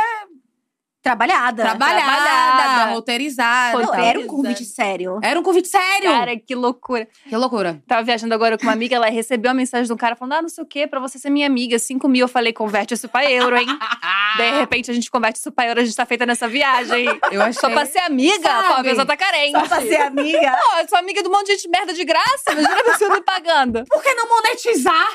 Trabalhada. 1.03 1.63
trabalhada, 1.65 2.07
trabalhada. 2.07 2.91
roteirizada. 2.93 3.79
Não, 3.79 3.87
tal. 3.87 4.01
era 4.01 4.21
um 4.21 4.27
convite 4.27 4.65
sério. 4.65 5.19
Era 5.23 5.41
um 5.41 5.43
convite 5.43 5.69
sério. 5.69 6.11
Cara, 6.11 6.37
que 6.39 6.55
loucura. 6.55 7.09
que 7.29 7.37
loucura. 7.37 7.83
Tava 7.89 8.03
viajando 8.03 8.33
agora 8.35 8.57
com 8.57 8.65
uma 8.65 8.73
amiga, 8.73 8.95
ela 8.97 9.09
recebeu 9.11 9.51
uma 9.51 9.57
mensagem 9.57 9.87
de 9.87 9.93
um 9.93 9.97
cara 9.97 10.15
falando: 10.15 10.35
Ah, 10.35 10.43
não 10.43 10.49
sei 10.49 10.63
o 10.63 10.67
quê, 10.67 10.87
pra 10.87 11.01
você 11.01 11.19
ser 11.19 11.29
minha 11.31 11.47
amiga, 11.47 11.79
5 11.79 12.09
mil. 12.09 12.23
Eu 12.25 12.29
falei, 12.29 12.53
converte 12.53 12.95
isso 12.95 13.09
pra 13.09 13.29
euro, 13.31 13.57
hein? 13.57 13.67
De 14.37 14.51
repente 14.53 14.91
a 14.91 14.95
gente 14.95 15.11
converte 15.11 15.39
isso 15.39 15.51
pra 15.53 15.67
euro, 15.67 15.81
a 15.81 15.85
gente 15.85 15.95
tá 15.97 16.07
feita 16.07 16.25
nessa 16.25 16.47
viagem. 16.49 17.05
Eu 17.31 17.43
achei. 17.43 17.61
Só 17.61 17.69
pra 17.69 17.85
ser 17.85 17.99
amiga, 18.01 18.49
Sabe? 18.49 18.69
pô, 18.69 18.75
a 18.75 18.83
pessoa 18.83 19.07
tá 19.07 19.17
carente. 19.17 19.59
Só 19.59 19.67
pra 19.67 19.81
ser 19.81 20.01
amiga. 20.01 20.53
Pô, 20.73 20.79
eu 20.79 20.89
sou 20.89 20.99
amiga 20.99 21.23
de 21.23 21.29
um 21.29 21.33
monte 21.33 21.47
de 21.47 21.53
gente 21.55 21.69
merda 21.69 21.93
de 21.93 22.05
graça, 22.05 22.53
imagina 22.53 22.81
a 22.81 22.85
pessoa 22.85 23.11
me 23.15 23.21
pagando. 23.23 23.85
Por 23.87 24.03
que 24.03 24.15
não 24.15 24.29
monetizar? 24.29 25.09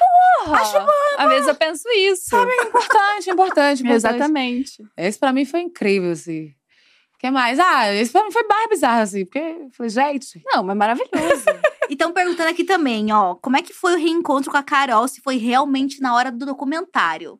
Porra, 0.43 0.61
Às 1.17 1.29
vezes 1.29 1.47
eu 1.47 1.55
penso 1.55 1.89
isso. 1.89 2.35
Importante, 2.35 3.29
importante, 3.29 3.81
importante. 3.83 3.87
Exatamente. 3.93 4.83
Esse 4.95 5.17
pra 5.17 5.31
mim 5.33 5.45
foi 5.45 5.61
incrível, 5.61 5.76
assim. 6.11 6.47
O 7.15 7.19
que 7.19 7.31
mais? 7.31 7.59
Ah, 7.59 7.93
esse 7.93 8.11
pra 8.11 8.23
mim 8.23 8.31
foi 8.31 8.43
mais 8.43 8.69
bizarro, 8.69 9.01
assim. 9.01 9.25
Porque 9.25 9.39
eu 9.39 9.69
falei, 9.71 9.89
gente. 9.89 10.41
Não, 10.45 10.63
mas 10.63 10.77
maravilhoso. 10.77 11.45
E 11.89 11.93
estão 11.93 12.11
perguntando 12.11 12.49
aqui 12.49 12.65
também, 12.65 13.13
ó. 13.13 13.35
Como 13.35 13.55
é 13.55 13.61
que 13.61 13.71
foi 13.71 13.93
o 13.93 13.97
reencontro 13.97 14.51
com 14.51 14.57
a 14.57 14.61
Carol? 14.61 15.07
Se 15.07 15.21
foi 15.21 15.37
realmente 15.37 16.01
na 16.01 16.13
hora 16.13 16.29
do 16.29 16.45
documentário. 16.45 17.39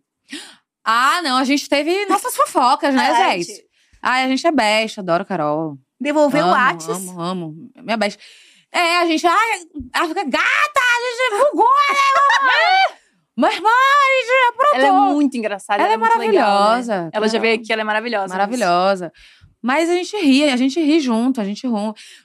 Ah, 0.85 1.21
não, 1.21 1.35
a 1.35 1.43
gente 1.43 1.67
teve 1.67 2.05
nossas 2.05 2.33
fofocas, 2.33 2.95
né, 2.95 3.09
É, 3.35 3.39
gente? 3.39 3.67
Ah, 4.01 4.23
a 4.23 4.27
gente 4.29 4.47
é 4.47 4.51
besta, 4.51 5.01
adoro 5.01 5.25
Carol. 5.25 5.77
Devolveu 5.99 6.45
o 6.45 6.49
amo, 6.49 6.53
Whats. 6.55 6.87
Amo, 6.87 7.21
amo. 7.21 7.71
Minha 7.75 7.97
besta. 7.97 8.23
É, 8.71 8.99
a 8.99 9.05
gente. 9.05 9.27
Ai, 9.27 9.59
ela 9.93 10.07
fica 10.07 10.23
gata, 10.23 10.79
a 10.79 11.33
gente 11.33 11.51
bugou, 11.51 11.67
né? 11.89 12.95
Mas, 13.37 13.53
já 13.53 14.49
aprontou. 14.49 14.79
ela 14.79 14.87
é 14.87 15.13
muito 15.13 15.37
engraçada. 15.37 15.83
Ela 15.83 15.93
é 15.93 15.97
muito 15.97 16.17
legal, 16.17 16.27
né? 16.27 16.33
maravilhosa. 16.33 17.09
Ela 17.13 17.27
já 17.27 17.39
veio 17.39 17.55
aqui, 17.55 17.71
ela 17.71 17.81
é 17.81 17.85
maravilhosa. 17.85 18.27
Maravilhosa. 18.29 19.13
Mas 19.61 19.89
a 19.89 19.93
gente 19.93 20.17
ri, 20.17 20.43
a 20.49 20.57
gente 20.57 20.81
ri 20.81 20.99
junto, 20.99 21.39
a 21.39 21.43
gente 21.43 21.67
ri. 21.67 21.73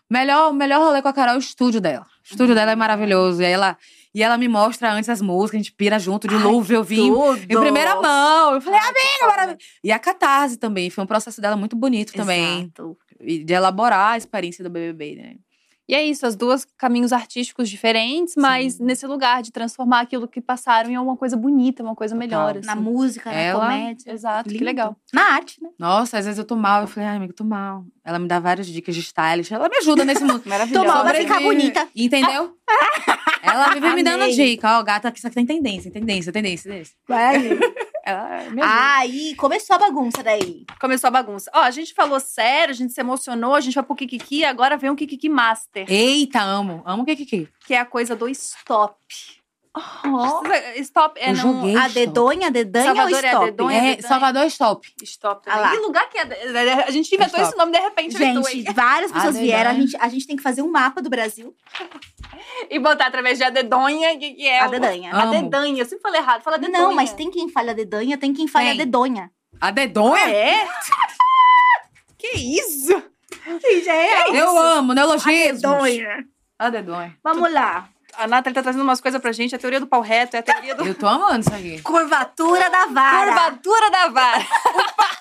Melhor, 0.09 0.55
melhor 0.55 0.80
rolê 0.80 1.02
com 1.02 1.09
a 1.09 1.12
Carol 1.12 1.34
é 1.34 1.36
o 1.36 1.39
estúdio 1.39 1.82
dela. 1.82 2.06
O 2.06 2.32
estúdio 2.32 2.55
dela 2.55 2.72
é 2.72 2.76
maravilhoso. 2.76 3.43
E 3.43 3.44
ela, 3.44 3.76
e 4.14 4.22
ela 4.22 4.39
me 4.39 4.48
mostra 4.48 4.90
antes 4.90 5.10
as 5.10 5.20
músicas, 5.20 5.56
a 5.56 5.62
gente 5.62 5.72
pira 5.72 5.98
junto 5.98 6.26
de 6.26 6.34
Louvre, 6.34 6.76
eu 6.76 6.84
vim 6.84 7.12
Tudo. 7.12 7.39
em 7.43 7.60
primeira 7.60 8.01
mão. 8.01 8.55
Eu 8.55 8.60
falei, 8.62 8.80
Ai, 8.80 8.93
que 8.93 8.98
amiga, 8.98 9.26
maravilhoso. 9.26 9.59
E 9.84 9.93
a 9.93 9.98
catarse 9.98 10.56
também, 10.56 10.89
foi 10.89 11.05
um 11.05 11.06
processo 11.06 11.43
dela 11.43 11.56
muito 11.56 11.76
bonito 11.76 12.14
também. 12.14 12.60
Exato. 12.60 12.97
E 13.20 13.44
de 13.44 13.52
elaborar 13.52 14.12
a 14.12 14.16
experiência 14.16 14.64
do 14.64 14.70
BBB, 14.70 15.16
né? 15.16 15.34
E 15.93 15.94
é 15.94 16.02
isso, 16.06 16.24
as 16.24 16.35
duas 16.35 16.66
caminhos 16.78 17.12
artísticos 17.12 17.69
diferentes, 17.69 18.32
mas 18.35 18.78
nesse 18.78 19.06
lugar 19.06 19.43
de 19.43 19.52
transformar 19.52 20.01
aquilo 20.01 20.27
que 20.27 20.40
passaram 20.40 20.89
em 20.89 20.94
alguma 20.94 21.19
coisa 21.19 21.36
bonita, 21.36 21.82
uma 21.82 21.94
coisa 21.94 22.14
Total. 22.14 22.27
melhor. 22.27 22.56
Assim. 22.56 22.66
Na 22.66 22.74
música, 22.74 23.31
na 23.31 23.36
Ela- 23.36 23.60
comédia. 23.60 24.10
Exato, 24.10 24.44
que 24.48 24.55
Lindo. 24.55 24.64
legal. 24.64 24.97
Na 25.12 25.35
arte, 25.35 25.62
né? 25.62 25.69
Nossa, 25.78 26.16
às 26.16 26.24
vezes 26.24 26.39
eu 26.39 26.47
tô 26.47 26.56
mal. 26.56 26.81
Eu 26.81 26.86
falei, 26.86 27.10
ai, 27.10 27.16
amiga, 27.19 27.35
tô 27.35 27.44
mal. 27.44 27.85
Ela 28.02 28.19
me 28.19 28.27
dá 28.27 28.40
várias 28.40 28.69
dicas 28.69 28.94
de 28.94 29.02
stylist. 29.02 29.52
Ela 29.52 29.69
me 29.69 29.77
ajuda 29.77 30.02
nesse 30.02 30.24
mundo. 30.24 30.40
Maravilhoso. 30.48 30.82
Tô 30.86 30.90
mal, 30.90 31.05
vai 31.05 31.14
ficar 31.14 31.40
bonita. 31.43 31.86
Entendeu? 31.94 32.56
Ela 33.43 33.74
vive 33.74 33.94
me 33.94 34.02
dando 34.02 34.31
dica. 34.32 34.78
Ó, 34.78 34.82
gata, 34.82 35.12
isso 35.14 35.27
aqui 35.27 35.35
tem 35.36 35.44
tendência, 35.44 35.90
tendência, 35.90 36.32
tendência, 36.32 36.70
tendência. 36.70 36.94
Me 37.06 37.71
ajuda. 38.04 38.62
Aí, 38.64 39.34
começou 39.36 39.76
a 39.76 39.78
bagunça 39.78 40.22
daí. 40.22 40.64
Começou 40.80 41.08
a 41.08 41.10
bagunça. 41.10 41.50
Ó, 41.54 41.60
a 41.60 41.70
gente 41.70 41.94
falou 41.94 42.18
sério, 42.20 42.72
a 42.72 42.76
gente 42.76 42.92
se 42.92 43.00
emocionou, 43.00 43.54
a 43.54 43.60
gente 43.60 43.74
vai 43.74 43.84
pro 43.84 43.94
Kikiki, 43.94 44.44
agora 44.44 44.76
vem 44.76 44.90
um 44.90 44.96
Kikiki 44.96 45.28
Master, 45.28 45.86
Eita, 45.90 46.40
amo. 46.40 46.82
Amo 46.84 47.02
o 47.02 47.06
que 47.06 47.16
que 47.16 47.48
é 47.74 47.78
a 47.78 47.84
coisa 47.84 48.14
do 48.16 48.28
stop. 48.28 48.96
Oh. 49.74 50.42
Stop 50.82 51.18
é 51.18 51.30
Eu 51.30 51.36
não... 51.36 51.78
A 51.78 51.88
dedonha, 51.88 52.48
a 52.48 52.50
dedanha 52.50 52.94
Salvador 52.94 53.12
ou 53.12 53.18
é 53.18 53.22
a 53.24 53.32
stop? 53.32 53.46
dedonha? 53.46 53.78
É, 53.78 53.80
Dedanha. 53.96 54.08
Salvador 54.08 54.46
Stop. 54.46 54.94
Stop 55.02 55.50
Ah 55.50 55.60
lá. 55.60 55.70
Que 55.70 55.78
lugar 55.78 56.10
que 56.10 56.18
é? 56.18 56.84
A 56.86 56.90
gente 56.90 57.14
inventou 57.14 57.40
Stop. 57.40 57.48
esse 57.48 57.56
nome, 57.56 57.72
de 57.72 57.78
repente 57.78 58.14
inventou, 58.14 58.50
Gente, 58.50 58.70
várias 58.74 59.10
pessoas 59.10 59.34
A 59.34 59.40
vieram. 59.40 59.70
A 59.70 59.72
dedonha. 59.72 59.88
gente, 59.88 60.02
a 60.02 60.08
gente 60.08 60.26
tem 60.26 60.36
que 60.36 60.42
fazer 60.42 60.60
um 60.60 60.70
mapa 60.70 61.00
do 61.00 61.08
Brasil. 61.08 61.54
E 62.70 62.78
botar 62.78 63.06
através 63.06 63.39
de 63.39 63.44
a 63.44 63.51
dedonha, 63.51 64.16
que, 64.19 64.32
que 64.35 64.47
é 64.47 64.60
A 64.60 64.66
o- 64.66 64.70
dedanha. 64.70 65.12
A 65.14 65.23
Amo. 65.24 65.32
dedanha, 65.32 65.81
eu 65.82 65.85
sempre 65.86 66.02
falei 66.02 66.20
errado. 66.20 66.43
Fala 66.43 66.59
dedonha. 66.59 66.78
Não, 66.82 66.94
mas 66.94 67.12
tem 67.12 67.31
quem 67.31 67.48
falha 67.48 67.73
a 67.73 67.74
dedanha, 67.74 68.16
tem 68.19 68.32
quem 68.32 68.47
falha 68.48 68.73
a 68.73 68.74
dedonha. 68.74 69.31
A 69.60 69.70
dedonha? 69.70 70.28
É? 70.28 70.66
que 72.19 72.28
isso? 72.36 73.02
Gente, 73.44 73.89
é 73.89 74.28
isso. 74.28 74.36
Eu 74.36 74.56
amo, 74.59 74.93
A 74.93 74.94
neologismos. 74.94 75.60
dedonha. 75.62 76.24
A 76.59 76.70
dedonha. 76.70 77.16
Vamos 77.24 77.52
lá. 77.52 77.89
A 78.14 78.27
Nathalie 78.27 78.55
tá 78.55 78.62
trazendo 78.62 78.82
umas 78.82 79.01
coisas 79.01 79.20
pra 79.20 79.32
gente. 79.32 79.55
A 79.55 79.59
teoria 79.59 79.81
do 79.81 79.86
pau 79.86 80.01
reto 80.02 80.36
é 80.36 80.40
a 80.40 80.43
teoria 80.43 80.74
do... 80.74 80.85
Eu 80.86 80.94
tô 80.94 81.09
amando 81.09 81.40
isso 81.40 81.55
aqui. 81.55 81.81
Curvatura 81.82 82.69
da 82.70 82.86
vara. 82.86 83.27
Curvatura 83.32 83.90
da 83.90 84.09
vara. 84.09 84.44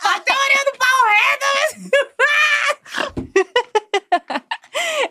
A 0.03 0.19
teoria 0.19 0.65
do 0.65 0.77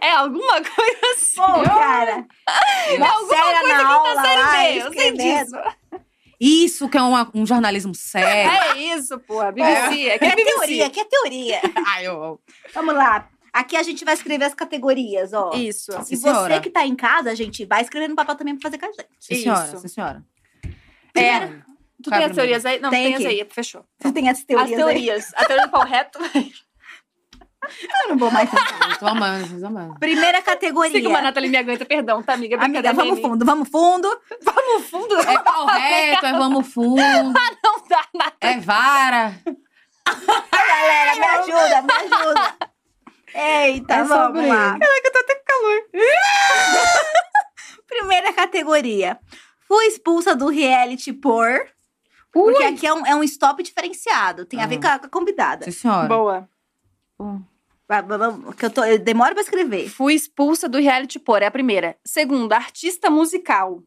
É 0.00 0.10
alguma 0.12 0.54
coisa 0.62 1.00
assim. 1.14 1.34
Pô, 1.36 1.62
cara. 1.62 2.26
É 2.88 2.96
alguma 2.96 3.26
coisa 3.26 3.62
na 3.68 3.76
que 3.76 3.82
aula 3.84 4.14
tá 4.14 4.22
série 4.22 4.40
lá, 4.40 4.56
B. 4.56 4.78
Eu 4.78 4.92
sei 4.92 5.12
disso. 5.12 5.56
Isso 6.42 6.88
que 6.88 6.96
é 6.96 7.02
uma- 7.02 7.30
um 7.34 7.44
jornalismo 7.44 7.94
sério. 7.94 8.50
É 8.74 8.78
isso, 8.78 9.18
porra. 9.20 9.52
BBC. 9.52 10.08
É, 10.08 10.18
que 10.18 10.24
é 10.24 10.28
é 10.28 10.34
teoria, 10.36 10.90
que 10.90 11.00
é 11.00 11.04
teoria. 11.04 11.60
Ai, 11.86 12.06
eu 12.06 12.22
amo. 12.22 12.40
Vamos 12.72 12.94
lá. 12.94 13.28
Aqui 13.52 13.76
a 13.76 13.82
gente 13.82 14.04
vai 14.04 14.14
escrever 14.14 14.44
as 14.44 14.54
categorias, 14.54 15.32
ó. 15.32 15.50
Isso. 15.54 15.90
E 15.92 16.04
Sim, 16.04 16.16
você 16.16 16.16
senhora. 16.16 16.60
que 16.60 16.70
tá 16.70 16.86
em 16.86 16.94
casa, 16.94 17.34
gente, 17.34 17.64
vai 17.66 17.82
escrever 17.82 18.08
no 18.08 18.14
papel 18.14 18.36
também 18.36 18.56
pra 18.56 18.70
fazer 18.70 18.78
com 18.78 18.86
a 18.86 18.92
gente. 18.92 19.06
Sim, 19.18 19.34
senhora. 19.42 19.64
Isso. 19.66 19.78
Sim, 19.80 19.88
senhora. 19.88 20.24
É. 21.14 21.48
Tu 22.02 22.08
é 22.08 22.16
tem 22.16 22.24
a 22.24 22.26
as 22.28 22.34
teorias 22.34 22.64
aí? 22.64 22.80
Não, 22.80 22.88
Tem 22.90 23.04
tem, 23.04 23.14
as 23.16 23.20
aqui. 23.26 23.40
aí. 23.42 23.46
Fechou. 23.50 23.84
Você 24.00 24.12
tem 24.12 24.28
as 24.30 24.42
teorias 24.44 24.70
as 24.70 24.76
teorias. 24.76 25.32
A 25.34 25.44
teoria 25.44 25.66
do 25.66 25.70
pau 25.70 25.84
reto. 25.84 26.18
Eu 28.02 28.08
não 28.10 28.16
vou 28.18 28.30
mais 28.30 28.50
tentar. 28.50 28.90
Eu 28.92 28.98
tô 28.98 29.06
amando, 29.06 29.60
tô 29.60 29.66
amando. 29.66 29.98
Primeira 29.98 30.40
categoria. 30.42 30.92
Sei 30.92 31.02
como 31.02 31.16
a 31.16 31.20
Nathalie 31.22 31.50
me 31.50 31.56
aguenta, 31.58 31.84
perdão, 31.84 32.22
tá, 32.22 32.32
amiga? 32.34 32.56
Amiga, 32.56 32.80
Brincadeira, 32.80 32.94
vamos 32.96 33.20
fundo, 33.20 33.44
vamos 33.44 33.68
fundo. 33.68 34.20
Vamos 34.42 34.86
fundo. 34.90 35.20
É 35.20 35.38
pau 35.38 35.66
reto, 35.66 36.26
é 36.26 36.32
vamos 36.32 36.72
fundo, 36.72 36.96
Não 37.02 37.32
dá 37.88 38.04
nada. 38.14 38.32
é 38.40 38.56
vara. 38.58 39.34
Galera, 40.06 41.14
me 41.16 41.24
ajuda, 41.24 41.82
me 41.82 41.92
ajuda. 41.92 42.56
Eita, 43.32 43.94
É 43.94 44.04
vamos 44.04 44.46
lá. 44.48 44.78
Caraca, 44.78 45.02
eu 45.04 45.12
tô 45.12 45.18
até 45.18 45.34
com 45.34 45.44
calor. 45.44 45.82
Primeira 47.86 48.32
categoria. 48.32 49.18
Fui 49.68 49.86
expulsa 49.86 50.34
do 50.34 50.48
reality 50.48 51.12
por... 51.12 51.46
Porque 52.32 52.62
aqui 52.62 52.86
é 52.86 52.94
um, 52.94 53.04
é 53.06 53.14
um 53.14 53.22
stop 53.24 53.60
diferenciado. 53.62 54.44
Tem 54.46 54.62
a 54.62 54.66
ver 54.66 54.76
Ah. 54.76 54.80
com 54.80 54.86
a, 54.88 54.98
com 55.00 55.06
a 55.06 55.10
convidada. 55.10 55.64
Sim, 55.64 55.72
senhora. 55.72 56.06
Boa. 56.08 56.48
Vai, 57.88 58.02
Que 58.56 58.66
eu, 58.66 58.70
tô, 58.70 58.84
eu 58.84 58.98
demoro 58.98 59.34
pra 59.34 59.42
escrever. 59.42 59.88
Fui 59.88 60.14
expulsa 60.14 60.68
do 60.68 60.78
reality 60.78 61.18
por, 61.18 61.42
é 61.42 61.46
a 61.46 61.50
primeira. 61.50 61.96
Segunda, 62.04 62.56
artista 62.56 63.10
musical. 63.10 63.82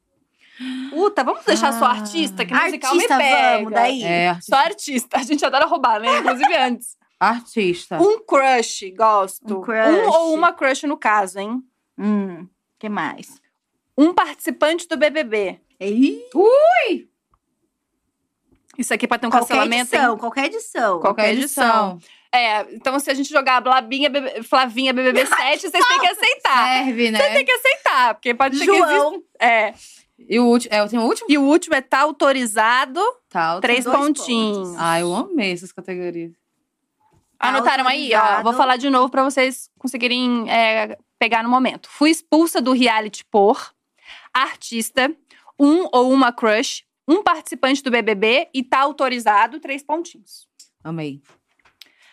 Puta, 0.92 1.24
vamos 1.24 1.44
deixar 1.46 1.72
só 1.74 1.86
Ah. 1.86 1.92
artista, 1.92 2.46
que 2.46 2.54
musical 2.54 2.92
Artista, 2.92 3.18
me 3.18 3.24
pega. 3.24 3.58
vamos, 3.58 3.72
daí. 3.74 4.04
É, 4.04 4.38
Só 4.42 4.56
artista. 4.58 5.18
A 5.18 5.24
gente 5.24 5.44
adora 5.46 5.66
roubar, 5.66 6.00
né? 6.00 6.20
Inclusive 6.20 6.56
antes. 6.58 6.98
artista. 7.20 7.98
Um 8.02 8.20
crush, 8.26 8.92
gosto. 8.96 9.58
Um 9.58 9.62
crush. 9.62 10.08
ou 10.16 10.34
uma 10.34 10.52
crush 10.54 10.84
no 10.84 10.98
caso, 10.98 11.40
hein? 11.40 11.64
Hum, 11.98 12.48
que 12.78 12.90
mais? 12.90 13.42
Um 13.98 14.14
participante 14.14 14.88
do 14.88 14.98
BBB. 14.98 15.60
Ei, 15.80 16.22
Isso 18.78 18.94
aqui 18.94 19.08
pode 19.08 19.22
ter 19.22 19.28
um 19.28 19.30
qualquer 19.30 19.48
cancelamento, 19.48 19.96
hein? 19.96 20.00
edição, 20.02 20.18
qualquer 20.18 20.46
edição. 20.46 21.00
Qualquer 21.00 21.34
edição. 21.34 22.00
É, 22.34 22.62
então 22.74 23.00
se 23.00 23.12
a 23.12 23.14
gente 23.14 23.30
jogar 23.30 23.62
Blabinha, 23.62 24.10
BB 24.10 24.42
Flavinha, 24.42 24.92
BBB 24.92 25.26
7, 25.26 25.62
vocês 25.70 25.72
têm 25.88 26.00
que 26.00 26.08
aceitar. 26.08 26.84
Serve, 26.84 27.12
né? 27.12 27.20
Tem 27.32 27.46
que 27.46 27.52
aceitar, 27.52 28.16
porque 28.16 28.34
pode 28.34 28.58
ser 28.58 28.66
que. 28.66 28.76
João, 28.76 29.24
É. 29.40 29.74
E 30.18 30.40
o 30.40 30.46
último. 30.46 30.74
É, 30.74 30.80
eu 30.80 30.88
tenho 30.90 31.02
o 31.02 31.06
último? 31.06 31.28
E 31.30 31.38
o 31.38 31.44
último 31.44 31.76
é 31.76 31.82
tá 31.82 32.00
autorizado, 32.02 33.00
Tá, 33.30 33.60
três 33.60 33.84
pontinhos. 33.86 34.58
pontos. 34.70 34.76
Ah, 34.80 35.00
eu 35.00 35.14
amei 35.14 35.52
essas 35.52 35.72
categorias. 35.72 36.32
Tá 37.38 37.50
Anotaram 37.50 37.88
aí? 37.88 38.14
Ó, 38.14 38.18
autorizado. 38.18 38.44
vou 38.44 38.54
falar 38.54 38.78
de 38.78 38.90
novo 38.90 39.10
pra 39.10 39.24
vocês 39.24 39.70
conseguirem 39.78 40.50
é, 40.50 40.98
pegar 41.20 41.44
no 41.44 41.50
momento. 41.50 41.90
Fui 41.90 42.10
expulsa 42.10 42.62
do 42.62 42.72
reality 42.72 43.24
por 43.26 43.74
artista, 44.34 45.14
um 45.60 45.88
ou 45.92 46.12
uma 46.12 46.32
crush, 46.32 46.84
um 47.08 47.22
participante 47.22 47.84
do 47.84 47.92
BBB 47.92 48.48
e 48.54 48.64
tá 48.64 48.80
autorizado, 48.80 49.60
três 49.60 49.84
pontinhos. 49.84 50.48
Amei. 50.84 51.22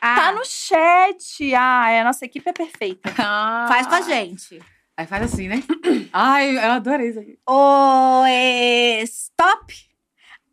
Ah, 0.00 0.14
Tá 0.16 0.32
no 0.32 0.44
chat. 0.44 1.54
Ah, 1.54 1.90
é, 1.90 2.00
a 2.00 2.04
nossa 2.04 2.24
equipe 2.24 2.48
é 2.48 2.52
perfeita. 2.52 3.10
faz 3.12 3.86
com 3.86 3.94
a 3.94 4.00
gente. 4.00 4.60
Aí 4.96 5.06
faz 5.06 5.22
assim, 5.32 5.48
né? 5.48 5.62
Ai, 6.12 6.56
eu 6.56 6.70
adorei 6.72 7.08
isso 7.10 7.20
aqui. 7.20 7.38
O 7.48 8.24
stop. 9.04 9.74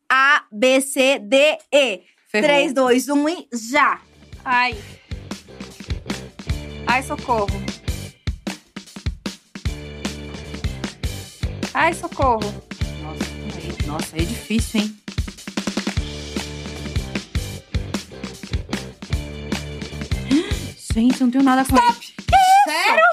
A, 0.09 0.43
B, 0.51 0.79
C, 0.81 1.19
D, 1.19 1.57
E. 1.73 2.03
Ferrou. 2.29 2.47
3, 2.49 2.73
2, 2.73 3.09
1 3.09 3.29
e 3.29 3.47
já. 3.53 3.99
Ai. 4.45 4.77
Ai, 6.85 7.03
socorro. 7.03 7.47
Ai, 11.73 11.93
socorro. 11.93 12.39
Nossa, 13.03 13.87
nossa, 13.87 14.15
é 14.17 14.21
difícil, 14.21 14.81
hein? 14.81 14.97
Gente, 20.97 21.21
não 21.23 21.29
tenho 21.29 21.43
nada 21.43 21.63
com 21.63 21.77
ele. 21.77 21.93
Sério? 22.65 23.03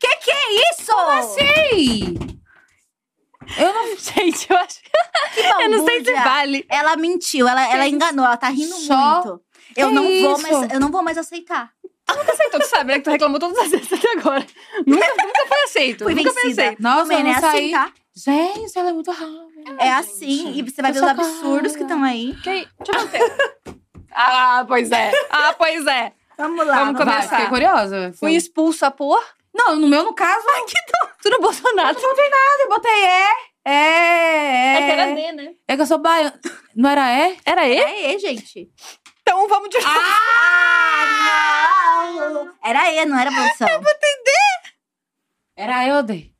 Que 0.00 0.16
que 0.16 0.30
é 0.30 0.70
isso? 0.70 0.92
Sei! 1.34 2.18
Eu 3.58 3.74
não. 3.74 3.96
Gente, 3.98 4.46
eu 4.50 4.56
acho. 4.56 4.78
Que 5.34 5.40
Eu 5.40 5.68
não 5.68 5.84
sei 5.84 6.02
se 6.02 6.12
vale. 6.14 6.64
Ela 6.70 6.96
mentiu, 6.96 7.46
ela, 7.46 7.70
ela 7.70 7.86
enganou, 7.86 8.24
ela 8.24 8.38
tá 8.38 8.48
rindo 8.48 8.74
Só? 8.76 9.14
muito. 9.16 9.42
Eu 9.76 9.88
Que 9.88 9.94
não 9.94 10.02
vou 10.04 10.32
isso? 10.38 10.42
mais, 10.42 10.72
eu 10.72 10.80
não 10.80 10.90
vou 10.90 11.02
mais 11.02 11.18
aceitar. 11.18 11.70
Nunca 12.08 12.32
aceitou, 12.32 12.60
tu 12.60 12.66
sabe, 12.66 12.92
né? 12.92 12.94
Que 12.98 13.04
tu 13.04 13.10
reclamou 13.10 13.38
todas 13.38 13.58
as 13.58 13.70
vezes 13.70 13.92
até 13.92 14.10
agora. 14.18 14.46
Nunca, 14.86 15.06
nunca 15.22 15.46
foi 15.46 15.62
aceito. 15.64 16.04
Fui 16.04 16.14
nunca 16.14 16.32
foi 16.32 16.42
vencida. 16.44 16.62
aceito. 16.62 16.82
Nossa, 16.82 17.02
Também, 17.02 17.18
eu 17.18 17.24
não 17.24 17.30
É 17.30 17.34
assim, 17.34 17.50
saí. 17.50 17.70
tá? 17.72 17.92
Gente, 18.16 18.78
ela 18.78 18.88
é 18.88 18.92
muito 18.94 19.10
rápida. 19.10 19.76
É 19.78 19.90
assim, 19.92 20.46
gente. 20.46 20.58
e 20.60 20.62
você 20.70 20.80
vai 20.80 20.92
ver 20.92 21.02
os 21.02 21.08
absurdos 21.08 21.72
que 21.72 21.84
cara. 21.84 21.92
estão 21.92 22.04
aí. 22.04 22.34
Que... 22.42 22.66
Deixa 22.84 23.00
eu 23.02 23.06
ver. 23.08 23.36
ah, 24.12 24.64
pois 24.66 24.90
é. 24.90 25.12
Ah, 25.30 25.54
pois 25.58 25.86
é. 25.86 26.12
Vamos 26.38 26.66
lá. 26.66 26.84
Vamos 26.84 27.04
Vai, 27.04 27.06
começar. 27.14 27.28
fiquei 27.36 27.46
curiosa. 27.48 28.12
Fui 28.18 28.32
expulsa 28.34 28.90
por. 28.90 29.22
Não, 29.54 29.74
no 29.76 29.88
meu, 29.88 30.04
no 30.04 30.14
caso. 30.14 30.46
Tu 31.20 31.28
não 31.30 31.40
botou 31.40 31.74
nada. 31.74 31.98
Eu 32.00 32.68
botei 32.68 33.04
é. 33.04 33.28
É. 33.64 33.70
É, 33.70 34.74
É 34.76 34.82
que 34.86 34.90
era 34.92 35.14
D, 35.14 35.32
né? 35.32 35.54
É 35.66 35.76
que 35.76 35.82
eu 35.82 35.86
sou 35.86 35.98
baiana. 35.98 36.38
Não 36.76 36.88
era 36.88 37.10
é? 37.10 37.36
Era 37.44 37.66
E? 37.66 37.76
É 37.76 38.14
E, 38.14 38.18
gente. 38.20 38.70
Então 39.22 39.46
vamos 39.48 39.68
de 39.68 39.76
novo. 39.78 39.88
Ah, 41.00 42.10
não! 42.14 42.54
Era 42.64 42.92
E, 42.92 43.04
não 43.04 43.18
era 43.18 43.30
produção. 43.30 43.68
Era 45.56 45.86
eu, 45.88 46.02
dei. 46.02 46.32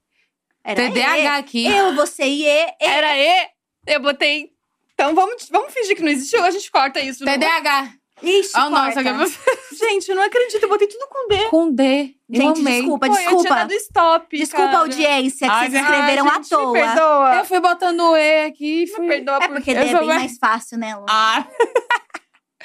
Era 0.65 0.81
TDAH 0.91 1.19
E. 1.19 1.27
aqui. 1.27 1.67
Eu, 1.67 1.95
você 1.95 2.25
e 2.25 2.47
E. 2.47 2.75
Era 2.81 3.17
E. 3.19 3.49
Eu 3.87 4.01
botei. 4.01 4.51
Então 4.95 5.15
vamos, 5.15 5.49
vamos 5.51 5.73
fingir 5.73 5.97
que 5.97 6.03
não 6.03 6.11
existiu. 6.11 6.43
A 6.45 6.51
gente 6.51 6.71
corta 6.71 7.01
isso. 7.01 7.25
não- 7.25 7.33
TDAH. 7.33 7.93
Ixi, 8.23 8.51
Ah, 8.55 8.69
nossa, 8.71 9.03
que 9.03 9.13
você. 9.13 9.39
Gente, 9.79 10.09
eu 10.09 10.17
não 10.17 10.23
acredito. 10.25 10.63
Eu 10.63 10.69
botei 10.69 10.89
tudo 10.89 11.07
com 11.09 11.29
D. 11.29 11.45
Com 11.49 11.71
D. 11.73 12.15
Eu 12.29 12.41
Gente, 12.43 12.61
amei. 12.61 12.79
desculpa, 12.81 13.07
Pô, 13.07 13.13
Eu 13.13 13.17
tinha 13.17 13.29
desculpa. 13.31 13.55
dado 13.55 13.73
stop. 13.75 14.37
Desculpa, 14.37 14.67
cara. 14.67 14.79
audiência, 14.81 15.47
que 15.49 15.53
Ai, 15.55 15.71
vocês 15.71 15.75
ai, 15.75 15.83
escreveram 15.91 16.27
à 16.29 16.35
gente, 16.35 16.43
me 16.45 16.49
toa. 16.51 16.73
perdoa. 16.73 17.35
Eu 17.37 17.45
fui 17.45 17.61
botando 17.61 18.17
E 18.17 18.45
aqui 18.47 18.77
e 18.79 18.81
Me 18.81 18.87
fui. 18.89 19.07
perdoa 19.09 19.37
É 19.37 19.41
por- 19.49 19.55
porque 19.57 19.75
daí 19.75 19.89
é 19.89 19.99
bem 19.99 20.07
mais- 20.07 20.21
mais 20.23 20.39
fácil, 20.39 20.79
né, 20.79 20.97
Lu? 20.97 21.07
Ah. 21.09 21.47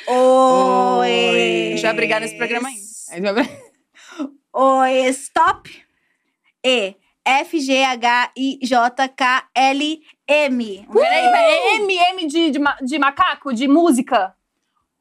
Oi. 0.08 1.10
Oi. 1.10 1.78
Já 1.78 1.94
brigaram 1.94 2.26
nesse 2.26 2.38
programa 2.38 2.70
ainda. 3.14 3.34
Oi, 4.54 5.08
stop. 5.10 5.70
E. 6.66 6.96
F, 7.26 7.58
G, 7.62 7.84
H, 7.86 8.32
I, 8.38 8.60
J, 8.64 9.08
K, 9.08 9.48
L, 9.56 10.02
M. 10.28 10.88
Peraí, 10.92 11.32
peraí. 11.32 11.76
M, 11.76 11.96
M 11.98 12.28
de, 12.28 12.52
de, 12.52 12.60
de 12.82 13.00
macaco? 13.00 13.54
De 13.54 13.66
música? 13.66 14.36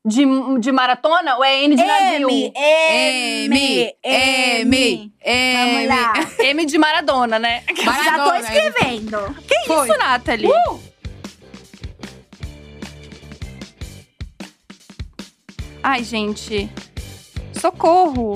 De, 0.04 0.24
de 0.58 0.72
maratona? 0.72 1.36
Ou 1.36 1.44
é 1.44 1.62
N 1.64 1.76
de 1.76 1.84
navio? 1.84 2.28
M, 2.28 2.52
M, 2.56 3.94
M, 4.02 5.12
M, 5.24 5.54
Vamos 5.54 5.88
lá. 5.88 6.12
M 6.44 6.66
de 6.66 6.76
Maradona, 6.78 7.38
né? 7.38 7.62
Já 7.68 7.84
tô 7.84 7.90
Maradona. 7.92 8.40
escrevendo. 8.40 9.36
Que 9.46 9.66
Foi. 9.66 9.88
isso, 9.88 9.98
Nathalie? 9.98 10.50
Ai, 15.82 16.04
gente. 16.04 16.70
Socorro. 17.54 18.32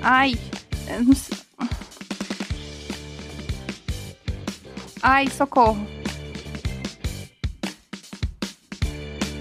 Ai. 0.00 0.34
eu 0.88 1.04
não 1.04 1.14
sei. 1.14 1.38
Ai, 5.02 5.28
socorro. 5.28 5.84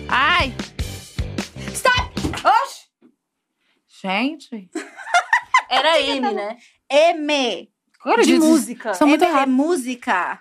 Ai. 0.07 0.53
Gente. 4.01 4.69
Era 5.69 5.99
M, 6.01 6.31
né? 6.33 6.57
M. 6.89 7.69
Agora, 8.01 8.23
De 8.23 8.29
gente, 8.31 8.43
música. 8.43 8.93
São 8.93 9.07
muito 9.07 9.23
M 9.23 9.31
de 9.31 9.37
rápidos. 9.37 9.55
música. 9.55 10.39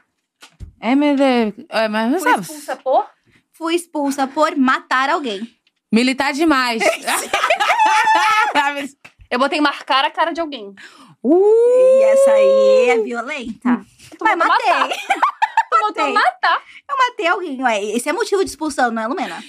MD. 0.80 1.54
É, 1.68 1.88
mas 1.88 2.10
não 2.10 2.18
Fui 2.18 2.30
sabe. 2.30 2.42
expulsa 2.42 2.76
por? 2.76 3.06
Fui 3.52 3.74
expulsa 3.74 4.26
por 4.26 4.56
matar 4.56 5.10
alguém. 5.10 5.46
Militar 5.92 6.32
demais. 6.32 6.82
Eu 9.30 9.38
botei 9.38 9.60
marcar 9.60 10.04
a 10.04 10.10
cara 10.10 10.32
de 10.32 10.40
alguém. 10.40 10.74
E 11.22 12.02
essa 12.04 12.30
aí 12.32 12.88
é 12.90 12.98
violenta. 13.02 13.84
Botou 14.18 14.36
matei. 14.36 14.68
matar. 14.72 14.88
Matei. 15.82 16.12
matar. 16.12 16.62
Eu 16.88 16.96
matei 16.96 17.26
alguém. 17.26 17.62
Ué, 17.62 17.84
esse 17.84 18.08
é 18.08 18.12
motivo 18.12 18.42
de 18.42 18.50
expulsão, 18.50 18.90
não 18.90 19.02
é, 19.02 19.06
Lumena? 19.06 19.42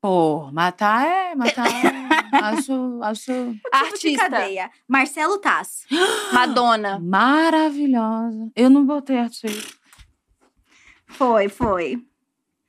Pô, 0.00 0.50
matar 0.52 1.04
é. 1.06 1.34
Matar 1.34 1.66
é. 1.66 2.05
Acho, 2.42 3.00
acho 3.02 3.32
Artista. 3.72 4.28
cadeia. 4.30 4.70
Marcelo 4.88 5.38
Taz. 5.38 5.86
Madonna. 6.32 6.98
maravilhosa. 6.98 8.50
Eu 8.54 8.70
não 8.70 8.84
botei 8.84 9.18
artista. 9.18 9.74
Foi, 11.08 11.48
foi. 11.48 12.04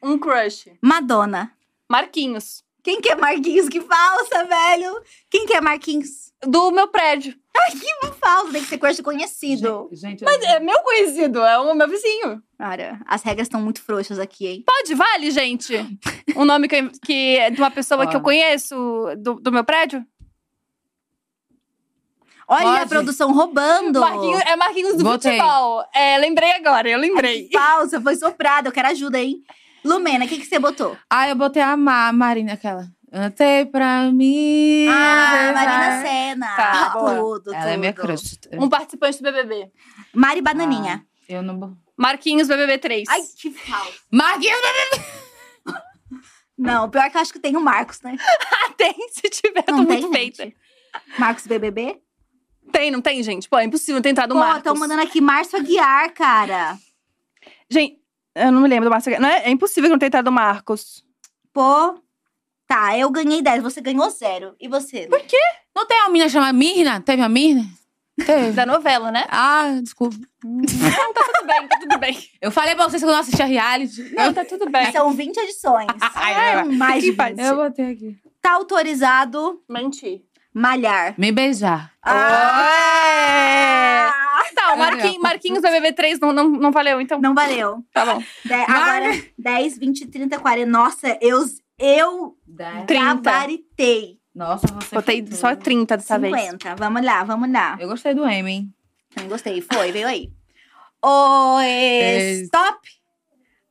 Um 0.02 0.18
crush. 0.18 0.72
Madonna. 0.82 1.52
Marquinhos. 1.90 2.64
Quem 2.88 3.02
que 3.02 3.10
é 3.10 3.16
Marquinhos? 3.16 3.68
Que 3.68 3.82
falsa, 3.82 4.46
velho. 4.46 5.02
Quem 5.30 5.46
que 5.46 5.54
é 5.54 5.60
Marquinhos? 5.60 6.32
Do 6.42 6.72
meu 6.72 6.88
prédio. 6.88 7.36
Que 7.72 8.08
falsa, 8.14 8.54
tem 8.54 8.64
que 8.64 8.94
ser 8.94 9.04
conhecido. 9.04 9.90
Gente, 9.92 10.24
Mas 10.24 10.42
é 10.44 10.62
meu 10.62 10.80
conhecido, 10.84 11.40
é 11.42 11.58
o 11.60 11.76
meu 11.76 11.90
vizinho. 11.90 12.42
Cara, 12.58 12.98
as 13.06 13.22
regras 13.24 13.48
estão 13.48 13.60
muito 13.60 13.82
frouxas 13.82 14.20
aqui, 14.20 14.48
hein? 14.48 14.64
Pode, 14.66 14.96
vale, 14.96 15.32
gente? 15.32 15.74
Um 16.34 16.46
nome 16.46 16.70
que, 16.70 16.82
que 17.06 17.36
é 17.36 17.50
de 17.50 17.60
uma 17.60 17.70
pessoa 17.70 18.08
que 18.08 18.16
eu 18.16 18.22
Ó. 18.22 18.24
conheço 18.24 18.78
do, 19.18 19.34
do 19.34 19.52
meu 19.52 19.66
prédio? 19.66 20.02
Olha 22.48 22.70
a 22.70 22.78
Pode. 22.78 22.90
produção 22.90 23.34
roubando. 23.34 24.00
Marquinhos, 24.00 24.40
é 24.46 24.56
Marquinhos 24.56 24.96
do 24.96 25.04
Botei. 25.04 25.34
futebol. 25.34 25.84
É, 25.94 26.18
lembrei 26.20 26.52
agora, 26.52 26.88
eu 26.88 26.98
lembrei. 26.98 27.50
Falsa, 27.52 28.00
foi 28.00 28.16
soprada. 28.16 28.70
Eu 28.70 28.72
quero 28.72 28.88
ajuda, 28.88 29.20
hein? 29.20 29.44
Lumena, 29.88 30.26
o 30.26 30.28
que, 30.28 30.38
que 30.38 30.46
você 30.46 30.60
botou? 30.60 30.98
Ah, 31.10 31.28
eu 31.30 31.36
botei 31.36 31.62
a 31.62 31.76
Ma 31.78 32.12
Marina, 32.12 32.54
aquela. 32.54 32.88
Antei 33.12 33.66
pra 33.66 34.12
mim. 34.12 34.88
Ah, 34.90 35.52
Marina 35.54 36.02
Senna. 36.02 36.56
Tá, 36.56 36.90
boa. 36.90 37.16
tudo, 37.16 37.54
Ela 37.54 37.72
é 37.72 37.78
minha 37.78 37.94
tudo. 37.94 38.06
crush. 38.06 38.38
Um 38.54 38.68
participante 38.68 39.18
do 39.22 39.24
BBB. 39.32 39.72
Mari 40.14 40.42
Bananinha. 40.42 41.06
Eu 41.28 41.42
não. 41.42 41.78
Marquinhos 41.98 42.48
BBB 42.48 42.78
3. 42.78 43.10
Ai, 43.10 43.22
que 43.40 43.52
falsa. 43.52 43.94
Marquinhos! 44.12 44.58
Não, 46.58 46.90
pior 46.90 47.10
que 47.12 47.18
eu 47.18 47.22
acho 47.22 47.32
que 47.34 47.40
tem 47.40 47.56
o 47.56 47.62
Marcos, 47.62 48.02
né? 48.02 48.18
tem, 48.78 48.94
se 49.12 49.30
tiver, 49.30 49.64
Não 49.68 49.86
tô 49.86 49.86
tem, 49.86 50.02
muito 50.02 50.12
feita. 50.12 50.52
Marcos 51.20 51.46
BBB? 51.46 52.02
Tem, 52.72 52.90
não 52.92 53.00
tem, 53.00 53.22
gente? 53.22 53.48
Pô, 53.48 53.58
é 53.58 53.64
impossível 53.64 54.02
ter 54.02 54.10
entrado 54.10 54.32
o 54.32 54.34
Pô, 54.34 54.40
Marcos. 54.40 54.58
estão 54.58 54.76
mandando 54.76 55.02
aqui 55.02 55.22
Márcio 55.22 55.60
Aguiar, 55.60 56.12
cara. 56.14 56.78
Gente, 57.70 57.97
eu 58.46 58.52
não 58.52 58.62
me 58.62 58.68
lembro 58.68 58.86
do 58.86 58.92
Marcos. 58.92 59.20
Não 59.20 59.28
é, 59.30 59.44
é 59.46 59.50
impossível 59.50 59.90
que 59.90 59.94
não 59.94 60.00
tenha 60.00 60.08
entrado 60.08 60.28
o 60.28 60.32
Marcos. 60.32 61.04
Pô. 61.54 61.96
Tá, 62.68 62.98
eu 62.98 63.10
ganhei 63.10 63.42
10, 63.42 63.64
você 63.64 63.80
ganhou 63.80 64.10
zero. 64.10 64.54
E 64.60 64.68
você? 64.68 65.08
Por 65.08 65.22
quê? 65.22 65.38
Não 65.76 65.86
tem 65.86 65.98
uma 66.02 66.10
menina 66.10 66.30
chamada 66.30 66.52
Mirna? 66.52 67.00
Teve 67.02 67.22
a 67.22 67.30
Mirna? 67.30 67.64
Teve. 68.26 68.52
Da 68.58 68.66
novela, 68.66 69.12
né? 69.12 69.26
Ah, 69.30 69.78
desculpa. 69.82 70.18
Não, 70.44 71.14
tá 71.14 71.22
tudo 71.24 71.48
bem, 71.48 71.68
tá 71.68 71.78
tudo 71.80 71.98
bem. 72.00 72.18
Eu 72.42 72.52
falei 72.52 72.76
pra 72.76 72.90
vocês 72.90 73.02
que 73.02 73.08
eu 73.08 73.12
não 73.14 73.20
assistia 73.20 73.46
reality. 73.46 74.12
Não, 74.16 74.34
tá 74.34 74.44
tudo 74.44 74.70
bem. 74.70 74.92
São 74.92 75.12
20 75.14 75.38
edições. 75.38 75.88
Ai, 76.16 76.60
é 76.60 76.64
mais 76.64 77.04
de 77.04 77.12
que 77.12 77.16
faz? 77.16 77.36
20. 77.38 77.46
Eu 77.46 77.56
botei 77.56 77.92
aqui. 77.92 78.18
Tá 78.42 78.54
autorizado 78.54 79.62
Menti. 79.70 80.24
malhar. 80.54 81.14
Me 81.18 81.32
beijar. 81.32 81.94
Ah! 82.02 82.12
Tá, 84.12 84.27
o 84.74 84.78
Legal. 84.78 84.92
Marquinhos, 84.92 85.18
Marquinhos 85.22 85.62
BBB 85.62 85.94
3 85.94 86.20
não, 86.20 86.32
não, 86.34 86.50
não 86.50 86.72
valeu, 86.72 87.00
então. 87.02 87.20
Não 87.22 87.34
valeu. 87.34 87.84
Tá 87.94 88.06
bom. 88.06 88.20
De- 88.46 88.54
agora, 88.54 89.24
10, 89.38 89.78
20, 89.78 90.06
30, 90.08 90.40
40. 90.40 90.70
Nossa, 90.72 91.18
eu, 91.22 91.46
eu 91.80 92.38
30. 92.86 92.94
gabaritei. 93.16 94.18
Nossa, 94.36 94.68
você. 94.68 94.96
Botei 94.96 95.26
só 95.32 95.50
tudo. 95.56 95.64
30 95.64 95.98
dessa 95.98 96.20
vez. 96.20 96.34
50. 96.34 96.76
Vamos 96.76 97.04
lá, 97.04 97.24
vamos 97.24 97.52
lá. 97.52 97.76
Eu 97.80 97.88
gostei 97.88 98.14
do 98.14 98.26
M, 98.28 98.50
hein? 98.52 98.74
Também 99.14 99.30
gostei. 99.30 99.62
Foi, 99.62 99.92
veio 99.92 100.08
aí. 100.08 100.30
O 101.04 101.60
É. 101.60 102.32
stop. 102.44 102.78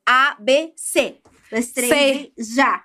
A, 0.08 0.36
B, 0.40 0.72
C. 0.76 1.16
Dois, 1.50 1.72
três, 1.72 1.88
C. 1.90 2.32
já. 2.36 2.82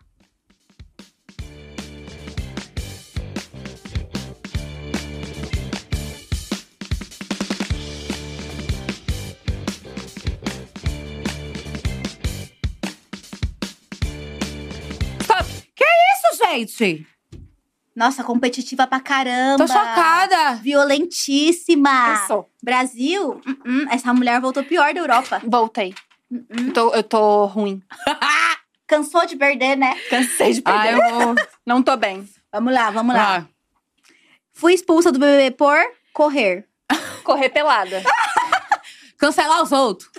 Gente! 16.51 17.07
Nossa, 17.95 18.23
competitiva 18.23 18.87
pra 18.87 18.99
caramba. 18.99 19.57
Tô 19.65 19.67
chocada! 19.67 20.55
Violentíssima. 20.55 22.09
Eu 22.21 22.27
sou. 22.27 22.49
Brasil, 22.63 23.41
hum, 23.45 23.57
hum, 23.65 23.85
essa 23.91 24.13
mulher 24.13 24.39
voltou 24.39 24.63
pior 24.63 24.93
da 24.93 24.99
Europa. 25.01 25.41
Voltei. 25.45 25.93
Eu 26.31 26.73
tô, 26.73 26.93
eu 26.93 27.03
tô 27.03 27.45
ruim. 27.45 27.81
Cansou 28.87 29.25
de 29.25 29.35
perder, 29.35 29.75
né? 29.77 29.93
Cansei 30.09 30.53
de 30.53 30.61
Ah, 30.65 30.81
perder. 30.83 30.93
eu 31.01 31.19
vou. 31.19 31.35
Não 31.65 31.81
tô 31.83 31.95
bem. 31.97 32.27
Vamos 32.51 32.73
lá, 32.73 32.89
vamos 32.91 33.13
lá. 33.15 33.37
Ah, 33.39 33.45
Fui 34.53 34.73
expulsa 34.73 35.11
do 35.11 35.19
BBB 35.19 35.51
por 35.51 35.77
correr. 36.13 36.67
Correr 37.23 37.49
pelada. 37.49 38.01
cancelar 39.17 39.61
os 39.63 39.71
outros. 39.71 40.09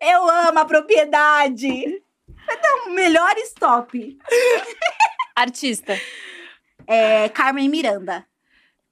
Eu 0.00 0.28
amo 0.28 0.58
a 0.58 0.64
propriedade. 0.64 2.02
Vai 2.46 2.60
dar 2.60 2.74
um 2.86 2.90
melhor 2.90 3.32
stop. 3.44 4.18
Artista. 5.42 5.98
É, 6.86 7.28
Carmen 7.30 7.68
Miranda. 7.68 8.24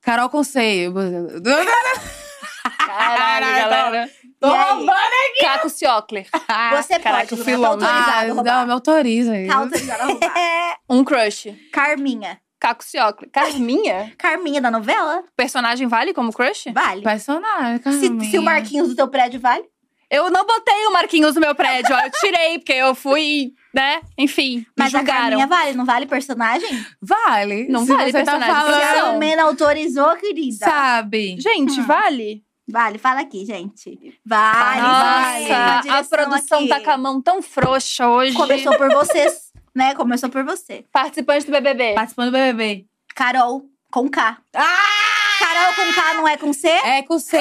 Carol 0.03 0.29
com 0.29 0.43
C. 0.45 0.87
Caralho, 2.87 3.47
galera. 3.47 4.11
E 4.43 4.47
aí? 4.47 5.39
Caco 5.41 5.69
Ciocler. 5.71 6.27
Você 6.73 6.99
caraca, 6.99 7.29
pode, 7.37 7.45
filão. 7.45 7.79
tá 7.79 7.87
autorizado 7.87 8.31
Ah, 8.31 8.35
roubar. 8.35 8.55
não, 8.61 8.67
me 8.67 8.73
autoriza 8.73 9.33
aí. 9.33 9.47
Tá 9.47 9.57
autorizado 9.57 10.03
a 10.03 10.07
roubar. 10.07 10.79
Um 10.89 11.05
crush. 11.05 11.55
Carminha. 11.73 12.41
Caco 12.59 12.83
Ciocler. 12.85 13.31
Carminha? 13.31 14.13
Carminha 14.19 14.61
da 14.61 14.71
novela? 14.71 15.23
Personagem 15.37 15.87
vale 15.87 16.13
como 16.13 16.33
crush? 16.33 16.71
Vale. 16.73 17.03
Personagem, 17.03 17.77
Se, 17.79 17.83
Carminha. 17.85 18.31
se 18.31 18.39
o 18.39 18.43
Marquinhos 18.43 18.89
do 18.89 18.97
teu 18.97 19.09
prédio 19.09 19.41
vale? 19.41 19.65
Eu 20.11 20.29
não 20.31 20.45
botei 20.45 20.87
o 20.87 20.93
Marquinhos 20.93 21.35
no 21.37 21.41
meu 21.41 21.55
prédio, 21.55 21.95
ó. 21.95 22.01
Eu 22.01 22.11
tirei, 22.11 22.59
porque 22.59 22.73
eu 22.73 22.95
fui, 22.97 23.53
né? 23.73 24.01
Enfim, 24.19 24.59
me 24.59 24.67
Mas 24.77 24.95
a 24.95 24.99
julgaram. 24.99 25.21
Carminha 25.23 25.47
vale, 25.47 25.73
não 25.75 25.85
vale 25.85 26.07
personagem? 26.07 26.85
Vale. 27.01 27.69
Não 27.69 27.87
Se 27.87 27.93
vale 27.95 28.11
você 28.11 28.25
tá 28.25 28.33
personagem, 28.39 28.75
Se 28.75 28.83
a 28.83 28.93
falando, 28.95 29.13
Lumena 29.15 29.43
autorizou, 29.45 30.17
querida. 30.17 30.65
sabe? 30.67 31.37
Gente, 31.41 31.81
Hum. 31.81 31.85
vale? 31.87 32.43
Vale, 32.69 32.99
fala 32.99 33.21
aqui, 33.21 33.45
gente. 33.45 33.99
Vale, 34.27 34.81
Nossa, 34.81 35.03
vale. 35.03 35.53
a 35.53 35.81
direção 35.83 36.09
produção 36.19 36.59
aqui. 36.61 36.69
tá 36.69 36.81
com 36.81 36.91
a 36.91 36.99
mão 36.99 37.21
tão 37.23 37.41
frouxa 37.43 38.09
hoje. 38.09 38.37
Começou 38.37 38.77
por 38.77 38.89
vocês, 38.93 39.53
né? 39.75 39.95
Começou 39.95 40.29
por 40.29 40.45
você. 40.45 40.85
Participante 40.93 41.47
do 41.47 41.53
BBB. 41.53 41.95
Participando 41.95 42.27
do 42.27 42.33
BBB. 42.33 42.85
Carol, 43.15 43.63
com 43.93 44.09
K. 44.09 44.39
Carol 44.53 45.75
com 45.75 45.93
K 45.95 46.15
não 46.15 46.29
é 46.29 46.37
com 46.37 46.53
C? 46.53 46.69
É 46.69 47.03
com 47.03 47.19
C. 47.19 47.37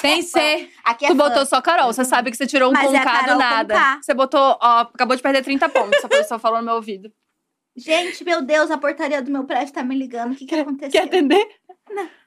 Tem 0.00 0.22
C. 0.22 0.68
Aqui 0.84 1.04
é 1.06 1.08
Tu 1.08 1.16
fã. 1.16 1.28
botou 1.28 1.44
só 1.46 1.60
Carol, 1.60 1.92
você 1.92 2.04
sabe 2.04 2.30
que 2.30 2.36
você 2.36 2.46
tirou 2.46 2.70
um 2.70 2.72
Mas 2.72 2.88
com 2.88 2.96
é 2.96 3.02
K 3.04 3.22
do 3.22 3.36
nada. 3.38 3.74
K. 3.74 3.98
Você 4.02 4.14
botou, 4.14 4.40
ó, 4.60 4.80
acabou 4.80 5.16
de 5.16 5.22
perder 5.22 5.42
30 5.42 5.68
pontos, 5.68 5.92
essa 5.98 6.08
pessoa 6.08 6.38
falou 6.38 6.58
no 6.58 6.64
meu 6.64 6.74
ouvido. 6.74 7.10
Gente, 7.76 8.24
meu 8.24 8.42
Deus, 8.42 8.70
a 8.70 8.78
portaria 8.78 9.22
do 9.22 9.30
meu 9.30 9.44
prédio 9.44 9.72
tá 9.72 9.82
me 9.84 9.94
ligando. 9.96 10.32
O 10.32 10.36
que 10.36 10.44
que 10.46 10.54
aconteceu? 10.54 10.90
Quer 10.90 11.06
atender? 11.06 11.46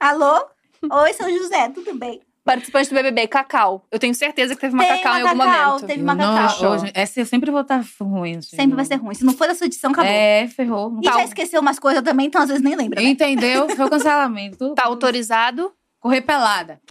Alô? 0.00 0.46
Oi, 0.90 1.12
São 1.12 1.28
José, 1.30 1.68
tudo 1.68 1.94
bem? 1.94 2.20
Participante 2.44 2.88
do 2.88 2.96
BBB, 2.96 3.28
Cacau. 3.28 3.86
Eu 3.88 4.00
tenho 4.00 4.12
certeza 4.14 4.54
que 4.56 4.60
teve 4.60 4.74
uma 4.74 4.82
Tem 4.84 4.96
Cacau 5.00 5.18
em 5.18 5.22
uma 5.22 5.30
algum 5.30 5.44
Cacau, 5.44 5.66
momento. 5.74 5.86
teve 5.86 6.02
uma 6.02 6.14
Não, 6.16 6.36
Cacau. 6.48 6.72
hoje, 6.72 6.90
essa 6.92 7.20
eu 7.20 7.26
sempre 7.26 7.52
vou 7.52 7.60
estar 7.60 7.80
ruim. 8.00 8.38
assim. 8.38 8.56
Sempre 8.56 8.74
vai 8.74 8.84
ser 8.84 8.96
ruim. 8.96 9.14
Se 9.14 9.24
não 9.24 9.32
for 9.32 9.46
da 9.46 9.54
sua 9.54 9.66
edição, 9.66 9.92
acabou. 9.92 10.10
É, 10.10 10.48
ferrou. 10.48 10.98
E 11.00 11.04
já 11.04 11.22
esqueceu 11.22 11.60
umas 11.60 11.78
coisas 11.78 12.02
também, 12.02 12.26
então 12.26 12.42
às 12.42 12.48
vezes 12.48 12.62
nem 12.64 12.74
lembra. 12.74 13.00
né? 13.00 13.08
Entendeu? 13.08 13.68
Foi 13.68 13.84
o 13.86 13.90
cancelamento. 13.90 14.74
Tá 14.74 14.86
autorizado. 14.86 15.72
Correr 16.02 16.20
pelada. 16.20 16.80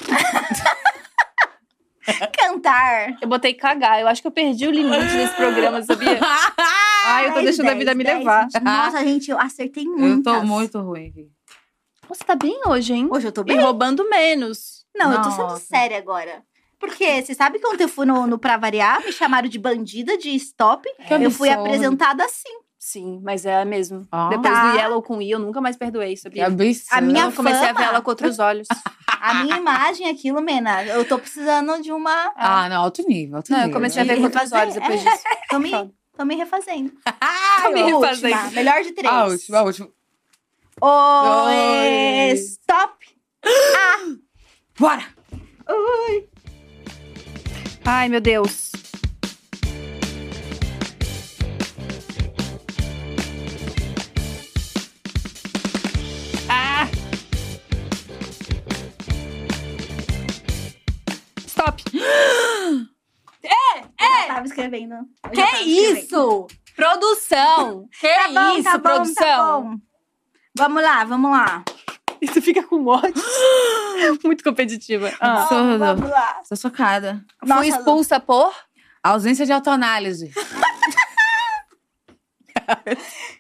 Cantar. 2.39 3.17
Eu 3.21 3.27
botei 3.27 3.53
cagar. 3.53 3.99
Eu 3.99 4.07
acho 4.07 4.21
que 4.21 4.27
eu 4.27 4.31
perdi 4.31 4.65
o 4.67 4.71
limite 4.71 5.05
desse 5.15 5.35
programa, 5.35 5.81
sabia? 5.83 6.17
Ai, 7.05 7.25
eu 7.25 7.29
tô 7.29 7.35
10, 7.41 7.45
deixando 7.45 7.65
a 7.67 7.73
10, 7.73 7.79
vida 7.79 7.93
me 7.95 8.03
10, 8.03 8.19
levar. 8.19 8.43
20. 8.47 8.59
Nossa, 8.63 9.03
gente, 9.03 9.29
eu 9.31 9.39
acertei 9.39 9.85
Eu 9.85 9.91
muito. 9.97 10.23
tô 10.23 10.41
muito 10.43 10.79
ruim 10.79 11.09
aqui. 11.09 11.29
Você 12.07 12.23
tá 12.23 12.35
bem 12.35 12.59
hoje, 12.65 12.93
hein? 12.93 13.07
Hoje 13.11 13.27
eu 13.27 13.31
tô 13.31 13.41
E 13.41 13.45
bem? 13.45 13.59
roubando 13.59 14.07
menos. 14.09 14.85
Não, 14.95 15.11
eu 15.13 15.21
tô 15.21 15.29
sendo 15.31 15.43
Nossa. 15.43 15.65
séria 15.65 15.97
agora. 15.97 16.41
Porque 16.79 17.21
você 17.21 17.33
sabe 17.35 17.59
que 17.59 17.67
ontem 17.67 17.83
eu 17.83 17.89
fui 17.89 18.05
no, 18.05 18.25
no 18.25 18.39
Pra 18.39 18.57
Variar, 18.57 19.03
me 19.05 19.11
chamaram 19.11 19.47
de 19.47 19.59
bandida, 19.59 20.17
de 20.17 20.29
stop. 20.35 20.87
Que 21.07 21.13
eu 21.13 21.31
fui 21.31 21.49
apresentada 21.49 22.23
assim. 22.25 22.49
Sim, 22.83 23.19
mas 23.23 23.45
é 23.45 23.63
mesmo. 23.63 24.07
Ah. 24.11 24.29
Depois 24.29 24.51
Tá. 24.51 24.71
do 24.71 24.77
Yellow 24.79 25.03
com 25.03 25.21
I, 25.21 25.29
eu 25.29 25.37
nunca 25.37 25.61
mais 25.61 25.77
perdoei, 25.77 26.17
sabia? 26.17 26.47
absurdo. 26.47 26.79
A 26.89 26.99
minha 26.99 27.25
eu 27.25 27.31
comecei 27.31 27.59
a 27.69 27.73
ver 27.73 27.77
fama. 27.77 27.85
ela 27.85 28.01
com 28.01 28.09
outros 28.09 28.39
olhos. 28.39 28.67
A 29.21 29.35
minha 29.43 29.55
imagem 29.57 30.09
aqui, 30.09 30.31
Lumena, 30.31 30.83
eu 30.85 31.05
tô 31.05 31.19
precisando 31.19 31.79
de 31.79 31.91
uma. 31.91 32.33
Ah, 32.35 32.67
não, 32.67 32.81
alto 32.81 33.07
nível. 33.07 33.37
Alto 33.37 33.51
Não, 33.51 33.59
eu 33.59 33.65
nível. 33.65 33.79
comecei 33.79 34.01
a 34.01 34.05
ver 34.05 34.17
com 34.17 34.23
outros 34.23 34.51
olhos 34.51 34.73
depois 34.73 34.99
é. 35.05 35.11
disso. 35.11 35.23
Tô 35.51 35.59
me, 35.59 35.71
tô 36.17 36.25
me 36.25 36.35
refazendo. 36.35 36.91
Ah, 37.05 37.61
Tô 37.65 37.71
me 37.71 37.83
refazendo. 37.83 38.33
última, 38.35 38.51
melhor 38.51 38.81
de 38.81 38.91
três. 38.93 39.13
a 39.13 39.25
última, 39.25 39.57
a 39.59 39.61
última. 39.63 39.89
O 40.81 41.43
Dois. 41.45 42.39
stop. 42.53 42.93
Bora! 44.79 45.05
Ai, 47.85 48.09
meu 48.09 48.19
Deus. 48.21 48.70
Que 65.33 65.41
escrevendo. 65.41 65.97
isso? 65.99 66.47
Produção. 66.75 67.87
Que 67.99 68.07
Tá 68.07 68.27
bom, 68.29 68.53
isso, 68.57 68.63
tá 68.63 68.77
bom, 68.77 68.83
produção? 68.83 69.15
tá 69.15 69.59
bom. 69.61 69.75
Vamos 70.57 70.83
lá, 70.83 71.03
vamos 71.03 71.31
lá. 71.31 71.63
Isso 72.21 72.41
fica 72.41 72.61
com 72.63 72.77
morte. 72.79 73.13
Muito 74.23 74.43
competitiva. 74.43 75.11
Ah. 75.19 75.41
Absurdo. 75.43 75.79
Vamos 75.79 76.09
lá. 76.09 76.41
Tô 76.47 76.55
chocada. 76.55 77.25
Fui 77.39 77.49
Nossa, 77.49 77.65
expulsa 77.67 78.19
por? 78.19 78.53
Ausência 79.03 79.45
de 79.45 79.51
autoanálise. 79.51 80.31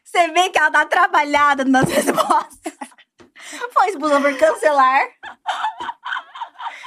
Você 0.03 0.27
vê 0.29 0.49
que 0.49 0.57
ela 0.57 0.71
tá 0.71 0.85
trabalhada 0.85 1.63
nas 1.63 1.87
respostas. 1.89 2.73
Foi 3.73 3.89
expulsa 3.89 4.19
por 4.19 4.35
cancelar. 4.37 5.07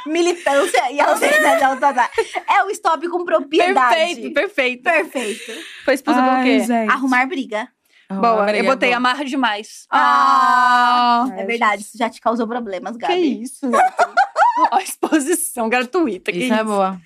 Militância 0.07 0.91
e 0.93 1.01
ausência 1.01 1.57
de 1.57 1.65
autoridade. 1.65 2.11
É 2.49 2.63
o 2.65 2.71
stop 2.71 3.09
com 3.09 3.25
propriedade. 3.25 3.95
Perfeito, 3.97 4.35
perfeito. 4.35 4.83
Perfeito. 4.83 5.53
Foi 5.85 5.95
expulsa 5.95 6.23
por 6.23 6.43
quê? 6.43 6.61
gente. 6.61 6.91
Arrumar 6.91 7.27
briga. 7.27 7.69
Boa, 8.11 8.51
eu 8.55 8.65
botei 8.65 8.93
a 8.93 8.99
amarra 8.99 9.25
demais. 9.25 9.87
Ah! 9.91 11.27
É 11.37 11.45
verdade, 11.45 11.83
isso 11.83 11.97
já 11.97 12.09
te 12.11 12.21
causou 12.21 12.47
problemas, 12.47 12.93
Que 12.97 12.99
Gabi. 12.99 13.43
isso? 13.43 13.67
Ó, 14.71 14.79
exposição 14.79 15.69
gratuita. 15.69 16.31
Que 16.31 16.45
Isso 16.45 16.55
é 16.55 16.63
boa. 16.63 17.01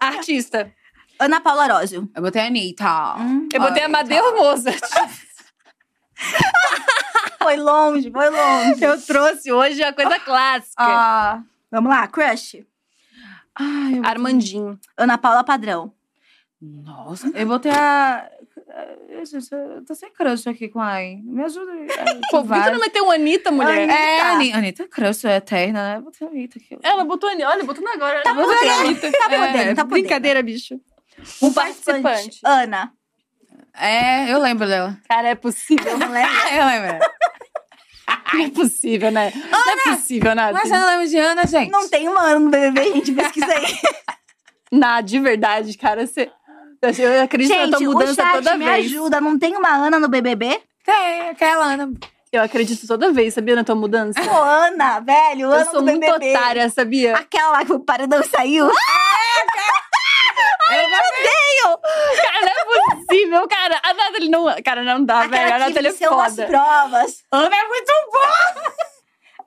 Artista. 0.00 0.72
Ana 1.18 1.40
Paula 1.40 1.64
Arósio. 1.64 2.08
Eu 2.14 2.22
botei 2.22 2.40
a 2.42 2.46
Anitta. 2.46 3.16
Hum, 3.18 3.48
Eu 3.52 3.60
botei 3.60 3.82
a. 3.82 3.86
Amadeu 3.86 4.34
Mozart. 4.36 4.80
foi 7.42 7.56
longe, 7.56 8.10
foi 8.10 8.30
longe. 8.30 8.82
Eu 8.84 9.00
trouxe 9.02 9.52
hoje 9.52 9.82
a 9.82 9.92
coisa 9.92 10.18
clássica. 10.20 10.74
Ah, 10.78 11.42
vamos 11.76 11.90
lá, 11.90 12.06
crush. 12.08 12.64
Ai, 13.54 13.98
eu... 13.98 14.04
Armandinho. 14.04 14.78
Ana 14.96 15.16
Paula 15.18 15.44
Padrão. 15.44 15.92
Nossa, 16.60 17.30
eu 17.34 17.46
botei 17.46 17.70
a. 17.70 18.28
Eh, 18.68 19.24
gente, 19.24 19.48
Eu 19.52 19.84
tô 19.84 19.94
sem 19.94 20.10
crush 20.12 20.48
aqui 20.48 20.68
com 20.68 20.80
a 20.80 20.86
Ai. 20.86 21.20
Me 21.22 21.42
ajuda 21.44 21.70
aí. 21.72 21.86
Pô, 22.30 22.42
por 22.44 22.56
que 22.56 22.62
tu 22.64 22.72
não 22.72 22.80
meteu 22.80 23.04
uma 23.04 23.14
Anitta, 23.14 23.50
mulher? 23.50 23.78
Anitta. 23.78 23.92
É, 23.98 24.20
a 24.20 24.32
Ani- 24.32 24.52
Anitta 24.52 24.82
é 24.82 24.88
crush, 24.88 25.24
é 25.26 25.36
eterna, 25.36 25.82
né? 25.92 25.96
Eu 25.98 26.02
botei 26.02 26.26
a 26.26 26.30
Anitta 26.30 26.58
aqui. 26.58 26.78
Ela 26.82 27.04
botou 27.04 27.28
Anitta. 27.28 27.48
Olha, 27.48 27.64
botou 27.64 27.86
agora. 27.88 28.22
Tá 28.22 28.30
Eu 28.30 28.36
botei 28.36 28.56
podendo, 28.58 28.80
Anitta. 28.88 29.12
tá 29.12 29.18
podendo, 29.24 29.44
É, 29.44 29.74
tá 29.74 29.84
podendo. 29.84 29.88
Brincadeira, 29.88 30.42
bicho. 30.42 30.80
Um 31.42 31.52
participante. 31.52 32.40
Ana. 32.44 32.92
É, 33.78 34.32
eu 34.32 34.38
lembro 34.40 34.66
dela. 34.66 34.98
Cara, 35.08 35.28
é 35.28 35.34
possível. 35.34 35.98
Não 35.98 36.10
lembra? 36.10 36.30
Ah, 36.30 36.56
eu 36.56 36.64
lembro. 36.66 37.06
Não 38.32 38.44
é 38.44 38.50
possível, 38.50 39.10
né? 39.10 39.32
Não 39.50 39.72
é 39.72 39.94
possível, 39.96 40.34
Nath. 40.34 40.52
Mas 40.52 40.68
você 40.68 40.76
não 40.78 40.86
lembra 40.86 41.06
de 41.06 41.16
Ana, 41.18 41.46
gente? 41.46 41.70
Não 41.70 41.88
tem 41.88 42.08
um 42.08 42.18
ano 42.18 42.40
no 42.46 42.50
BBB, 42.50 42.92
gente, 42.92 43.12
pesquisa 43.12 43.46
aí. 43.46 43.78
Nath, 44.72 45.04
de 45.04 45.18
verdade, 45.20 45.76
cara, 45.78 46.06
você... 46.06 46.30
Eu 46.82 47.22
acredito 47.22 47.56
na 47.56 47.68
tua 47.68 47.78
gente, 47.78 47.88
o 47.88 47.92
mudança 47.92 48.14
chat 48.22 48.32
toda 48.32 48.56
me 48.56 48.64
vez. 48.64 48.86
ajuda. 48.86 49.20
Não 49.20 49.38
tem 49.38 49.56
uma 49.56 49.70
Ana 49.70 49.98
no 49.98 50.08
BBB? 50.08 50.60
Tem, 50.84 51.30
aquela 51.30 51.64
Ana. 51.64 51.90
Eu 52.30 52.42
acredito 52.42 52.86
toda 52.86 53.12
vez, 53.12 53.32
sabia, 53.34 53.56
na 53.56 53.64
tua 53.64 53.74
mudança? 53.74 54.20
Pô, 54.20 54.42
Ana, 54.42 55.00
velho, 55.00 55.50
Ana 55.50 55.62
Eu 55.64 55.70
sou 55.70 55.82
muito 55.82 56.00
BBB. 56.00 56.36
otária, 56.36 56.68
sabia? 56.68 57.16
Aquela 57.16 57.50
lá 57.52 57.64
que 57.64 57.72
o 57.72 57.80
paredão 57.80 58.22
saiu. 58.22 58.70
Cara, 60.66 62.42
não 62.42 62.62
é 62.62 62.96
possível, 62.96 63.48
cara. 63.48 63.80
A 63.82 63.94
Nathalie 63.94 64.28
não... 64.28 64.44
Cara, 64.64 64.82
não 64.82 65.04
dá, 65.04 65.26
velho. 65.26 65.34
A 65.34 65.46
Aquela 65.46 65.68
Nathalie 65.68 65.88
é 65.88 65.92
foda. 65.92 66.46
provas. 66.46 67.24
Ana 67.32 67.56
é 67.56 67.64
muito 67.68 67.92
boa! 68.12 68.74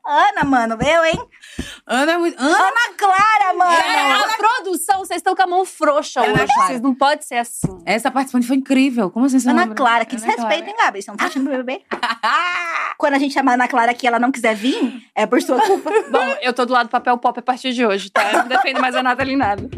Ana, 0.06 0.44
mano, 0.44 0.78
eu, 0.82 1.06
hein? 1.06 1.20
Ana 1.86 2.14
é 2.14 2.18
muito. 2.18 2.40
Ana? 2.42 2.58
Ana 2.58 2.94
Clara, 2.98 3.54
mano. 3.56 3.72
É, 3.72 4.12
a 4.14 4.38
produção, 4.38 5.00
vocês 5.00 5.18
estão 5.18 5.36
com 5.36 5.44
a 5.44 5.48
mão 5.48 5.64
frouxa 5.66 6.22
hoje. 6.22 6.48
Vocês 6.66 6.82
não 6.82 6.96
podem 6.96 7.22
ser 7.22 7.36
assim. 7.36 7.68
Essa 7.86 8.10
participante 8.10 8.48
foi 8.48 8.56
incrível. 8.56 9.12
Como 9.12 9.28
assim 9.28 9.40
você 9.40 9.50
Ana? 9.50 9.68
Clara, 9.76 10.06
que 10.06 10.16
desrespeito, 10.16 10.68
hein, 10.68 10.76
Gabi? 10.78 11.02
Você 11.04 11.12
não 11.12 11.18
tá 11.18 11.26
assistindo 11.26 11.46
o 11.48 11.52
BBB? 11.52 11.84
Quando 12.98 13.14
a 13.14 13.20
gente 13.20 13.34
chama 13.34 13.52
a 13.52 13.54
Ana 13.54 13.68
Clara 13.68 13.92
aqui 13.92 14.06
e 14.06 14.08
ela 14.08 14.20
não 14.20 14.32
quiser 14.32 14.56
vir, 14.56 15.04
é 15.14 15.28
por 15.28 15.42
sua 15.44 15.62
culpa. 15.62 15.92
Bom, 16.10 16.38
eu 16.42 16.54
tô 16.54 16.66
do 16.66 16.74
lado 16.74 16.88
do 16.88 16.92
papel 16.92 17.18
pop 17.18 17.38
a 17.40 17.44
partir 17.44 17.74
de 17.74 17.86
hoje, 17.86 18.10
tá? 18.10 18.32
Eu 18.32 18.38
não 18.40 18.48
defendo 18.48 18.82
mais 18.82 18.96
a 18.96 19.04
Nathalie 19.04 19.36
nada. 19.36 19.70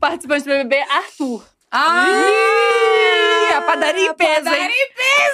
Participante 0.00 0.44
do 0.44 0.50
BBB, 0.50 0.76
Arthur. 0.90 1.44
Ah! 1.70 2.06
Ih, 3.50 3.54
a 3.54 3.62
padaria 3.62 4.06
em 4.10 4.14
peso, 4.14 4.44
padaria 4.44 4.66
hein? 4.68 4.72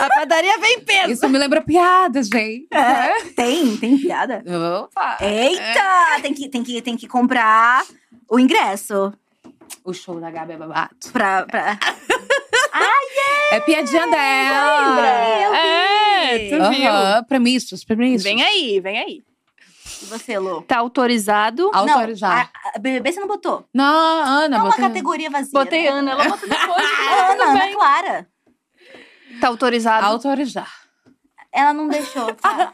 A 0.01 0.09
padaria 0.09 0.59
vem 0.59 0.75
em 0.77 0.81
peso. 0.81 1.11
Isso 1.11 1.29
me 1.29 1.39
lembra 1.39 1.61
piadas, 1.61 2.29
gente. 2.29 2.67
É, 2.73 3.25
tem, 3.37 3.77
tem 3.77 3.99
piada. 3.99 4.43
Opa! 4.83 5.19
Eita! 5.21 6.21
Tem 6.23 6.33
que, 6.33 6.49
tem, 6.49 6.63
que, 6.63 6.81
tem 6.81 6.97
que 6.97 7.07
comprar 7.07 7.85
o 8.29 8.39
ingresso 8.39 9.13
O 9.85 9.93
show 9.93 10.19
da 10.19 10.31
Gabi 10.31 10.53
é 10.53 10.57
babado. 10.57 10.95
pra. 11.13 11.45
pra... 11.47 11.79
É 13.53 13.59
piadinha 13.59 14.07
dela. 14.07 15.07
É, 15.57 16.49
tu 16.51 16.71
viu? 16.71 16.89
Aham, 16.89 17.25
premissas, 17.25 17.83
premissas. 17.83 18.23
Vem 18.23 18.41
aí, 18.45 18.79
vem 18.79 18.97
aí. 18.97 19.23
E 20.03 20.05
você, 20.07 20.39
Lu? 20.39 20.63
Tá 20.63 20.79
autorizado. 20.79 21.71
Autorizar. 21.75 22.51
Não, 22.55 22.71
a, 22.73 22.77
a 22.77 22.79
BBB 22.79 23.13
você 23.13 23.21
não 23.21 23.29
botou. 23.29 23.65
Não, 23.75 23.85
Ana, 24.25 24.57
É 24.57 24.61
uma 24.61 24.71
botei- 24.71 24.85
categoria 24.85 25.31
vazia. 25.31 25.51
Botei 25.53 25.83
né? 25.83 25.89
Ana, 25.89 26.11
ela 26.13 26.25
botou 26.25 26.49
depois. 26.49 26.85
Ana, 27.13 27.27
tudo 27.33 27.43
Ana 27.43 27.61
bem. 27.61 27.75
Clara. 27.75 28.29
Tá 29.41 29.49
autorizado. 29.49 30.07
Autorizar. 30.07 30.73
Ela 31.53 31.73
não 31.73 31.89
deixou. 31.89 32.33
tá? 32.37 32.73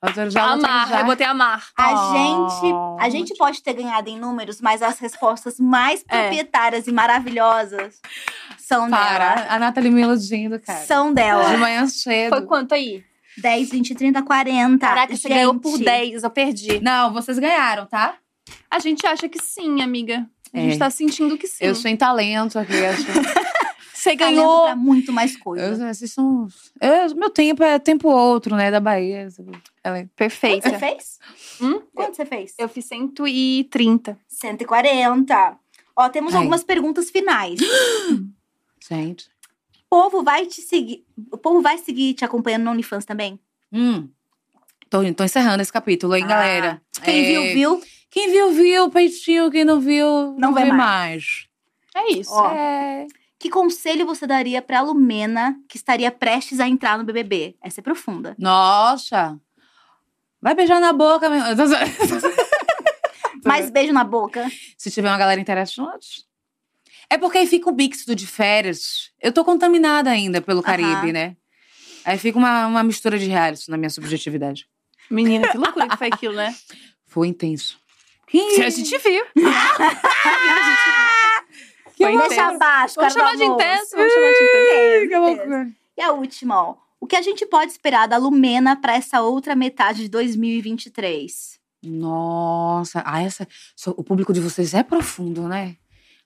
Autorizar, 0.00 0.44
Amar, 0.44 0.70
autorizar. 0.70 1.00
eu 1.00 1.06
botei 1.06 1.26
amar. 1.26 1.64
A 1.76 1.92
Oh. 1.92 2.12
gente, 2.12 2.74
a 3.04 3.08
gente 3.08 3.34
pode 3.36 3.62
ter 3.62 3.72
ganhado 3.74 4.08
em 4.08 4.18
números, 4.18 4.60
mas 4.60 4.82
as 4.82 4.98
respostas 4.98 5.60
mais 5.60 6.04
É. 6.08 6.22
proprietárias 6.22 6.88
e 6.88 6.92
maravilhosas 6.92 8.00
são 8.58 8.90
dela. 8.90 9.00
Para, 9.00 9.46
a 9.54 9.58
Nathalie 9.60 9.90
me 9.92 10.00
iludindo, 10.02 10.58
cara. 10.58 10.80
São 10.86 11.12
dela. 11.14 11.44
De 11.50 11.56
manhã 11.56 11.86
cedo. 11.86 12.30
Foi 12.30 12.44
quanto 12.46 12.74
aí? 12.74 13.04
10, 13.38 13.70
20, 13.70 13.94
30, 13.94 14.22
40. 14.22 14.86
Caraca, 14.86 15.16
você 15.16 15.22
Gente, 15.28 15.32
ganhou 15.36 15.54
por 15.58 15.78
10, 15.78 16.22
eu 16.22 16.30
perdi. 16.30 16.80
Não, 16.80 17.12
vocês 17.12 17.38
ganharam, 17.38 17.86
tá? 17.86 18.16
A 18.70 18.78
gente 18.78 19.06
acha 19.06 19.28
que 19.28 19.38
sim, 19.42 19.80
amiga. 19.82 20.26
A 20.52 20.58
É. 20.58 20.62
gente 20.64 20.78
tá 20.78 20.90
sentindo 20.90 21.38
que 21.38 21.46
sim. 21.46 21.64
Eu 21.64 21.74
sem 21.74 21.96
talento 21.96 22.58
aqui. 22.58 22.74
acho. 22.84 23.02
Você 23.94 24.16
ganhou. 24.16 24.64
pra 24.64 24.74
muito 24.74 25.12
mais 25.12 25.34
Eu, 25.34 25.40
coisa. 25.40 25.94
vocês 25.94 26.10
são... 26.12 26.48
eu- 26.80 27.14
meu 27.14 27.30
tempo 27.30 27.62
é 27.62 27.78
tempo 27.78 28.08
outro, 28.08 28.56
né? 28.56 28.68
Da 28.68 28.80
Bahia. 28.80 29.28
Ela 29.84 29.98
é- 29.98 30.00
Quanto 30.02 30.10
Perfeita. 30.16 30.68
você 30.70 30.76
fez? 30.78 31.18
Hum? 31.60 31.80
Quanto 31.94 32.16
você 32.16 32.26
fez? 32.26 32.52
Eu 32.58 32.68
fiz 32.68 32.84
130. 32.86 34.18
140. 34.26 35.56
Ó, 35.94 36.08
temos 36.08 36.32
Ai. 36.34 36.38
algumas 36.40 36.64
perguntas 36.64 37.10
finais. 37.10 37.60
Gente. 38.90 39.26
O 39.92 39.94
povo 39.94 40.22
vai 40.22 40.46
te 40.46 40.62
seguir. 40.62 41.04
O 41.30 41.36
povo 41.36 41.60
vai 41.60 41.76
seguir 41.76 42.14
te 42.14 42.24
acompanhando 42.24 42.62
no 42.64 42.70
OnlyFans 42.70 43.04
também? 43.04 43.38
Hum. 43.70 44.08
Tô, 44.88 45.00
tô 45.12 45.22
encerrando 45.22 45.60
esse 45.60 45.70
capítulo, 45.70 46.16
hein, 46.16 46.24
Ah, 46.24 46.28
galera? 46.28 46.82
Quem 47.04 47.22
É, 47.22 47.26
viu, 47.26 47.42
viu. 47.52 47.82
Quem 48.10 48.30
viu, 48.30 48.52
viu. 48.52 48.90
Peitinho. 48.90 49.50
Quem 49.50 49.66
não 49.66 49.80
viu, 49.80 50.34
Não 50.38 50.54
vê 50.54 50.64
vê 50.64 50.72
mais. 50.72 51.46
mais. 51.94 51.94
É 51.94 52.10
isso. 52.14 52.32
Ó. 52.32 52.50
É... 52.50 53.06
Que 53.38 53.50
conselho 53.50 54.06
você 54.06 54.26
daria 54.26 54.62
pra 54.62 54.80
Lumena 54.80 55.56
que 55.68 55.76
estaria 55.76 56.10
prestes 56.10 56.58
a 56.58 56.66
entrar 56.66 56.96
no 56.96 57.04
BBB? 57.04 57.54
Essa 57.62 57.80
é 57.80 57.82
profunda. 57.82 58.34
Nossa. 58.38 59.38
Vai 60.40 60.54
beijar 60.54 60.80
na 60.80 60.94
boca, 60.94 61.28
meu. 61.28 61.42
Mais 63.44 63.68
beijo 63.68 63.92
na 63.92 64.04
boca. 64.04 64.48
Se 64.78 64.90
tiver 64.90 65.08
uma 65.10 65.18
galera 65.18 65.40
interessante. 65.40 66.24
É 67.12 67.18
porque 67.18 67.36
aí 67.38 67.46
fica 67.46 67.68
o 67.68 67.74
mixto 67.74 68.14
de 68.14 68.26
férias. 68.26 69.10
Eu 69.20 69.32
tô 69.32 69.44
contaminada 69.44 70.08
ainda 70.10 70.40
pelo 70.40 70.62
Caribe, 70.62 70.90
Aham. 70.90 71.12
né? 71.12 71.36
Aí 72.06 72.16
fica 72.16 72.38
uma, 72.38 72.66
uma 72.66 72.82
mistura 72.82 73.18
de 73.18 73.26
reality 73.26 73.70
na 73.70 73.76
minha 73.76 73.90
subjetividade. 73.90 74.66
Menina, 75.10 75.48
que 75.48 75.58
loucura 75.58 75.88
que 75.88 75.96
foi 75.98 76.06
aquilo, 76.08 76.34
né? 76.34 76.54
Foi 77.06 77.28
intenso. 77.28 77.78
A 78.64 78.70
gente 78.70 78.96
viu. 78.98 79.24
Que 81.94 82.04
Foi. 82.04 82.16
Deixa 82.28 82.46
abaixo, 82.48 82.94
Vamos 82.96 83.14
cara 83.14 83.26
chamar 83.26 83.36
de 83.36 83.44
intenso, 83.44 83.90
vamos 83.94 84.12
chamar 84.12 84.28
de 84.28 84.34
intenso. 84.34 84.56
Intenso, 84.56 85.00
Que 85.00 85.04
intenso. 85.06 85.20
loucura. 85.20 85.70
E 85.98 86.02
a 86.02 86.12
última, 86.12 86.62
ó. 86.62 86.76
O 86.98 87.06
que 87.06 87.14
a 87.16 87.20
gente 87.22 87.44
pode 87.44 87.70
esperar 87.72 88.08
da 88.08 88.16
Lumena 88.16 88.74
pra 88.80 88.94
essa 88.94 89.20
outra 89.20 89.54
metade 89.54 90.02
de 90.04 90.08
2023? 90.08 91.60
Nossa, 91.82 93.02
ah, 93.04 93.20
essa, 93.22 93.46
so- 93.76 93.94
o 93.96 94.02
público 94.02 94.32
de 94.32 94.40
vocês 94.40 94.72
é 94.72 94.82
profundo, 94.82 95.46
né? 95.46 95.76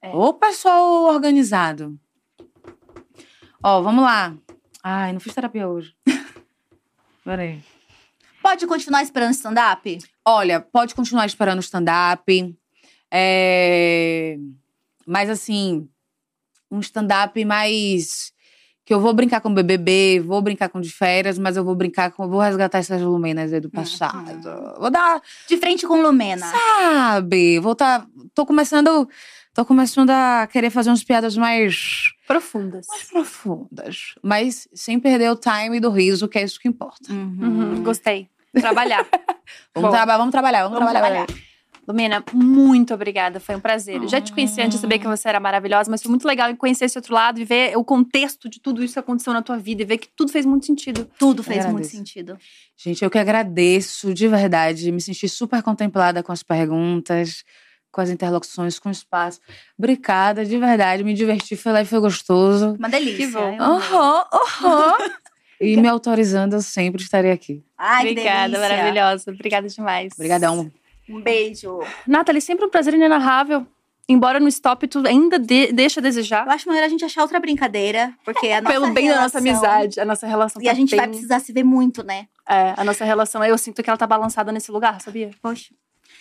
É. 0.02 0.10
Ô, 0.14 0.32
pessoal 0.34 1.04
organizado. 1.04 1.98
Ó, 3.62 3.82
vamos 3.82 4.04
lá. 4.04 4.36
Ai, 4.82 5.12
não 5.12 5.20
fiz 5.20 5.34
terapia 5.34 5.68
hoje. 5.68 5.94
Peraí. 7.24 7.62
Pode 8.42 8.66
continuar 8.66 9.02
esperando 9.02 9.32
stand-up? 9.32 9.98
Olha, 10.24 10.60
pode 10.60 10.94
continuar 10.94 11.26
esperando 11.26 11.60
stand-up. 11.60 12.56
É... 13.10 14.38
Mas 15.04 15.28
assim, 15.28 15.88
um 16.70 16.80
stand-up 16.80 17.44
mais. 17.44 18.32
Que 18.84 18.94
eu 18.94 19.00
vou 19.00 19.12
brincar 19.12 19.40
com 19.40 19.48
o 19.48 19.54
BBB, 19.54 20.22
vou 20.24 20.40
brincar 20.40 20.68
com 20.68 20.80
de 20.80 20.92
férias, 20.92 21.36
mas 21.36 21.56
eu 21.56 21.64
vou 21.64 21.74
brincar 21.74 22.12
com. 22.12 22.28
Vou 22.28 22.40
resgatar 22.40 22.78
essas 22.78 23.02
lumenas 23.02 23.52
aí 23.52 23.58
do 23.58 23.68
passado. 23.68 24.76
Vou 24.78 24.90
dar. 24.90 25.20
De 25.48 25.56
frente 25.56 25.84
com 25.84 26.00
Lumena. 26.00 26.46
Sabe? 26.46 27.58
Vou 27.58 27.74
tá. 27.74 28.06
Tô 28.32 28.46
começando. 28.46 29.08
Tô 29.56 29.64
começando 29.64 30.10
a 30.10 30.46
querer 30.52 30.68
fazer 30.68 30.90
umas 30.90 31.02
piadas 31.02 31.34
mais 31.34 32.12
Profundas. 32.28 32.86
mais 32.90 33.04
profundas. 33.04 34.14
Mas 34.22 34.68
sem 34.74 35.00
perder 35.00 35.30
o 35.30 35.36
time 35.36 35.80
do 35.80 35.88
riso, 35.90 36.28
que 36.28 36.38
é 36.38 36.42
isso 36.44 36.60
que 36.60 36.68
importa. 36.68 37.10
Uhum, 37.10 37.82
gostei. 37.82 38.28
Trabalhar. 38.54 39.06
Vamos, 39.74 39.90
traba- 39.92 40.16
vamos 40.18 40.32
trabalhar, 40.32 40.62
vamos, 40.64 40.78
Vamos 40.78 40.90
trabalhar. 40.92 41.26
Lumena, 41.86 42.24
muito 42.34 42.92
obrigada. 42.92 43.38
Foi 43.38 43.54
um 43.54 43.60
prazer. 43.60 44.02
Eu 44.02 44.08
já 44.08 44.20
te 44.20 44.32
conheci 44.32 44.60
antes 44.60 44.74
de 44.76 44.80
saber 44.80 44.98
que 44.98 45.06
você 45.06 45.28
era 45.28 45.38
maravilhosa, 45.38 45.88
mas 45.90 46.02
foi 46.02 46.10
muito 46.10 46.26
legal 46.26 46.54
conhecer 46.56 46.86
esse 46.86 46.98
outro 46.98 47.14
lado 47.14 47.40
e 47.40 47.44
ver 47.44 47.76
o 47.78 47.84
contexto 47.84 48.48
de 48.48 48.60
tudo 48.60 48.82
isso 48.82 48.94
que 48.94 48.98
aconteceu 48.98 49.32
na 49.32 49.40
tua 49.40 49.56
vida 49.56 49.82
e 49.82 49.84
ver 49.84 49.98
que 49.98 50.08
tudo 50.16 50.32
fez 50.32 50.44
muito 50.44 50.66
sentido. 50.66 51.08
Tudo 51.18 51.42
fez 51.44 51.64
muito 51.66 51.86
sentido. 51.86 52.36
Gente, 52.76 53.04
eu 53.04 53.10
que 53.10 53.18
agradeço 53.18 54.12
de 54.12 54.26
verdade. 54.26 54.90
Me 54.90 55.00
senti 55.00 55.28
super 55.28 55.62
contemplada 55.62 56.22
com 56.24 56.32
as 56.32 56.42
perguntas, 56.42 57.44
com 57.96 58.02
as 58.02 58.10
interlocuções, 58.10 58.78
com 58.78 58.90
o 58.90 58.92
espaço. 58.92 59.40
Obrigada, 59.78 60.44
de 60.44 60.58
verdade. 60.58 61.02
Me 61.02 61.14
diverti, 61.14 61.56
foi 61.56 61.72
leve, 61.72 61.88
foi 61.88 61.98
gostoso. 61.98 62.76
Uma 62.78 62.90
delícia. 62.90 63.26
Que 63.26 63.32
bom. 63.32 63.56
Aham, 63.58 64.24
aham. 64.32 64.96
E 65.58 65.74
me 65.78 65.88
autorizando, 65.88 66.52
eu 66.52 66.60
sempre 66.60 67.02
estarei 67.02 67.30
aqui. 67.30 67.64
Ai, 67.78 68.10
obrigada, 68.10 68.58
maravilhosa. 68.58 69.30
Obrigada 69.30 69.66
demais. 69.66 70.12
Obrigadão. 70.12 70.70
Um 71.08 71.22
beijo. 71.22 71.80
Nathalie, 72.06 72.42
sempre 72.42 72.66
um 72.66 72.68
prazer 72.68 72.92
inenarrável. 72.92 73.66
Embora 74.06 74.38
no 74.38 74.48
stop 74.48 74.86
tu 74.86 75.02
ainda 75.06 75.38
de- 75.38 75.72
deixa 75.72 75.98
a 76.00 76.02
desejar. 76.02 76.44
Eu 76.46 76.52
acho 76.52 76.68
melhor 76.68 76.84
a 76.84 76.88
gente 76.88 77.06
achar 77.06 77.22
outra 77.22 77.40
brincadeira, 77.40 78.12
porque 78.22 78.48
a 78.48 78.60
nossa 78.60 78.72
Pelo 78.74 78.92
bem 78.92 79.08
da 79.08 79.22
nossa 79.22 79.40
relação- 79.40 79.70
amizade, 79.70 79.98
a 79.98 80.04
nossa 80.04 80.26
relação 80.26 80.60
E 80.60 80.68
a 80.68 80.72
tá 80.72 80.76
gente 80.76 80.94
vai 80.94 81.06
bem- 81.06 81.12
precisar 81.12 81.40
se 81.40 81.50
ver 81.54 81.64
muito, 81.64 82.04
né? 82.04 82.26
É, 82.46 82.74
a 82.76 82.84
nossa 82.84 83.06
relação, 83.06 83.42
eu 83.42 83.56
sinto 83.56 83.82
que 83.82 83.88
ela 83.88 83.96
tá 83.96 84.06
balançada 84.06 84.52
nesse 84.52 84.70
lugar, 84.70 85.00
sabia? 85.00 85.30
Poxa. 85.40 85.72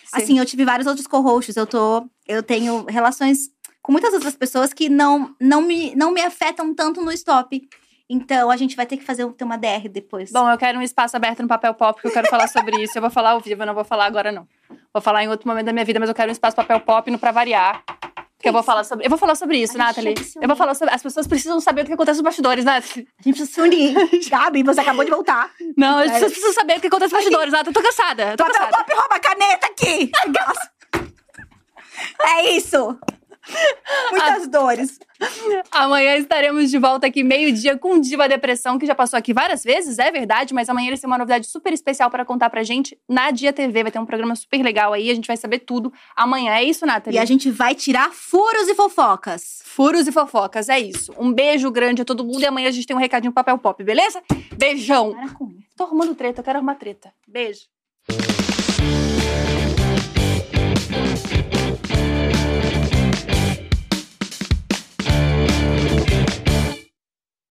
Sim. 0.05 0.17
Assim, 0.21 0.39
eu 0.39 0.45
tive 0.45 0.65
vários 0.65 0.87
outros 0.87 1.07
co-hosts. 1.07 1.55
Eu 1.55 1.67
tô. 1.67 2.07
Eu 2.27 2.41
tenho 2.41 2.85
relações 2.85 3.49
com 3.81 3.91
muitas 3.91 4.13
outras 4.13 4.35
pessoas 4.35 4.73
que 4.73 4.89
não, 4.89 5.35
não, 5.39 5.61
me, 5.61 5.95
não 5.95 6.11
me 6.11 6.21
afetam 6.21 6.73
tanto 6.73 7.01
no 7.03 7.11
stop. 7.11 7.61
Então, 8.09 8.51
a 8.51 8.57
gente 8.57 8.75
vai 8.75 8.85
ter 8.85 8.97
que 8.97 9.03
fazer 9.03 9.27
ter 9.33 9.43
uma 9.43 9.57
DR 9.57 9.89
depois. 9.89 10.31
Bom, 10.31 10.49
eu 10.49 10.57
quero 10.57 10.77
um 10.77 10.81
espaço 10.81 11.15
aberto 11.15 11.41
no 11.41 11.47
papel 11.47 11.73
pop, 11.73 11.93
porque 11.93 12.07
eu 12.07 12.11
quero 12.11 12.29
falar 12.29 12.47
sobre 12.47 12.81
isso. 12.81 12.97
Eu 12.97 13.01
vou 13.01 13.09
falar 13.11 13.31
ao 13.31 13.39
vivo, 13.39 13.63
eu 13.63 13.65
não 13.65 13.73
vou 13.73 13.83
falar 13.83 14.05
agora, 14.05 14.31
não. 14.31 14.47
Vou 14.93 15.01
falar 15.01 15.23
em 15.23 15.27
outro 15.27 15.47
momento 15.47 15.65
da 15.65 15.73
minha 15.73 15.85
vida, 15.85 15.99
mas 15.99 16.09
eu 16.09 16.15
quero 16.15 16.29
um 16.29 16.31
espaço 16.31 16.55
papel 16.55 16.79
pop 16.79 17.09
no 17.09 17.17
pra 17.17 17.31
variar. 17.31 17.83
Que 18.41 18.49
eu 18.49 18.53
vou 18.53 18.61
falar 18.63 18.83
sobre. 18.83 19.05
Eu 19.05 19.09
vou 19.09 19.17
falar 19.17 19.35
sobre 19.35 19.57
isso, 19.57 19.75
A 19.75 19.77
Nathalie. 19.85 20.13
Eu 20.41 20.47
vou 20.47 20.57
falar 20.57 20.75
sobre. 20.75 20.93
As 20.93 21.01
pessoas 21.01 21.25
precisam 21.25 21.59
saber 21.61 21.81
o 21.83 21.85
que 21.85 21.93
acontece 21.93 22.17
nos 22.17 22.23
bastidores, 22.23 22.65
Nathalie. 22.65 23.07
a 23.19 23.23
gente 23.23 23.35
precisa 23.37 23.51
se 23.53 23.61
unir. 23.61 23.95
Gabi, 24.29 24.61
você 24.63 24.81
acabou 24.81 25.05
de 25.05 25.11
voltar. 25.11 25.49
Não, 25.77 25.97
as 25.99 26.09
É. 26.09 26.13
pessoas 26.13 26.31
precisam 26.33 26.53
saber 26.53 26.77
o 26.77 26.81
que 26.81 26.87
acontece 26.87 27.13
nos 27.13 27.23
bastidores, 27.23 27.51
Nathalie. 27.53 27.69
Eu 27.75 27.81
tô 27.81 27.87
cansada. 27.89 28.23
Eu 28.31 28.37
tô 28.37 28.43
Papel 28.45 28.59
cansada. 28.61 28.77
pop 28.83 28.93
rouba 28.99 29.15
a 29.15 29.19
caneta 29.19 29.67
aqui. 29.67 30.11
é 32.23 32.51
isso. 32.51 32.99
Muitas 34.11 34.47
dores. 34.49 34.99
Amanhã 35.71 36.15
estaremos 36.17 36.69
de 36.69 36.77
volta 36.77 37.07
aqui, 37.07 37.23
meio-dia, 37.23 37.77
com 37.77 37.99
Diva 37.99 38.27
Depressão, 38.27 38.77
que 38.77 38.85
já 38.85 38.95
passou 38.95 39.17
aqui 39.17 39.33
várias 39.33 39.63
vezes, 39.63 39.99
é 39.99 40.11
verdade, 40.11 40.53
mas 40.53 40.69
amanhã 40.69 40.87
eles 40.87 40.99
têm 40.99 41.07
uma 41.07 41.17
novidade 41.17 41.47
super 41.47 41.73
especial 41.73 42.09
para 42.09 42.25
contar 42.25 42.49
pra 42.49 42.63
gente 42.63 42.97
na 43.07 43.31
Dia 43.31 43.53
TV. 43.53 43.83
Vai 43.83 43.91
ter 43.91 43.99
um 43.99 44.05
programa 44.05 44.35
super 44.35 44.61
legal 44.61 44.93
aí, 44.93 45.09
a 45.09 45.13
gente 45.13 45.27
vai 45.27 45.37
saber 45.37 45.59
tudo 45.59 45.91
amanhã. 46.15 46.53
É 46.53 46.63
isso, 46.63 46.85
Nathalie? 46.85 47.17
E 47.17 47.19
a 47.19 47.25
gente 47.25 47.49
vai 47.49 47.75
tirar 47.75 48.11
furos 48.11 48.67
e 48.67 48.75
fofocas. 48.75 49.61
Furos 49.63 50.07
e 50.07 50.11
fofocas, 50.11 50.69
é 50.69 50.79
isso. 50.79 51.13
Um 51.17 51.31
beijo 51.31 51.69
grande 51.71 52.01
a 52.01 52.05
todo 52.05 52.23
mundo 52.23 52.41
e 52.41 52.45
amanhã 52.45 52.69
a 52.69 52.71
gente 52.71 52.87
tem 52.87 52.95
um 52.95 52.99
recadinho 52.99 53.33
papel 53.33 53.57
pop, 53.57 53.83
beleza? 53.83 54.21
Beijão. 54.57 55.13
Para 55.13 55.29
com 55.29 55.49
isso. 55.49 55.65
Tô 55.75 55.83
arrumando 55.83 56.15
treta, 56.15 56.39
eu 56.39 56.43
quero 56.43 56.57
arrumar 56.57 56.75
treta. 56.75 57.13
Beijo. 57.27 57.65